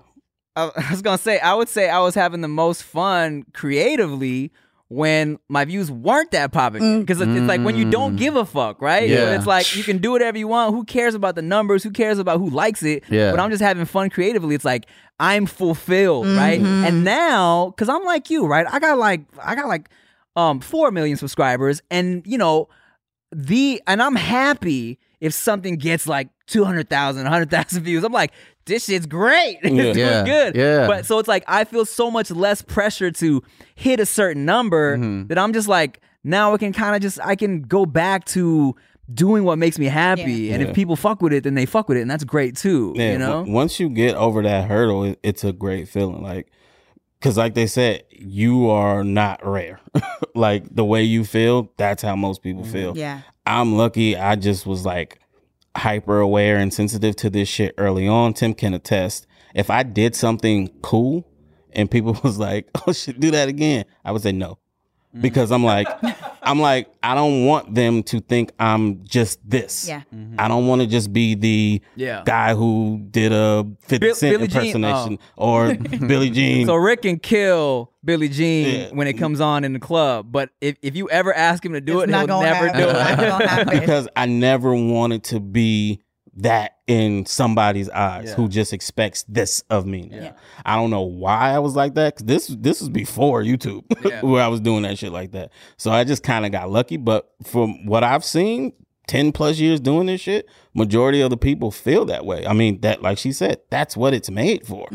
I, 0.55 0.71
I 0.75 0.91
was 0.91 1.01
gonna 1.01 1.17
say, 1.17 1.39
I 1.39 1.53
would 1.53 1.69
say 1.69 1.89
I 1.89 1.99
was 1.99 2.15
having 2.15 2.41
the 2.41 2.47
most 2.47 2.83
fun 2.83 3.45
creatively 3.53 4.51
when 4.89 5.37
my 5.47 5.65
views 5.65 5.91
weren't 5.91 6.31
that 6.31 6.51
popping 6.51 7.01
because 7.01 7.19
mm. 7.19 7.29
it's, 7.29 7.41
it's 7.41 7.47
like 7.47 7.61
when 7.61 7.75
you 7.75 7.89
don't 7.89 8.15
mm. 8.15 8.17
give 8.17 8.35
a 8.35 8.43
fuck, 8.43 8.81
right? 8.81 9.07
Yeah. 9.07 9.25
When 9.25 9.33
it's 9.35 9.45
like 9.45 9.75
you 9.75 9.83
can 9.83 9.99
do 9.99 10.11
whatever 10.11 10.37
you 10.37 10.47
want. 10.47 10.73
Who 10.73 10.83
cares 10.83 11.13
about 11.13 11.35
the 11.35 11.43
numbers? 11.43 11.83
Who 11.83 11.91
cares 11.91 12.17
about 12.17 12.39
who 12.39 12.49
likes 12.49 12.81
it? 12.81 13.03
Yeah. 13.07 13.29
But 13.29 13.39
I'm 13.39 13.51
just 13.51 13.61
having 13.61 13.85
fun 13.85 14.09
creatively. 14.09 14.55
It's 14.55 14.65
like 14.65 14.87
I'm 15.19 15.45
fulfilled, 15.45 16.25
right? 16.27 16.59
Mm-hmm. 16.59 16.85
And 16.85 17.03
now, 17.03 17.69
because 17.69 17.87
I'm 17.87 18.03
like 18.03 18.31
you, 18.31 18.47
right? 18.47 18.65
I 18.67 18.79
got 18.79 18.97
like 18.97 19.21
I 19.41 19.53
got 19.53 19.67
like 19.67 19.89
um 20.35 20.59
four 20.59 20.89
million 20.89 21.17
subscribers, 21.17 21.83
and 21.91 22.25
you 22.25 22.39
know 22.39 22.67
the 23.31 23.81
and 23.85 24.01
I'm 24.01 24.15
happy 24.15 24.97
if 25.21 25.33
something 25.33 25.75
gets 25.75 26.07
like 26.07 26.29
200,000, 26.47 27.23
100,000 27.23 27.83
views. 27.83 28.03
I'm 28.03 28.11
like, 28.11 28.31
this 28.65 28.85
shit's 28.85 29.05
great. 29.05 29.57
it's 29.63 29.73
doing 29.75 29.97
Yeah. 29.97 30.23
good. 30.25 30.55
Yeah. 30.55 30.87
But 30.87 31.05
so 31.05 31.19
it's 31.19 31.27
like 31.27 31.43
I 31.47 31.63
feel 31.63 31.85
so 31.85 32.09
much 32.11 32.31
less 32.31 32.61
pressure 32.61 33.11
to 33.11 33.41
hit 33.75 33.99
a 33.99 34.05
certain 34.05 34.45
number 34.45 34.97
Mm-hmm. 34.97 35.27
that 35.27 35.37
I'm 35.37 35.53
just 35.53 35.67
like 35.67 36.01
now 36.23 36.53
I 36.53 36.57
can 36.57 36.73
kind 36.73 36.95
of 36.95 37.01
just 37.01 37.19
I 37.21 37.35
can 37.35 37.61
go 37.61 37.85
back 37.85 38.25
to 38.25 38.75
doing 39.11 39.43
what 39.43 39.57
makes 39.57 39.79
me 39.79 39.85
happy. 39.87 40.51
And 40.51 40.61
Yeah. 40.61 40.69
if 40.69 40.75
people 40.75 40.95
fuck 40.95 41.21
with 41.21 41.33
it, 41.33 41.43
then 41.43 41.55
they 41.55 41.65
fuck 41.65 41.89
with 41.89 41.97
it, 41.97 42.01
and 42.01 42.11
that's 42.11 42.23
great 42.23 42.55
too. 42.55 42.93
Yeah, 42.95 43.13
you 43.13 43.17
know? 43.17 43.31
w- 43.39 43.53
once 43.53 43.79
you 43.79 43.89
get 43.89 44.15
over 44.15 44.43
that 44.43 44.67
hurdle, 44.69 45.03
it, 45.03 45.19
it's 45.23 45.43
a 45.43 45.51
great 45.51 45.87
feeling. 45.87 46.21
Like, 46.21 46.51
because 47.19 47.35
like 47.35 47.55
they 47.55 47.65
said, 47.65 48.03
you 48.11 48.69
are 48.69 49.03
not 49.03 49.43
rare. 49.43 49.79
like 50.35 50.63
the 50.75 50.85
way 50.85 51.01
you 51.03 51.23
feel, 51.25 51.71
that's 51.77 52.03
how 52.03 52.15
most 52.15 52.43
people 52.43 52.63
feel. 52.63 52.95
Yeah. 52.95 53.21
I'm 53.49 53.75
lucky. 53.75 54.15
I 54.15 54.35
just 54.35 54.67
was 54.67 54.85
like 54.85 55.19
hyper 55.75 56.19
aware 56.19 56.57
and 56.57 56.71
sensitive 56.71 57.15
to 57.15 57.31
this 57.31 57.49
shit 57.49 57.73
early 57.79 58.07
on. 58.07 58.35
Tim 58.35 58.53
can 58.53 58.75
attest. 58.75 59.25
If 59.55 59.71
I 59.71 59.81
did 59.81 60.15
something 60.15 60.67
cool 60.83 61.27
and 61.73 61.89
people 61.89 62.15
was 62.23 62.37
like, 62.37 62.69
"Oh 62.85 62.93
shit, 62.93 63.19
do 63.19 63.31
that 63.31 63.49
again," 63.49 63.85
I 64.05 64.11
would 64.11 64.21
say 64.21 64.33
no, 64.33 64.59
Mm-hmm. 65.09 65.21
because 65.21 65.51
I'm 65.51 65.63
like, 65.63 65.87
I'm 66.43 66.59
like, 66.59 66.87
I 67.01 67.15
don't 67.15 67.45
want 67.45 67.73
them 67.73 68.03
to 68.03 68.19
think 68.19 68.51
I'm 68.59 69.03
just 69.05 69.39
this. 69.43 69.87
Yeah. 69.87 70.03
Mm-hmm. 70.13 70.35
I 70.37 70.47
don't 70.47 70.67
want 70.67 70.81
to 70.81 70.87
just 70.87 71.11
be 71.11 71.33
the 71.33 71.81
Yeah. 71.95 72.21
guy 72.27 72.53
who 72.53 73.03
did 73.09 73.31
a 73.31 73.65
50 73.81 73.97
Bill- 73.97 74.13
Cent 74.15 74.33
Billie 74.37 74.47
Jean, 74.47 74.57
impersonation 74.61 75.19
oh. 75.35 75.43
or 75.47 75.73
Billie 76.07 76.29
Jean. 76.29 76.67
So 76.67 76.75
Rick 76.75 77.01
can 77.01 77.17
kill 77.17 77.91
Billie 78.05 78.29
Jean 78.29 78.81
Yeah. 78.81 78.89
when 78.93 79.07
it 79.07 79.13
comes 79.13 79.41
on 79.41 79.63
in 79.63 79.73
the 79.73 79.79
club, 79.79 80.31
but 80.31 80.51
if, 80.61 80.77
if 80.83 80.95
you 80.95 81.09
ever 81.09 81.33
ask 81.33 81.65
him 81.65 81.73
to 81.73 81.81
do 81.81 82.01
It's 82.01 82.11
it, 82.11 82.15
he'll 82.15 82.41
never 82.41 82.67
happen. 82.67 83.65
do 83.67 83.71
it. 83.73 83.79
because 83.81 84.07
I 84.15 84.27
never 84.27 84.75
wanted 84.75 85.23
to 85.25 85.39
be 85.39 86.01
that 86.41 86.77
in 86.87 87.25
somebody's 87.25 87.89
eyes 87.89 88.33
who 88.33 88.47
just 88.49 88.73
expects 88.73 89.23
this 89.27 89.63
of 89.69 89.85
me. 89.85 90.09
Now. 90.11 90.35
I 90.65 90.75
don't 90.75 90.89
know 90.89 91.01
why 91.03 91.51
I 91.51 91.59
was 91.59 91.75
like 91.75 91.95
that. 91.95 92.15
'cause 92.17 92.25
this 92.25 92.47
this 92.47 92.79
was 92.81 92.89
before 92.89 93.43
YouTube, 93.43 93.83
Yeah. 94.05 94.21
where 94.21 94.43
I 94.43 94.47
was 94.47 94.59
doing 94.59 94.83
that 94.83 94.97
shit 94.97 95.11
like 95.11 95.31
that. 95.33 95.51
So 95.77 95.91
I 95.91 96.03
just 96.03 96.23
kind 96.23 96.45
of 96.45 96.51
got 96.51 96.69
lucky. 96.69 96.97
But 96.97 97.29
from 97.43 97.85
what 97.85 98.03
I've 98.03 98.23
seen, 98.25 98.73
ten 99.07 99.31
plus 99.31 99.59
years 99.59 99.79
doing 99.79 100.07
this 100.07 100.21
shit, 100.21 100.47
majority 100.73 101.21
of 101.21 101.29
the 101.29 101.37
people 101.37 101.71
feel 101.71 102.05
that 102.05 102.25
way. 102.25 102.45
I 102.45 102.53
mean, 102.53 102.81
that 102.81 103.01
like 103.01 103.17
she 103.17 103.31
said, 103.31 103.59
that's 103.69 103.95
what 103.97 104.13
it's 104.13 104.29
made 104.29 104.65
for. 104.65 104.87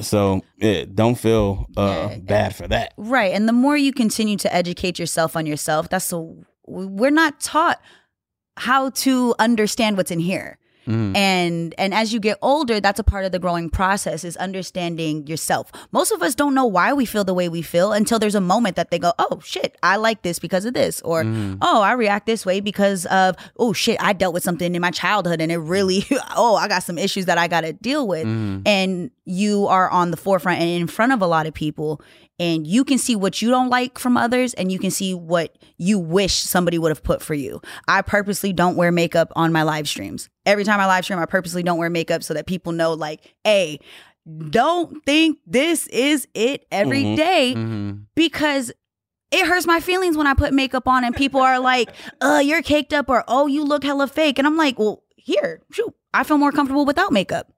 So 0.00 0.40
yeah, 0.58 0.84
don't 0.92 1.16
feel 1.16 1.66
uh, 1.76 2.16
bad 2.18 2.54
for 2.56 2.66
that. 2.68 2.94
Right. 2.96 3.32
And 3.32 3.48
the 3.48 3.52
more 3.52 3.76
you 3.76 3.92
continue 3.92 4.36
to 4.38 4.54
educate 4.54 4.98
yourself 4.98 5.36
on 5.36 5.44
yourself, 5.46 5.88
that's 5.90 6.08
the 6.08 6.44
we're 6.66 7.10
not 7.10 7.40
taught 7.40 7.80
how 8.56 8.90
to 8.90 9.34
understand 9.38 9.96
what's 9.96 10.10
in 10.10 10.20
here. 10.20 10.58
Mm. 10.86 11.16
And 11.16 11.74
and 11.78 11.94
as 11.94 12.12
you 12.12 12.20
get 12.20 12.38
older, 12.42 12.80
that's 12.80 12.98
a 12.98 13.04
part 13.04 13.24
of 13.24 13.32
the 13.32 13.38
growing 13.38 13.70
process 13.70 14.24
is 14.24 14.36
understanding 14.36 15.26
yourself. 15.26 15.70
Most 15.92 16.12
of 16.12 16.22
us 16.22 16.34
don't 16.34 16.54
know 16.54 16.66
why 16.66 16.92
we 16.92 17.04
feel 17.04 17.24
the 17.24 17.34
way 17.34 17.48
we 17.48 17.62
feel 17.62 17.92
until 17.92 18.18
there's 18.18 18.34
a 18.34 18.40
moment 18.40 18.76
that 18.76 18.90
they 18.90 18.98
go, 18.98 19.12
"Oh 19.18 19.40
shit, 19.44 19.76
I 19.82 19.96
like 19.96 20.22
this 20.22 20.38
because 20.38 20.64
of 20.64 20.74
this," 20.74 21.00
or 21.02 21.22
mm. 21.22 21.58
"Oh, 21.60 21.80
I 21.82 21.92
react 21.92 22.26
this 22.26 22.44
way 22.44 22.60
because 22.60 23.06
of 23.06 23.36
oh 23.58 23.72
shit, 23.72 23.96
I 24.00 24.12
dealt 24.12 24.34
with 24.34 24.42
something 24.42 24.74
in 24.74 24.80
my 24.80 24.90
childhood 24.90 25.40
and 25.40 25.52
it 25.52 25.58
really 25.58 26.04
oh, 26.36 26.56
I 26.56 26.68
got 26.68 26.82
some 26.82 26.98
issues 26.98 27.26
that 27.26 27.38
I 27.38 27.48
got 27.48 27.62
to 27.62 27.72
deal 27.72 28.06
with." 28.06 28.26
Mm. 28.26 28.62
And 28.66 29.10
you 29.24 29.66
are 29.66 29.88
on 29.90 30.10
the 30.10 30.16
forefront 30.16 30.60
and 30.60 30.68
in 30.68 30.86
front 30.88 31.12
of 31.12 31.22
a 31.22 31.26
lot 31.26 31.46
of 31.46 31.54
people 31.54 32.00
and 32.42 32.66
you 32.66 32.84
can 32.84 32.98
see 32.98 33.14
what 33.14 33.40
you 33.40 33.50
don't 33.50 33.68
like 33.68 34.00
from 34.00 34.16
others 34.16 34.52
and 34.54 34.72
you 34.72 34.78
can 34.80 34.90
see 34.90 35.14
what 35.14 35.56
you 35.76 35.98
wish 35.98 36.34
somebody 36.34 36.76
would 36.76 36.90
have 36.90 37.04
put 37.04 37.22
for 37.22 37.34
you. 37.34 37.60
I 37.86 38.02
purposely 38.02 38.52
don't 38.52 38.74
wear 38.74 38.90
makeup 38.90 39.32
on 39.36 39.52
my 39.52 39.62
live 39.62 39.88
streams. 39.88 40.28
Every 40.46 40.64
time 40.64 40.80
I 40.80 40.86
live 40.86 41.04
stream, 41.04 41.18
I 41.18 41.26
purposely 41.26 41.62
don't 41.62 41.78
wear 41.78 41.90
makeup 41.90 42.22
so 42.22 42.34
that 42.34 42.46
people 42.46 42.72
know 42.72 42.92
like, 42.94 43.34
"Hey, 43.44 43.78
don't 44.50 45.04
think 45.04 45.38
this 45.46 45.86
is 45.88 46.26
it 46.34 46.66
every 46.70 47.02
Mhm. 47.02 47.16
day 47.16 47.54
Mhm. 47.56 48.02
because 48.14 48.72
it 49.30 49.46
hurts 49.46 49.66
my 49.66 49.80
feelings 49.80 50.16
when 50.16 50.26
I 50.26 50.34
put 50.34 50.52
makeup 50.52 50.86
on 50.86 51.04
and 51.04 51.16
people 51.16 51.40
are 51.40 51.58
like, 51.58 51.90
uh, 52.20 52.40
you're 52.44 52.62
caked 52.62 52.92
up 52.92 53.08
or 53.08 53.24
oh, 53.28 53.46
you 53.46 53.64
look 53.64 53.82
hella 53.82 54.06
fake. 54.06 54.38
And 54.38 54.46
I'm 54.46 54.56
like, 54.56 54.78
well, 54.78 55.02
here, 55.16 55.62
shoot, 55.72 55.92
I 56.12 56.22
feel 56.22 56.38
more 56.38 56.52
comfortable 56.52 56.84
without 56.84 57.12
makeup. 57.12 57.50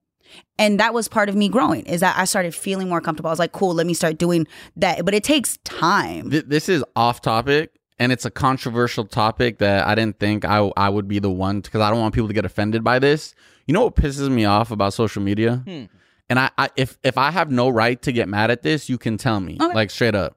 And 0.59 0.78
that 0.80 0.95
was 0.95 1.09
part 1.09 1.28
of 1.28 1.35
me 1.35 1.49
growing 1.49 1.85
is 1.87 2.01
that 2.01 2.16
I 2.16 2.24
started 2.26 2.55
feeling 2.55 2.89
more 2.89 3.01
comfortable. 3.01 3.28
I 3.28 3.32
was 3.32 3.39
like, 3.39 3.53
cool, 3.53 3.74
let 3.74 3.87
me 3.87 3.95
start 3.95 4.18
doing 4.18 4.47
that. 4.76 5.05
But 5.05 5.14
it 5.14 5.24
takes 5.24 5.59
time. 5.64 6.30
Th- 6.30 6.45
this 6.47 6.68
is 6.68 6.82
off 6.97 7.20
topic 7.20 7.72
and 7.99 8.11
it's 8.13 8.25
a 8.25 8.31
controversial 8.31 9.05
topic 9.05 9.59
that 9.59 9.87
I 9.87 9.95
didn't 9.95 10.19
think 10.19 10.45
I 10.45 10.59
I 10.77 10.89
would 10.89 11.09
be 11.09 11.19
the 11.19 11.31
one 11.31 11.61
because 11.61 11.81
I 11.81 11.91
don't 11.91 12.01
want 12.01 12.15
people 12.15 12.29
to 12.29 12.35
get 12.35 12.45
offended 12.45 12.83
by 12.85 12.99
this. 12.99 13.35
You 13.67 13.75
know 13.75 13.85
what 13.85 13.97
pisses 13.97 14.29
me 14.31 14.45
off 14.45 14.71
about 14.71 14.93
social 14.95 15.23
media? 15.23 15.63
Hmm. 15.65 15.85
And 16.29 16.39
I, 16.39 16.51
I 16.59 16.71
if 16.77 16.99
if 17.03 17.17
I 17.19 17.31
have 17.31 17.51
no 17.51 17.69
right 17.69 18.01
to 18.03 18.13
get 18.13 18.29
mad 18.29 18.51
at 18.51 18.63
this, 18.63 18.89
you 18.89 18.99
can 18.99 19.17
tell 19.17 19.41
me 19.41 19.57
Okay. 19.61 19.75
like 19.75 19.91
straight 19.91 20.15
up. 20.15 20.37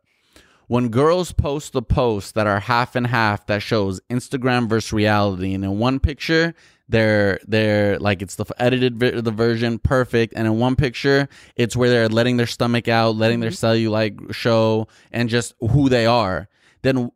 When 0.67 0.89
girls 0.89 1.31
post 1.31 1.71
the 1.71 1.81
posts 1.81 2.33
that 2.33 2.45
are 2.45 2.59
half 2.59 2.95
and 2.97 3.07
half 3.07 3.45
that 3.47 3.61
shows 3.61 4.01
Instagram 4.09 4.67
versus 4.67 4.91
reality, 4.91 5.53
and 5.53 5.63
in 5.63 5.79
one 5.79 5.99
picture 5.99 6.53
they're 6.89 7.39
they're 7.47 7.97
like 7.99 8.21
it's 8.21 8.35
the 8.35 8.45
edited 8.59 8.97
vi- 8.99 9.21
the 9.21 9.31
version 9.31 9.79
perfect, 9.79 10.33
and 10.35 10.45
in 10.45 10.59
one 10.59 10.75
picture 10.75 11.29
it's 11.55 11.75
where 11.75 11.89
they're 11.89 12.09
letting 12.09 12.35
their 12.37 12.47
stomach 12.47 12.87
out, 12.89 13.15
letting 13.15 13.39
their 13.39 13.49
cellulite 13.51 14.33
show, 14.33 14.87
and 15.11 15.29
just 15.29 15.53
who 15.71 15.87
they 15.89 16.05
are. 16.05 16.49
Then 16.81 17.11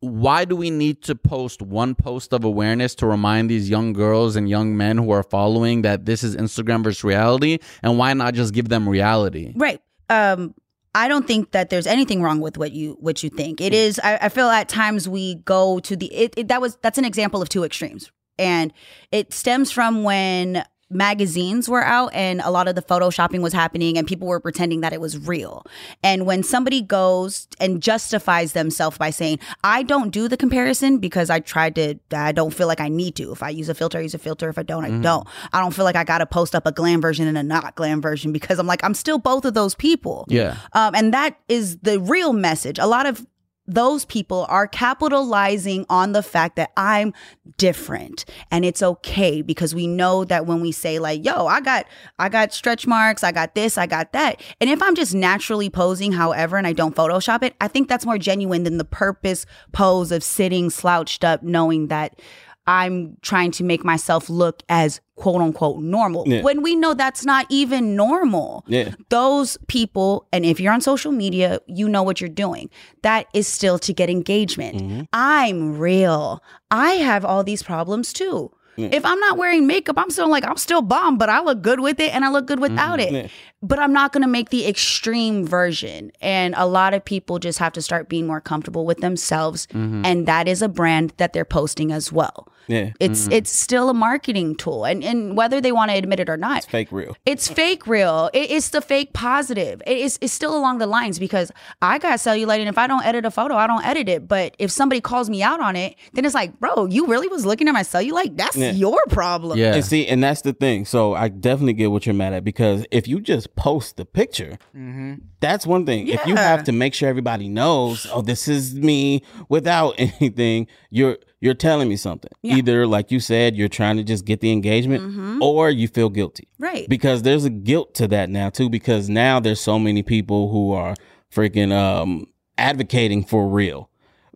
why 0.00 0.44
do 0.44 0.54
we 0.56 0.70
need 0.70 1.02
to 1.02 1.14
post 1.14 1.62
one 1.62 1.94
post 1.94 2.32
of 2.32 2.44
awareness 2.44 2.94
to 2.96 3.06
remind 3.06 3.50
these 3.50 3.70
young 3.70 3.92
girls 3.92 4.36
and 4.36 4.48
young 4.48 4.76
men 4.76 4.98
who 4.98 5.10
are 5.10 5.22
following 5.22 5.82
that 5.82 6.04
this 6.04 6.22
is 6.22 6.36
Instagram 6.36 6.84
versus 6.84 7.02
reality? 7.02 7.58
And 7.82 7.98
why 7.98 8.12
not 8.12 8.34
just 8.34 8.52
give 8.52 8.68
them 8.68 8.88
reality? 8.88 9.52
Right. 9.56 9.80
Um, 10.10 10.54
I 10.94 11.08
don't 11.08 11.26
think 11.26 11.52
that 11.52 11.68
there's 11.68 11.86
anything 11.86 12.22
wrong 12.22 12.40
with 12.40 12.56
what 12.56 12.72
you 12.72 12.96
what 13.00 13.22
you 13.22 13.28
think. 13.28 13.60
It 13.60 13.74
is. 13.74 14.00
I, 14.02 14.18
I 14.22 14.28
feel 14.30 14.48
at 14.48 14.68
times 14.68 15.08
we 15.08 15.36
go 15.36 15.78
to 15.80 15.96
the. 15.96 16.06
It, 16.06 16.34
it, 16.36 16.48
that 16.48 16.60
was 16.60 16.76
that's 16.80 16.96
an 16.96 17.04
example 17.04 17.42
of 17.42 17.50
two 17.50 17.64
extremes, 17.64 18.10
and 18.38 18.72
it 19.12 19.34
stems 19.34 19.70
from 19.70 20.04
when 20.04 20.64
magazines 20.88 21.68
were 21.68 21.82
out 21.82 22.12
and 22.14 22.40
a 22.42 22.50
lot 22.50 22.68
of 22.68 22.74
the 22.74 22.82
photoshopping 22.82 23.40
was 23.40 23.52
happening 23.52 23.98
and 23.98 24.06
people 24.06 24.28
were 24.28 24.38
pretending 24.38 24.82
that 24.82 24.92
it 24.92 25.00
was 25.00 25.18
real. 25.18 25.64
And 26.02 26.26
when 26.26 26.42
somebody 26.42 26.80
goes 26.80 27.48
and 27.58 27.82
justifies 27.82 28.52
themselves 28.52 28.96
by 28.96 29.10
saying, 29.10 29.40
I 29.64 29.82
don't 29.82 30.10
do 30.10 30.28
the 30.28 30.36
comparison 30.36 30.98
because 30.98 31.28
I 31.28 31.40
tried 31.40 31.74
to, 31.74 31.96
I 32.12 32.32
don't 32.32 32.54
feel 32.54 32.68
like 32.68 32.80
I 32.80 32.88
need 32.88 33.16
to. 33.16 33.32
If 33.32 33.42
I 33.42 33.50
use 33.50 33.68
a 33.68 33.74
filter, 33.74 33.98
I 33.98 34.02
use 34.02 34.14
a 34.14 34.18
filter. 34.18 34.48
If 34.48 34.58
I 34.58 34.62
don't, 34.62 34.84
I 34.84 34.90
don't. 35.02 35.26
I 35.52 35.60
don't 35.60 35.74
feel 35.74 35.84
like 35.84 35.96
I 35.96 36.04
got 36.04 36.18
to 36.18 36.26
post 36.26 36.54
up 36.54 36.66
a 36.66 36.72
glam 36.72 37.00
version 37.00 37.26
and 37.26 37.36
a 37.36 37.42
not 37.42 37.74
glam 37.74 38.00
version 38.00 38.32
because 38.32 38.58
I'm 38.58 38.66
like, 38.66 38.84
I'm 38.84 38.94
still 38.94 39.18
both 39.18 39.44
of 39.44 39.54
those 39.54 39.74
people. 39.74 40.24
Yeah. 40.28 40.56
Um, 40.72 40.94
and 40.94 41.12
that 41.12 41.38
is 41.48 41.78
the 41.78 41.98
real 41.98 42.32
message. 42.32 42.78
A 42.78 42.86
lot 42.86 43.06
of 43.06 43.26
those 43.66 44.04
people 44.04 44.46
are 44.48 44.66
capitalizing 44.66 45.86
on 45.88 46.12
the 46.12 46.22
fact 46.22 46.56
that 46.56 46.70
I'm 46.76 47.12
different. 47.56 48.24
And 48.50 48.64
it's 48.64 48.82
okay 48.82 49.42
because 49.42 49.74
we 49.74 49.86
know 49.86 50.24
that 50.24 50.46
when 50.46 50.60
we 50.60 50.72
say 50.72 50.98
like 50.98 51.24
yo 51.24 51.46
I 51.46 51.60
got 51.60 51.86
I 52.18 52.28
got 52.28 52.52
stretch 52.52 52.86
marks 52.86 53.24
I 53.24 53.32
got 53.32 53.54
this 53.54 53.78
I 53.78 53.86
got 53.86 54.12
that. 54.12 54.40
And 54.60 54.70
if 54.70 54.82
I'm 54.82 54.94
just 54.94 55.14
naturally 55.14 55.70
posing 55.70 56.12
however 56.12 56.56
and 56.56 56.66
I 56.66 56.72
don't 56.72 56.94
photoshop 56.94 57.42
it 57.42 57.54
I 57.60 57.68
think 57.68 57.88
that's 57.88 58.06
more 58.06 58.18
genuine 58.18 58.62
than 58.62 58.78
the 58.78 58.84
purpose 58.84 59.46
pose 59.72 60.12
of 60.12 60.22
sitting 60.22 60.70
slouched 60.70 61.24
up 61.24 61.42
knowing 61.42 61.88
that 61.88 62.20
I'm 62.66 63.16
trying 63.22 63.50
to 63.52 63.64
make 63.64 63.84
myself 63.84 64.28
look 64.28 64.62
as 64.68 65.00
quote 65.14 65.40
unquote 65.40 65.78
normal 65.80 66.24
Yeah. 66.26 66.42
when 66.42 66.62
we 66.62 66.74
know 66.76 66.92
that's 66.94 67.24
not 67.24 67.46
even 67.48 67.96
normal 67.96 68.64
Yeah. 68.66 68.90
those 69.08 69.56
people, 69.68 70.26
and 70.32 70.44
if 70.44 70.58
you're 70.60 70.72
on 70.72 70.80
social 70.80 71.12
media, 71.12 71.60
you 71.66 71.88
know 71.88 72.02
what 72.02 72.20
you're 72.20 72.28
doing. 72.28 72.68
That 73.02 73.26
is 73.32 73.46
still 73.48 73.78
to 73.80 73.92
get 73.92 74.10
engagement. 74.10 74.76
Mm-hmm. 74.76 75.00
I'm 75.12 75.78
real. 75.78 76.42
I 76.70 76.92
have 76.94 77.24
all 77.24 77.44
these 77.44 77.62
problems 77.62 78.12
too. 78.12 78.50
If 78.78 79.06
I'm 79.06 79.18
not 79.20 79.38
wearing 79.38 79.66
makeup, 79.66 79.96
I'm 79.96 80.10
still 80.10 80.28
like, 80.28 80.44
I'm 80.46 80.58
still 80.58 80.82
bomb, 80.82 81.16
but 81.16 81.30
I 81.30 81.40
look 81.40 81.62
good 81.62 81.80
with 81.80 81.98
it 81.98 82.14
and 82.14 82.26
I 82.26 82.30
look 82.30 82.44
good 82.46 82.60
without 82.60 83.00
it. 83.00 83.30
Yeah. 83.66 83.76
But 83.76 83.78
I'm 83.78 83.92
not 83.92 84.12
going 84.12 84.22
to 84.22 84.28
make 84.28 84.50
the 84.50 84.66
extreme 84.66 85.46
version. 85.46 86.12
And 86.20 86.54
a 86.56 86.66
lot 86.66 86.94
of 86.94 87.04
people 87.04 87.38
just 87.38 87.58
have 87.58 87.72
to 87.74 87.82
start 87.82 88.08
being 88.08 88.26
more 88.26 88.40
comfortable 88.40 88.86
with 88.86 88.98
themselves. 88.98 89.66
Mm-hmm. 89.68 90.04
And 90.04 90.26
that 90.26 90.48
is 90.48 90.62
a 90.62 90.68
brand 90.68 91.12
that 91.16 91.32
they're 91.32 91.44
posting 91.44 91.92
as 91.92 92.12
well. 92.12 92.48
Yeah. 92.68 92.90
It's 92.98 93.22
mm-hmm. 93.24 93.32
it's 93.32 93.50
still 93.50 93.88
a 93.90 93.94
marketing 93.94 94.56
tool. 94.56 94.84
And, 94.84 95.04
and 95.04 95.36
whether 95.36 95.60
they 95.60 95.70
want 95.70 95.92
to 95.92 95.96
admit 95.96 96.18
it 96.18 96.28
or 96.28 96.36
not, 96.36 96.58
It's 96.58 96.66
Fake 96.66 96.90
real. 96.90 97.16
it's 97.24 97.46
fake 97.46 97.86
real. 97.86 98.28
It- 98.32 98.50
it's 98.50 98.70
the 98.70 98.80
fake 98.80 99.12
positive. 99.12 99.80
It- 99.86 99.98
it's, 99.98 100.18
it's 100.20 100.32
still 100.32 100.56
along 100.56 100.78
the 100.78 100.86
lines 100.88 101.20
because 101.20 101.52
I 101.80 101.98
got 101.98 102.18
cellulite 102.18 102.58
and 102.58 102.68
if 102.68 102.76
I 102.76 102.88
don't 102.88 103.04
edit 103.06 103.24
a 103.24 103.30
photo, 103.30 103.54
I 103.54 103.68
don't 103.68 103.84
edit 103.86 104.08
it. 104.08 104.26
But 104.26 104.56
if 104.58 104.72
somebody 104.72 105.00
calls 105.00 105.30
me 105.30 105.44
out 105.44 105.60
on 105.60 105.76
it, 105.76 105.94
then 106.14 106.24
it's 106.24 106.34
like, 106.34 106.58
bro, 106.58 106.86
you 106.86 107.06
really 107.06 107.28
was 107.28 107.46
looking 107.46 107.68
at 107.68 107.72
my 107.72 107.82
cellulite? 107.82 108.36
That's 108.36 108.56
Yeah. 108.56 108.72
your 108.72 109.00
problem. 109.10 109.58
Yeah. 109.58 109.74
And 109.74 109.84
see, 109.84 110.06
and 110.08 110.22
that's 110.24 110.42
the 110.42 110.52
thing. 110.52 110.86
So 110.86 111.14
I 111.14 111.28
definitely 111.28 111.74
get 111.74 111.92
what 111.92 112.04
you're 112.04 112.14
mad 112.16 112.32
at 112.32 112.42
because 112.42 112.84
if 112.90 113.06
you 113.06 113.20
just 113.20 113.54
post 113.56 113.96
the 113.96 114.04
picture, 114.04 114.58
mm-hmm. 114.76 115.14
that's 115.40 115.66
one 115.66 115.86
thing. 115.86 116.08
If 116.08 116.24
you 116.26 116.36
have 116.36 116.64
to 116.64 116.72
make 116.72 116.94
sure 116.94 117.08
everybody 117.08 117.48
knows, 117.48 118.06
oh, 118.12 118.22
this 118.22 118.48
is 118.48 118.74
me 118.74 119.22
without 119.48 119.94
anything, 119.98 120.68
you're 120.90 121.18
you're 121.40 121.54
telling 121.54 121.88
me 121.88 121.96
something. 121.96 122.30
Either 122.42 122.86
like 122.86 123.10
you 123.10 123.20
said, 123.20 123.56
you're 123.56 123.68
trying 123.68 123.96
to 123.96 124.04
just 124.04 124.24
get 124.24 124.40
the 124.40 124.52
engagement, 124.52 125.02
mm-hmm. 125.02 125.42
or 125.42 125.70
you 125.70 125.88
feel 125.88 126.08
guilty. 126.08 126.48
Right. 126.58 126.88
Because 126.88 127.22
there's 127.22 127.44
a 127.44 127.50
guilt 127.50 127.94
to 127.94 128.08
that 128.08 128.30
now 128.30 128.50
too. 128.50 128.68
Because 128.68 129.08
now 129.08 129.40
there's 129.40 129.60
so 129.60 129.78
many 129.78 130.02
people 130.02 130.50
who 130.50 130.72
are 130.72 130.94
freaking 131.32 131.72
um 131.72 132.26
advocating 132.58 133.24
for 133.24 133.48
real 133.48 133.90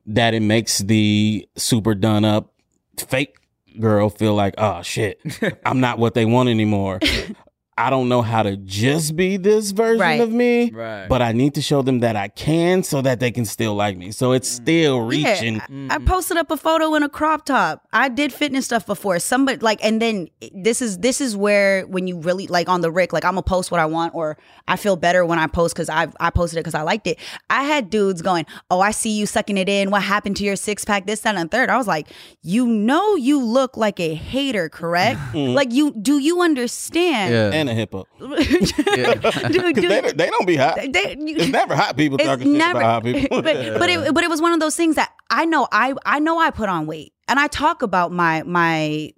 that 0.06 0.34
it 0.34 0.40
makes 0.40 0.78
the 0.78 1.48
super 1.56 1.94
done 1.94 2.24
up 2.24 2.52
fake 2.98 3.36
girl 3.78 4.10
feel 4.10 4.34
like, 4.34 4.54
oh 4.58 4.82
shit, 4.82 5.20
I'm 5.64 5.80
not 5.80 5.98
what 5.98 6.14
they 6.14 6.24
want 6.24 6.48
anymore. 6.48 7.00
I 7.80 7.88
don't 7.88 8.08
know 8.10 8.20
how 8.20 8.42
to 8.42 8.56
just 8.58 9.16
be 9.16 9.38
this 9.38 9.70
version 9.70 10.00
Right. 10.00 10.20
of 10.20 10.30
me, 10.30 10.70
Right. 10.70 11.08
but 11.08 11.22
I 11.22 11.32
need 11.32 11.54
to 11.54 11.62
show 11.62 11.80
them 11.80 12.00
that 12.00 12.14
I 12.14 12.28
can 12.28 12.82
so 12.82 13.00
that 13.00 13.20
they 13.20 13.30
can 13.30 13.46
still 13.46 13.74
like 13.74 13.96
me. 13.96 14.10
So 14.10 14.32
it's 14.32 14.50
mm. 14.50 14.62
still 14.62 15.10
Yeah, 15.12 15.30
reaching. 15.32 15.60
I, 15.90 15.94
I 15.94 15.98
posted 15.98 16.36
up 16.36 16.50
a 16.50 16.56
photo 16.58 16.94
in 16.94 17.02
a 17.02 17.08
crop 17.08 17.46
top. 17.46 17.86
I 17.92 18.10
did 18.10 18.32
fitness 18.34 18.66
stuff 18.66 18.84
before. 18.86 19.18
Somebody 19.18 19.58
like, 19.60 19.82
and 19.82 20.00
then 20.00 20.28
this 20.52 20.82
is 20.82 20.98
this 20.98 21.22
is 21.22 21.36
where 21.36 21.86
when 21.86 22.06
you 22.06 22.18
really 22.18 22.46
like 22.48 22.68
on 22.68 22.82
the 22.82 22.90
Rick, 22.90 23.12
like 23.14 23.24
I'm 23.24 23.32
gonna 23.32 23.42
post 23.42 23.70
what 23.70 23.80
I 23.80 23.86
want, 23.86 24.14
or 24.14 24.36
I 24.68 24.76
feel 24.76 24.96
better 24.96 25.24
when 25.24 25.38
I 25.38 25.46
post 25.46 25.74
because 25.74 25.88
I 25.88 26.08
I 26.20 26.28
posted 26.30 26.58
it 26.58 26.60
because 26.60 26.74
I 26.74 26.82
liked 26.82 27.06
it. 27.06 27.18
I 27.48 27.64
had 27.64 27.88
dudes 27.88 28.20
going, 28.20 28.44
"Oh, 28.70 28.80
I 28.80 28.90
see 28.90 29.10
you 29.10 29.24
sucking 29.24 29.56
it 29.56 29.68
in. 29.70 29.90
What 29.90 30.02
happened 30.02 30.36
to 30.36 30.44
your 30.44 30.56
six 30.56 30.84
pack? 30.84 31.06
This, 31.06 31.20
that, 31.20 31.34
and 31.34 31.50
third. 31.50 31.70
I 31.70 31.78
was 31.78 31.86
like, 31.86 32.08
"You 32.42 32.66
know, 32.66 33.14
you 33.16 33.42
look 33.42 33.76
like 33.78 33.98
a 34.00 34.14
hater, 34.14 34.68
correct? 34.68 35.18
Mm-hmm. 35.30 35.54
like 35.54 35.72
you 35.72 35.92
do 35.92 36.18
you 36.18 36.40
understand? 36.42 37.32
Yeah. 37.32 37.50
and 37.52 37.69
a 37.70 37.74
hippo. 37.74 38.06
Dude, 38.18 38.34
dude, 39.52 39.74
They, 39.76 40.00
don't- 40.00 40.16
they 40.16 40.30
don't 40.30 40.46
be 40.46 40.56
hot. 40.56 40.76
they- 40.76 41.16
you- 41.18 41.36
it's 41.36 41.48
never 41.48 41.74
hot 41.74 41.96
people 41.96 42.16
it's 42.18 42.26
talking 42.26 42.52
never, 42.56 42.78
shit 42.78 42.82
about 42.82 42.92
hot 42.92 43.02
people. 43.04 43.42
but 43.42 43.78
but 43.78 43.88
it 43.90 44.14
but 44.14 44.24
it 44.24 44.30
was 44.30 44.40
one 44.42 44.52
of 44.52 44.60
those 44.60 44.76
things 44.76 44.96
that 44.96 45.10
I 45.30 45.44
know 45.44 45.68
I 45.72 45.94
I 46.04 46.18
know 46.18 46.38
I 46.38 46.50
put 46.50 46.68
on 46.68 46.86
weight 46.86 47.12
and 47.28 47.38
I 47.38 47.46
talk 47.46 47.82
about 47.82 48.12
my 48.12 48.42
my 48.44 49.12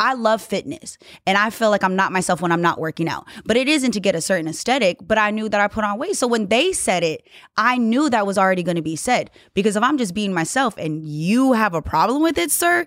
I 0.00 0.14
love 0.14 0.40
fitness 0.40 0.96
and 1.26 1.36
I 1.36 1.50
feel 1.50 1.70
like 1.70 1.82
I'm 1.82 1.96
not 1.96 2.12
myself 2.12 2.40
when 2.40 2.52
I'm 2.52 2.62
not 2.62 2.78
working 2.78 3.08
out. 3.08 3.26
But 3.44 3.56
it 3.56 3.68
isn't 3.68 3.90
to 3.92 4.00
get 4.00 4.14
a 4.14 4.20
certain 4.20 4.46
aesthetic, 4.46 4.98
but 5.02 5.18
I 5.18 5.32
knew 5.32 5.48
that 5.48 5.60
I 5.60 5.66
put 5.66 5.82
on 5.82 5.98
weight. 5.98 6.16
So 6.16 6.28
when 6.28 6.46
they 6.46 6.72
said 6.72 7.02
it, 7.02 7.22
I 7.56 7.78
knew 7.78 8.08
that 8.10 8.24
was 8.24 8.38
already 8.38 8.62
going 8.62 8.76
to 8.76 8.82
be 8.82 8.94
said 8.94 9.28
because 9.54 9.74
if 9.74 9.82
I'm 9.82 9.98
just 9.98 10.14
being 10.14 10.32
myself 10.32 10.76
and 10.78 11.04
you 11.04 11.52
have 11.54 11.74
a 11.74 11.82
problem 11.82 12.22
with 12.22 12.38
it, 12.38 12.52
sir, 12.52 12.86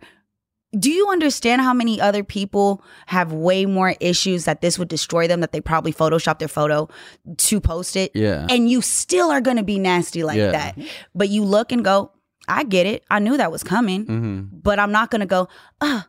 do 0.78 0.89
you 0.89 1.07
understand 1.09 1.61
how 1.61 1.74
many 1.74 1.99
other 1.99 2.24
people 2.24 2.82
have 3.07 3.34
way 3.34 3.65
more 3.65 3.95
issues 3.99 4.45
that 4.45 4.61
this 4.61 4.80
would 4.80 4.88
destroy 4.88 5.28
them 5.28 5.41
that 5.41 5.51
they 5.51 5.59
probably 5.61 5.91
photoshopped 5.91 6.39
their 6.39 6.47
photo 6.47 6.88
to 7.38 7.59
post 7.59 7.95
it? 7.95 8.11
Yeah. 8.15 8.47
And 8.49 8.69
you 8.69 8.82
still 8.82 9.32
are 9.32 9.41
going 9.41 9.57
to 9.57 9.63
be 9.63 9.78
nasty 9.80 10.24
like 10.24 10.38
Yeah. 10.38 10.51
that. 10.51 10.78
But 11.13 11.30
you 11.30 11.43
look 11.43 11.72
and 11.74 11.84
go, 11.84 12.11
I 12.47 12.63
get 12.63 12.86
it. 12.86 13.03
I 13.11 13.19
knew 13.19 13.36
that 13.38 13.51
was 13.51 13.63
coming. 13.63 14.05
hmm 14.05 14.41
But 14.51 14.80
I'm 14.80 14.91
not 14.91 15.11
going 15.11 15.19
to 15.22 15.26
go, 15.28 15.47
oh, 15.82 16.03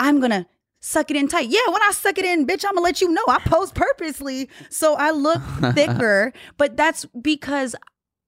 I'm 0.00 0.18
going 0.18 0.32
to 0.32 0.46
suck 0.80 1.10
it 1.10 1.16
in 1.16 1.28
tight. 1.28 1.48
Yeah, 1.48 1.60
when 1.68 1.82
I 1.82 1.90
suck 1.92 2.18
it 2.18 2.24
in, 2.24 2.46
bitch, 2.46 2.64
I'm 2.64 2.72
going 2.74 2.76
to 2.76 2.82
let 2.82 3.00
you 3.00 3.10
know. 3.12 3.24
I 3.28 3.38
pose 3.40 3.72
purposely 3.72 4.48
so 4.68 4.94
I 4.96 5.10
look 5.12 5.40
thicker. 5.74 6.32
But 6.56 6.76
that's 6.76 7.04
because 7.22 7.74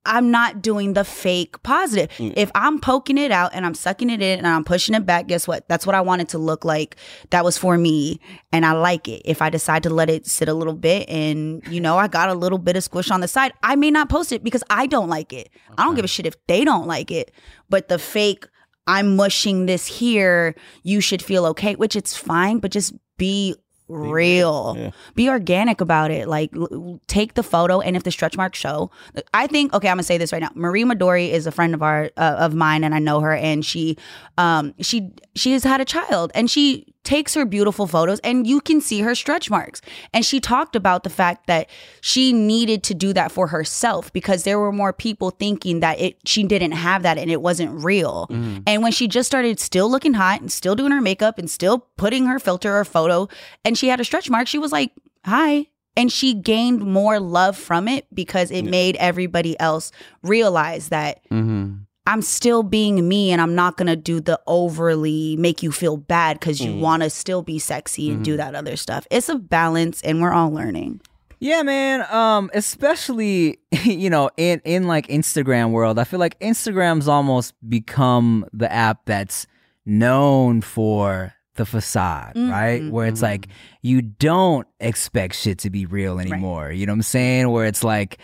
I'm 0.06 0.30
not 0.30 0.62
doing 0.62 0.94
the 0.94 1.04
fake 1.04 1.62
positive. 1.62 2.08
Mm. 2.16 2.32
If 2.36 2.50
I'm 2.54 2.80
poking 2.80 3.18
it 3.18 3.30
out 3.30 3.50
and 3.52 3.66
I'm 3.66 3.74
sucking 3.74 4.08
it 4.08 4.22
in 4.22 4.38
and 4.38 4.46
I'm 4.46 4.64
pushing 4.64 4.94
it 4.94 5.04
back, 5.04 5.26
guess 5.26 5.46
what? 5.46 5.68
That's 5.68 5.86
what 5.86 5.94
I 5.94 6.00
want 6.00 6.22
it 6.22 6.30
to 6.30 6.38
look 6.38 6.64
like. 6.64 6.96
That 7.30 7.44
was 7.44 7.58
for 7.58 7.76
me 7.76 8.18
and 8.50 8.64
I 8.64 8.72
like 8.72 9.08
it. 9.08 9.22
If 9.26 9.42
I 9.42 9.50
decide 9.50 9.82
to 9.82 9.90
let 9.90 10.08
it 10.08 10.26
sit 10.26 10.48
a 10.48 10.54
little 10.54 10.74
bit 10.74 11.08
and, 11.08 11.62
you 11.68 11.80
know, 11.80 11.98
I 11.98 12.08
got 12.08 12.30
a 12.30 12.34
little 12.34 12.58
bit 12.58 12.76
of 12.76 12.84
squish 12.84 13.10
on 13.10 13.20
the 13.20 13.28
side, 13.28 13.52
I 13.62 13.76
may 13.76 13.90
not 13.90 14.08
post 14.08 14.32
it 14.32 14.42
because 14.42 14.64
I 14.70 14.86
don't 14.86 15.08
like 15.08 15.34
it. 15.34 15.50
I 15.76 15.84
don't 15.84 15.96
give 15.96 16.04
a 16.04 16.08
shit 16.08 16.26
if 16.26 16.34
they 16.46 16.64
don't 16.64 16.86
like 16.86 17.10
it. 17.10 17.30
But 17.68 17.88
the 17.88 17.98
fake, 17.98 18.46
I'm 18.86 19.16
mushing 19.16 19.66
this 19.66 19.86
here, 19.86 20.54
you 20.82 21.02
should 21.02 21.22
feel 21.22 21.44
okay, 21.46 21.74
which 21.74 21.94
it's 21.94 22.16
fine, 22.16 22.58
but 22.58 22.70
just 22.70 22.94
be 23.18 23.54
real. 23.90 24.76
Yeah. 24.78 24.90
Be 25.14 25.28
organic 25.28 25.80
about 25.80 26.10
it. 26.10 26.28
Like 26.28 26.54
l- 26.56 27.00
take 27.06 27.34
the 27.34 27.42
photo, 27.42 27.80
and 27.80 27.96
if 27.96 28.02
the 28.04 28.10
stretch 28.10 28.36
marks 28.36 28.58
show, 28.58 28.90
I 29.34 29.46
think 29.46 29.74
okay. 29.74 29.88
I'm 29.88 29.96
gonna 29.96 30.02
say 30.04 30.18
this 30.18 30.32
right 30.32 30.42
now. 30.42 30.50
Marie 30.54 30.84
Midori 30.84 31.30
is 31.30 31.46
a 31.46 31.52
friend 31.52 31.74
of 31.74 31.82
our 31.82 32.10
uh, 32.16 32.36
of 32.38 32.54
mine, 32.54 32.84
and 32.84 32.94
I 32.94 32.98
know 32.98 33.20
her, 33.20 33.34
and 33.34 33.64
she 33.64 33.96
um 34.38 34.74
she 34.80 35.10
she 35.34 35.52
has 35.52 35.64
had 35.64 35.80
a 35.80 35.84
child, 35.84 36.30
and 36.34 36.50
she 36.50 36.86
takes 37.10 37.34
her 37.34 37.44
beautiful 37.44 37.88
photos 37.88 38.20
and 38.20 38.46
you 38.46 38.60
can 38.60 38.80
see 38.80 39.00
her 39.00 39.16
stretch 39.16 39.50
marks. 39.50 39.80
And 40.14 40.24
she 40.24 40.38
talked 40.38 40.76
about 40.76 41.02
the 41.02 41.10
fact 41.10 41.48
that 41.48 41.68
she 42.00 42.32
needed 42.32 42.84
to 42.84 42.94
do 42.94 43.12
that 43.14 43.32
for 43.32 43.48
herself 43.48 44.12
because 44.12 44.44
there 44.44 44.60
were 44.60 44.70
more 44.70 44.92
people 44.92 45.30
thinking 45.30 45.80
that 45.80 45.98
it 45.98 46.18
she 46.24 46.44
didn't 46.44 46.70
have 46.70 47.02
that 47.02 47.18
and 47.18 47.28
it 47.28 47.42
wasn't 47.42 47.84
real. 47.84 48.28
And 48.64 48.80
when 48.84 48.92
she 48.92 49.08
just 49.08 49.26
started 49.26 49.58
still 49.58 49.90
looking 49.90 50.14
hot 50.14 50.40
and 50.40 50.52
still 50.52 50.76
doing 50.76 50.92
her 50.92 51.00
makeup 51.00 51.36
and 51.36 51.50
still 51.50 51.88
putting 51.96 52.26
her 52.26 52.38
filter 52.38 52.78
or 52.78 52.84
photo 52.84 53.28
and 53.64 53.76
she 53.76 53.88
had 53.88 53.98
a 53.98 54.04
stretch 54.04 54.30
mark 54.30 54.46
she 54.46 54.58
was 54.58 54.70
like 54.70 54.92
hi. 55.24 55.66
And 55.96 56.12
she 56.12 56.34
gained 56.34 56.80
more 56.80 57.18
love 57.18 57.56
from 57.56 57.88
it 57.88 58.06
because 58.14 58.52
it 58.52 58.62
made 58.62 58.94
everybody 58.96 59.58
else 59.58 59.90
realize 60.22 60.90
that 60.90 61.18
Mm-hmm. 61.28 61.89
I'm 62.06 62.22
still 62.22 62.62
being 62.62 63.06
me 63.06 63.30
and 63.30 63.40
I'm 63.40 63.54
not 63.54 63.76
going 63.76 63.86
to 63.86 63.96
do 63.96 64.20
the 64.20 64.40
overly 64.46 65.36
make 65.36 65.62
you 65.62 65.70
feel 65.70 65.96
bad 65.96 66.40
because 66.40 66.60
you 66.60 66.72
mm. 66.72 66.80
want 66.80 67.02
to 67.02 67.10
still 67.10 67.42
be 67.42 67.58
sexy 67.58 68.10
and 68.10 68.24
do 68.24 68.32
mm-hmm. 68.32 68.38
that 68.38 68.54
other 68.54 68.76
stuff. 68.76 69.06
It's 69.10 69.28
a 69.28 69.36
balance 69.36 70.00
and 70.02 70.20
we're 70.20 70.32
all 70.32 70.50
learning. 70.50 71.00
Yeah, 71.40 71.62
man. 71.62 72.04
Um, 72.12 72.50
especially 72.52 73.58
you 73.84 74.10
know 74.10 74.30
in 74.36 74.60
in 74.64 74.86
like 74.86 75.08
Instagram 75.08 75.70
world, 75.70 75.98
I 75.98 76.04
feel 76.04 76.20
like 76.20 76.38
Instagram's 76.40 77.08
almost 77.08 77.54
become 77.68 78.46
the 78.52 78.70
app 78.70 79.06
that's 79.06 79.46
known 79.86 80.60
for 80.60 81.34
the 81.54 81.66
facade, 81.66 82.34
mm-hmm. 82.34 82.50
right? 82.50 82.90
Where 82.90 83.06
it's 83.06 83.22
like 83.22 83.42
mm-hmm. 83.42 83.78
you 83.82 84.02
don't 84.02 84.66
expect 84.80 85.34
shit 85.34 85.58
to 85.60 85.70
be 85.70 85.86
real 85.86 86.20
anymore. 86.20 86.70
You 86.70 86.86
know 86.86 86.92
what 86.92 86.98
I'm 86.98 87.02
saying? 87.02 87.50
Where 87.50 87.66
it's 87.66 87.84
like 87.84 88.18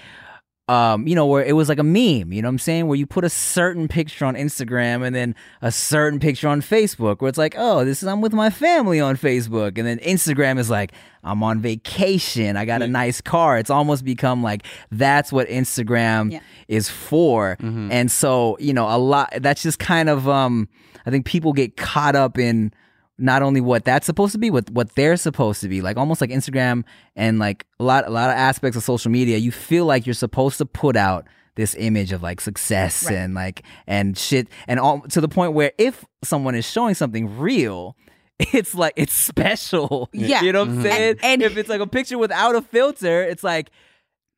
um, 0.69 1.07
you 1.07 1.15
know, 1.15 1.27
where 1.27 1.45
it 1.45 1.53
was 1.55 1.69
like 1.69 1.79
a 1.79 1.85
meme, 1.85 2.33
you 2.33 2.43
know 2.43 2.49
what 2.49 2.55
I'm 2.55 2.59
saying? 2.59 2.89
Where 2.89 2.97
you 2.99 3.07
put 3.07 3.23
a 3.25 3.31
certain 3.31 3.87
picture 3.87 4.25
on 4.25 4.35
Instagram 4.35 5.07
and 5.07 5.15
then 5.15 5.37
a 5.63 5.71
certain 5.71 6.19
picture 6.19 6.49
on 6.49 6.61
Facebook, 6.61 7.21
where 7.21 7.29
it's 7.29 7.39
like, 7.39 7.55
oh, 7.57 7.85
this 7.85 8.03
is 8.03 8.09
I'm 8.09 8.21
with 8.21 8.33
my 8.33 8.51
family 8.51 8.99
on 9.01 9.17
Facebook. 9.17 9.79
And 9.79 9.87
then 9.87 9.99
Instagram 10.01 10.59
is 10.59 10.69
like, 10.69 10.91
I'm 11.23 11.43
on 11.45 11.61
vacation. 11.61 12.57
I 12.57 12.65
got 12.65 12.83
a 12.83 12.89
nice 12.89 13.21
car. 13.21 13.59
It's 13.59 13.71
almost 13.71 14.05
become 14.05 14.43
like 14.43 14.65
that's 14.91 15.33
what 15.33 15.49
Instagram 15.49 16.33
Yeah. 16.33 16.41
is 16.69 16.89
for. 16.89 17.57
And 17.61 18.11
so, 18.11 18.57
you 18.61 18.73
know, 18.73 18.89
a 18.89 18.99
lot 18.99 19.33
that's 19.41 19.63
just 19.63 19.79
kind 19.79 20.09
of 20.09 20.29
um 20.29 20.69
I 21.05 21.11
think 21.11 21.27
people 21.27 21.53
get 21.53 21.77
caught 21.77 22.17
up 22.17 22.39
in 22.39 22.73
not 23.19 23.43
only 23.43 23.61
what 23.61 23.85
that's 23.85 24.07
supposed 24.07 24.33
to 24.33 24.39
be, 24.39 24.51
what 24.51 24.69
what 24.71 24.95
they're 24.95 25.17
supposed 25.17 25.61
to 25.63 25.69
be. 25.69 25.81
Like 25.81 25.97
almost 25.97 26.21
like 26.21 26.31
Instagram 26.31 26.85
and 27.15 27.39
like 27.39 27.67
a 27.81 27.85
lot 27.85 28.07
a 28.07 28.11
lot 28.11 28.31
of 28.31 28.37
aspects 28.37 28.77
of 28.77 28.83
social 28.83 29.11
media, 29.11 29.39
you 29.39 29.53
feel 29.53 29.87
like 29.87 30.07
you're 30.07 30.15
supposed 30.15 30.59
to 30.59 30.67
put 30.67 30.97
out 30.97 31.27
this 31.55 31.75
image 31.79 32.13
of 32.13 32.23
like 32.23 32.41
success 32.41 33.11
and 33.11 33.35
like 33.35 33.63
and 33.87 34.17
shit 34.19 34.49
and 34.69 34.79
all 34.79 35.01
to 35.01 35.21
the 35.21 35.29
point 35.29 35.55
where 35.55 35.73
if 35.79 36.05
someone 36.23 36.55
is 36.55 36.71
showing 36.71 36.95
something 36.95 37.39
real 37.39 37.97
it's 38.39 38.75
like 38.75 38.93
it's 38.97 39.15
special. 39.15 40.11
Yeah. 40.13 40.43
You 40.43 40.53
know 40.53 40.61
what 40.61 40.69
I'm 40.69 40.75
mm-hmm. 40.75 40.83
saying? 40.83 41.11
And- 41.11 41.25
and- 41.25 41.43
if 41.43 41.57
it's 41.57 41.69
like 41.69 41.81
a 41.81 41.87
picture 41.87 42.19
without 42.19 42.55
a 42.55 42.63
filter, 42.63 43.23
it's 43.23 43.43
like 43.43 43.71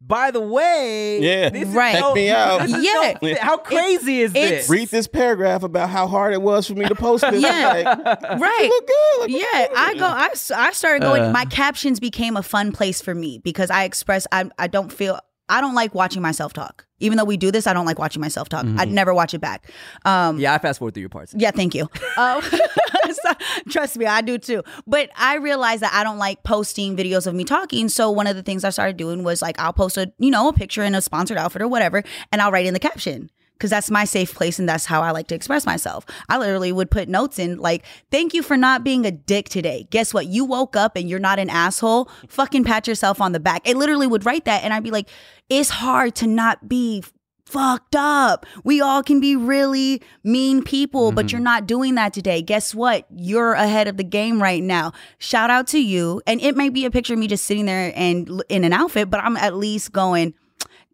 by 0.00 0.30
the 0.30 0.40
way, 0.40 1.20
Yeah. 1.20 1.48
this 1.50 1.68
is 1.68 1.74
Right. 1.74 1.94
no- 1.94 2.08
Check 2.08 2.14
me 2.14 2.30
out. 2.30 2.62
this 2.62 2.72
is 2.74 2.84
Yeah. 2.84 3.14
no- 3.20 3.34
how 3.40 3.56
crazy 3.56 4.20
is 4.20 4.30
it's- 4.34 4.50
this? 4.66 4.70
Read 4.70 4.88
this 4.88 5.06
paragraph 5.08 5.62
about 5.64 5.90
how 5.90 6.06
hard 6.06 6.32
it 6.32 6.40
was 6.42 6.66
for 6.66 6.74
me 6.74 6.86
to 6.86 6.94
post 6.94 7.24
this. 7.30 7.42
Yeah. 7.42 7.68
Like, 7.68 7.86
Right. 8.40 8.68
look 8.70 8.86
good. 8.86 9.30
Look 9.32 9.42
Yeah, 9.42 9.66
I 9.76 9.94
go. 9.98 10.06
I, 10.06 10.28
I 10.56 10.72
started 10.72 11.02
going. 11.02 11.22
Uh. 11.22 11.30
my 11.32 11.44
captions 11.46 11.98
became 12.00 12.36
a 12.36 12.42
fun 12.42 12.72
place 12.72 13.00
for 13.02 13.14
me 13.14 13.38
because 13.42 13.70
I 13.70 13.84
express. 13.84 14.26
I 14.32 14.46
I 14.58 14.66
don't 14.68 14.92
feel. 14.92 15.18
I 15.48 15.60
don't 15.60 15.74
like 15.74 15.94
watching 15.94 16.22
myself 16.22 16.52
talk. 16.52 16.86
Even 17.00 17.16
though 17.16 17.24
we 17.24 17.36
do 17.36 17.50
this, 17.50 17.66
I 17.66 17.72
don't 17.72 17.86
like 17.86 17.98
watching 17.98 18.20
myself 18.20 18.48
talk. 18.48 18.66
I'd 18.76 18.90
never 18.90 19.14
watch 19.14 19.32
it 19.32 19.38
back. 19.40 19.70
Um, 20.04 20.38
yeah, 20.38 20.52
I 20.52 20.58
fast 20.58 20.80
forward 20.80 20.94
through 20.94 21.02
your 21.02 21.08
parts. 21.08 21.32
Yeah, 21.36 21.52
thank 21.52 21.74
you. 21.74 21.88
Um, 22.16 22.42
so- 23.22 23.32
trust 23.70 23.96
me, 23.96 24.06
I 24.06 24.20
do 24.20 24.36
too. 24.38 24.62
But 24.86 25.10
I 25.16 25.36
realized 25.36 25.82
that 25.82 25.94
I 25.94 26.02
don't 26.02 26.18
like 26.18 26.42
posting 26.42 26.96
videos 26.96 27.26
of 27.26 27.34
me 27.34 27.44
talking. 27.44 27.88
So 27.88 28.10
one 28.10 28.26
of 28.26 28.34
the 28.36 28.42
things 28.42 28.64
I 28.64 28.70
started 28.70 28.96
doing 28.96 29.22
was 29.22 29.42
like 29.42 29.58
I'll 29.60 29.72
post 29.72 29.96
a 29.96 30.12
you 30.18 30.30
know 30.30 30.48
a 30.48 30.52
picture 30.52 30.82
in 30.82 30.94
a 30.94 31.00
sponsored 31.00 31.38
outfit 31.38 31.62
or 31.62 31.68
whatever, 31.68 32.02
and 32.32 32.42
I'll 32.42 32.50
write 32.52 32.66
in 32.66 32.74
the 32.74 32.80
caption. 32.80 33.30
Because 33.58 33.70
that's 33.70 33.90
my 33.90 34.04
safe 34.04 34.34
place 34.34 34.60
and 34.60 34.68
that's 34.68 34.84
how 34.84 35.02
I 35.02 35.10
like 35.10 35.26
to 35.28 35.34
express 35.34 35.66
myself. 35.66 36.06
I 36.28 36.38
literally 36.38 36.70
would 36.70 36.92
put 36.92 37.08
notes 37.08 37.40
in 37.40 37.58
like, 37.58 37.84
thank 38.08 38.32
you 38.32 38.40
for 38.40 38.56
not 38.56 38.84
being 38.84 39.04
a 39.04 39.10
dick 39.10 39.48
today. 39.48 39.88
Guess 39.90 40.14
what? 40.14 40.26
You 40.26 40.44
woke 40.44 40.76
up 40.76 40.94
and 40.94 41.10
you're 41.10 41.18
not 41.18 41.40
an 41.40 41.50
asshole. 41.50 42.08
Fucking 42.28 42.62
pat 42.62 42.86
yourself 42.86 43.20
on 43.20 43.32
the 43.32 43.40
back. 43.40 43.68
I 43.68 43.72
literally 43.72 44.06
would 44.06 44.24
write 44.24 44.44
that. 44.44 44.62
And 44.62 44.72
I'd 44.72 44.84
be 44.84 44.92
like, 44.92 45.08
it's 45.48 45.70
hard 45.70 46.14
to 46.16 46.28
not 46.28 46.68
be 46.68 47.02
fucked 47.48 47.96
up. 47.96 48.46
We 48.62 48.80
all 48.80 49.02
can 49.02 49.20
be 49.20 49.34
really 49.34 50.02
mean 50.22 50.62
people, 50.62 51.12
but 51.12 51.26
mm-hmm. 51.26 51.36
you're 51.36 51.44
not 51.44 51.66
doing 51.66 51.94
that 51.94 52.12
today. 52.12 52.42
Guess 52.42 52.74
what? 52.74 53.06
You're 53.10 53.54
ahead 53.54 53.88
of 53.88 53.96
the 53.96 54.04
game 54.04 54.40
right 54.40 54.62
now. 54.62 54.92
Shout 55.18 55.50
out 55.50 55.66
to 55.68 55.82
you. 55.82 56.20
And 56.26 56.40
it 56.40 56.56
may 56.56 56.68
be 56.68 56.84
a 56.84 56.90
picture 56.90 57.14
of 57.14 57.18
me 57.18 57.26
just 57.26 57.46
sitting 57.46 57.64
there 57.64 57.92
and 57.96 58.42
in 58.48 58.64
an 58.64 58.72
outfit, 58.72 59.10
but 59.10 59.24
I'm 59.24 59.36
at 59.36 59.56
least 59.56 59.92
going, 59.92 60.34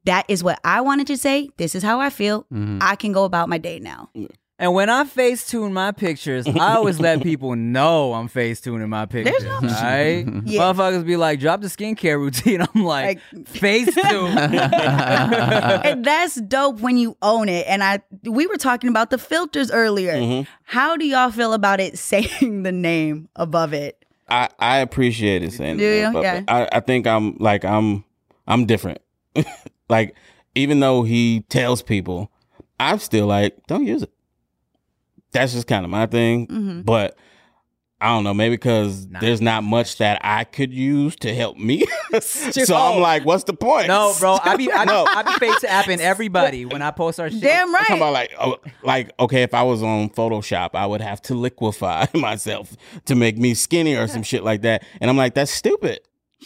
that 0.05 0.25
is 0.29 0.43
what 0.45 0.59
I 0.65 0.81
wanted 0.81 1.07
to 1.09 1.17
say. 1.17 1.49
This 1.57 1.75
is 1.75 1.83
how 1.83 2.01
I 2.01 2.11
feel. 2.11 2.43
Mm-hmm. 2.53 2.79
I 2.81 2.97
can 2.97 3.13
go 3.13 3.25
about 3.25 3.49
my 3.49 3.59
day 3.59 3.79
now. 3.79 4.11
And 4.57 4.73
when 4.73 4.89
I 4.89 5.05
face 5.05 5.47
tune 5.49 5.73
my 5.73 5.91
pictures, 5.91 6.47
I 6.47 6.77
always 6.77 7.01
let 7.01 7.23
people 7.25 7.57
know 7.57 8.13
I'm 8.15 8.29
face 8.29 8.61
tuning 8.61 8.89
my 8.89 9.05
pictures. 9.07 9.43
no- 9.43 9.59
Right? 9.61 10.25
Yeah. 10.45 10.61
Motherfuckers 10.61 11.05
be 11.05 11.17
like, 11.17 11.41
drop 11.41 11.61
the 11.61 11.67
skincare 11.67 12.19
routine. 12.19 12.63
I'm 12.75 12.85
like, 12.85 13.21
face 13.49 13.93
tune. 13.95 14.39
and 14.39 16.05
that's 16.05 16.37
dope 16.43 16.81
when 16.81 16.97
you 16.97 17.17
own 17.23 17.49
it. 17.49 17.67
And 17.67 17.83
I 17.83 18.01
we 18.25 18.47
were 18.47 18.57
talking 18.57 18.91
about 18.91 19.11
the 19.11 19.19
filters 19.19 19.71
earlier. 19.73 20.15
Mm-hmm. 20.15 20.51
How 20.65 20.97
do 20.97 21.05
y'all 21.05 21.31
feel 21.31 21.53
about 21.53 21.81
it 21.81 21.99
saying 21.99 22.63
the 22.63 22.73
name 22.73 23.29
above 23.37 23.73
it? 23.73 24.05
I, 24.29 24.49
I 24.59 24.79
appreciate 24.79 25.43
it 25.43 25.53
saying 25.53 25.79
Do 25.79 26.01
that, 26.01 26.07
you? 26.09 26.13
but 26.13 26.23
Yeah. 26.23 26.43
I, 26.49 26.69
I 26.73 26.81
think 26.81 27.07
I'm 27.07 27.37
like 27.39 27.65
I'm 27.65 28.05
I'm 28.47 28.67
different. 28.67 28.99
Like 29.89 30.15
even 30.55 30.81
though 30.81 31.03
he 31.03 31.41
tells 31.49 31.83
people, 31.83 32.31
I'm 32.79 32.99
still 32.99 33.27
like, 33.27 33.57
don't 33.67 33.87
use 33.87 34.03
it. 34.03 34.11
That's 35.33 35.53
just 35.53 35.67
kind 35.67 35.85
of 35.85 35.91
my 35.91 36.07
thing. 36.07 36.47
Mm-hmm. 36.47 36.81
But 36.83 37.17
I 38.01 38.09
don't 38.09 38.23
know, 38.25 38.35
maybe 38.35 38.55
because 38.55 39.07
Nah. 39.07 39.19
there's 39.21 39.41
not 39.41 39.65
much 39.65 39.97
that 39.99 40.21
I 40.23 40.45
could 40.45 40.73
use 40.73 41.17
to 41.17 41.35
help 41.35 41.57
me. 41.57 41.85
so 42.21 42.77
Oh. 42.77 42.95
I'm 42.95 43.01
like, 43.01 43.25
what's 43.25 43.45
the 43.45 43.55
point? 43.55 43.89
No, 43.89 44.13
bro. 44.21 44.39
I 44.43 44.57
be 44.57 44.71
I, 44.71 44.85
No. 44.85 45.05
be 45.05 45.11
I 45.13 45.23
be 45.23 45.33
face 45.47 45.65
apping 45.65 45.99
everybody 46.01 46.67
when 46.67 46.83
I 46.83 46.91
post 46.91 47.19
our 47.19 47.31
shit. 47.31 47.41
Damn 47.41 47.69
I'm 47.69 47.75
right. 47.75 47.91
about 47.97 48.13
like, 48.13 48.33
oh, 48.39 48.59
like 48.83 49.11
okay, 49.19 49.43
if 49.43 49.55
I 49.55 49.63
was 49.63 49.83
on 49.83 50.11
Photoshop, 50.11 50.71
I 50.75 50.87
would 50.87 51.01
have 51.01 51.23
to 51.23 51.35
liquefy 51.35 52.07
myself 52.15 52.77
to 53.07 53.15
make 53.15 53.39
me 53.39 53.55
skinny 53.55 53.97
or 53.97 54.07
some 54.07 54.23
shit 54.23 54.45
like 54.45 54.63
that. 54.63 54.85
And 55.01 55.09
I'm 55.11 55.17
like, 55.17 55.35
that's 55.35 55.51
stupid. 55.53 56.01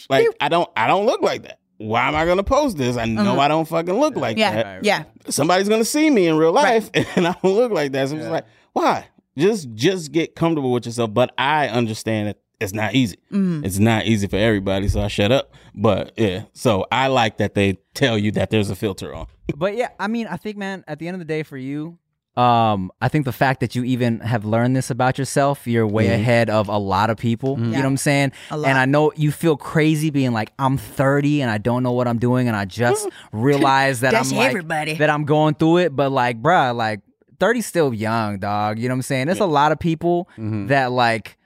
Like 0.09 0.27
I 0.39 0.47
don't, 0.49 0.69
I 0.77 0.87
don't 0.87 1.05
look 1.05 1.21
like 1.21 1.43
that. 1.43 1.58
Why 1.79 2.09
am 2.09 2.15
I 2.15 2.25
gonna 2.25 2.43
post 2.43 2.77
this? 2.77 2.97
I 2.97 3.05
know 3.05 3.21
uh-huh. 3.21 3.39
I 3.39 3.47
don't 3.47 3.65
fucking 3.65 3.97
look 3.97 4.17
like 4.17 4.37
yeah. 4.37 4.51
that. 4.51 4.83
Yeah. 4.83 5.05
Somebody's 5.29 5.69
gonna 5.69 5.85
see 5.85 6.09
me 6.09 6.27
in 6.27 6.37
real 6.37 6.51
life, 6.51 6.89
and 6.93 7.25
I 7.25 7.33
don't 7.41 7.55
look 7.55 7.71
like 7.71 7.93
that. 7.93 8.09
So 8.09 8.17
it's 8.17 8.27
like, 8.27 8.45
why? 8.73 9.07
Just, 9.37 9.73
just 9.75 10.11
get 10.11 10.35
comfortable 10.35 10.73
with 10.73 10.85
yourself. 10.85 11.13
But 11.13 11.33
I 11.37 11.69
understand 11.69 12.27
that 12.27 12.37
it's 12.59 12.73
not 12.73 12.95
easy. 12.95 13.15
Mm-hmm. 13.31 13.63
It's 13.63 13.79
not 13.79 14.05
easy 14.05 14.27
for 14.27 14.35
everybody. 14.35 14.89
So 14.89 15.01
I 15.01 15.07
shut 15.07 15.31
up. 15.31 15.53
But 15.73 16.11
yeah, 16.17 16.43
so 16.51 16.85
I 16.91 17.07
like 17.07 17.37
that 17.37 17.53
they 17.53 17.77
tell 17.93 18.17
you 18.17 18.31
that 18.33 18.49
there's 18.49 18.69
a 18.69 18.75
filter 18.75 19.13
on. 19.15 19.27
But 19.55 19.75
yeah, 19.75 19.89
I 19.99 20.07
mean, 20.07 20.27
I 20.27 20.37
think, 20.37 20.57
man, 20.57 20.83
at 20.87 20.99
the 20.99 21.07
end 21.07 21.15
of 21.15 21.19
the 21.19 21.25
day, 21.25 21.41
for 21.41 21.57
you, 21.57 21.97
um, 22.39 22.91
I 23.01 23.09
think 23.09 23.25
the 23.25 23.33
fact 23.33 23.59
that 23.59 23.75
you 23.75 23.83
even 23.83 24.21
have 24.21 24.45
learned 24.45 24.75
this 24.75 24.89
about 24.89 25.17
yourself, 25.17 25.67
you're 25.67 25.85
way 25.85 26.07
ahead 26.07 26.49
of 26.49 26.69
a 26.69 26.77
lot 26.77 27.09
of 27.09 27.17
people. 27.17 27.57
You 27.59 27.65
know 27.65 27.77
what 27.79 27.85
I'm 27.85 27.97
saying? 27.97 28.31
And 28.69 28.77
I 28.77 28.85
know 28.85 29.11
you 29.15 29.31
feel 29.31 29.57
crazy 29.57 30.09
being 30.09 30.31
like, 30.31 30.53
I'm 30.57 30.77
30 30.77 31.41
and 31.41 31.51
I 31.51 31.57
don't 31.57 31.83
know 31.83 31.91
what 31.91 32.07
I'm 32.07 32.17
doing, 32.19 32.47
and 32.47 32.55
I 32.55 32.63
just 32.65 33.09
realized 33.33 34.01
that 34.01 34.13
I'm 34.15 34.29
like 34.37 34.47
everybody. 34.49 34.93
that 34.95 35.09
I'm 35.09 35.25
going 35.25 35.55
through 35.55 35.77
it. 35.79 35.95
But 35.95 36.11
like, 36.11 36.41
bruh, 36.41 36.73
like 36.75 37.01
30's 37.39 37.65
still 37.65 37.93
young, 37.93 38.39
dog. 38.39 38.79
You 38.79 38.87
know 38.87 38.93
what 38.93 38.99
I'm 38.99 39.01
saying? 39.03 39.25
There's 39.27 39.39
a 39.39 39.45
lot 39.45 39.71
of 39.73 39.79
people 39.79 40.29
that 40.37 40.91
like 40.93 41.37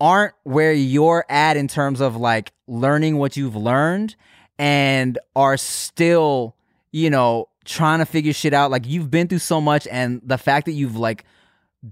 aren't 0.00 0.34
where 0.42 0.72
you're 0.72 1.24
at 1.30 1.56
in 1.56 1.68
terms 1.68 2.00
of 2.00 2.16
like 2.16 2.52
learning 2.66 3.16
what 3.16 3.36
you've 3.36 3.56
learned 3.56 4.16
and 4.58 5.18
are 5.36 5.56
still, 5.56 6.54
you 6.90 7.08
know, 7.08 7.48
trying 7.64 7.98
to 7.98 8.06
figure 8.06 8.32
shit 8.32 8.52
out. 8.54 8.70
Like 8.70 8.86
you've 8.86 9.10
been 9.10 9.28
through 9.28 9.38
so 9.38 9.60
much 9.60 9.86
and 9.90 10.20
the 10.24 10.38
fact 10.38 10.66
that 10.66 10.72
you've 10.72 10.96
like 10.96 11.24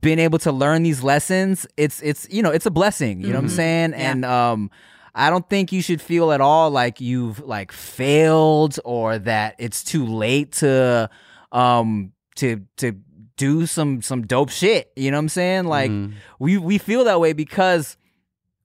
been 0.01 0.18
able 0.18 0.38
to 0.40 0.52
learn 0.52 0.82
these 0.82 1.02
lessons, 1.02 1.66
it's 1.76 2.01
it's 2.02 2.26
you 2.30 2.42
know, 2.42 2.51
it's 2.51 2.66
a 2.66 2.70
blessing. 2.70 3.20
You 3.20 3.28
know 3.28 3.34
what 3.34 3.44
I'm 3.44 3.48
saying? 3.51 3.94
And 3.94 4.24
um 4.24 4.70
I 5.14 5.28
don't 5.30 5.48
think 5.48 5.72
you 5.72 5.82
should 5.82 6.01
feel 6.01 6.30
at 6.32 6.40
all 6.40 6.70
like 6.70 7.01
you've 7.01 7.40
like 7.40 7.72
failed 7.72 8.78
or 8.84 9.18
that 9.18 9.56
it's 9.59 9.82
too 9.82 10.06
late 10.06 10.52
to 10.52 11.10
um 11.52 12.12
to 12.36 12.62
to 12.76 12.92
do 13.36 13.66
some 13.66 14.02
some 14.02 14.26
dope 14.26 14.51
shit. 14.51 14.92
You 14.97 15.10
know 15.10 15.16
what 15.16 15.22
I'm 15.22 15.28
saying? 15.30 15.64
Like 15.64 15.90
we 16.38 16.59
we 16.59 16.78
feel 16.78 17.05
that 17.05 17.20
way 17.20 17.32
because 17.32 17.97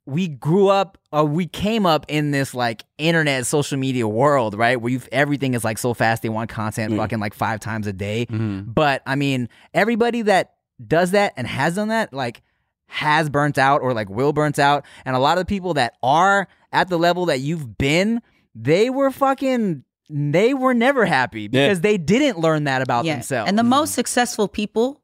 we 0.06 0.28
grew 0.28 0.68
up 0.68 0.98
or 1.12 1.26
we 1.26 1.48
came 1.48 1.86
up 1.86 2.06
in 2.08 2.32
this 2.32 2.54
like 2.54 2.84
internet 2.98 3.46
social 3.46 3.78
media 3.78 4.08
world, 4.08 4.54
right? 4.56 4.80
Where 4.80 4.92
you 4.92 5.02
everything 5.12 5.54
is 5.56 5.64
like 5.64 5.78
so 5.78 5.94
fast 5.94 6.22
they 6.22 6.30
want 6.30 6.50
content 6.50 6.94
Mm. 6.94 6.98
fucking 6.98 7.20
like 7.20 7.34
five 7.34 7.60
times 7.60 7.88
a 7.88 7.94
day. 7.94 8.28
Mhm. 8.30 8.74
But 8.74 9.02
I 9.08 9.16
mean, 9.16 9.50
everybody 9.74 10.22
that 10.24 10.54
does 10.86 11.12
that 11.12 11.34
and 11.38 11.48
has 11.48 11.76
done 11.76 11.88
that, 11.88 12.14
like 12.14 12.44
has 12.88 13.30
burnt 13.30 13.58
out 13.58 13.82
or 13.82 13.94
like 13.94 14.10
will 14.10 14.32
burnt 14.32 14.60
out. 14.60 14.86
And 15.06 15.16
a 15.16 15.20
lot 15.20 15.38
of 15.40 15.42
the 15.42 15.50
people 15.50 15.74
that 15.74 15.94
are 16.04 16.48
at 16.72 16.88
the 16.90 17.00
level 17.00 17.26
that 17.28 17.40
you've 17.40 17.78
been, 17.78 18.22
they 18.54 18.90
were 18.92 19.10
fucking 19.12 19.84
they 20.08 20.54
were 20.54 20.76
never 20.76 21.04
happy 21.06 21.48
because 21.48 21.82
they 21.82 21.98
didn't 21.98 22.38
learn 22.38 22.66
that 22.66 22.84
about 22.84 23.06
themselves. 23.06 23.50
And 23.50 23.58
the 23.58 23.64
most 23.64 23.96
successful 23.96 24.48
people 24.48 25.02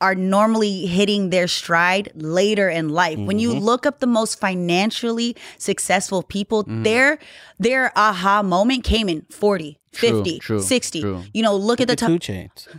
are 0.00 0.14
normally 0.14 0.86
hitting 0.86 1.30
their 1.30 1.48
stride 1.48 2.10
later 2.14 2.68
in 2.68 2.88
life. 2.88 3.18
When 3.18 3.38
you 3.38 3.50
mm-hmm. 3.50 3.64
look 3.64 3.86
up 3.86 4.00
the 4.00 4.06
most 4.06 4.38
financially 4.38 5.36
successful 5.58 6.22
people, 6.22 6.64
mm. 6.64 6.84
their 6.84 7.18
their 7.58 7.92
aha 7.96 8.42
moment 8.42 8.84
came 8.84 9.08
in 9.08 9.22
40, 9.30 9.78
True, 9.92 10.08
50, 10.24 10.38
true, 10.40 10.60
60. 10.60 11.00
true. 11.00 11.22
You 11.32 11.42
know, 11.42 11.56
look 11.56 11.80
at 11.80 11.88
the 11.88 11.92
The 11.92 11.96
top. 11.96 12.08
Two 12.08 12.18
Chainz. 12.18 12.68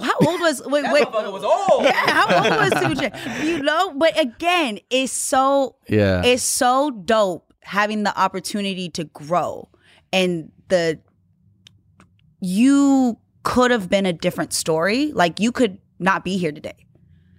How 0.00 0.14
old 0.26 0.40
was 0.40 0.62
wait 0.66 0.84
wait 0.92 1.10
was 1.10 1.44
old. 1.44 1.84
yeah, 1.84 1.92
how 1.92 2.44
old 2.44 2.46
was 2.46 2.70
Two 2.70 3.00
Chainz? 3.00 3.44
You 3.44 3.62
know, 3.62 3.92
but 3.94 4.18
again, 4.18 4.78
it's 4.90 5.12
so 5.12 5.76
Yeah. 5.88 6.22
it's 6.24 6.42
so 6.42 6.90
dope 6.90 7.52
having 7.62 8.02
the 8.02 8.18
opportunity 8.18 8.88
to 8.90 9.04
grow 9.04 9.68
and 10.12 10.50
the 10.68 10.98
you 12.40 13.18
could 13.42 13.70
have 13.70 13.88
been 13.88 14.06
a 14.06 14.12
different 14.12 14.52
story. 14.52 15.12
Like 15.12 15.40
you 15.40 15.52
could 15.52 15.78
not 15.98 16.24
be 16.24 16.36
here 16.36 16.52
today. 16.52 16.86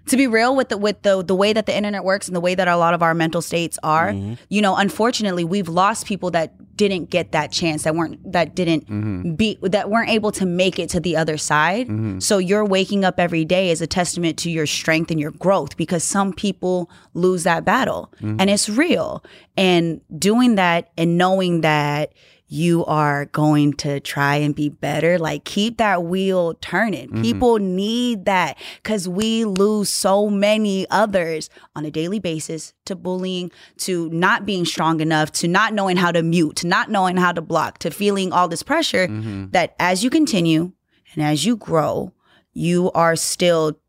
To 0.07 0.17
be 0.17 0.27
real 0.27 0.53
with 0.53 0.67
the 0.67 0.77
with 0.77 1.01
the 1.03 1.23
the 1.23 1.35
way 1.35 1.53
that 1.53 1.65
the 1.65 1.75
internet 1.75 2.03
works 2.03 2.27
and 2.27 2.35
the 2.35 2.41
way 2.41 2.55
that 2.55 2.67
a 2.67 2.75
lot 2.75 2.93
of 2.93 3.01
our 3.01 3.13
mental 3.13 3.41
states 3.41 3.79
are, 3.83 4.11
mm-hmm. 4.11 4.33
you 4.49 4.61
know, 4.61 4.75
unfortunately, 4.75 5.45
we've 5.45 5.69
lost 5.69 6.05
people 6.05 6.29
that 6.31 6.53
didn't 6.75 7.09
get 7.09 7.31
that 7.31 7.53
chance, 7.53 7.83
that 7.83 7.95
weren't 7.95 8.19
that 8.29 8.53
didn't 8.53 8.85
mm-hmm. 8.87 9.35
be 9.35 9.57
that 9.61 9.89
weren't 9.89 10.09
able 10.09 10.33
to 10.33 10.45
make 10.45 10.77
it 10.77 10.89
to 10.89 10.99
the 10.99 11.15
other 11.15 11.37
side. 11.37 11.87
Mm-hmm. 11.87 12.19
So 12.19 12.37
you're 12.37 12.65
waking 12.65 13.05
up 13.05 13.17
every 13.17 13.45
day 13.45 13.69
is 13.69 13.81
a 13.81 13.87
testament 13.87 14.37
to 14.39 14.51
your 14.51 14.65
strength 14.65 15.09
and 15.09 15.21
your 15.21 15.31
growth 15.31 15.77
because 15.77 16.03
some 16.03 16.33
people 16.33 16.91
lose 17.13 17.43
that 17.43 17.63
battle 17.63 18.11
and 18.19 18.49
it's 18.49 18.67
real. 18.67 19.23
And 19.55 20.01
doing 20.19 20.55
that 20.55 20.91
and 20.97 21.17
knowing 21.17 21.61
that 21.61 22.13
you 22.53 22.85
are 22.85 23.25
going 23.25 23.73
to 23.73 23.99
try 23.99 24.35
and 24.35 24.55
be 24.55 24.69
better. 24.69 25.17
Like 25.17 25.43
keep 25.43 25.77
that 25.77 26.03
wheel 26.03 26.53
turning. 26.61 27.07
Mm-hmm. 27.07 27.21
People 27.23 27.57
need 27.57 28.25
that 28.25 28.59
because 28.81 29.09
we 29.09 29.43
lose 29.43 29.89
so 29.89 30.29
many 30.29 30.85
others 30.91 31.49
on 31.75 31.83
a 31.83 31.89
daily 31.89 32.19
basis 32.19 32.73
to 32.85 32.95
bullying, 32.95 33.51
to 33.77 34.07
not 34.11 34.45
being 34.45 34.65
strong 34.65 35.01
enough, 35.01 35.31
to 35.31 35.47
not 35.47 35.73
knowing 35.73 35.97
how 35.97 36.11
to 36.11 36.21
mute, 36.21 36.57
to 36.57 36.67
not 36.67 36.91
knowing 36.91 37.17
how 37.17 37.31
to 37.31 37.41
block, 37.41 37.79
to 37.79 37.89
feeling 37.89 38.31
all 38.31 38.47
this 38.47 38.61
pressure 38.61 39.07
mm-hmm. 39.07 39.49
that 39.49 39.75
as 39.79 40.03
you 40.03 40.11
continue 40.11 40.71
and 41.15 41.23
as 41.23 41.45
you 41.45 41.55
grow, 41.55 42.13
you 42.53 42.91
are 42.91 43.15
still 43.15 43.79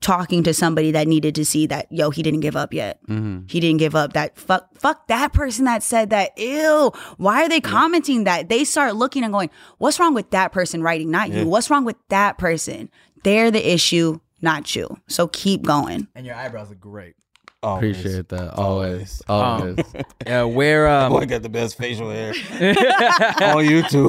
talking 0.00 0.42
to 0.42 0.54
somebody 0.54 0.90
that 0.92 1.06
needed 1.06 1.34
to 1.34 1.44
see 1.44 1.66
that 1.66 1.86
yo 1.90 2.08
he 2.10 2.22
didn't 2.22 2.40
give 2.40 2.56
up 2.56 2.72
yet 2.72 2.98
he 3.48 3.60
didn't 3.60 3.76
give 3.76 3.94
up 3.94 4.14
that 4.14 4.36
fuck 4.38 4.66
fuck 4.78 5.06
that 5.08 5.32
person 5.32 5.66
that 5.66 5.82
said 5.82 6.08
that 6.10 6.30
ew 6.38 6.90
why 7.18 7.44
are 7.44 7.48
they 7.50 7.60
commenting 7.60 8.24
that 8.24 8.48
they 8.48 8.64
start 8.64 8.96
looking 8.96 9.22
and 9.24 9.32
going 9.32 9.50
what's 9.78 10.00
wrong 10.00 10.14
with 10.14 10.30
that 10.30 10.52
person 10.52 10.82
writing 10.82 11.10
not 11.10 11.28
you 11.30 11.46
what's 11.46 11.68
wrong 11.68 11.84
with 11.84 11.96
that 12.08 12.38
person 12.38 12.88
they're 13.24 13.50
the 13.50 13.72
issue 13.72 14.18
not 14.40 14.74
you 14.74 14.88
so 15.06 15.28
keep 15.28 15.62
going 15.62 16.08
and 16.14 16.24
your 16.24 16.34
eyebrows 16.34 16.70
are 16.72 16.76
great. 16.76 17.14
Always. 17.62 17.98
Appreciate 18.00 18.28
that. 18.30 18.54
Always. 18.54 19.20
Always. 19.28 19.76
Yeah, 20.26 20.44
where 20.44 20.88
um 20.88 21.12
Boy 21.12 21.26
got 21.26 21.42
the 21.42 21.50
best 21.50 21.76
facial 21.76 22.08
hair 22.10 22.30
on 22.58 23.64
YouTube. 23.66 24.08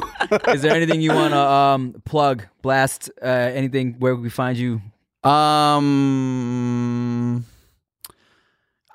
is 0.54 0.62
there 0.62 0.72
anything 0.74 1.02
you 1.02 1.12
want 1.12 1.34
to 1.34 1.38
um 1.38 2.00
plug, 2.06 2.46
blast, 2.62 3.10
uh, 3.22 3.26
anything 3.26 3.96
where 3.98 4.16
we 4.16 4.30
find 4.30 4.56
you? 4.56 4.80
Um, 5.24 6.26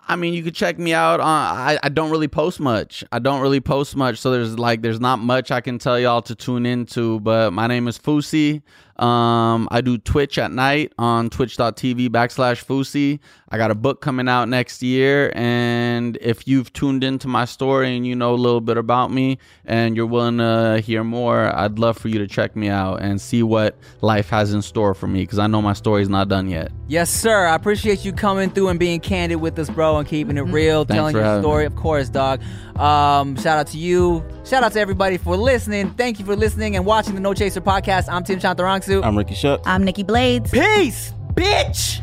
I 0.10 0.16
mean, 0.16 0.34
you 0.34 0.44
could 0.44 0.56
check 0.56 0.78
me 0.78 0.94
out 0.94 1.20
on. 1.20 1.28
I, 1.28 1.80
I 1.84 1.90
don't 1.90 2.12
really 2.12 2.28
post 2.28 2.60
much. 2.60 3.04
I 3.12 3.20
don't 3.20 3.42
really 3.42 3.60
post 3.62 3.96
much, 3.96 4.18
so 4.18 4.32
there's 4.32 4.58
like 4.60 4.82
there's 4.82 5.00
not 5.00 5.20
much 5.20 5.52
I 5.52 5.62
can 5.62 5.80
tell 5.80 6.00
y'all 6.00 6.22
to 6.24 6.36
tune 6.36 6.66
into. 6.66 7.20
But 7.22 7.54
my 7.54 7.68
name 7.68 7.88
is 7.88 7.98
Fousey. 7.98 8.62
Um, 9.00 9.68
I 9.72 9.82
do 9.82 9.98
Twitch 9.98 10.38
at 10.38 10.52
night 10.52 10.94
on 10.98 11.30
twitch.tv 11.30 12.10
backslash 12.10 12.66
Fousey. 12.66 13.20
I 13.50 13.58
got 13.58 13.72
a 13.72 13.76
book 13.76 14.02
coming 14.02 14.28
out 14.28 14.50
next 14.50 14.84
year, 14.84 15.32
and 15.36 16.18
if 16.20 16.48
you've 16.48 16.74
tuned 16.74 17.04
into 17.04 17.28
my 17.28 17.46
story 17.46 17.96
and 17.96 18.06
you 18.06 18.16
know 18.16 18.34
a 18.34 18.36
little 18.36 18.60
bit 18.60 18.78
about 18.78 19.12
me 19.12 19.38
and 19.66 19.96
you're 19.96 20.06
willing 20.06 20.40
to 20.40 20.82
hear 20.84 21.04
more, 21.04 21.56
I'd 21.56 21.80
love 21.80 21.98
for 21.98 22.10
you 22.10 22.20
to 22.20 22.28
check 22.28 22.56
me 22.56 22.68
out 22.68 23.02
and 23.02 23.22
see 23.22 23.44
what 23.44 23.78
life 24.02 24.30
has 24.30 24.54
in 24.54 24.62
store 24.62 24.94
for 24.94 25.08
me 25.08 25.22
because 25.22 25.40
I 25.40 25.48
know 25.48 25.62
my 25.62 25.74
story's 25.74 26.10
not 26.10 26.28
done 26.28 26.50
yet. 26.50 26.72
Yes, 26.88 27.10
sir. 27.10 27.46
I 27.48 27.56
appreciate 27.56 28.04
you 28.04 28.12
coming 28.12 28.50
through 28.50 28.70
and 28.70 28.80
being 28.80 29.00
candid 29.00 29.40
with 29.40 29.58
us, 29.60 29.70
bro, 29.70 29.98
and 29.98 30.08
keeping 30.08 30.38
it 30.38 30.42
real, 30.42 30.84
Thanks 30.84 30.98
telling 30.98 31.16
your 31.16 31.42
story. 31.42 31.64
me. 31.64 31.68
Of 31.68 31.76
course, 31.76 32.10
dog. 32.10 32.42
Um, 32.80 33.36
shout 33.38 33.58
out 33.58 33.68
to 33.68 33.78
you. 33.78 34.24
Shout 34.46 34.64
out 34.64 34.74
to 34.74 34.80
everybody 34.80 35.18
for 35.18 35.36
listening. 35.36 35.92
Thank 35.92 36.20
you 36.20 36.26
for 36.26 36.36
listening 36.36 36.76
and 36.76 36.86
watching 36.86 37.16
the 37.16 37.22
No 37.22 37.34
Chaser 37.34 37.62
podcast. 37.62 38.08
I'm 38.12 38.24
Tim 38.24 38.40
Chantarangsu. 38.40 39.04
I'm 39.04 39.18
Ricky 39.18 39.36
Shuck. 39.36 39.62
i'm 39.66 39.84
nikki 39.84 40.04
blades 40.04 40.52
Peace, 40.52 41.14
bitch. 41.34 42.02